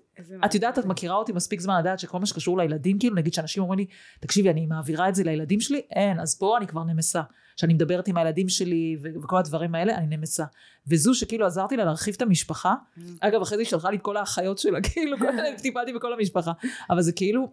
את 0.46 0.56
יודעת, 0.56 0.80
את 0.80 0.86
מכירה 0.86 1.16
אותי 1.16 1.32
מספיק 1.32 1.60
זמן 1.60 1.80
לדעת 1.80 2.00
שכל 2.00 2.20
מה 2.20 2.26
שקשור 2.26 2.58
לילדים, 2.58 3.00
כאילו 3.00 3.16
נגיד 3.16 3.34
שאנשים 3.34 3.64
אומרים 3.64 3.80
לי, 3.80 3.86
תקשיבי, 4.20 4.50
אני 4.50 4.66
מעבירה 4.66 5.10
את 5.10 5.16
זה 5.16 5.24
לילדים 5.24 5.60
שלי, 5.60 5.82
אין, 5.90 6.20
אז 6.20 6.38
פה 6.40 6.58
אני 6.58 6.68
כבר 6.68 6.84
נמסה. 6.84 7.22
כשאני 7.56 7.74
מדברת 7.74 8.08
עם 8.08 8.18
הילדים 8.18 8.50
שלי 8.50 8.98
וכל 9.24 9.38
הדברים 9.38 9.76
האלה, 9.76 9.96
אני 9.96 10.18
נמסה. 10.18 10.46
וזו 10.88 11.14
שכאילו 11.14 11.46
עזרתי 11.46 11.78
לה 11.78 11.86
להרחיב 11.86 12.14
את 12.18 12.22
המשפחה, 12.22 12.74
mm. 12.74 13.02
אגב, 13.20 13.42
אחרי 13.42 13.58
זה 13.58 13.62
היא 13.62 13.70
שלחה 13.70 13.90
לי 13.90 13.98
את 13.98 14.02
כל 14.02 14.18
האחיות 14.18 14.58
שלה, 14.58 14.82
כאילו, 14.94 15.18
טיפלתי 15.62 15.94
בכל 15.94 16.14
המשפחה. 16.14 16.52
אבל 16.90 17.02
זה 17.02 17.12
כאילו, 17.12 17.52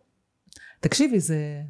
תקשיבי, 0.81 1.21
זה... 1.21 1.63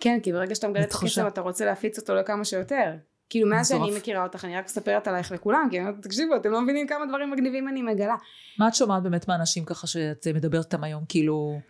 כן, 0.00 0.18
כי 0.22 0.32
ברגע 0.32 0.54
שאתה 0.54 0.68
מגלה 0.68 0.84
את 0.84 0.94
הקסם, 0.94 1.26
אתה 1.26 1.40
רוצה 1.40 1.64
להפיץ 1.64 1.98
אותו 1.98 2.14
לכמה 2.14 2.44
שיותר. 2.44 2.94
כאילו 3.30 3.48
מאז 3.48 3.68
שאני 3.68 3.96
מכירה 3.96 4.22
אותך 4.22 4.44
אני 4.44 4.56
רק 4.56 4.64
מספרת 4.64 5.08
עלייך 5.08 5.32
לכולם 5.32 5.68
כי 5.70 5.78
אני 5.78 5.88
אומרת 5.88 6.02
תקשיבו 6.02 6.36
אתם 6.36 6.50
לא 6.50 6.60
מבינים 6.60 6.86
כמה 6.86 7.06
דברים 7.06 7.30
מגניבים 7.30 7.68
אני 7.68 7.82
מגלה. 7.82 8.16
מה 8.58 8.68
את 8.68 8.74
שומעת 8.74 9.02
באמת 9.02 9.28
מהאנשים 9.28 9.64
ככה 9.64 9.86
שאת 9.86 10.26
מדברת 10.34 10.64
איתם 10.64 10.84
היום 10.84 11.04
כאילו 11.08 11.60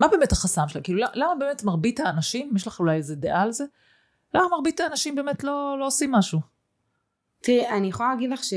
מה 0.00 0.08
באמת 0.08 0.32
החסם 0.32 0.68
שלהם 0.68 0.82
כאילו 0.84 1.00
למה 1.14 1.34
באמת 1.38 1.64
מרבית 1.64 2.00
האנשים 2.00 2.52
יש 2.56 2.66
לך 2.66 2.80
אולי 2.80 2.96
איזה 2.96 3.16
דעה 3.16 3.42
על 3.42 3.52
זה 3.52 3.64
למה 4.34 4.44
מרבית 4.50 4.80
האנשים 4.80 5.14
באמת 5.14 5.44
לא, 5.44 5.76
לא 5.80 5.86
עושים 5.86 6.12
משהו. 6.12 6.40
תראי 7.40 7.68
אני 7.68 7.86
יכולה 7.86 8.08
להגיד 8.08 8.30
לך 8.30 8.44
ש... 8.44 8.54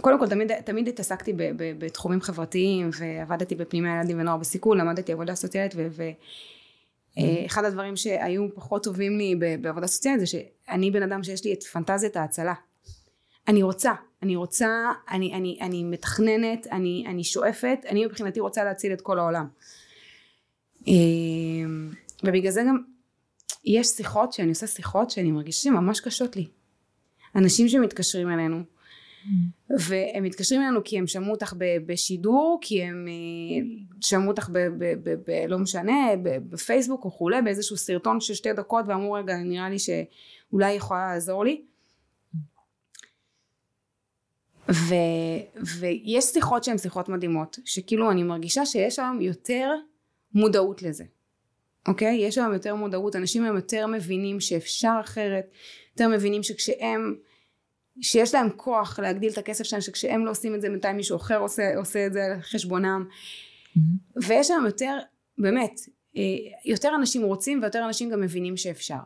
קודם 0.00 0.18
כל 0.18 0.28
תמיד, 0.28 0.60
תמיד 0.60 0.88
התעסקתי 0.88 1.32
ב, 1.32 1.42
ב, 1.42 1.84
בתחומים 1.84 2.20
חברתיים 2.20 2.90
ועבדתי 2.98 3.54
בפנימי 3.54 3.88
ילדים 3.88 4.20
ונוער 4.20 4.36
בסיכון 4.36 4.78
למדתי 4.78 5.12
עבודה 5.12 5.34
סוציאלית 5.34 5.72
ו... 5.76 5.86
ו 5.90 6.02
אה, 7.18 7.46
אחד 7.46 7.64
הדברים 7.64 7.96
שהיו 7.96 8.54
פחות 8.54 8.84
טובים 8.84 9.18
לי 9.18 9.34
בעבודה 9.60 9.86
סוציאלית 9.86 10.20
זה 10.20 10.26
שאני 10.26 10.90
בן 10.90 11.02
אדם 11.02 11.22
שיש 11.22 11.44
לי 11.44 11.52
את 11.52 11.62
פנטזיית 11.62 12.16
ההצלה. 12.16 12.54
אני 13.48 13.62
רוצה, 13.62 13.92
אני 14.22 14.36
רוצה, 14.36 14.92
אני, 15.10 15.34
אני, 15.34 15.58
אני 15.60 15.84
מתכננת, 15.84 16.66
אני, 16.72 17.04
אני 17.08 17.24
שואפת, 17.24 17.78
אני 17.88 18.06
מבחינתי 18.06 18.40
רוצה 18.40 18.64
להציל 18.64 18.92
את 18.92 19.00
כל 19.00 19.18
העולם. 19.18 19.46
אה, 20.88 20.92
ובגלל 22.24 22.50
זה 22.50 22.62
גם 22.68 22.78
יש 23.64 23.86
שיחות, 23.86 24.32
שאני 24.32 24.48
עושה 24.48 24.66
שיחות 24.66 25.10
שאני 25.10 25.30
מרגישה 25.30 25.62
שממש 25.62 26.00
קשות 26.00 26.36
לי. 26.36 26.46
אנשים 27.36 27.68
שמתקשרים 27.68 28.30
אלינו 28.30 28.62
והם 29.70 30.24
מתקשרים 30.24 30.62
אלינו 30.62 30.80
כי 30.84 30.98
הם 30.98 31.06
שמעו 31.06 31.30
אותך 31.30 31.54
בשידור, 31.86 32.58
כי 32.60 32.82
הם 32.82 33.06
אה, 33.08 33.66
שמעו 34.00 34.28
אותך 34.28 34.48
ב... 34.52 34.58
ב, 34.58 34.84
ב, 35.02 35.14
ב 35.26 35.30
לא 35.48 35.58
משנה, 35.58 36.06
בפייסבוק 36.22 37.04
או 37.04 37.10
כולי, 37.10 37.42
באיזשהו 37.42 37.76
סרטון 37.76 38.20
של 38.20 38.34
שתי 38.34 38.52
דקות 38.52 38.84
ואמרו 38.88 39.12
רגע 39.12 39.36
נראה 39.36 39.70
לי 39.70 39.76
שאולי 39.78 40.72
יכולה 40.72 41.06
לעזור 41.06 41.44
לי. 41.44 41.62
ו, 44.70 44.94
ויש 45.78 46.24
שיחות 46.24 46.64
שהן 46.64 46.78
שיחות 46.78 47.08
מדהימות, 47.08 47.58
שכאילו 47.64 48.10
אני 48.10 48.22
מרגישה 48.22 48.66
שיש 48.66 48.98
היום 48.98 49.20
יותר 49.20 49.70
מודעות 50.34 50.82
לזה. 50.82 51.04
אוקיי? 51.88 52.16
יש 52.16 52.38
היום 52.38 52.52
יותר 52.52 52.74
מודעות, 52.74 53.16
אנשים 53.16 53.44
הם 53.44 53.56
יותר 53.56 53.86
מבינים 53.86 54.40
שאפשר 54.40 54.98
אחרת, 55.00 55.50
יותר 55.92 56.08
מבינים 56.08 56.42
שכשהם 56.42 57.14
שיש 58.00 58.34
להם 58.34 58.48
כוח 58.56 58.98
להגדיל 58.98 59.32
את 59.32 59.38
הכסף 59.38 59.64
שלהם 59.64 59.82
שכשהם 59.82 60.24
לא 60.24 60.30
עושים 60.30 60.54
את 60.54 60.60
זה 60.60 60.68
בינתיים 60.68 60.96
מישהו 60.96 61.16
אחר 61.16 61.38
עושה, 61.38 61.76
עושה 61.76 62.06
את 62.06 62.12
זה 62.12 62.24
על 62.24 62.40
חשבונם. 62.40 63.04
Mm-hmm. 63.08 63.80
ויש 64.26 64.48
שם 64.48 64.62
יותר 64.66 64.98
באמת 65.38 65.80
אה, 66.16 66.22
יותר 66.64 66.92
אנשים 66.96 67.22
רוצים 67.22 67.62
ויותר 67.62 67.86
אנשים 67.86 68.10
גם 68.10 68.20
מבינים 68.20 68.56
שאפשר. 68.56 68.98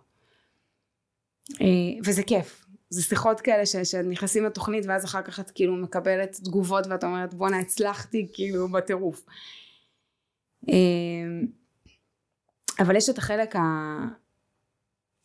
אה, 1.61 1.67
וזה 2.05 2.23
כיף. 2.23 2.67
זה 2.91 3.03
שיחות 3.03 3.41
כאלה 3.41 3.67
ש, 3.67 3.77
שנכנסים 3.77 4.45
לתוכנית 4.45 4.85
ואז 4.87 5.05
אחר 5.05 5.23
כך 5.23 5.41
את 5.41 5.51
כאילו 5.51 5.77
מקבלת 5.77 6.33
תגובות 6.45 6.87
ואת 6.87 7.05
אומרת 7.05 7.35
בואנה 7.35 7.59
הצלחתי 7.59 8.29
כאילו 8.33 8.69
בטירוף. 8.69 9.27
אה, 10.69 10.75
אבל 12.81 12.97
יש 12.97 13.11
את 13.11 13.19
החלק 13.19 13.57
ה... 13.57 13.61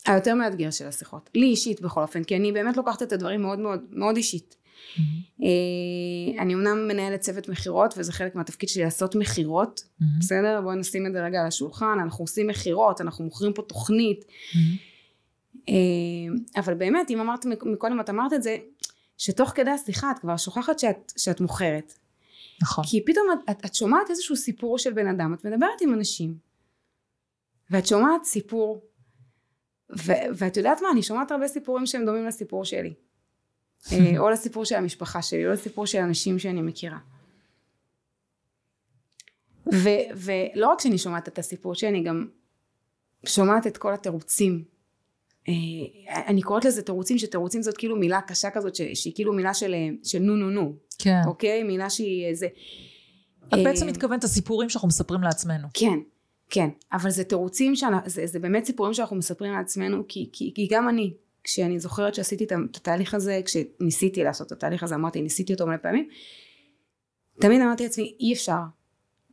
היותר 0.05 0.35
מאתגר 0.35 0.71
של 0.71 0.87
השיחות 0.87 1.29
לי 1.35 1.45
אישית 1.45 1.81
בכל 1.81 2.01
אופן 2.01 2.23
כי 2.23 2.35
אני 2.35 2.51
באמת 2.51 2.77
לוקחת 2.77 3.03
את 3.03 3.13
הדברים 3.13 3.41
מאוד 3.41 3.59
מאוד 3.59 3.81
מאוד 3.91 4.17
אישית 4.17 4.55
mm-hmm. 4.55 5.01
אה, 5.43 6.41
אני 6.41 6.53
אמנם 6.53 6.87
מנהלת 6.87 7.19
צוות 7.19 7.49
מכירות 7.49 7.93
וזה 7.97 8.13
חלק 8.13 8.35
מהתפקיד 8.35 8.69
שלי 8.69 8.83
לעשות 8.83 9.15
מכירות 9.15 9.79
mm-hmm. 9.79 10.05
בסדר 10.19 10.61
בואי 10.61 10.75
נשים 10.75 11.05
את 11.05 11.13
זה 11.13 11.25
רגע 11.25 11.41
על 11.41 11.47
השולחן 11.47 11.97
אנחנו 12.03 12.23
עושים 12.23 12.47
מכירות 12.47 13.01
אנחנו 13.01 13.23
מוכרים 13.23 13.53
פה 13.53 13.61
תוכנית 13.61 14.25
mm-hmm. 14.25 14.57
אה, 15.69 16.59
אבל 16.61 16.73
באמת 16.73 17.11
אם 17.11 17.19
אמרת 17.19 17.45
מקודם 17.45 17.99
את 17.99 18.09
אמרת 18.09 18.33
את 18.33 18.43
זה 18.43 18.57
שתוך 19.17 19.49
כדי 19.49 19.71
השיחה 19.71 20.11
את 20.11 20.19
כבר 20.19 20.37
שוכחת 20.37 20.79
שאת, 20.79 21.13
שאת 21.17 21.41
מוכרת 21.41 21.93
נכון 22.61 22.83
כי 22.87 23.05
פתאום 23.05 23.27
את, 23.33 23.49
את, 23.49 23.65
את 23.65 23.75
שומעת 23.75 24.09
איזשהו 24.09 24.35
סיפור 24.35 24.77
של 24.77 24.93
בן 24.93 25.07
אדם 25.07 25.33
את 25.33 25.45
מדברת 25.45 25.81
עם 25.81 25.93
אנשים 25.93 26.37
ואת 27.71 27.85
שומעת 27.87 28.23
סיפור 28.23 28.83
ו- 29.89 30.27
ואת 30.35 30.57
יודעת 30.57 30.81
מה, 30.81 30.87
אני 30.91 31.03
שומעת 31.03 31.31
הרבה 31.31 31.47
סיפורים 31.47 31.85
שהם 31.85 32.05
דומים 32.05 32.25
לסיפור 32.25 32.65
שלי. 32.65 32.93
אה, 33.91 34.17
או 34.17 34.29
לסיפור 34.29 34.65
של 34.65 34.75
המשפחה 34.75 35.21
שלי, 35.21 35.47
או 35.47 35.51
לסיפור 35.51 35.85
של 35.85 35.97
אנשים 35.99 36.39
שאני 36.39 36.61
מכירה. 36.61 36.97
ו- 39.73 40.09
ולא 40.15 40.67
רק 40.67 40.79
שאני 40.79 40.97
שומעת 40.97 41.27
את 41.27 41.39
הסיפור 41.39 41.75
שלי, 41.75 41.89
אני 41.89 42.03
גם 42.03 42.27
שומעת 43.25 43.67
את 43.67 43.77
כל 43.77 43.93
התירוצים. 43.93 44.63
אה, 45.47 45.53
אני 46.27 46.41
קוראת 46.41 46.65
לזה 46.65 46.81
תירוצים, 46.81 47.17
שתירוצים 47.17 47.61
זאת 47.61 47.77
כאילו 47.77 47.95
מילה 47.95 48.21
קשה 48.21 48.49
כזאת, 48.49 48.75
שהיא 48.75 49.15
כאילו 49.15 49.33
מילה 49.33 49.53
של, 49.53 49.75
של 50.03 50.19
נו 50.19 50.35
נו 50.35 50.49
נו. 50.49 50.75
כן. 50.99 51.21
אוקיי? 51.27 51.63
מילה 51.63 51.89
שהיא 51.89 52.25
איזה... 52.25 52.47
את 53.47 53.59
בעצם 53.63 53.87
מתכוונת 53.87 54.23
לסיפורים 54.23 54.69
שאנחנו 54.69 54.87
מספרים 54.87 55.21
לעצמנו. 55.21 55.67
כן. 55.73 55.99
כן, 56.49 56.69
אבל 56.93 57.09
זה 57.09 57.23
תירוצים. 57.23 57.73
זה, 58.05 58.27
זה 58.27 58.39
באמת 58.39 58.65
סיפורים 58.65 58.93
שאנחנו 58.93 59.15
מספרים 59.15 59.53
לעצמנו, 59.53 60.03
כי, 60.07 60.29
כי, 60.33 60.51
כי 60.55 60.67
גם 60.71 60.89
אני, 60.89 61.13
כשאני 61.43 61.79
זוכרת 61.79 62.15
שעשיתי 62.15 62.43
את 62.43 62.51
התהליך 62.75 63.13
הזה, 63.13 63.41
כשניסיתי 63.45 64.23
לעשות 64.23 64.47
את 64.47 64.51
התהליך 64.51 64.83
הזה, 64.83 64.95
אמרתי, 64.95 65.21
ניסיתי 65.21 65.53
אותו 65.53 65.67
מלא 65.67 65.77
פעמים, 65.77 66.09
תמיד 67.39 67.61
אמרתי 67.61 67.83
לעצמי, 67.83 68.15
אי 68.19 68.33
אפשר. 68.33 68.59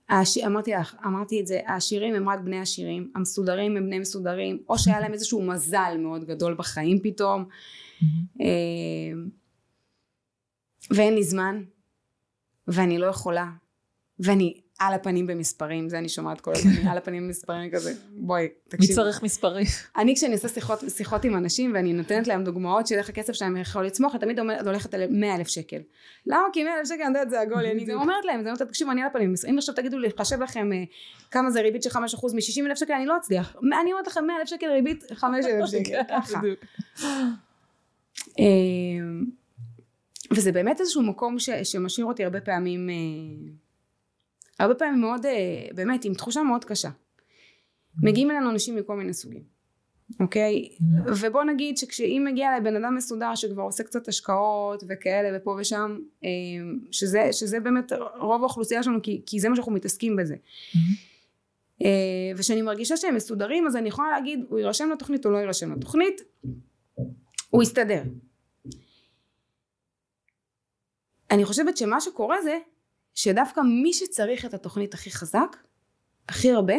העש... 0.08 0.38
אמרתי 0.38 0.72
לך, 0.72 0.96
אמרתי 1.06 1.40
את 1.40 1.46
זה, 1.46 1.60
העשירים 1.66 2.14
הם 2.14 2.28
רק 2.28 2.40
בני 2.40 2.60
עשירים, 2.60 3.10
המסודרים 3.14 3.76
הם 3.76 3.86
בני 3.86 3.98
מסודרים, 3.98 4.62
או 4.68 4.78
שהיה 4.78 5.00
להם 5.00 5.12
איזשהו 5.12 5.42
מזל 5.42 5.96
מאוד 5.98 6.24
גדול 6.24 6.54
בחיים 6.54 7.00
פתאום, 7.02 7.44
אה, 8.40 8.46
ואין 10.90 11.14
לי 11.14 11.22
זמן, 11.22 11.62
ואני 12.68 12.98
לא 12.98 13.06
יכולה, 13.06 13.50
ואני 14.18 14.61
על 14.87 14.95
הפנים 14.95 15.26
במספרים, 15.26 15.89
זה 15.89 15.99
אני 15.99 16.09
שומעת 16.09 16.41
כל 16.41 16.53
הזמן, 16.55 16.89
על 16.91 16.99
הפנים 16.99 17.26
במספרים 17.26 17.70
כזה, 17.70 17.93
בואי, 18.11 18.49
תקשיב. 18.68 18.91
מי 18.91 18.97
צריך 18.97 19.22
מספרים? 19.22 19.66
אני 19.97 20.14
כשאני 20.14 20.33
עושה 20.33 20.49
שיחות, 20.49 20.80
שיחות 20.89 21.24
עם 21.24 21.37
אנשים 21.37 21.74
ואני 21.74 21.93
נותנת 21.93 22.26
להם 22.26 22.45
דוגמאות 22.45 22.87
של 22.87 22.95
איך 22.95 23.09
הכסף 23.09 23.33
שלהם 23.33 23.57
יכול 23.57 23.87
לצמוח, 23.87 24.14
אני 24.14 24.20
תמיד 24.20 24.39
הולכת 24.66 24.95
על 24.95 25.01
100 25.11 25.37
אלף 25.37 25.49
שקל. 25.49 25.78
למה? 26.26 26.43
כי 26.53 26.64
100 26.64 26.78
אלף 26.78 26.89
שקל, 26.89 27.03
אני 27.03 27.09
יודעת, 27.09 27.30
זה 27.30 27.41
עגול, 27.41 27.66
אני 27.66 27.85
גם 27.85 28.01
אומרת 28.01 28.24
להם, 28.24 28.55
תקשיבו, 28.55 28.91
אני 28.91 29.01
על 29.01 29.07
הפנים, 29.07 29.35
אם 29.51 29.59
עכשיו 29.59 29.74
תגידו 29.74 29.99
לי, 29.99 30.09
חשב 30.18 30.43
לכם 30.43 30.72
אה, 30.72 30.85
כמה 31.30 31.51
זה 31.51 31.61
ריבית 31.61 31.83
של 31.83 31.91
5% 31.91 31.97
מ-60 31.97 32.66
אלף 32.66 32.78
שקל, 32.78 32.93
אני 32.93 33.07
לא 33.07 33.16
אצליח. 33.16 33.57
אני 33.83 33.93
אומרת 33.93 34.07
לכם 34.07 34.24
100 34.26 34.37
אלף 34.37 34.49
שקל 34.49 34.66
ריבית, 34.66 35.05
5 35.14 35.45
אלף 35.47 35.66
שקל, 35.66 35.83
כן, 35.91 36.03
ככה. 36.09 36.41
אמ, 38.39 39.24
וזה 40.30 40.53
באמת 40.53 40.80
איזשהו 40.80 41.03
מקום 41.03 41.37
שמשאיר 41.64 42.07
אותי 42.07 42.24
הרבה 42.24 42.41
פעמים 42.41 42.91
אה, 42.91 42.95
הרבה 44.62 44.74
פעמים 44.74 45.00
מאוד, 45.00 45.26
אה, 45.26 45.66
באמת, 45.74 46.04
עם 46.04 46.14
תחושה 46.14 46.42
מאוד 46.42 46.64
קשה. 46.64 46.90
מגיעים 48.02 48.30
אלינו 48.30 48.50
אנשים 48.50 48.76
מכל 48.76 48.96
מיני 48.96 49.14
סוגים, 49.14 49.42
אוקיי? 50.20 50.68
ובוא 51.06 51.44
נגיד 51.44 51.78
שכשאם 51.78 52.26
מגיע 52.30 52.48
אליי 52.48 52.60
בן 52.60 52.76
אדם 52.76 52.94
מסודר 52.94 53.34
שכבר 53.34 53.62
עושה 53.62 53.84
קצת 53.84 54.08
השקעות 54.08 54.84
וכאלה 54.88 55.38
ופה 55.38 55.56
ושם, 55.60 55.98
אה, 56.24 56.28
שזה, 56.90 57.28
שזה 57.32 57.60
באמת 57.60 57.92
רוב 58.20 58.40
האוכלוסייה 58.40 58.82
שלנו, 58.82 59.02
כי, 59.02 59.22
כי 59.26 59.40
זה 59.40 59.48
מה 59.48 59.56
שאנחנו 59.56 59.72
מתעסקים 59.72 60.16
בזה. 60.16 60.36
אה, 61.82 62.32
ושאני 62.36 62.62
מרגישה 62.62 62.96
שהם 62.96 63.14
מסודרים, 63.14 63.66
אז 63.66 63.76
אני 63.76 63.88
יכולה 63.88 64.10
להגיד, 64.10 64.44
הוא 64.48 64.58
יירשם 64.58 64.90
לתוכנית 64.90 65.26
או 65.26 65.30
לא 65.30 65.38
יירשם 65.38 65.72
לתוכנית, 65.72 66.20
הוא 67.50 67.62
יסתדר. 67.62 68.02
אני 71.30 71.44
חושבת 71.44 71.76
שמה 71.76 72.00
שקורה 72.00 72.42
זה 72.42 72.58
שדווקא 73.14 73.60
מי 73.60 73.92
שצריך 73.92 74.44
את 74.44 74.54
התוכנית 74.54 74.94
הכי 74.94 75.10
חזק, 75.10 75.56
הכי 76.28 76.50
הרבה, 76.50 76.74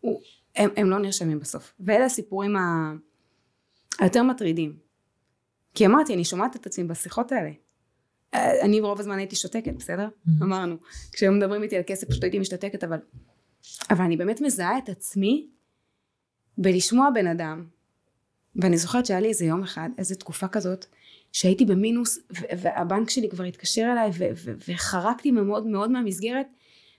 הוא, 0.00 0.20
הם, 0.56 0.70
הם 0.76 0.90
לא 0.90 0.98
נרשמים 0.98 1.38
בסוף. 1.38 1.74
ואלה 1.80 2.04
הסיפורים 2.04 2.56
ה... 2.56 2.92
היותר 3.98 4.22
מטרידים. 4.22 4.76
כי 5.74 5.86
אמרתי, 5.86 6.14
אני 6.14 6.24
שומעת 6.24 6.56
את 6.56 6.66
עצמי 6.66 6.84
בשיחות 6.84 7.32
האלה. 7.32 7.50
אני 8.34 8.80
ברוב 8.80 9.00
הזמן 9.00 9.18
הייתי 9.18 9.36
שותקת, 9.36 9.72
בסדר? 9.78 10.08
Mm-hmm. 10.08 10.42
אמרנו. 10.42 10.76
כשהיו 11.12 11.32
מדברים 11.32 11.62
איתי 11.62 11.76
על 11.76 11.82
כסף 11.86 12.08
פשוט 12.08 12.22
הייתי 12.22 12.38
משתתקת, 12.38 12.84
אבל... 12.84 12.98
אבל 13.90 14.04
אני 14.04 14.16
באמת 14.16 14.40
מזהה 14.40 14.78
את 14.78 14.88
עצמי 14.88 15.48
בלשמוע 16.58 17.10
בן 17.14 17.26
אדם. 17.26 17.66
ואני 18.56 18.78
זוכרת 18.78 19.06
שהיה 19.06 19.20
לי 19.20 19.28
איזה 19.28 19.44
יום 19.44 19.62
אחד, 19.62 19.88
איזה 19.98 20.14
תקופה 20.14 20.48
כזאת, 20.48 20.86
שהייתי 21.34 21.64
במינוס, 21.64 22.18
והבנק 22.62 23.10
שלי 23.10 23.28
כבר 23.28 23.44
התקשר 23.44 23.88
אליי, 23.92 24.10
וחרקתי 24.68 25.30
מאוד 25.30 25.66
מאוד 25.66 25.90
מהמסגרת, 25.90 26.46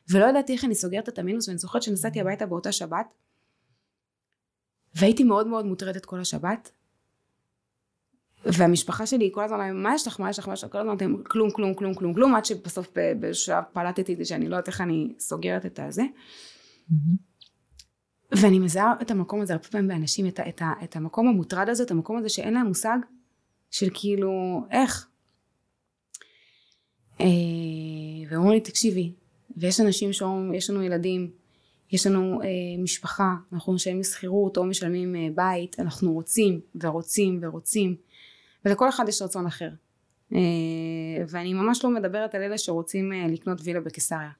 ולא 0.09 0.25
ידעתי 0.25 0.53
איך 0.53 0.65
אני 0.65 0.75
סוגרת 0.75 1.09
את 1.09 1.19
המינוס, 1.19 1.47
ואני 1.47 1.57
זוכרת 1.57 1.83
שנסעתי 1.83 2.21
הביתה 2.21 2.45
באותה 2.45 2.71
שבת, 2.71 3.13
והייתי 4.95 5.23
מאוד 5.23 5.47
מאוד 5.47 5.65
מוטרדת 5.65 6.05
כל 6.05 6.19
השבת, 6.19 6.71
והמשפחה 8.45 9.05
שלי 9.05 9.29
כל 9.33 9.43
הזמן, 9.43 9.83
מה 9.83 9.95
יש 9.95 10.07
לך, 10.07 10.19
מה 10.19 10.29
יש 10.29 10.39
לך, 10.39 10.47
מה 10.47 10.53
יש 10.53 10.63
לך, 10.63 10.71
כל 10.71 10.77
הזמן 10.77 10.89
אמרתם 10.89 11.23
כלום, 11.23 11.51
כלום, 11.51 11.73
כלום, 11.73 11.93
כלום, 11.93 12.13
כלום, 12.13 12.35
עד 12.35 12.45
שבסוף 12.45 12.87
בשלב 13.19 13.63
פלטתי 13.73 14.13
את 14.13 14.17
זה 14.17 14.25
שאני 14.25 14.49
לא 14.49 14.55
יודעת 14.55 14.67
איך 14.67 14.81
אני 14.81 15.13
סוגרת 15.19 15.65
את 15.65 15.79
הזה. 15.79 16.03
ואני 18.31 18.59
מזהה 18.59 18.93
את 19.01 19.11
המקום 19.11 19.41
הזה 19.41 19.53
הרבה 19.53 19.65
פעמים 19.67 19.87
באנשים, 19.87 20.27
את, 20.27 20.39
את, 20.39 20.61
את 20.83 20.95
המקום 20.95 21.27
המוטרד 21.27 21.69
הזה, 21.69 21.83
את 21.83 21.91
המקום 21.91 22.17
הזה 22.17 22.29
שאין 22.29 22.53
להם 22.53 22.65
מושג 22.65 22.97
של 23.75 23.89
כאילו, 23.93 24.61
איך? 24.71 25.07
אה, 27.21 27.25
ואומרים 28.29 28.53
לי, 28.53 28.61
תקשיבי, 28.61 29.13
ויש 29.57 29.79
אנשים 29.79 30.13
שאומרים, 30.13 30.53
יש 30.53 30.69
לנו 30.69 30.83
ילדים, 30.83 31.31
יש 31.91 32.07
לנו 32.07 32.41
אה, 32.41 32.47
משפחה, 32.83 33.33
אנחנו 33.53 33.73
משלמים 33.73 34.03
שכירות 34.03 34.57
או 34.57 34.65
משלמים 34.65 35.15
אה, 35.15 35.27
בית, 35.35 35.79
אנחנו 35.79 36.13
רוצים 36.13 36.59
ורוצים 36.75 37.39
ורוצים, 37.41 37.95
ולכל 38.65 38.89
אחד 38.89 39.05
יש 39.07 39.21
רצון 39.21 39.45
אחר. 39.45 39.69
אה, 40.33 40.39
ואני 41.27 41.53
ממש 41.53 41.83
לא 41.83 41.89
מדברת 41.89 42.35
על 42.35 42.41
אלה 42.41 42.57
שרוצים 42.57 43.13
אה, 43.13 43.27
לקנות 43.27 43.57
וילה 43.63 43.81
בקיסריה. 43.81 44.31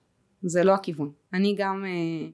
זה 0.41 0.63
לא 0.63 0.73
הכיוון. 0.73 1.11
אני 1.33 1.55
גם 1.57 1.85
אה, 1.85 2.29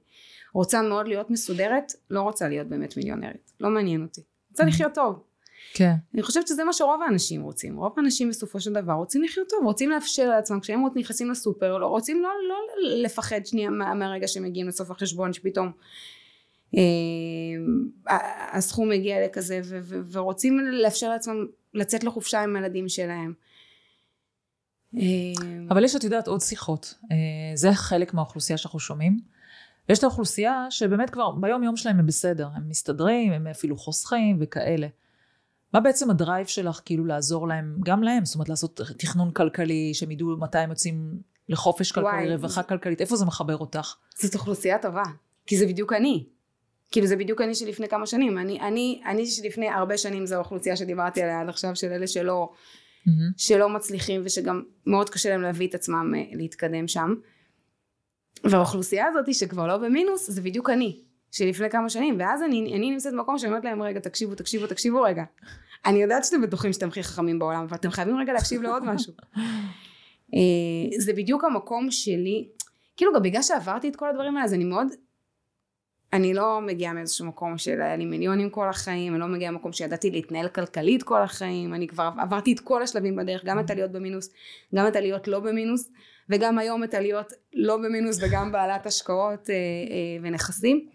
רוצה 0.54 0.82
מאוד 0.82 1.08
להיות 1.08 1.30
מסודרת, 1.30 1.92
לא 2.10 2.22
רוצה 2.22 2.48
להיות 2.48 2.66
באמת 2.66 2.96
מיליונרית. 2.96 3.52
לא 3.60 3.70
מעניין 3.70 4.02
אותי. 4.02 4.20
רוצה 4.50 4.64
לחיות 4.64 4.94
טוב. 4.94 5.31
כן. 5.74 5.92
אני 6.14 6.22
חושבת 6.22 6.46
שזה 6.46 6.64
מה 6.64 6.72
שרוב 6.72 7.02
האנשים 7.02 7.42
רוצים. 7.42 7.76
רוב 7.76 7.92
האנשים 7.96 8.28
בסופו 8.28 8.60
של 8.60 8.72
דבר 8.72 8.92
רוצים 8.92 9.22
לחיות 9.22 9.48
טוב, 9.48 9.64
רוצים 9.64 9.90
לאפשר 9.90 10.28
לעצמם, 10.28 10.60
כשהם 10.60 10.82
נכנסים 10.96 11.30
לסופר, 11.30 11.78
לא, 11.78 11.86
רוצים 11.86 12.22
לא, 12.22 12.28
לא 12.48 12.56
לפחד 13.02 13.46
שנייה 13.46 13.70
מה, 13.70 13.94
מהרגע 13.94 14.28
שהם 14.28 14.42
מגיעים 14.42 14.68
לסוף 14.68 14.90
החשבון, 14.90 15.32
שפתאום 15.32 15.72
אה, 16.76 18.12
הסכום 18.52 18.88
מגיע 18.88 19.24
לכזה, 19.24 19.60
ו, 19.64 19.78
ו, 19.82 20.00
ורוצים 20.12 20.58
לאפשר 20.58 21.08
לעצמם 21.08 21.46
לצאת 21.74 22.04
לחופשה 22.04 22.42
עם 22.42 22.56
הילדים 22.56 22.88
שלהם. 22.88 23.32
אה, 24.96 25.02
אבל 25.68 25.84
יש, 25.84 25.96
את 25.96 26.04
יודעת, 26.04 26.28
עוד 26.28 26.40
שיחות. 26.40 26.94
אה, 27.12 27.16
זה 27.54 27.72
חלק 27.72 28.14
מהאוכלוסייה 28.14 28.58
שאנחנו 28.58 28.80
שומעים. 28.80 29.20
ויש 29.88 29.98
את 29.98 30.04
האוכלוסייה 30.04 30.66
שבאמת 30.70 31.10
כבר 31.10 31.30
ביום 31.30 31.62
יום 31.62 31.76
שלהם 31.76 31.98
הם 31.98 32.06
בסדר, 32.06 32.48
הם 32.54 32.68
מסתדרים, 32.68 33.32
הם 33.32 33.46
אפילו 33.46 33.76
חוסכים 33.76 34.36
וכאלה. 34.40 34.86
מה 35.72 35.80
בעצם 35.80 36.10
הדרייב 36.10 36.46
שלך 36.46 36.80
כאילו 36.84 37.04
לעזור 37.04 37.48
להם, 37.48 37.76
גם 37.84 38.02
להם, 38.02 38.24
זאת 38.24 38.34
אומרת 38.34 38.48
לעשות 38.48 38.80
תכנון 38.98 39.30
כלכלי, 39.30 39.94
שהם 39.94 40.10
ידעו 40.10 40.36
מתי 40.36 40.58
הם 40.58 40.70
יוצאים 40.70 41.20
לחופש 41.48 41.92
כלכלי, 41.92 42.10
וואי, 42.10 42.34
רווחה 42.34 42.62
זה... 42.62 42.68
כלכלית, 42.68 43.00
איפה 43.00 43.16
זה 43.16 43.24
מחבר 43.24 43.56
אותך? 43.56 43.94
זאת 44.14 44.34
אוכלוסייה 44.34 44.78
טובה, 44.78 45.02
כי 45.46 45.58
זה 45.58 45.66
בדיוק 45.66 45.92
אני. 45.92 46.26
כאילו 46.92 47.06
זה 47.06 47.16
בדיוק 47.16 47.40
אני 47.40 47.54
שלפני 47.54 47.88
כמה 47.88 48.06
שנים, 48.06 48.38
אני, 48.38 48.60
אני, 48.60 49.02
אני 49.06 49.26
שלפני 49.26 49.68
הרבה 49.68 49.98
שנים 49.98 50.26
זו 50.26 50.34
האוכלוסייה 50.34 50.76
שדיברתי 50.76 51.22
עליה 51.22 51.40
עד 51.40 51.48
עכשיו, 51.48 51.76
של 51.76 51.92
אלה 51.92 52.06
שלא, 52.06 52.48
mm-hmm. 52.52 53.10
שלא 53.36 53.68
מצליחים 53.68 54.22
ושגם 54.24 54.62
מאוד 54.86 55.10
קשה 55.10 55.30
להם 55.30 55.42
להביא 55.42 55.68
את 55.68 55.74
עצמם 55.74 56.12
אה, 56.16 56.22
להתקדם 56.32 56.88
שם. 56.88 57.14
והאוכלוסייה 58.44 59.06
הזאת 59.06 59.34
שכבר 59.34 59.66
לא 59.66 59.76
במינוס, 59.76 60.30
זה 60.30 60.40
בדיוק 60.40 60.70
אני. 60.70 61.00
שלפני 61.32 61.70
כמה 61.70 61.88
שנים, 61.88 62.16
ואז 62.18 62.42
אני, 62.42 62.74
אני 62.76 62.90
נמצאת 62.90 63.12
במקום 63.12 63.38
שאני 63.38 63.50
אומרת 63.50 63.64
להם, 63.64 63.82
רגע, 63.82 64.00
תקשיבו, 64.00 64.34
תקשיבו, 64.34 64.66
תקשיבו 64.66 65.02
רגע. 65.02 65.24
אני 65.86 66.02
יודעת 66.02 66.24
שאתם 66.24 66.42
בטוחים 66.42 66.72
שאתם 66.72 66.88
הכי 66.88 67.02
חכמים 67.02 67.38
בעולם, 67.38 67.62
אבל 67.62 67.76
אתם 67.76 67.90
חייבים 67.90 68.16
רגע 68.16 68.32
להקשיב 68.32 68.62
לעוד 68.62 68.84
משהו. 68.84 69.12
אה, 70.34 70.98
זה 70.98 71.12
בדיוק 71.12 71.44
המקום 71.44 71.90
שלי, 71.90 72.48
כאילו 72.96 73.12
גם 73.14 73.22
בגלל 73.22 73.42
שעברתי 73.42 73.88
את 73.88 73.96
כל 73.96 74.08
הדברים 74.08 74.36
האלה, 74.36 74.44
אז 74.44 74.54
אני 74.54 74.64
מאוד, 74.64 74.86
אני 76.12 76.34
לא 76.34 76.60
מגיעה 76.60 76.92
מאיזשהו 76.92 77.26
מקום 77.26 77.58
של 77.58 77.80
היה 77.80 77.96
לי 77.96 78.04
מיליונים 78.04 78.50
כל 78.50 78.68
החיים, 78.68 79.12
אני 79.12 79.20
לא 79.20 79.26
מגיעה 79.26 79.52
ממקום 79.52 79.72
שידעתי 79.72 80.10
להתנהל 80.10 80.48
כלכלית 80.48 81.02
כל 81.02 81.22
החיים, 81.22 81.74
אני 81.74 81.88
כבר 81.88 82.10
עברתי 82.18 82.52
את 82.52 82.60
כל 82.60 82.82
השלבים 82.82 83.16
בדרך, 83.16 83.44
גם 83.44 83.60
את 83.60 83.70
עליות 83.70 83.92
במינוס, 83.92 84.30
גם 84.74 84.86
את 84.86 84.96
עליות 84.96 85.28
לא 85.28 85.40
במינוס, 85.40 85.90
וגם 86.32 86.58
היום 86.58 86.84
את 86.84 86.94
עליות 86.94 87.32
לא 87.54 87.76
במינוס 87.76 88.18
וגם 88.22 88.52
בעלת 88.52 88.86
השקעות 88.86 89.50
אה, 89.50 89.54
אה, 89.54 90.22
ונכסים. 90.22 90.88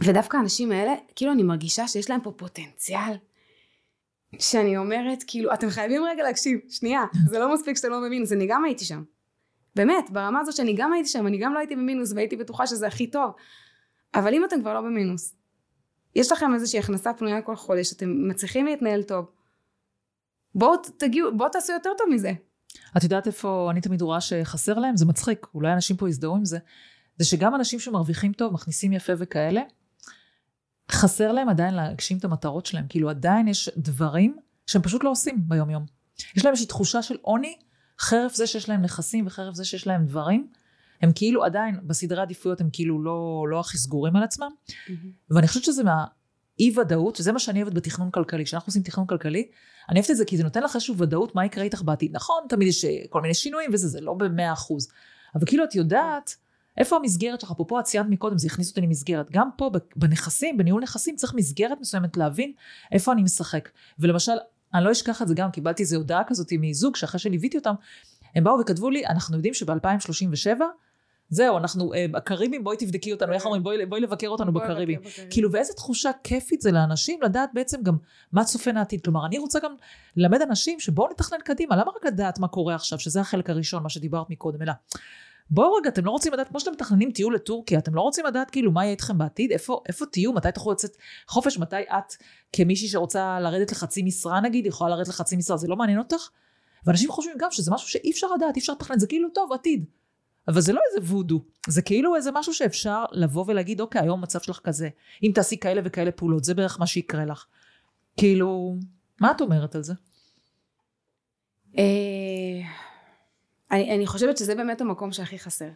ודווקא 0.00 0.36
האנשים 0.36 0.72
האלה, 0.72 0.94
כאילו 1.16 1.32
אני 1.32 1.42
מרגישה 1.42 1.88
שיש 1.88 2.10
להם 2.10 2.20
פה 2.20 2.32
פוטנציאל. 2.36 3.12
שאני 4.38 4.76
אומרת, 4.76 5.24
כאילו, 5.26 5.54
אתם 5.54 5.70
חייבים 5.70 6.02
רגע 6.04 6.22
להקשיב, 6.22 6.60
שנייה, 6.68 7.04
זה 7.30 7.38
לא 7.38 7.54
מספיק 7.54 7.76
שאתם 7.76 7.90
לא 7.90 8.00
במינוס, 8.00 8.32
אני 8.32 8.46
גם 8.46 8.64
הייתי 8.64 8.84
שם. 8.84 9.02
באמת, 9.76 10.10
ברמה 10.10 10.40
הזאת 10.40 10.56
שאני 10.56 10.74
גם 10.76 10.92
הייתי 10.92 11.08
שם, 11.08 11.26
אני 11.26 11.38
גם 11.38 11.54
לא 11.54 11.58
הייתי 11.58 11.76
במינוס 11.76 12.12
והייתי 12.12 12.36
בטוחה 12.36 12.66
שזה 12.66 12.86
הכי 12.86 13.06
טוב. 13.06 13.30
אבל 14.14 14.34
אם 14.34 14.44
אתם 14.44 14.60
כבר 14.60 14.74
לא 14.74 14.80
במינוס, 14.80 15.34
יש 16.14 16.32
לכם 16.32 16.54
איזושהי 16.54 16.78
הכנסה 16.78 17.14
פנויה 17.14 17.42
כל 17.42 17.56
חודש, 17.56 17.92
אתם 17.92 18.28
מצליחים 18.28 18.66
להתנהל 18.66 19.02
טוב, 19.02 19.30
בואו 20.54 20.76
תגיעו, 20.98 21.36
בואו 21.36 21.48
תעשו 21.48 21.72
יותר 21.72 21.90
טוב 21.98 22.06
מזה. 22.10 22.32
את 22.96 23.02
יודעת 23.02 23.26
איפה 23.26 23.68
אני 23.70 23.80
תמיד 23.80 24.02
רואה 24.02 24.20
שחסר 24.20 24.78
להם? 24.78 24.96
זה 24.96 25.06
מצחיק, 25.06 25.46
אולי 25.54 25.72
אנשים 25.72 25.96
פה 25.96 26.08
יזדהו 26.08 26.36
עם 26.36 26.44
זה. 26.44 26.58
זה 27.18 27.24
שגם 27.24 27.54
אנשים 27.54 27.80
שמרוויחים 27.80 28.32
טוב, 28.32 28.52
מכניסים 28.52 28.92
יפה 28.92 29.12
וכאלה, 29.18 29.60
חסר 30.90 31.32
להם 31.32 31.48
עדיין 31.48 31.74
להגשים 31.74 32.18
את 32.18 32.24
המטרות 32.24 32.66
שלהם. 32.66 32.86
כאילו 32.88 33.10
עדיין 33.10 33.48
יש 33.48 33.70
דברים 33.76 34.36
שהם 34.66 34.82
פשוט 34.82 35.04
לא 35.04 35.10
עושים 35.10 35.48
ביום 35.48 35.70
יום. 35.70 35.86
יש 36.36 36.44
להם 36.44 36.52
איזושהי 36.52 36.68
תחושה 36.68 37.02
של 37.02 37.16
עוני, 37.22 37.56
חרף 38.00 38.34
זה 38.34 38.46
שיש 38.46 38.68
להם 38.68 38.82
נכסים 38.82 39.26
וחרף 39.26 39.54
זה 39.54 39.64
שיש 39.64 39.86
להם 39.86 40.06
דברים. 40.06 40.48
הם 41.02 41.12
כאילו 41.14 41.44
עדיין, 41.44 41.80
בסדרי 41.86 42.22
עדיפויות 42.22 42.60
הם 42.60 42.68
כאילו 42.72 43.02
לא, 43.02 43.46
לא 43.48 43.60
הכי 43.60 43.78
סגורים 43.78 44.16
על 44.16 44.22
עצמם. 44.22 44.50
Mm-hmm. 44.68 44.90
ואני 45.30 45.48
חושבת 45.48 45.64
שזה 45.64 45.82
מהאי 46.58 46.78
ודאות, 46.78 47.20
וזה 47.20 47.32
מה 47.32 47.38
שאני 47.38 47.62
אוהבת 47.62 47.74
בתכנון 47.74 48.10
כלכלי. 48.10 48.44
כשאנחנו 48.44 48.70
עושים 48.70 48.82
תכנון 48.82 49.06
כלכלי, 49.06 49.48
אני 49.88 49.98
אוהבת 49.98 50.10
את 50.10 50.16
זה 50.16 50.24
כי 50.24 50.36
זה 50.36 50.44
נותן 50.44 50.62
לך 50.62 50.74
איזושהי 50.74 50.94
ודאות 50.98 51.34
מה 51.34 51.44
יקרה 51.44 51.64
איתך 51.64 51.82
בעתיד. 51.82 52.16
נכון, 52.16 52.42
תמיד 52.48 52.68
יש 52.68 52.84
אה, 52.84 52.90
כל 53.10 53.20
מיני 53.20 53.34
שינויים 53.34 53.70
וזה, 53.72 53.88
זה 53.88 54.00
לא 54.00 54.14
במאה 54.14 54.52
אחוז. 54.52 54.88
אבל 55.34 55.46
כאילו 55.46 55.64
את 55.64 55.74
יודעת 55.74 56.36
איפה 56.76 56.96
המסגרת 56.96 57.40
שלך? 57.40 57.50
אפרופו 57.50 57.80
את 57.80 57.84
ציינת 57.84 58.06
מקודם, 58.10 58.38
זה 58.38 58.46
הכניס 58.46 58.70
אותי 58.70 58.80
למסגרת. 58.80 59.30
גם 59.30 59.48
פה 59.56 59.70
בנכסים, 59.96 60.56
בניהול 60.56 60.82
נכסים, 60.82 61.16
צריך 61.16 61.34
מסגרת 61.34 61.80
מסוימת 61.80 62.16
להבין 62.16 62.52
איפה 62.92 63.12
אני 63.12 63.22
משחק. 63.22 63.68
ולמשל, 63.98 64.32
אני 64.74 64.84
לא 64.84 64.92
אשכח 64.92 65.22
את 65.22 65.28
זה 65.28 65.34
גם, 65.34 65.50
קיבלתי 65.50 65.82
איזו 65.82 65.96
הודעה 65.96 66.24
כזאת 66.24 66.52
מזוג, 66.60 66.96
שאחרי 66.96 67.18
שליוויתי 67.20 67.58
אותם, 67.58 67.74
הם 68.34 68.44
באו 68.44 68.60
וכתבו 68.60 68.90
לי, 68.90 69.06
אנחנו 69.06 69.36
יודעים 69.36 69.54
שב-2037, 69.54 70.60
זהו, 71.30 71.58
אנחנו, 71.58 71.94
אה, 71.94 72.06
הקריבים, 72.14 72.64
בואי 72.64 72.76
תבדקי 72.76 73.12
אותנו, 73.12 73.32
איך 73.32 73.44
אומרים, 73.44 73.62
בואי, 73.62 73.86
בואי 73.86 74.00
לבקר 74.00 74.28
אותנו 74.28 74.52
בקריבים. 74.52 75.00
כאילו, 75.30 75.52
ואיזה 75.52 75.72
תחושה 75.72 76.10
כיפית 76.24 76.60
זה 76.60 76.72
לאנשים 76.72 77.22
לדעת 77.22 77.50
בעצם 77.54 77.82
גם 77.82 77.96
מה 78.32 78.44
צופן 78.44 78.76
העתיד. 78.76 79.04
כלומר, 79.04 79.26
אני 79.26 79.38
רוצה 79.38 79.60
גם 79.60 79.74
ללמד 80.16 80.42
אנשים 80.42 80.80
שבואו 80.80 81.10
נתכנן 81.10 81.38
קדימה, 81.44 81.76
למה 81.76 81.90
רק 81.96 82.06
לדעת 82.06 82.38
מה 82.38 82.48
קורה 82.48 82.74
עכשיו, 82.74 82.98
שזה 82.98 83.20
החלק 83.20 83.50
הראשון, 83.50 83.82
מה 83.82 83.88
שדיברת 83.88 84.30
מקודם, 84.30 84.62
אלא 84.62 84.72
בואו 85.50 85.74
רגע, 85.74 85.88
אתם 85.88 86.04
לא 86.04 86.10
רוצים 86.10 86.32
לדעת, 86.32 86.48
כמו 86.48 86.60
שאתם 86.60 86.72
מתכננים 86.72 87.12
טיול 87.12 87.34
לטורקיה, 87.34 87.78
אתם 87.78 87.94
לא 87.94 88.00
רוצים 88.00 88.26
לדעת 88.26 88.50
כאילו 88.50 88.72
מה 88.72 88.84
יהיה 88.84 88.90
איתכם 88.90 89.18
בעתיד, 89.18 89.52
איפה, 89.52 89.82
איפה 89.88 90.06
תהיו, 90.06 90.32
מתי 90.32 90.52
תוכלו 90.54 90.72
לצאת 90.72 90.96
חופש, 91.28 91.58
מתי 91.58 91.76
את 91.76 92.14
כמישהי 92.52 92.88
שרוצה 92.88 93.40
לרדת 93.40 93.72
לחצי 93.72 94.02
משרה 94.02 94.40
נגיד, 94.40 94.66
יכולה 94.66 94.90
לרדת 94.90 95.08
לחצי 95.08 95.36
משרה, 95.36 95.56
זה 95.56 95.68
לא 95.68 95.76
מעניין 95.76 95.98
אותך? 95.98 96.28
ואנשים 96.86 97.10
חושבים 97.10 97.36
גם 97.38 97.50
שזה 97.50 97.70
משהו 97.70 97.88
שאי 97.88 98.10
אפשר 98.10 98.26
לדעת, 98.36 98.56
אי 98.56 98.60
אפשר 98.60 98.72
לתכנן, 98.72 98.98
זה 98.98 99.06
כאילו 99.06 99.28
טוב, 99.28 99.52
עתיד. 99.52 99.84
אבל 100.48 100.60
זה 100.60 100.72
לא 100.72 100.80
איזה 100.88 101.12
וודו, 101.12 101.42
זה 101.68 101.82
כאילו 101.82 102.16
איזה 102.16 102.30
משהו 102.34 102.54
שאפשר 102.54 103.04
לבוא 103.12 103.44
ולהגיד, 103.48 103.80
אוקיי, 103.80 104.00
היום 104.00 104.18
המצב 104.18 104.40
שלך 104.40 104.60
כזה, 104.64 104.88
אם 105.22 105.30
תעשי 105.34 105.58
כאלה 105.58 105.80
וכאלה 105.84 106.12
פעולות, 106.12 106.44
זה 106.44 106.54
בערך 106.54 106.80
מה 106.80 106.86
שיקרה 106.86 107.24
לך. 107.24 107.46
כאילו, 108.16 108.76
מה 109.20 109.30
את 109.30 109.40
אומרת 109.40 109.74
על 109.74 109.82
זה? 109.82 109.92
אה, 111.78 111.84
אני, 113.70 113.94
אני 113.94 114.06
חושבת 114.06 114.36
שזה 114.36 114.54
באמת 114.54 114.80
המקום 114.80 115.12
שהכי 115.12 115.38
חסר. 115.38 115.68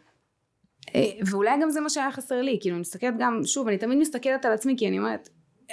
אה, 0.94 1.11
ואולי 1.27 1.51
גם 1.62 1.70
זה 1.70 1.81
מה 1.81 1.90
שהיה 1.90 2.12
חסר 2.12 2.43
לי, 2.43 2.59
כאילו 2.61 2.74
אני 2.77 2.81
מסתכלת 2.81 3.15
גם, 3.19 3.40
שוב, 3.44 3.69
אני 3.69 3.78
תמיד 3.78 3.99
מסתכלת 3.99 4.44
על 4.44 4.53
עצמי, 4.53 4.74
כי 4.78 4.89
אני 4.89 4.99
אומרת, 4.99 5.28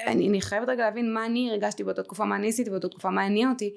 אני, 0.08 0.30
אני 0.30 0.42
חייבת 0.42 0.70
רגע 0.70 0.84
להבין 0.84 1.14
מה 1.14 1.26
אני 1.26 1.50
הרגשתי 1.52 1.84
באותה 1.84 2.04
תקופה, 2.04 2.26
מה 2.26 2.36
אני 2.36 2.50
עשיתי 2.50 2.70
באותה 2.70 2.90
תקופה, 2.90 3.10
מה 3.10 3.24
הניע 3.24 3.50
אותי. 3.50 3.74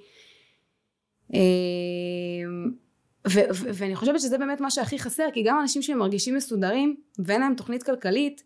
ו- 3.28 3.54
ו- 3.54 3.70
ואני 3.74 3.96
חושבת 3.96 4.20
שזה 4.20 4.38
באמת 4.38 4.60
מה 4.60 4.70
שהכי 4.70 4.98
חסר, 4.98 5.28
כי 5.34 5.42
גם 5.42 5.60
אנשים 5.60 5.82
שמרגישים 5.82 6.34
מסודרים, 6.34 6.96
ואין 7.18 7.40
להם 7.40 7.54
תוכנית 7.54 7.82
כלכלית, 7.82 8.42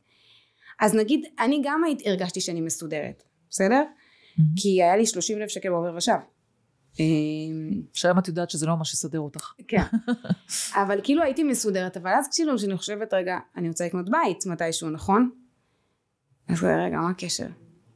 אז 0.81 0.95
נגיד, 0.95 1.25
אני 1.41 1.61
גם 1.65 1.83
הרגשתי 2.07 2.41
שאני 2.41 2.61
מסודרת, 2.61 3.23
בסדר? 3.51 3.83
Mm-hmm. 3.83 4.43
כי 4.57 4.83
היה 4.83 4.97
לי 4.97 5.07
30 5.07 5.39
אלף 5.39 5.49
שקל 5.49 5.69
בעובר 5.69 5.97
ושב. 5.97 6.13
שהיום 7.93 8.19
את 8.19 8.29
יודעת 8.29 8.51
שזה 8.51 8.67
לא 8.67 8.77
מה 8.77 8.85
שיסדר 8.85 9.21
אותך. 9.21 9.53
כן. 9.69 9.83
אבל 10.83 11.01
כאילו 11.03 11.23
הייתי 11.23 11.43
מסודרת, 11.43 11.97
אבל 11.97 12.11
אז 12.11 12.29
כאילו 12.35 12.57
כשאני 12.57 12.77
חושבת, 12.77 13.15
רגע, 13.15 13.39
אני 13.57 13.69
רוצה 13.69 13.87
לקנות 13.87 14.11
בית 14.11 14.47
מתישהו, 14.47 14.91
נכון? 14.91 15.31
אז 16.49 16.65
רגע, 16.65 16.97
מה 16.97 17.11
הקשר? 17.11 17.47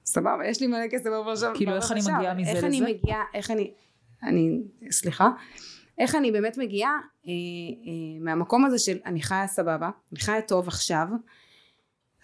סבבה, 0.05 0.47
יש 0.49 0.61
לי 0.61 0.67
מלא 0.67 0.89
כסף 0.91 1.11
עכשיו. 1.33 1.53
כאילו 1.55 1.77
איך 1.77 1.93
אני 1.93 2.01
מגיעה 2.01 2.35
מזה 2.35 2.51
לזה? 2.51 2.57
איך 2.57 2.65
אני 2.65 2.81
מגיעה, 2.81 3.23
איך 3.35 3.51
אני, 3.51 3.73
אני, 4.23 4.63
סליחה, 4.91 5.29
איך 6.01 6.15
אני 6.15 6.33
באמת 6.33 6.59
מגיעה 6.59 6.91
אה, 7.27 7.31
אה, 7.87 8.21
מהמקום 8.21 8.65
הזה 8.65 8.79
של 8.79 8.99
אני 9.07 9.23
חיה 9.23 9.47
סבבה, 9.47 9.91
אני 10.13 10.21
חיה 10.21 10.43
טוב 10.43 10.69
עכשיו, 10.69 11.07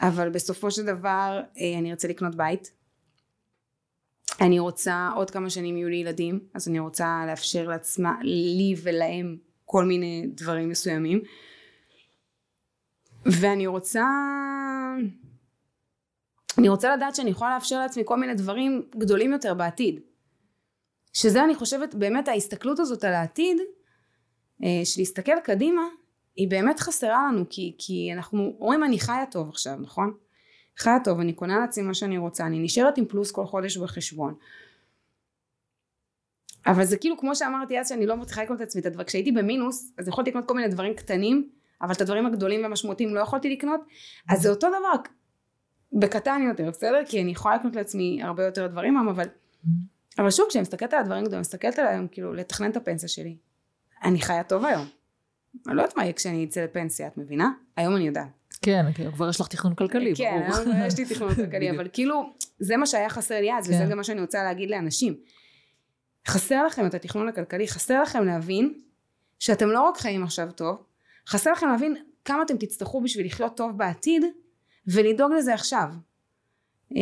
אבל 0.01 0.29
בסופו 0.29 0.71
של 0.71 0.87
דבר 0.87 1.41
אה, 1.59 1.79
אני 1.79 1.91
ארצה 1.91 2.09
לקנות 2.09 2.35
בית. 2.35 2.73
אני 4.41 4.59
רוצה 4.59 5.11
עוד 5.17 5.31
כמה 5.31 5.51
שנים 5.51 5.77
יהיו 5.77 5.89
לי 5.89 5.97
ילדים, 5.97 6.41
אז 6.55 6.69
אני 6.69 6.79
רוצה 6.79 7.25
לאפשר 7.27 7.69
לעצמה, 7.69 8.17
לי 8.23 8.75
ולהם 8.83 9.37
כל 9.65 9.85
מיני 9.85 10.27
דברים 10.35 10.69
מסוימים. 10.69 11.21
ואני 13.27 13.67
רוצה 13.67 14.05
אני 16.59 16.69
רוצה 16.69 16.97
לדעת 16.97 17.15
שאני 17.15 17.31
יכולה 17.31 17.55
לאפשר 17.55 17.79
לעצמי 17.79 18.03
כל 18.07 18.17
מיני 18.17 18.35
דברים 18.35 18.83
גדולים 18.99 19.33
יותר 19.33 19.55
בעתיד. 19.55 20.01
שזה 21.17 21.45
אני 21.45 21.55
חושבת 21.55 21.95
באמת 21.95 22.29
ההסתכלות 22.29 22.79
הזאת 22.79 23.05
על 23.05 23.15
העתיד, 23.15 23.57
אה, 24.65 24.81
של 24.85 25.01
להסתכל 25.01 25.41
קדימה, 25.45 25.83
היא 26.37 26.51
באמת 26.51 26.81
חסרה 26.81 27.29
לנו, 27.29 27.45
כי, 27.51 27.75
כי 27.79 28.11
אנחנו 28.13 28.57
אומרים 28.61 28.85
אני 28.85 28.99
חיה 28.99 29.25
טוב 29.31 29.49
עכשיו, 29.49 29.77
נכון? 29.81 30.15
חיה 30.79 30.97
טוב, 31.05 31.21
אני 31.21 31.33
קונה 31.33 31.59
לעצמי 31.59 31.85
מה 31.85 31.95
שאני 31.95 32.19
רוצה, 32.19 32.47
אני 32.47 32.59
נשארת 32.59 32.99
עם 32.99 33.05
פלוס 33.05 33.31
כל 33.31 33.47
חודש 33.47 33.77
בחשבון. 33.77 34.35
אבל 36.67 36.85
זה 36.85 36.97
כאילו 36.97 37.19
כמו 37.19 37.37
שאמרתי 37.37 37.81
אז 37.81 37.89
שאני 37.89 38.07
לא 38.07 38.17
מצליחה 38.17 38.43
לקנות 38.43 38.63
את 38.63 38.67
עצמי 38.67 38.81
את 38.81 38.87
הדבר, 38.87 39.05
כשהייתי 39.05 39.33
במינוס 39.33 39.93
אז 39.99 40.09
יכולתי 40.09 40.31
לקנות 40.31 40.49
כל 40.49 40.55
מיני 40.55 40.69
דברים 40.69 40.95
קטנים 40.95 41.51
אבל 41.83 41.93
את 41.93 42.01
הדברים 42.01 42.27
הגדולים 42.27 42.63
והמשמעותיים 42.63 43.15
לא 43.15 43.21
יכולתי 43.21 43.51
לקנות 43.51 43.81
אז 44.29 44.43
זה 44.43 44.51
אותו 44.51 44.69
דבר 44.69 45.11
בקטן 45.93 46.43
יותר, 46.49 46.71
בסדר? 46.71 47.01
כי 47.09 47.23
אני 47.23 47.31
יכולה 47.31 47.57
לקנות 47.57 47.77
לעצמי 47.77 48.23
הרבה 48.23 48.45
יותר 48.45 48.67
דברים 48.67 48.97
אבל, 48.97 49.29
אבל 50.19 50.31
שוב, 50.31 50.47
כשאני 50.49 50.63
מסתכלת 50.63 50.95
על 50.95 51.01
הדברים 51.01 51.25
גדולים, 51.25 51.41
מסתכלת 51.41 51.79
על 51.79 51.87
היום, 51.87 52.09
כאילו, 52.09 52.33
לתכנן 52.33 52.71
את 52.71 52.77
הפנסיה 52.77 53.09
שלי. 53.09 53.37
אני 54.05 54.21
חיה 54.21 54.43
טוב 54.43 54.65
היום. 54.65 54.87
אני 55.67 55.77
לא 55.77 55.83
יודעת 55.83 55.97
מה 55.97 56.03
יהיה 56.03 56.13
כשאני 56.13 56.45
אצא 56.45 56.65
לפנסיה, 56.65 57.07
את 57.07 57.17
מבינה? 57.17 57.51
היום 57.77 57.97
אני 57.97 58.07
יודעת. 58.07 58.29
כן, 58.63 58.87
כן, 58.95 59.13
כבר 59.13 59.29
יש 59.29 59.41
לך 59.41 59.49
תכנון 59.49 59.75
כלכלי, 59.75 60.13
כן, 60.17 60.49
ברור. 60.49 60.65
כן, 60.65 60.85
יש 60.87 60.99
לי 60.99 61.05
תכנון 61.05 61.35
כלכלי, 61.45 61.71
אבל 61.71 61.89
כאילו, 61.93 62.33
זה 62.59 62.77
מה 62.77 62.87
שהיה 62.87 63.09
חסר 63.09 63.41
לי 63.41 63.55
אז, 63.55 63.69
וזה 63.69 63.79
כן. 63.79 63.91
גם 63.91 63.97
מה 63.97 64.05
שאני 64.05 64.21
רוצה 64.21 64.43
להגיד 64.43 64.71
לאנשים. 64.71 65.17
חסר 66.29 66.67
לכם 66.67 66.87
את 66.87 66.95
התכנון 66.95 67.29
הכלכלי, 67.29 67.69
חסר 67.69 68.03
לכם 68.03 68.25
להבין 68.25 68.75
שאתם 69.39 69.69
לא 69.69 69.81
רק 69.81 69.97
חיים 69.97 70.25
עכשיו 70.25 70.49
טוב, 70.53 70.83
חסר 71.29 71.53
לכם 71.53 71.69
להבין 71.69 71.97
כמה 72.25 72.43
אתם 72.43 72.57
תצטרכו 72.57 73.01
בשביל 73.01 73.27
לחיות 73.27 73.57
טוב 73.57 73.79
בעתיד, 73.79 74.25
ולדאוג 74.87 75.33
לזה 75.33 75.55
עכשיו. 75.55 75.89
אה, 76.97 77.01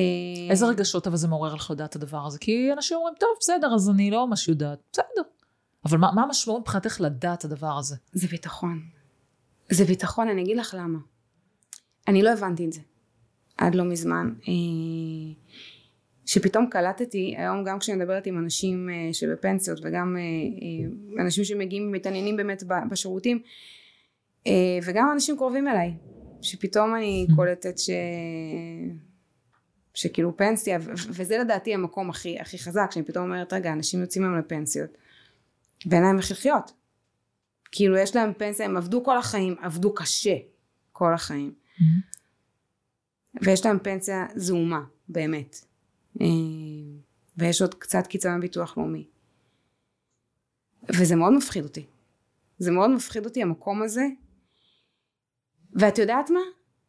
איזה 0.50 0.66
רגשות 0.66 1.06
אבל 1.06 1.16
זה 1.16 1.28
מעורר 1.28 1.54
לך 1.54 1.70
לדעת 1.70 1.90
את 1.90 1.96
הדבר 1.96 2.26
הזה? 2.26 2.38
כי 2.38 2.72
אנשים 2.72 2.96
אומרים, 2.96 3.14
טוב, 3.20 3.28
בסדר, 3.40 3.74
אז 3.74 3.90
אני 3.90 4.10
לא 4.10 4.26
ממש 4.26 4.48
יודעת. 4.48 4.78
בסדר. 4.92 5.22
אבל 5.84 5.98
מה, 5.98 6.12
מה 6.14 6.22
המשמעות 6.22 6.60
מבחינתך 6.60 7.00
לדעת 7.00 7.38
את 7.38 7.44
הדבר 7.44 7.78
הזה? 7.78 7.96
זה 8.12 8.26
ביטחון. 8.26 8.82
זה 9.70 9.84
ביטחון, 9.84 10.28
אני 10.28 10.42
אגיד 10.42 10.56
לך 10.56 10.74
למה. 10.78 10.98
אני 12.08 12.22
לא 12.22 12.32
הבנתי 12.32 12.66
את 12.66 12.72
זה. 12.72 12.80
עד 13.58 13.74
לא 13.74 13.84
מזמן. 13.84 14.34
אה, 14.48 15.42
שפתאום 16.26 16.66
קלטתי, 16.70 17.34
היום 17.38 17.64
גם 17.64 17.78
כשאני 17.78 17.98
מדברת 17.98 18.26
עם 18.26 18.38
אנשים 18.38 18.90
אה, 18.90 19.12
שבפנסיות 19.12 19.78
וגם 19.82 20.16
אנשים 21.20 21.44
שמגיעים 21.44 21.88
ומתעניינים 21.88 22.36
באמת 22.36 22.62
בשירותים 22.90 23.42
וגם 24.82 25.10
אנשים 25.12 25.36
קרובים 25.36 25.68
אליי 25.68 25.94
שפתאום 26.42 26.94
אני 26.94 27.26
mm-hmm. 27.28 27.36
קולטת 27.36 27.78
ש... 27.78 27.90
שכאילו 29.94 30.36
פנסיה, 30.36 30.78
וזה 31.08 31.38
לדעתי 31.38 31.74
המקום 31.74 32.10
הכי, 32.10 32.40
הכי 32.40 32.58
חזק, 32.58 32.90
שאני 32.90 33.04
פתאום 33.04 33.24
אומרת, 33.24 33.52
רגע, 33.52 33.72
אנשים 33.72 34.00
יוצאים 34.00 34.24
היום 34.24 34.38
לפנסיות, 34.38 34.90
ואין 35.86 36.02
להם 36.02 36.18
איך 36.18 36.30
לחיות. 36.30 36.72
כאילו 37.72 37.96
יש 37.96 38.16
להם 38.16 38.32
פנסיה, 38.32 38.66
הם 38.66 38.76
עבדו 38.76 39.04
כל 39.04 39.18
החיים, 39.18 39.56
עבדו 39.60 39.94
קשה 39.94 40.36
כל 40.92 41.14
החיים. 41.14 41.54
Mm-hmm. 41.54 41.82
ויש 43.42 43.66
להם 43.66 43.78
פנסיה 43.78 44.26
זעומה, 44.34 44.80
באמת. 45.08 45.56
אה, 46.20 46.26
ויש 47.36 47.62
עוד 47.62 47.74
קצת 47.74 48.06
קצבה 48.06 48.36
מביטוח 48.36 48.78
לאומי. 48.78 49.06
וזה 50.88 51.16
מאוד 51.16 51.32
מפחיד 51.32 51.64
אותי. 51.64 51.86
זה 52.58 52.70
מאוד 52.70 52.90
מפחיד 52.90 53.24
אותי 53.24 53.42
המקום 53.42 53.82
הזה 53.82 54.06
ואת 55.72 55.98
יודעת 55.98 56.30
מה? 56.30 56.40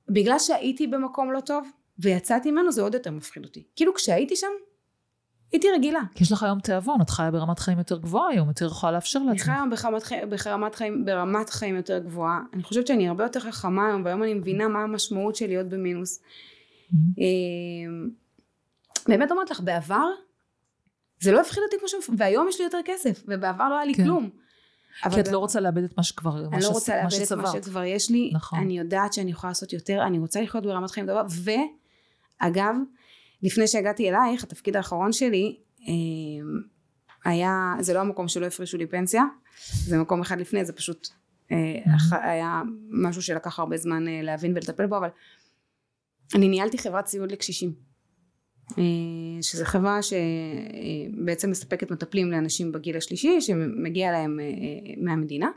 בגלל 0.09 0.39
שהייתי 0.39 0.87
במקום 0.87 1.31
לא 1.31 1.39
טוב 1.39 1.69
ויצאתי 1.99 2.51
ממנו 2.51 2.71
זה 2.71 2.81
עוד 2.81 2.93
יותר 2.93 3.11
מפחיד 3.11 3.45
אותי. 3.45 3.63
כאילו 3.75 3.93
כשהייתי 3.93 4.35
שם 4.35 4.47
הייתי 5.51 5.67
רגילה. 5.71 5.99
כי 6.15 6.23
יש 6.23 6.31
לך 6.31 6.43
היום 6.43 6.59
תיאבון, 6.59 7.01
את 7.01 7.09
חיה 7.09 7.31
ברמת 7.31 7.59
חיים 7.59 7.77
יותר 7.77 7.97
גבוהה 7.97 8.29
היום, 8.29 8.47
יותר 8.47 8.65
יכולה 8.65 8.91
לאפשר 8.91 9.19
לעצמך. 9.19 9.49
אני 9.49 9.77
חיה 9.77 9.91
ברמת. 9.91 10.03
ברמת, 10.45 10.75
חיים, 10.75 11.05
ברמת 11.05 11.49
חיים 11.49 11.75
יותר 11.75 11.99
גבוהה. 11.99 12.39
אני 12.53 12.63
חושבת 12.63 12.87
שאני 12.87 13.07
הרבה 13.07 13.23
יותר 13.23 13.39
חכמה 13.39 13.87
היום, 13.87 14.05
והיום 14.05 14.23
אני 14.23 14.33
מבינה 14.33 14.67
מה 14.67 14.83
המשמעות 14.83 15.35
של 15.35 15.47
להיות 15.47 15.69
במינוס. 15.69 16.19
Mm-hmm. 16.19 16.95
אמ, 17.17 18.09
באמת 19.07 19.31
אומרת 19.31 19.49
לך, 19.49 19.59
בעבר 19.59 20.07
זה 21.19 21.31
לא 21.31 21.41
הפחיד 21.41 21.63
אותי 21.63 21.75
כמו 21.79 21.87
ש... 21.87 21.93
והיום 22.17 22.47
יש 22.49 22.59
לי 22.59 22.65
יותר 22.65 22.79
כסף, 22.85 23.23
ובעבר 23.27 23.69
לא 23.69 23.75
היה 23.75 23.85
לי 23.85 23.93
כן. 23.93 24.03
כלום. 24.03 24.29
כי 25.13 25.19
את 25.19 25.27
לא 25.27 25.37
רוצה 25.37 25.59
לאבד 25.59 25.83
את 25.83 25.97
מה 25.97 26.03
שכבר, 26.03 26.45
אני 26.45 26.61
לא 26.63 26.67
רוצה 26.67 26.95
לאבד 26.95 27.21
את 27.21 27.31
מה 27.31 27.51
שכבר 27.51 27.83
יש 27.83 28.09
לי, 28.09 28.31
נכון. 28.33 28.59
אני 28.59 28.79
יודעת 28.79 29.13
שאני 29.13 29.31
יכולה 29.31 29.51
לעשות 29.51 29.73
יותר, 29.73 30.03
אני 30.07 30.19
רוצה 30.19 30.41
לחיות 30.41 30.63
ברמת 30.63 30.91
חיים 30.91 31.05
טובה, 31.05 31.23
ואגב, 32.41 32.75
לפני 33.43 33.67
שהגעתי 33.67 34.09
אלייך, 34.09 34.43
התפקיד 34.43 34.75
האחרון 34.75 35.13
שלי, 35.13 35.57
אמ, 35.87 36.61
היה, 37.25 37.73
זה 37.79 37.93
לא 37.93 37.99
המקום 37.99 38.27
שלא 38.27 38.45
הפרישו 38.45 38.77
לי 38.77 38.87
פנסיה, 38.87 39.23
זה 39.85 39.97
מקום 39.97 40.21
אחד 40.21 40.39
לפני, 40.39 40.65
זה 40.65 40.73
פשוט 40.73 41.07
אה, 41.51 41.81
היה 42.11 42.61
משהו 42.89 43.21
שלקח 43.21 43.59
הרבה 43.59 43.77
זמן 43.77 44.07
אה, 44.07 44.21
להבין 44.21 44.51
ולטפל 44.51 44.85
בו, 44.85 44.97
אבל 44.97 45.09
אני 46.35 46.47
ניהלתי 46.47 46.77
חברת 46.77 47.07
סיעוד 47.07 47.31
לקשישים. 47.31 47.73
אה, 48.77 49.41
שזו 49.41 49.65
חברה 49.65 49.99
שבעצם 50.01 51.51
מספקת 51.51 51.91
מטפלים 51.91 52.31
לאנשים 52.31 52.71
בגיל 52.71 52.97
השלישי 52.97 53.41
שמגיע 53.41 54.11
להם 54.11 54.39
אה, 54.39 54.93
מהמדינה 54.97 55.49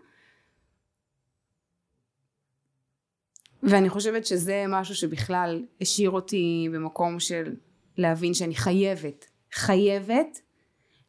ואני 3.62 3.89
חושבת 3.89 4.26
שזה 4.26 4.64
משהו 4.68 4.94
שבכלל 4.94 5.62
השאיר 5.80 6.10
אותי 6.10 6.68
במקום 6.72 7.20
של 7.20 7.55
להבין 7.97 8.35
שאני 8.35 8.55
חייבת 8.55 9.24
חייבת 9.52 10.40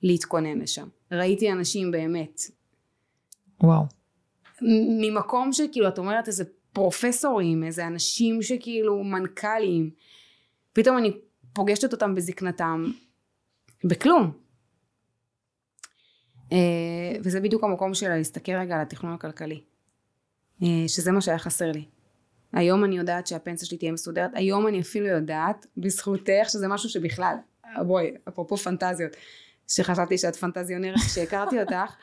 להתכונן 0.03 0.59
לשם 0.59 0.87
ראיתי 1.11 1.51
אנשים 1.51 1.91
באמת 1.91 2.41
וואו 3.63 3.83
ממקום 5.01 5.53
שכאילו 5.53 5.87
את 5.87 5.97
אומרת 5.97 6.27
איזה 6.27 6.43
פרופסורים 6.73 7.63
איזה 7.63 7.87
אנשים 7.87 8.41
שכאילו 8.41 9.03
מנכ"לים 9.03 9.89
פתאום 10.73 10.97
אני 10.97 11.11
פוגשת 11.53 11.93
אותם 11.93 12.15
בזקנתם 12.15 12.91
בכלום. 13.83 14.31
אה, 16.51 16.57
וזה 17.23 17.39
בדיוק 17.41 17.63
המקום 17.63 17.93
שלה 17.93 18.17
להסתכל 18.17 18.51
רגע 18.51 18.75
על 18.75 18.81
התכנון 18.81 19.13
הכלכלי. 19.13 19.61
אה, 20.63 20.67
שזה 20.87 21.11
מה 21.11 21.21
שהיה 21.21 21.37
חסר 21.37 21.71
לי. 21.71 21.85
היום 22.53 22.83
אני 22.83 22.97
יודעת 22.97 23.27
שהפנסיה 23.27 23.67
שלי 23.67 23.77
תהיה 23.77 23.91
מסודרת, 23.91 24.31
היום 24.33 24.67
אני 24.67 24.81
אפילו 24.81 25.07
יודעת, 25.07 25.65
בזכותך, 25.77 26.45
שזה 26.47 26.67
משהו 26.67 26.89
שבכלל, 26.89 27.35
בואי, 27.87 28.11
אפרופו 28.29 28.57
פנטזיות, 28.57 29.11
שחשבתי 29.67 30.17
שאת 30.17 30.35
פנטזיונרת 30.35 30.99
כשהכרתי 30.99 31.61
אותך, 31.61 31.95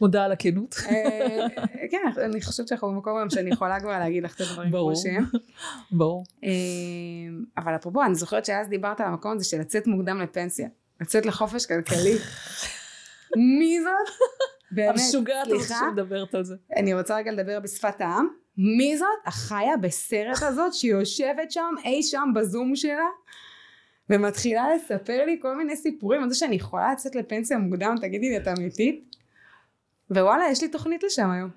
מודה 0.00 0.24
על 0.24 0.32
הכנות. 0.32 0.74
אה, 0.88 1.46
כן, 1.90 2.20
אני 2.24 2.42
חושבת 2.42 2.68
שאנחנו 2.68 2.88
במקום 2.88 3.16
היום 3.16 3.30
שאני 3.30 3.50
יכולה 3.50 3.80
כבר 3.80 3.98
להגיד 3.98 4.22
לך 4.24 4.36
את 4.36 4.40
הדברים 4.40 4.70
כמו 4.70 4.96
שהם. 4.96 5.24
ברור. 5.90 6.24
אה, 6.44 6.50
אבל 7.56 7.76
אפרופו, 7.76 8.02
אני 8.02 8.14
זוכרת 8.14 8.44
שאז 8.44 8.68
דיברת 8.68 9.00
על 9.00 9.06
המקום 9.06 9.32
הזה 9.32 9.44
של 9.44 9.60
לצאת 9.60 9.86
מוקדם 9.86 10.20
לפנסיה. 10.20 10.68
לצאת 11.00 11.26
לחופש 11.26 11.66
כלכלי. 11.66 12.14
מי 13.58 13.78
זאת? 13.80 14.14
באמת, 14.70 14.90
המשוגעת 14.90 15.46
הזאת 15.46 15.76
שמדברת 15.78 16.34
על 16.34 16.44
זה. 16.44 16.54
אני 16.76 16.94
רוצה 16.94 17.16
רגע 17.16 17.32
לדבר 17.32 17.60
בשפת 17.60 18.00
העם. 18.00 18.28
מי 18.56 18.98
זאת? 18.98 19.08
החיה 19.26 19.76
בסרט 19.76 20.42
הזאת 20.42 20.74
שיושבת 20.74 21.50
שם 21.50 21.74
אי 21.84 22.02
שם 22.02 22.28
בזום 22.34 22.76
שלה 22.76 23.08
ומתחילה 24.10 24.74
לספר 24.74 25.24
לי 25.24 25.38
כל 25.42 25.56
מיני 25.56 25.76
סיפורים 25.76 26.22
על 26.22 26.30
זה 26.30 26.34
שאני 26.34 26.56
יכולה 26.56 26.92
לצאת 26.92 27.14
לפנסיה 27.14 27.58
מוקדם, 27.58 27.94
תגידי 28.00 28.28
לי, 28.28 28.36
את 28.36 28.48
אמיתית? 28.48 29.16
ווואלה, 30.10 30.44
יש 30.50 30.62
לי 30.62 30.68
תוכנית 30.68 31.02
לשם 31.02 31.30
היום. 31.30 31.50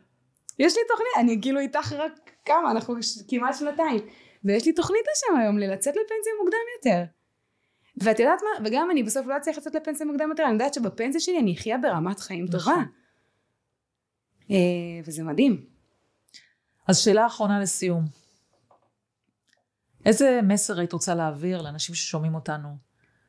יש 0.59 0.73
לי 0.77 0.81
תוכנית, 0.87 1.09
אני 1.17 1.41
כאילו 1.41 1.59
איתך 1.59 1.93
רק 1.93 2.31
כמה, 2.45 2.71
אנחנו 2.71 2.95
כמעט 3.27 3.55
שנתיים. 3.55 3.99
ויש 4.45 4.65
לי 4.65 4.73
תוכנית 4.73 5.01
לשם 5.11 5.39
היום, 5.39 5.57
ללצאת 5.57 5.93
לפנסיה 5.95 6.33
מוקדם 6.39 6.57
יותר. 6.77 7.03
ואת 7.97 8.19
יודעת 8.19 8.39
מה? 8.41 8.67
וגם 8.67 8.91
אני 8.91 9.03
בסוף 9.03 9.27
לא 9.27 9.37
אצליח 9.37 9.57
לצאת 9.57 9.75
לפנסיה 9.75 10.05
מוקדם 10.05 10.29
יותר, 10.29 10.43
אני 10.43 10.53
יודעת 10.53 10.73
שבפנסיה 10.73 11.21
שלי 11.21 11.39
אני 11.39 11.53
אחיה 11.53 11.77
ברמת 11.77 12.19
חיים 12.19 12.45
נכון. 12.53 12.59
טובה. 12.59 12.85
אה, 14.51 14.57
וזה 15.05 15.23
מדהים. 15.23 15.74
אז 16.87 16.99
שאלה 16.99 17.27
אחרונה 17.27 17.59
לסיום. 17.59 18.05
איזה 20.05 20.39
מסר 20.43 20.79
היית 20.79 20.93
רוצה 20.93 21.15
להעביר 21.15 21.61
לאנשים 21.61 21.95
ששומעים 21.95 22.35
אותנו? 22.35 22.77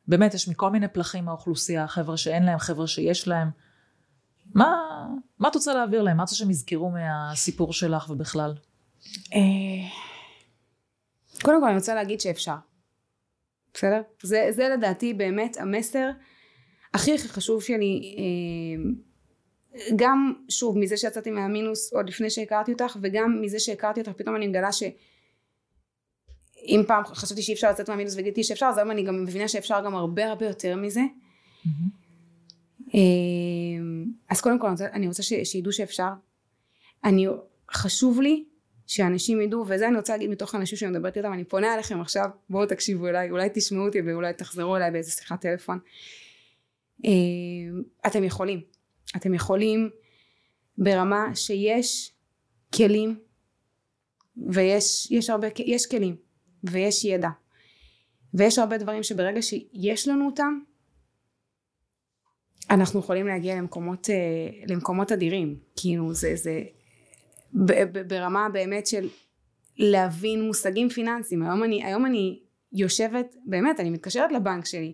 באמת, 0.07 0.33
יש 0.33 0.47
מכל 0.47 0.69
מיני 0.69 0.87
פלחים 0.87 1.25
מהאוכלוסייה, 1.25 1.87
חבר'ה 1.87 2.17
שאין 2.17 2.43
להם, 2.43 2.59
חבר'ה 2.59 2.87
שיש 2.87 3.27
להם. 3.27 3.49
מה, 4.55 4.75
מה 5.39 5.47
את 5.47 5.55
רוצה 5.55 5.73
להעביר 5.73 6.01
להם? 6.01 6.17
מה 6.17 6.23
את 6.23 6.27
רוצה 6.27 6.35
שהם 6.35 6.49
יזכרו 6.49 6.91
מהסיפור 6.91 7.73
שלך 7.73 8.09
ובכלל? 8.09 8.53
אה, 9.33 9.89
קודם 11.41 11.61
כל 11.61 11.67
אני 11.67 11.75
רוצה 11.75 11.95
להגיד 11.95 12.21
שאפשר. 12.21 12.55
בסדר? 13.73 14.01
זה, 14.23 14.47
זה 14.51 14.69
לדעתי 14.69 15.13
באמת 15.13 15.57
המסר 15.57 16.09
הכי 16.93 17.15
הכי 17.15 17.27
חשוב 17.27 17.61
שלי, 17.61 18.15
אה, 18.17 18.91
גם 19.95 20.33
שוב 20.49 20.77
מזה 20.77 20.97
שיצאתי 20.97 21.31
מהמינוס 21.31 21.93
עוד 21.93 22.09
לפני 22.09 22.29
שהכרתי 22.29 22.71
אותך 22.71 22.97
וגם 23.01 23.41
מזה 23.41 23.59
שהכרתי 23.59 23.99
אותך 23.99 24.11
פתאום 24.11 24.35
אני 24.35 24.47
מגלה 24.47 24.71
שאם 24.71 26.83
פעם 26.87 27.03
חשבתי 27.05 27.41
שאי 27.41 27.53
אפשר 27.53 27.71
לצאת 27.71 27.89
מהמינוס 27.89 28.13
וגיליתי 28.13 28.43
שאפשר 28.43 28.65
אז 28.65 28.77
היום 28.77 28.91
אני 28.91 29.03
גם 29.03 29.23
מבינה 29.23 29.47
שאפשר 29.47 29.81
גם 29.85 29.95
הרבה 29.95 30.25
הרבה 30.25 30.45
יותר 30.45 30.75
מזה. 30.75 31.01
אה, 32.95 32.99
אז 34.29 34.41
קודם 34.41 34.59
כל 34.59 34.67
אני 34.93 35.07
רוצה, 35.07 35.23
ש, 35.23 35.33
שידעו 35.43 35.71
שאפשר. 35.71 36.09
אני 37.03 37.27
חשוב 37.71 38.21
לי 38.21 38.43
שאנשים 38.87 39.41
ידעו 39.41 39.65
וזה 39.67 39.87
אני 39.87 39.97
רוצה 39.97 40.13
להגיד 40.13 40.29
מתוך 40.29 40.55
האנשים 40.55 40.77
שאני 40.77 40.91
מדברת 40.91 41.17
איתם 41.17 41.33
אני 41.33 41.43
פונה 41.43 41.73
אליכם 41.73 42.01
עכשיו 42.01 42.25
בואו 42.49 42.65
תקשיבו 42.65 43.07
אליי 43.07 43.31
אולי 43.31 43.49
תשמעו 43.53 43.85
אותי 43.85 44.01
ואולי 44.01 44.33
תחזרו 44.33 44.75
אליי 44.75 44.91
באיזה 44.91 45.11
שיחת 45.11 45.41
טלפון. 45.41 45.79
אה, 47.05 47.11
אתם 48.07 48.23
יכולים 48.23 48.61
אתם 49.15 49.33
יכולים 49.33 49.89
ברמה 50.77 51.35
שיש 51.35 52.13
כלים 52.75 53.19
ויש 54.51 55.11
יש 55.11 55.29
הרבה 55.29 55.47
יש 55.65 55.85
כלים 55.85 56.15
ויש 56.63 57.05
ידע 57.05 57.29
ויש 58.33 58.59
הרבה 58.59 58.77
דברים 58.77 59.03
שברגע 59.03 59.41
שיש 59.41 60.07
לנו 60.07 60.25
אותם 60.25 60.59
אנחנו 62.69 62.99
יכולים 62.99 63.27
להגיע 63.27 63.55
למקומות, 63.55 64.09
אה, 64.09 64.15
למקומות 64.67 65.11
אדירים. 65.11 65.59
כאילו 65.75 66.13
זה, 66.13 66.35
זה 66.35 66.63
ברמה 68.07 68.49
באמת 68.53 68.87
של 68.87 69.09
להבין 69.77 70.41
מושגים 70.41 70.89
פיננסיים. 70.89 71.43
היום 71.43 71.63
אני, 71.63 71.83
היום 71.83 72.05
אני 72.05 72.39
יושבת 72.73 73.35
באמת 73.45 73.79
אני 73.79 73.89
מתקשרת 73.89 74.31
לבנק 74.31 74.65
שלי 74.65 74.93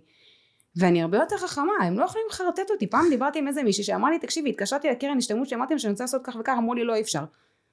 ואני 0.76 1.02
הרבה 1.02 1.18
יותר 1.18 1.38
חכמה 1.38 1.74
הם 1.84 2.00
לא 2.00 2.06
יכולים 2.06 2.28
לחרטט 2.30 2.72
אותי. 2.72 2.88
פעם 2.88 3.06
דיברתי 3.10 3.40
עם 3.40 3.48
איזה 3.48 3.64
מישהי 3.64 3.84
שאמרה 3.84 4.12
לי 4.12 4.20
תקשיבי 4.20 4.50
התקשרתי 4.50 4.90
לקרן 4.90 5.18
השתלמות 5.18 5.48
שאמרתי 5.48 5.74
להם 5.74 5.80
שאני 5.80 5.92
רוצה 5.92 6.04
לעשות 6.04 6.22
כך 6.24 6.36
וכך 6.40 6.54
אמרו 6.58 6.74
לי 6.74 6.84
לא 6.84 6.96
אי 6.96 7.02
אפשר 7.02 7.24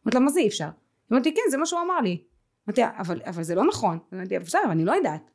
אמרתי 0.07 0.19
לה 0.19 0.21
מה 0.21 0.31
זה 0.31 0.41
אי 0.41 0.49
אפשר 0.49 0.69
אמרתי 1.13 1.35
כן 1.35 1.51
זה 1.51 1.57
מה 1.57 1.67
שהוא 1.67 1.81
אמר 1.81 2.01
לי 2.01 2.23
אמרתי 2.69 2.83
אבל, 2.99 3.21
אבל 3.27 3.43
זה 3.43 3.55
לא 3.55 3.65
נכון 3.65 3.99
אמרתי 4.13 4.39
בסדר 4.39 4.73
אני 4.73 4.85
לא 4.85 4.93
יודעת 4.93 5.31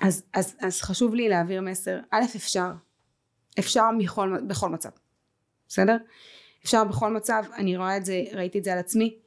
אז, 0.00 0.24
אז, 0.34 0.56
אז 0.60 0.82
חשוב 0.82 1.14
לי 1.14 1.28
להעביר 1.28 1.60
מסר. 1.60 1.98
א' 2.10 2.22
אפשר. 2.36 2.70
אפשר 3.58 3.90
מכל, 3.98 4.36
בכל 4.46 4.68
מצב. 4.68 4.90
בסדר? 5.68 5.96
אפשר 6.64 6.84
בכל 6.84 7.12
מצב. 7.12 7.42
אני 7.54 7.76
רואה 7.76 7.96
את 7.96 8.04
זה 8.04 8.24
ראיתי 8.32 8.58
את 8.58 8.64
זה 8.64 8.72
על 8.72 8.78
עצמי. 8.78 9.18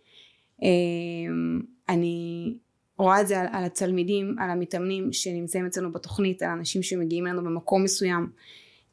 אמ, 0.62 1.62
אני 1.90 2.58
רואה 3.00 3.22
את 3.22 3.28
זה 3.28 3.40
על, 3.40 3.48
על 3.52 3.64
התלמידים 3.64 4.36
על 4.40 4.50
המתאמנים 4.50 5.14
שנמצאים 5.14 5.66
אצלנו 5.66 5.92
בתוכנית 5.92 6.42
על 6.44 6.50
אנשים 6.50 6.84
שמגיעים 6.84 7.28
אלינו 7.28 7.44
במקום 7.44 7.84
מסוים 7.84 8.30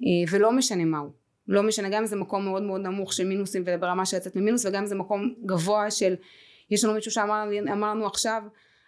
אה, 0.02 0.06
ולא 0.30 0.52
משנה 0.52 0.84
מהו 0.84 1.10
לא 1.48 1.62
משנה 1.62 1.88
גם 1.88 2.00
אם 2.00 2.06
זה 2.06 2.16
מקום 2.16 2.44
מאוד 2.44 2.62
מאוד 2.62 2.80
נמוך 2.80 3.12
של 3.12 3.24
מינוסים 3.24 3.62
וברמה 3.66 4.06
של 4.06 4.16
לצאת 4.16 4.36
ממינוס 4.36 4.66
וגם 4.66 4.82
אם 4.82 4.86
זה 4.86 4.94
מקום 4.94 5.34
גבוה 5.46 5.90
של 5.90 6.14
יש 6.70 6.84
לנו 6.84 6.94
מישהו 6.94 7.10
שאמר 7.10 7.44
לנו 7.90 8.06
עכשיו 8.06 8.42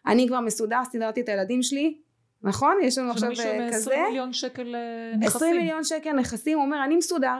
אני 0.07 0.29
כבר 0.29 0.41
מסודר 0.41 0.81
סידרתי 0.91 1.21
את 1.21 1.29
הילדים 1.29 1.63
שלי 1.63 1.99
נכון? 2.43 2.77
יש 2.83 2.99
לנו 2.99 3.11
עכשיו 3.11 3.29
מישהו 3.29 3.47
אה, 3.47 3.69
כזה? 3.69 3.77
20 3.77 4.05
מיליון 4.07 4.33
שקל 4.33 4.75
אה, 4.75 5.17
נכסים. 5.17 5.37
20 5.37 5.57
מיליון 5.57 5.85
שקל 5.85 6.13
נכסים 6.13 6.59
הוא 6.59 6.67
אומר 6.67 6.85
אני 6.85 6.97
מסודר 6.97 7.39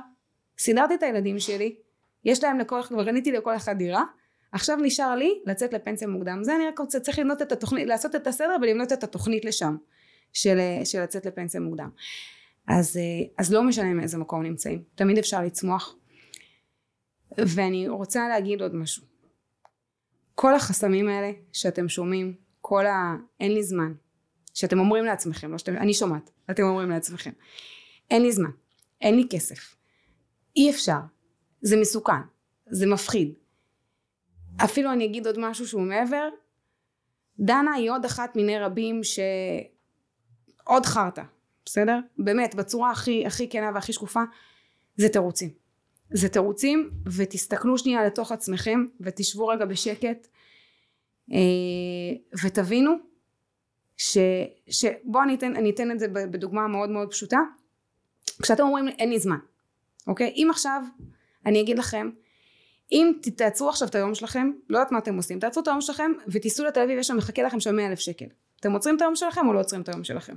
סידרתי 0.59 0.95
את 0.95 1.03
הילדים 1.03 1.39
שלי 1.39 1.75
יש 2.25 2.45
להם 2.45 2.59
לכל 2.59 2.83
כבר 2.83 3.05
קניתי 3.05 3.33
לכל 3.33 3.57
אחד 3.57 3.79
דירה 3.79 4.05
עכשיו 4.53 4.77
נשאר 4.77 5.15
לי 5.15 5.43
לצאת 5.47 5.73
לפנסיה 5.73 6.09
מוקדם. 6.09 6.45
זה 6.45 6.57
אני 6.57 6.67
רק 6.67 6.79
רוצה 6.79 7.01
צריך 7.01 7.19
לבנות 7.19 7.43
את 7.43 7.53
התוכנית 7.53 7.87
לעשות 7.87 8.15
את 8.15 8.27
הסדר 8.27 8.57
ולבנות 8.63 8.93
את 8.93 9.05
התוכנית 9.05 9.45
לשם 9.45 9.77
של, 10.33 10.59
של 10.85 11.03
לצאת 11.03 11.27
לפנסיה 11.27 11.61
מוקדם. 11.61 11.91
אז, 12.69 12.97
אה, 12.97 13.27
אז 13.39 13.53
לא 13.53 13.63
משנה 13.63 13.95
מאיזה 13.95 14.19
מקום 14.19 14.43
נמצאים 14.43 14.83
תמיד 14.95 15.19
אפשר 15.19 15.43
לצמוח. 15.43 15.95
ואני 17.39 17.89
רוצה 17.89 18.29
להגיד 18.29 18.63
עוד 18.63 18.75
משהו. 18.75 19.03
כל 20.35 20.55
החסמים 20.55 21.09
האלה 21.09 21.31
שאתם 21.53 21.89
שומעים 21.89 22.35
כל 22.61 22.87
ה... 22.87 23.17
אין 23.41 23.55
לי 23.55 23.63
זמן 23.63 23.93
שאתם 24.55 24.79
אומרים 24.79 25.05
לעצמכם 25.05 25.53
לא 25.53 25.59
שאתם... 25.59 25.77
אני 25.77 25.95
שומעת 25.95 26.31
אתם 26.51 26.63
אומרים 26.63 26.91
לעצמכם 26.91 27.31
אין 28.11 28.23
לי 28.23 28.33
זמן 28.33 28.51
אין 29.01 29.17
לי 29.17 29.27
כסף 29.31 29.77
אי 30.57 30.71
אפשר 30.71 30.99
זה 31.61 31.77
מסוכן 31.81 32.21
זה 32.71 32.87
מפחיד 32.87 33.35
אפילו 34.65 34.93
אני 34.93 35.05
אגיד 35.05 35.27
עוד 35.27 35.39
משהו 35.39 35.67
שהוא 35.67 35.83
מעבר. 35.83 36.29
דנה 37.39 37.73
היא 37.73 37.91
עוד 37.91 38.05
אחת 38.05 38.37
מיני 38.37 38.59
רבים 38.59 39.05
ש... 39.05 39.19
עוד 40.65 40.87
חרטא 40.87 41.23
בסדר? 41.65 41.99
באמת 42.19 42.55
בצורה 42.55 42.91
הכי 42.91 43.27
הכי 43.27 43.49
כנה 43.51 43.71
והכי 43.75 43.93
שקופה 43.93 44.21
זה 44.97 45.09
תירוצים. 45.09 45.51
זה 46.11 46.29
תירוצים 46.29 46.91
ותסתכלו 47.17 47.79
שנייה 47.79 48.07
לתוך 48.07 48.33
עצמכם 48.33 48.87
ותשבו 49.01 49.47
רגע 49.47 49.65
בשקט 49.65 50.27
אה, 51.33 52.39
ותבינו 52.45 52.93
ש... 53.97 54.19
ש... 54.71 54.85
בואו 55.05 55.23
אני 55.25 55.37
אני 55.43 55.71
אתן 55.71 55.91
את 55.91 55.99
זה 55.99 56.09
בדוגמה 56.09 56.69
מאוד 56.69 56.91
מאוד 56.91 57.11
פשוטה. 57.11 57.37
כשאתם 58.43 58.63
אומרים 58.63 58.87
לי 58.87 58.93
אין 58.99 59.11
לי 59.11 59.19
זמן 59.19 59.39
אוקיי? 60.07 60.33
אם 60.37 60.49
עכשיו 60.51 60.83
אני 61.47 61.61
אגיד 61.61 61.79
לכם 61.79 62.11
אם 62.93 63.13
תעצרו 63.37 63.69
עכשיו 63.69 63.89
את 63.89 63.95
היום 63.95 64.15
שלכם 64.15 64.51
לא 64.69 64.79
יודעת 64.79 64.93
מה 64.93 64.99
אתם 64.99 65.17
עושים 65.17 65.41
תעצרו 65.41 65.63
את 65.63 65.69
היום 65.69 65.81
שלכם 65.81 66.13
ותיסעו 66.29 66.67
לתל 66.67 66.81
אביב 66.81 66.99
יש 66.99 67.07
שם 67.07 67.17
מחכה 67.17 67.43
לכם 67.43 67.61
שם 67.61 67.77
100 67.77 67.87
אלף 67.87 67.99
שקל. 67.99 68.27
אתם 68.61 68.73
עוצרים 68.73 68.97
את 68.97 69.03
היום 69.03 69.17
שלכם 69.17 69.49
או 69.49 69.53
לא 69.53 69.61
עוצרים 69.61 69.83
את 69.83 69.89
היום 69.89 70.05
שלכם? 70.05 70.37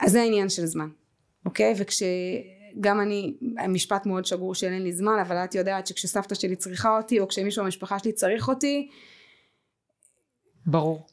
אז 0.00 0.12
זה 0.12 0.20
העניין 0.20 0.48
של 0.48 0.66
זמן 0.66 0.88
אוקיי? 1.46 1.74
וכשגם 1.78 3.00
אני 3.00 3.34
משפט 3.68 4.06
מאוד 4.06 4.24
שגור 4.24 4.54
של 4.54 4.66
אין 4.66 4.82
לי 4.82 4.92
זמן 4.92 5.18
אבל 5.26 5.36
את 5.36 5.54
יודעת 5.54 5.86
שכשסבתא 5.86 6.34
שלי 6.34 6.56
צריכה 6.56 6.96
אותי 6.96 7.20
או 7.20 7.28
כשמישהו 7.28 7.64
במשפחה 7.64 7.98
שלי 7.98 8.12
צריך 8.12 8.48
אותי 8.48 8.88
ברור. 10.66 11.06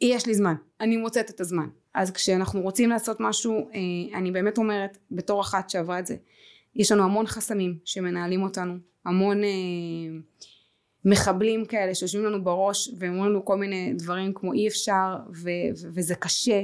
יש 0.00 0.26
לי 0.26 0.34
זמן. 0.34 0.54
אני 0.80 0.96
מוצאת 0.96 1.30
את 1.30 1.40
הזמן. 1.40 1.68
אז 1.94 2.10
כשאנחנו 2.10 2.60
רוצים 2.60 2.90
לעשות 2.90 3.16
משהו 3.20 3.68
אה, 3.74 4.18
אני 4.18 4.30
באמת 4.30 4.58
אומרת 4.58 4.98
בתור 5.10 5.40
אחת 5.40 5.70
שעברה 5.70 5.98
את 5.98 6.06
זה 6.06 6.16
יש 6.76 6.92
לנו 6.92 7.04
המון 7.04 7.26
חסמים 7.26 7.78
שמנהלים 7.84 8.42
אותנו 8.42 8.74
המון 9.04 9.44
אה, 9.44 9.50
מחבלים 11.04 11.64
כאלה 11.64 11.94
שיושבים 11.94 12.24
לנו 12.24 12.44
בראש 12.44 12.90
ואומרים 12.98 13.30
לנו 13.30 13.44
כל 13.44 13.56
מיני 13.56 13.92
דברים 13.94 14.32
כמו 14.34 14.52
אי 14.52 14.68
אפשר 14.68 15.16
ו- 15.34 15.48
ו- 15.80 15.88
וזה 15.94 16.14
קשה. 16.14 16.62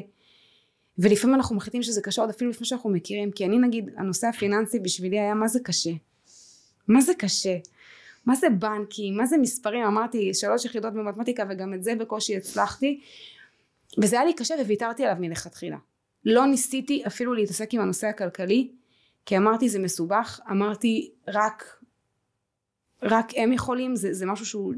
ולפעמים 0.98 1.36
אנחנו 1.36 1.56
מחליטים 1.56 1.82
שזה 1.82 2.02
קשה 2.02 2.22
עוד 2.22 2.30
אפילו 2.30 2.50
לפני 2.50 2.66
שאנחנו 2.66 2.90
מכירים 2.90 3.30
כי 3.30 3.44
אני 3.44 3.58
נגיד 3.58 3.90
הנושא 3.96 4.26
הפיננסי 4.26 4.78
בשבילי 4.78 5.20
היה 5.20 5.34
מה 5.34 5.48
זה 5.48 5.60
קשה. 5.60 5.90
מה 6.88 7.00
זה 7.00 7.12
קשה? 7.18 7.56
מה 8.26 8.34
זה 8.34 8.50
בנקים? 8.50 9.16
מה 9.16 9.26
זה 9.26 9.38
מספרים? 9.38 9.84
אמרתי 9.84 10.34
שלוש 10.34 10.64
יחידות 10.64 10.92
במתמטיקה 10.92 11.44
וגם 11.50 11.74
את 11.74 11.82
זה 11.82 11.94
בקושי 11.94 12.36
הצלחתי. 12.36 13.00
וזה 14.02 14.16
היה 14.16 14.24
לי 14.24 14.34
קשה 14.34 14.54
וויתרתי 14.54 15.04
עליו 15.04 15.16
מלכתחילה. 15.20 15.76
לא 16.24 16.46
ניסיתי 16.46 17.02
אפילו 17.06 17.34
להתעסק 17.34 17.74
עם 17.74 17.80
הנושא 17.80 18.06
הכלכלי 18.06 18.68
כי 19.28 19.36
אמרתי 19.36 19.68
זה 19.68 19.78
מסובך. 19.78 20.40
אמרתי 20.50 21.10
רק 21.28 21.82
רק 23.02 23.26
הם 23.36 23.52
יכולים 23.52 23.96
זה, 23.96 24.12
זה 24.12 24.26
משהו 24.26 24.46
שהוא 24.46 24.74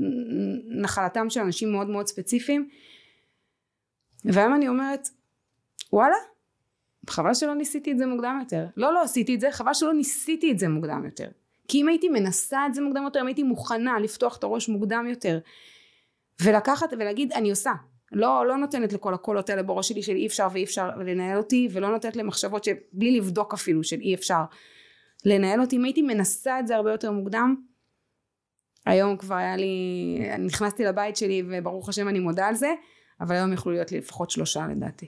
נחלתם 0.82 1.30
של 1.30 1.40
אנשים 1.40 1.72
מאוד 1.72 1.88
מאוד 1.88 2.06
ספציפיים. 2.06 2.68
והיום 4.24 4.54
אני 4.54 4.68
אומרת 4.68 5.08
וואלה 5.92 6.16
חבל 7.08 7.34
שלא 7.34 7.54
ניסיתי 7.54 7.92
את 7.92 7.98
זה 7.98 8.06
מוקדם 8.06 8.38
יותר. 8.40 8.66
לא 8.76 8.94
לא 8.94 9.02
עשיתי 9.02 9.34
את 9.34 9.40
זה 9.40 9.50
חבל 9.50 9.74
שלא 9.74 9.94
ניסיתי 9.94 10.52
את 10.52 10.58
זה 10.58 10.68
מוקדם 10.68 11.04
יותר. 11.04 11.28
כי 11.68 11.80
אם 11.80 11.88
הייתי 11.88 12.08
מנסה 12.08 12.66
את 12.66 12.74
זה 12.74 12.82
מוקדם 12.82 13.02
יותר 13.04 13.20
אם 13.20 13.26
הייתי 13.26 13.42
מוכנה 13.42 13.98
לפתוח 13.98 14.36
את 14.36 14.44
הראש 14.44 14.68
מוקדם 14.68 15.06
יותר 15.10 15.38
ולקחת 16.42 16.92
ולהגיד 16.92 17.32
אני 17.32 17.50
עושה 17.50 17.72
לא, 18.12 18.46
לא 18.46 18.56
נותנת 18.56 18.92
לכל 18.92 19.14
הקולות 19.14 19.50
האלה 19.50 19.62
בראש 19.62 19.88
שלי 19.88 20.02
של 20.02 20.16
אי 20.16 20.26
אפשר 20.26 20.48
ואי 20.52 20.64
אפשר 20.64 20.90
לנהל 20.96 21.38
אותי 21.38 21.68
ולא 21.72 21.90
נותנת 21.90 22.16
למחשבות 22.16 22.64
שבלי 22.64 23.16
לבדוק 23.16 23.54
אפילו 23.54 23.84
של 23.84 24.00
אי 24.00 24.14
אפשר 24.14 24.42
לנהל 25.24 25.60
אותי 25.60 25.76
אם 25.76 25.84
הייתי 25.84 26.02
מנסה 26.02 26.60
את 26.60 26.66
זה 26.66 26.76
הרבה 26.76 26.92
יותר 26.92 27.12
מוקדם 27.12 27.56
היום 28.86 29.16
כבר 29.16 29.34
היה 29.34 29.56
לי 29.56 30.18
נכנסתי 30.38 30.84
לבית 30.84 31.16
שלי 31.16 31.42
וברוך 31.48 31.88
השם 31.88 32.08
אני 32.08 32.18
מודה 32.18 32.46
על 32.46 32.54
זה 32.54 32.74
אבל 33.20 33.34
היום 33.34 33.52
יכלו 33.52 33.72
להיות 33.72 33.92
לי 33.92 33.98
לפחות 33.98 34.30
שלושה 34.30 34.66
לדעתי. 34.66 35.06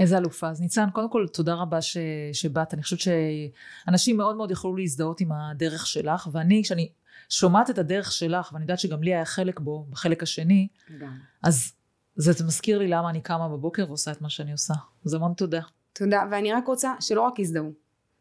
איזה 0.00 0.18
אלופה. 0.18 0.48
אז 0.48 0.60
ניצן, 0.60 0.90
קודם 0.92 1.10
כל 1.10 1.26
תודה 1.32 1.54
רבה 1.54 1.82
ש, 1.82 1.96
שבאת. 2.32 2.74
אני 2.74 2.82
חושבת 2.82 2.98
שאנשים 2.98 4.16
מאוד 4.16 4.36
מאוד 4.36 4.50
יכולו 4.50 4.76
להזדהות 4.76 5.20
עם 5.20 5.32
הדרך 5.32 5.86
שלך, 5.86 6.28
ואני, 6.32 6.62
כשאני 6.64 6.88
שומעת 7.28 7.70
את 7.70 7.78
הדרך 7.78 8.12
שלך, 8.12 8.50
ואני 8.52 8.64
יודעת 8.64 8.78
שגם 8.78 9.02
לי 9.02 9.14
היה 9.14 9.24
חלק 9.24 9.60
בו, 9.60 9.86
בחלק 9.90 10.22
השני, 10.22 10.68
גם. 10.98 11.18
אז 11.42 11.72
זה 12.16 12.44
מזכיר 12.44 12.78
לי 12.78 12.88
למה 12.88 13.10
אני 13.10 13.20
קמה 13.20 13.48
בבוקר 13.48 13.84
ועושה 13.88 14.12
את 14.12 14.20
מה 14.20 14.30
שאני 14.30 14.52
עושה. 14.52 14.74
אז 15.06 15.14
המון 15.14 15.32
תודה. 15.34 15.60
תודה, 15.92 16.22
ואני 16.30 16.52
רק 16.52 16.66
רוצה 16.66 16.94
שלא 17.00 17.22
רק 17.22 17.38
יזדהו. 17.38 17.72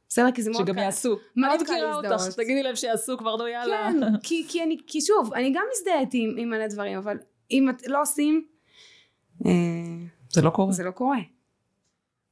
בסדר? 0.09 0.31
כי 0.31 0.43
זה 0.43 0.49
מאוד 0.49 0.65
קל. 0.65 0.73
שגם 0.73 0.83
יעשו. 0.83 1.17
מאוד 1.35 1.51
אני 1.51 1.65
קל 1.65 1.73
מכירה 1.73 1.95
אותך, 1.95 2.09
להזדהות. 2.09 2.35
תגידי 2.35 2.63
להם 2.63 2.75
שיעשו 2.75 3.17
כבר, 3.17 3.35
נו 3.35 3.47
יאללה. 3.47 3.89
כן, 3.91 4.17
כי, 4.23 4.45
כי, 4.49 4.63
אני, 4.63 4.77
כי 4.87 5.01
שוב, 5.01 5.33
אני 5.33 5.53
גם 5.55 5.63
מזדהת 5.71 6.09
עם, 6.13 6.35
עם 6.37 6.49
מלא 6.49 6.67
דברים, 6.67 6.97
אבל 6.97 7.17
אם 7.51 7.69
את 7.69 7.87
לא 7.87 8.01
עושים, 8.01 8.45
אה, 9.45 9.51
זה 10.29 10.41
לא 10.41 10.49
קורה. 10.49 10.71
זה 10.71 10.83
לא 10.83 10.91
קורה. 10.91 11.17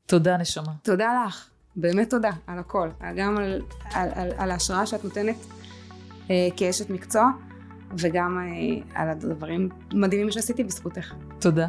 תודה 0.05 0.37
נשמה. 0.37 0.73
תודה 0.83 1.25
לך, 1.27 1.49
באמת 1.75 2.09
תודה 2.09 2.31
על 2.47 2.59
הכל, 2.59 2.89
גם 3.15 3.37
על, 3.37 3.61
על, 3.83 4.09
על, 4.13 4.31
על 4.37 4.51
ההשראה 4.51 4.85
שאת 4.85 5.03
נותנת 5.03 5.35
כאשת 6.55 6.89
מקצוע, 6.89 7.29
וגם 7.99 8.37
אה, 8.37 9.01
על 9.01 9.09
הדברים 9.09 9.69
מדהימים 9.93 10.31
שעשיתי 10.31 10.63
בזכותך. 10.63 11.13
תודה. 11.39 11.67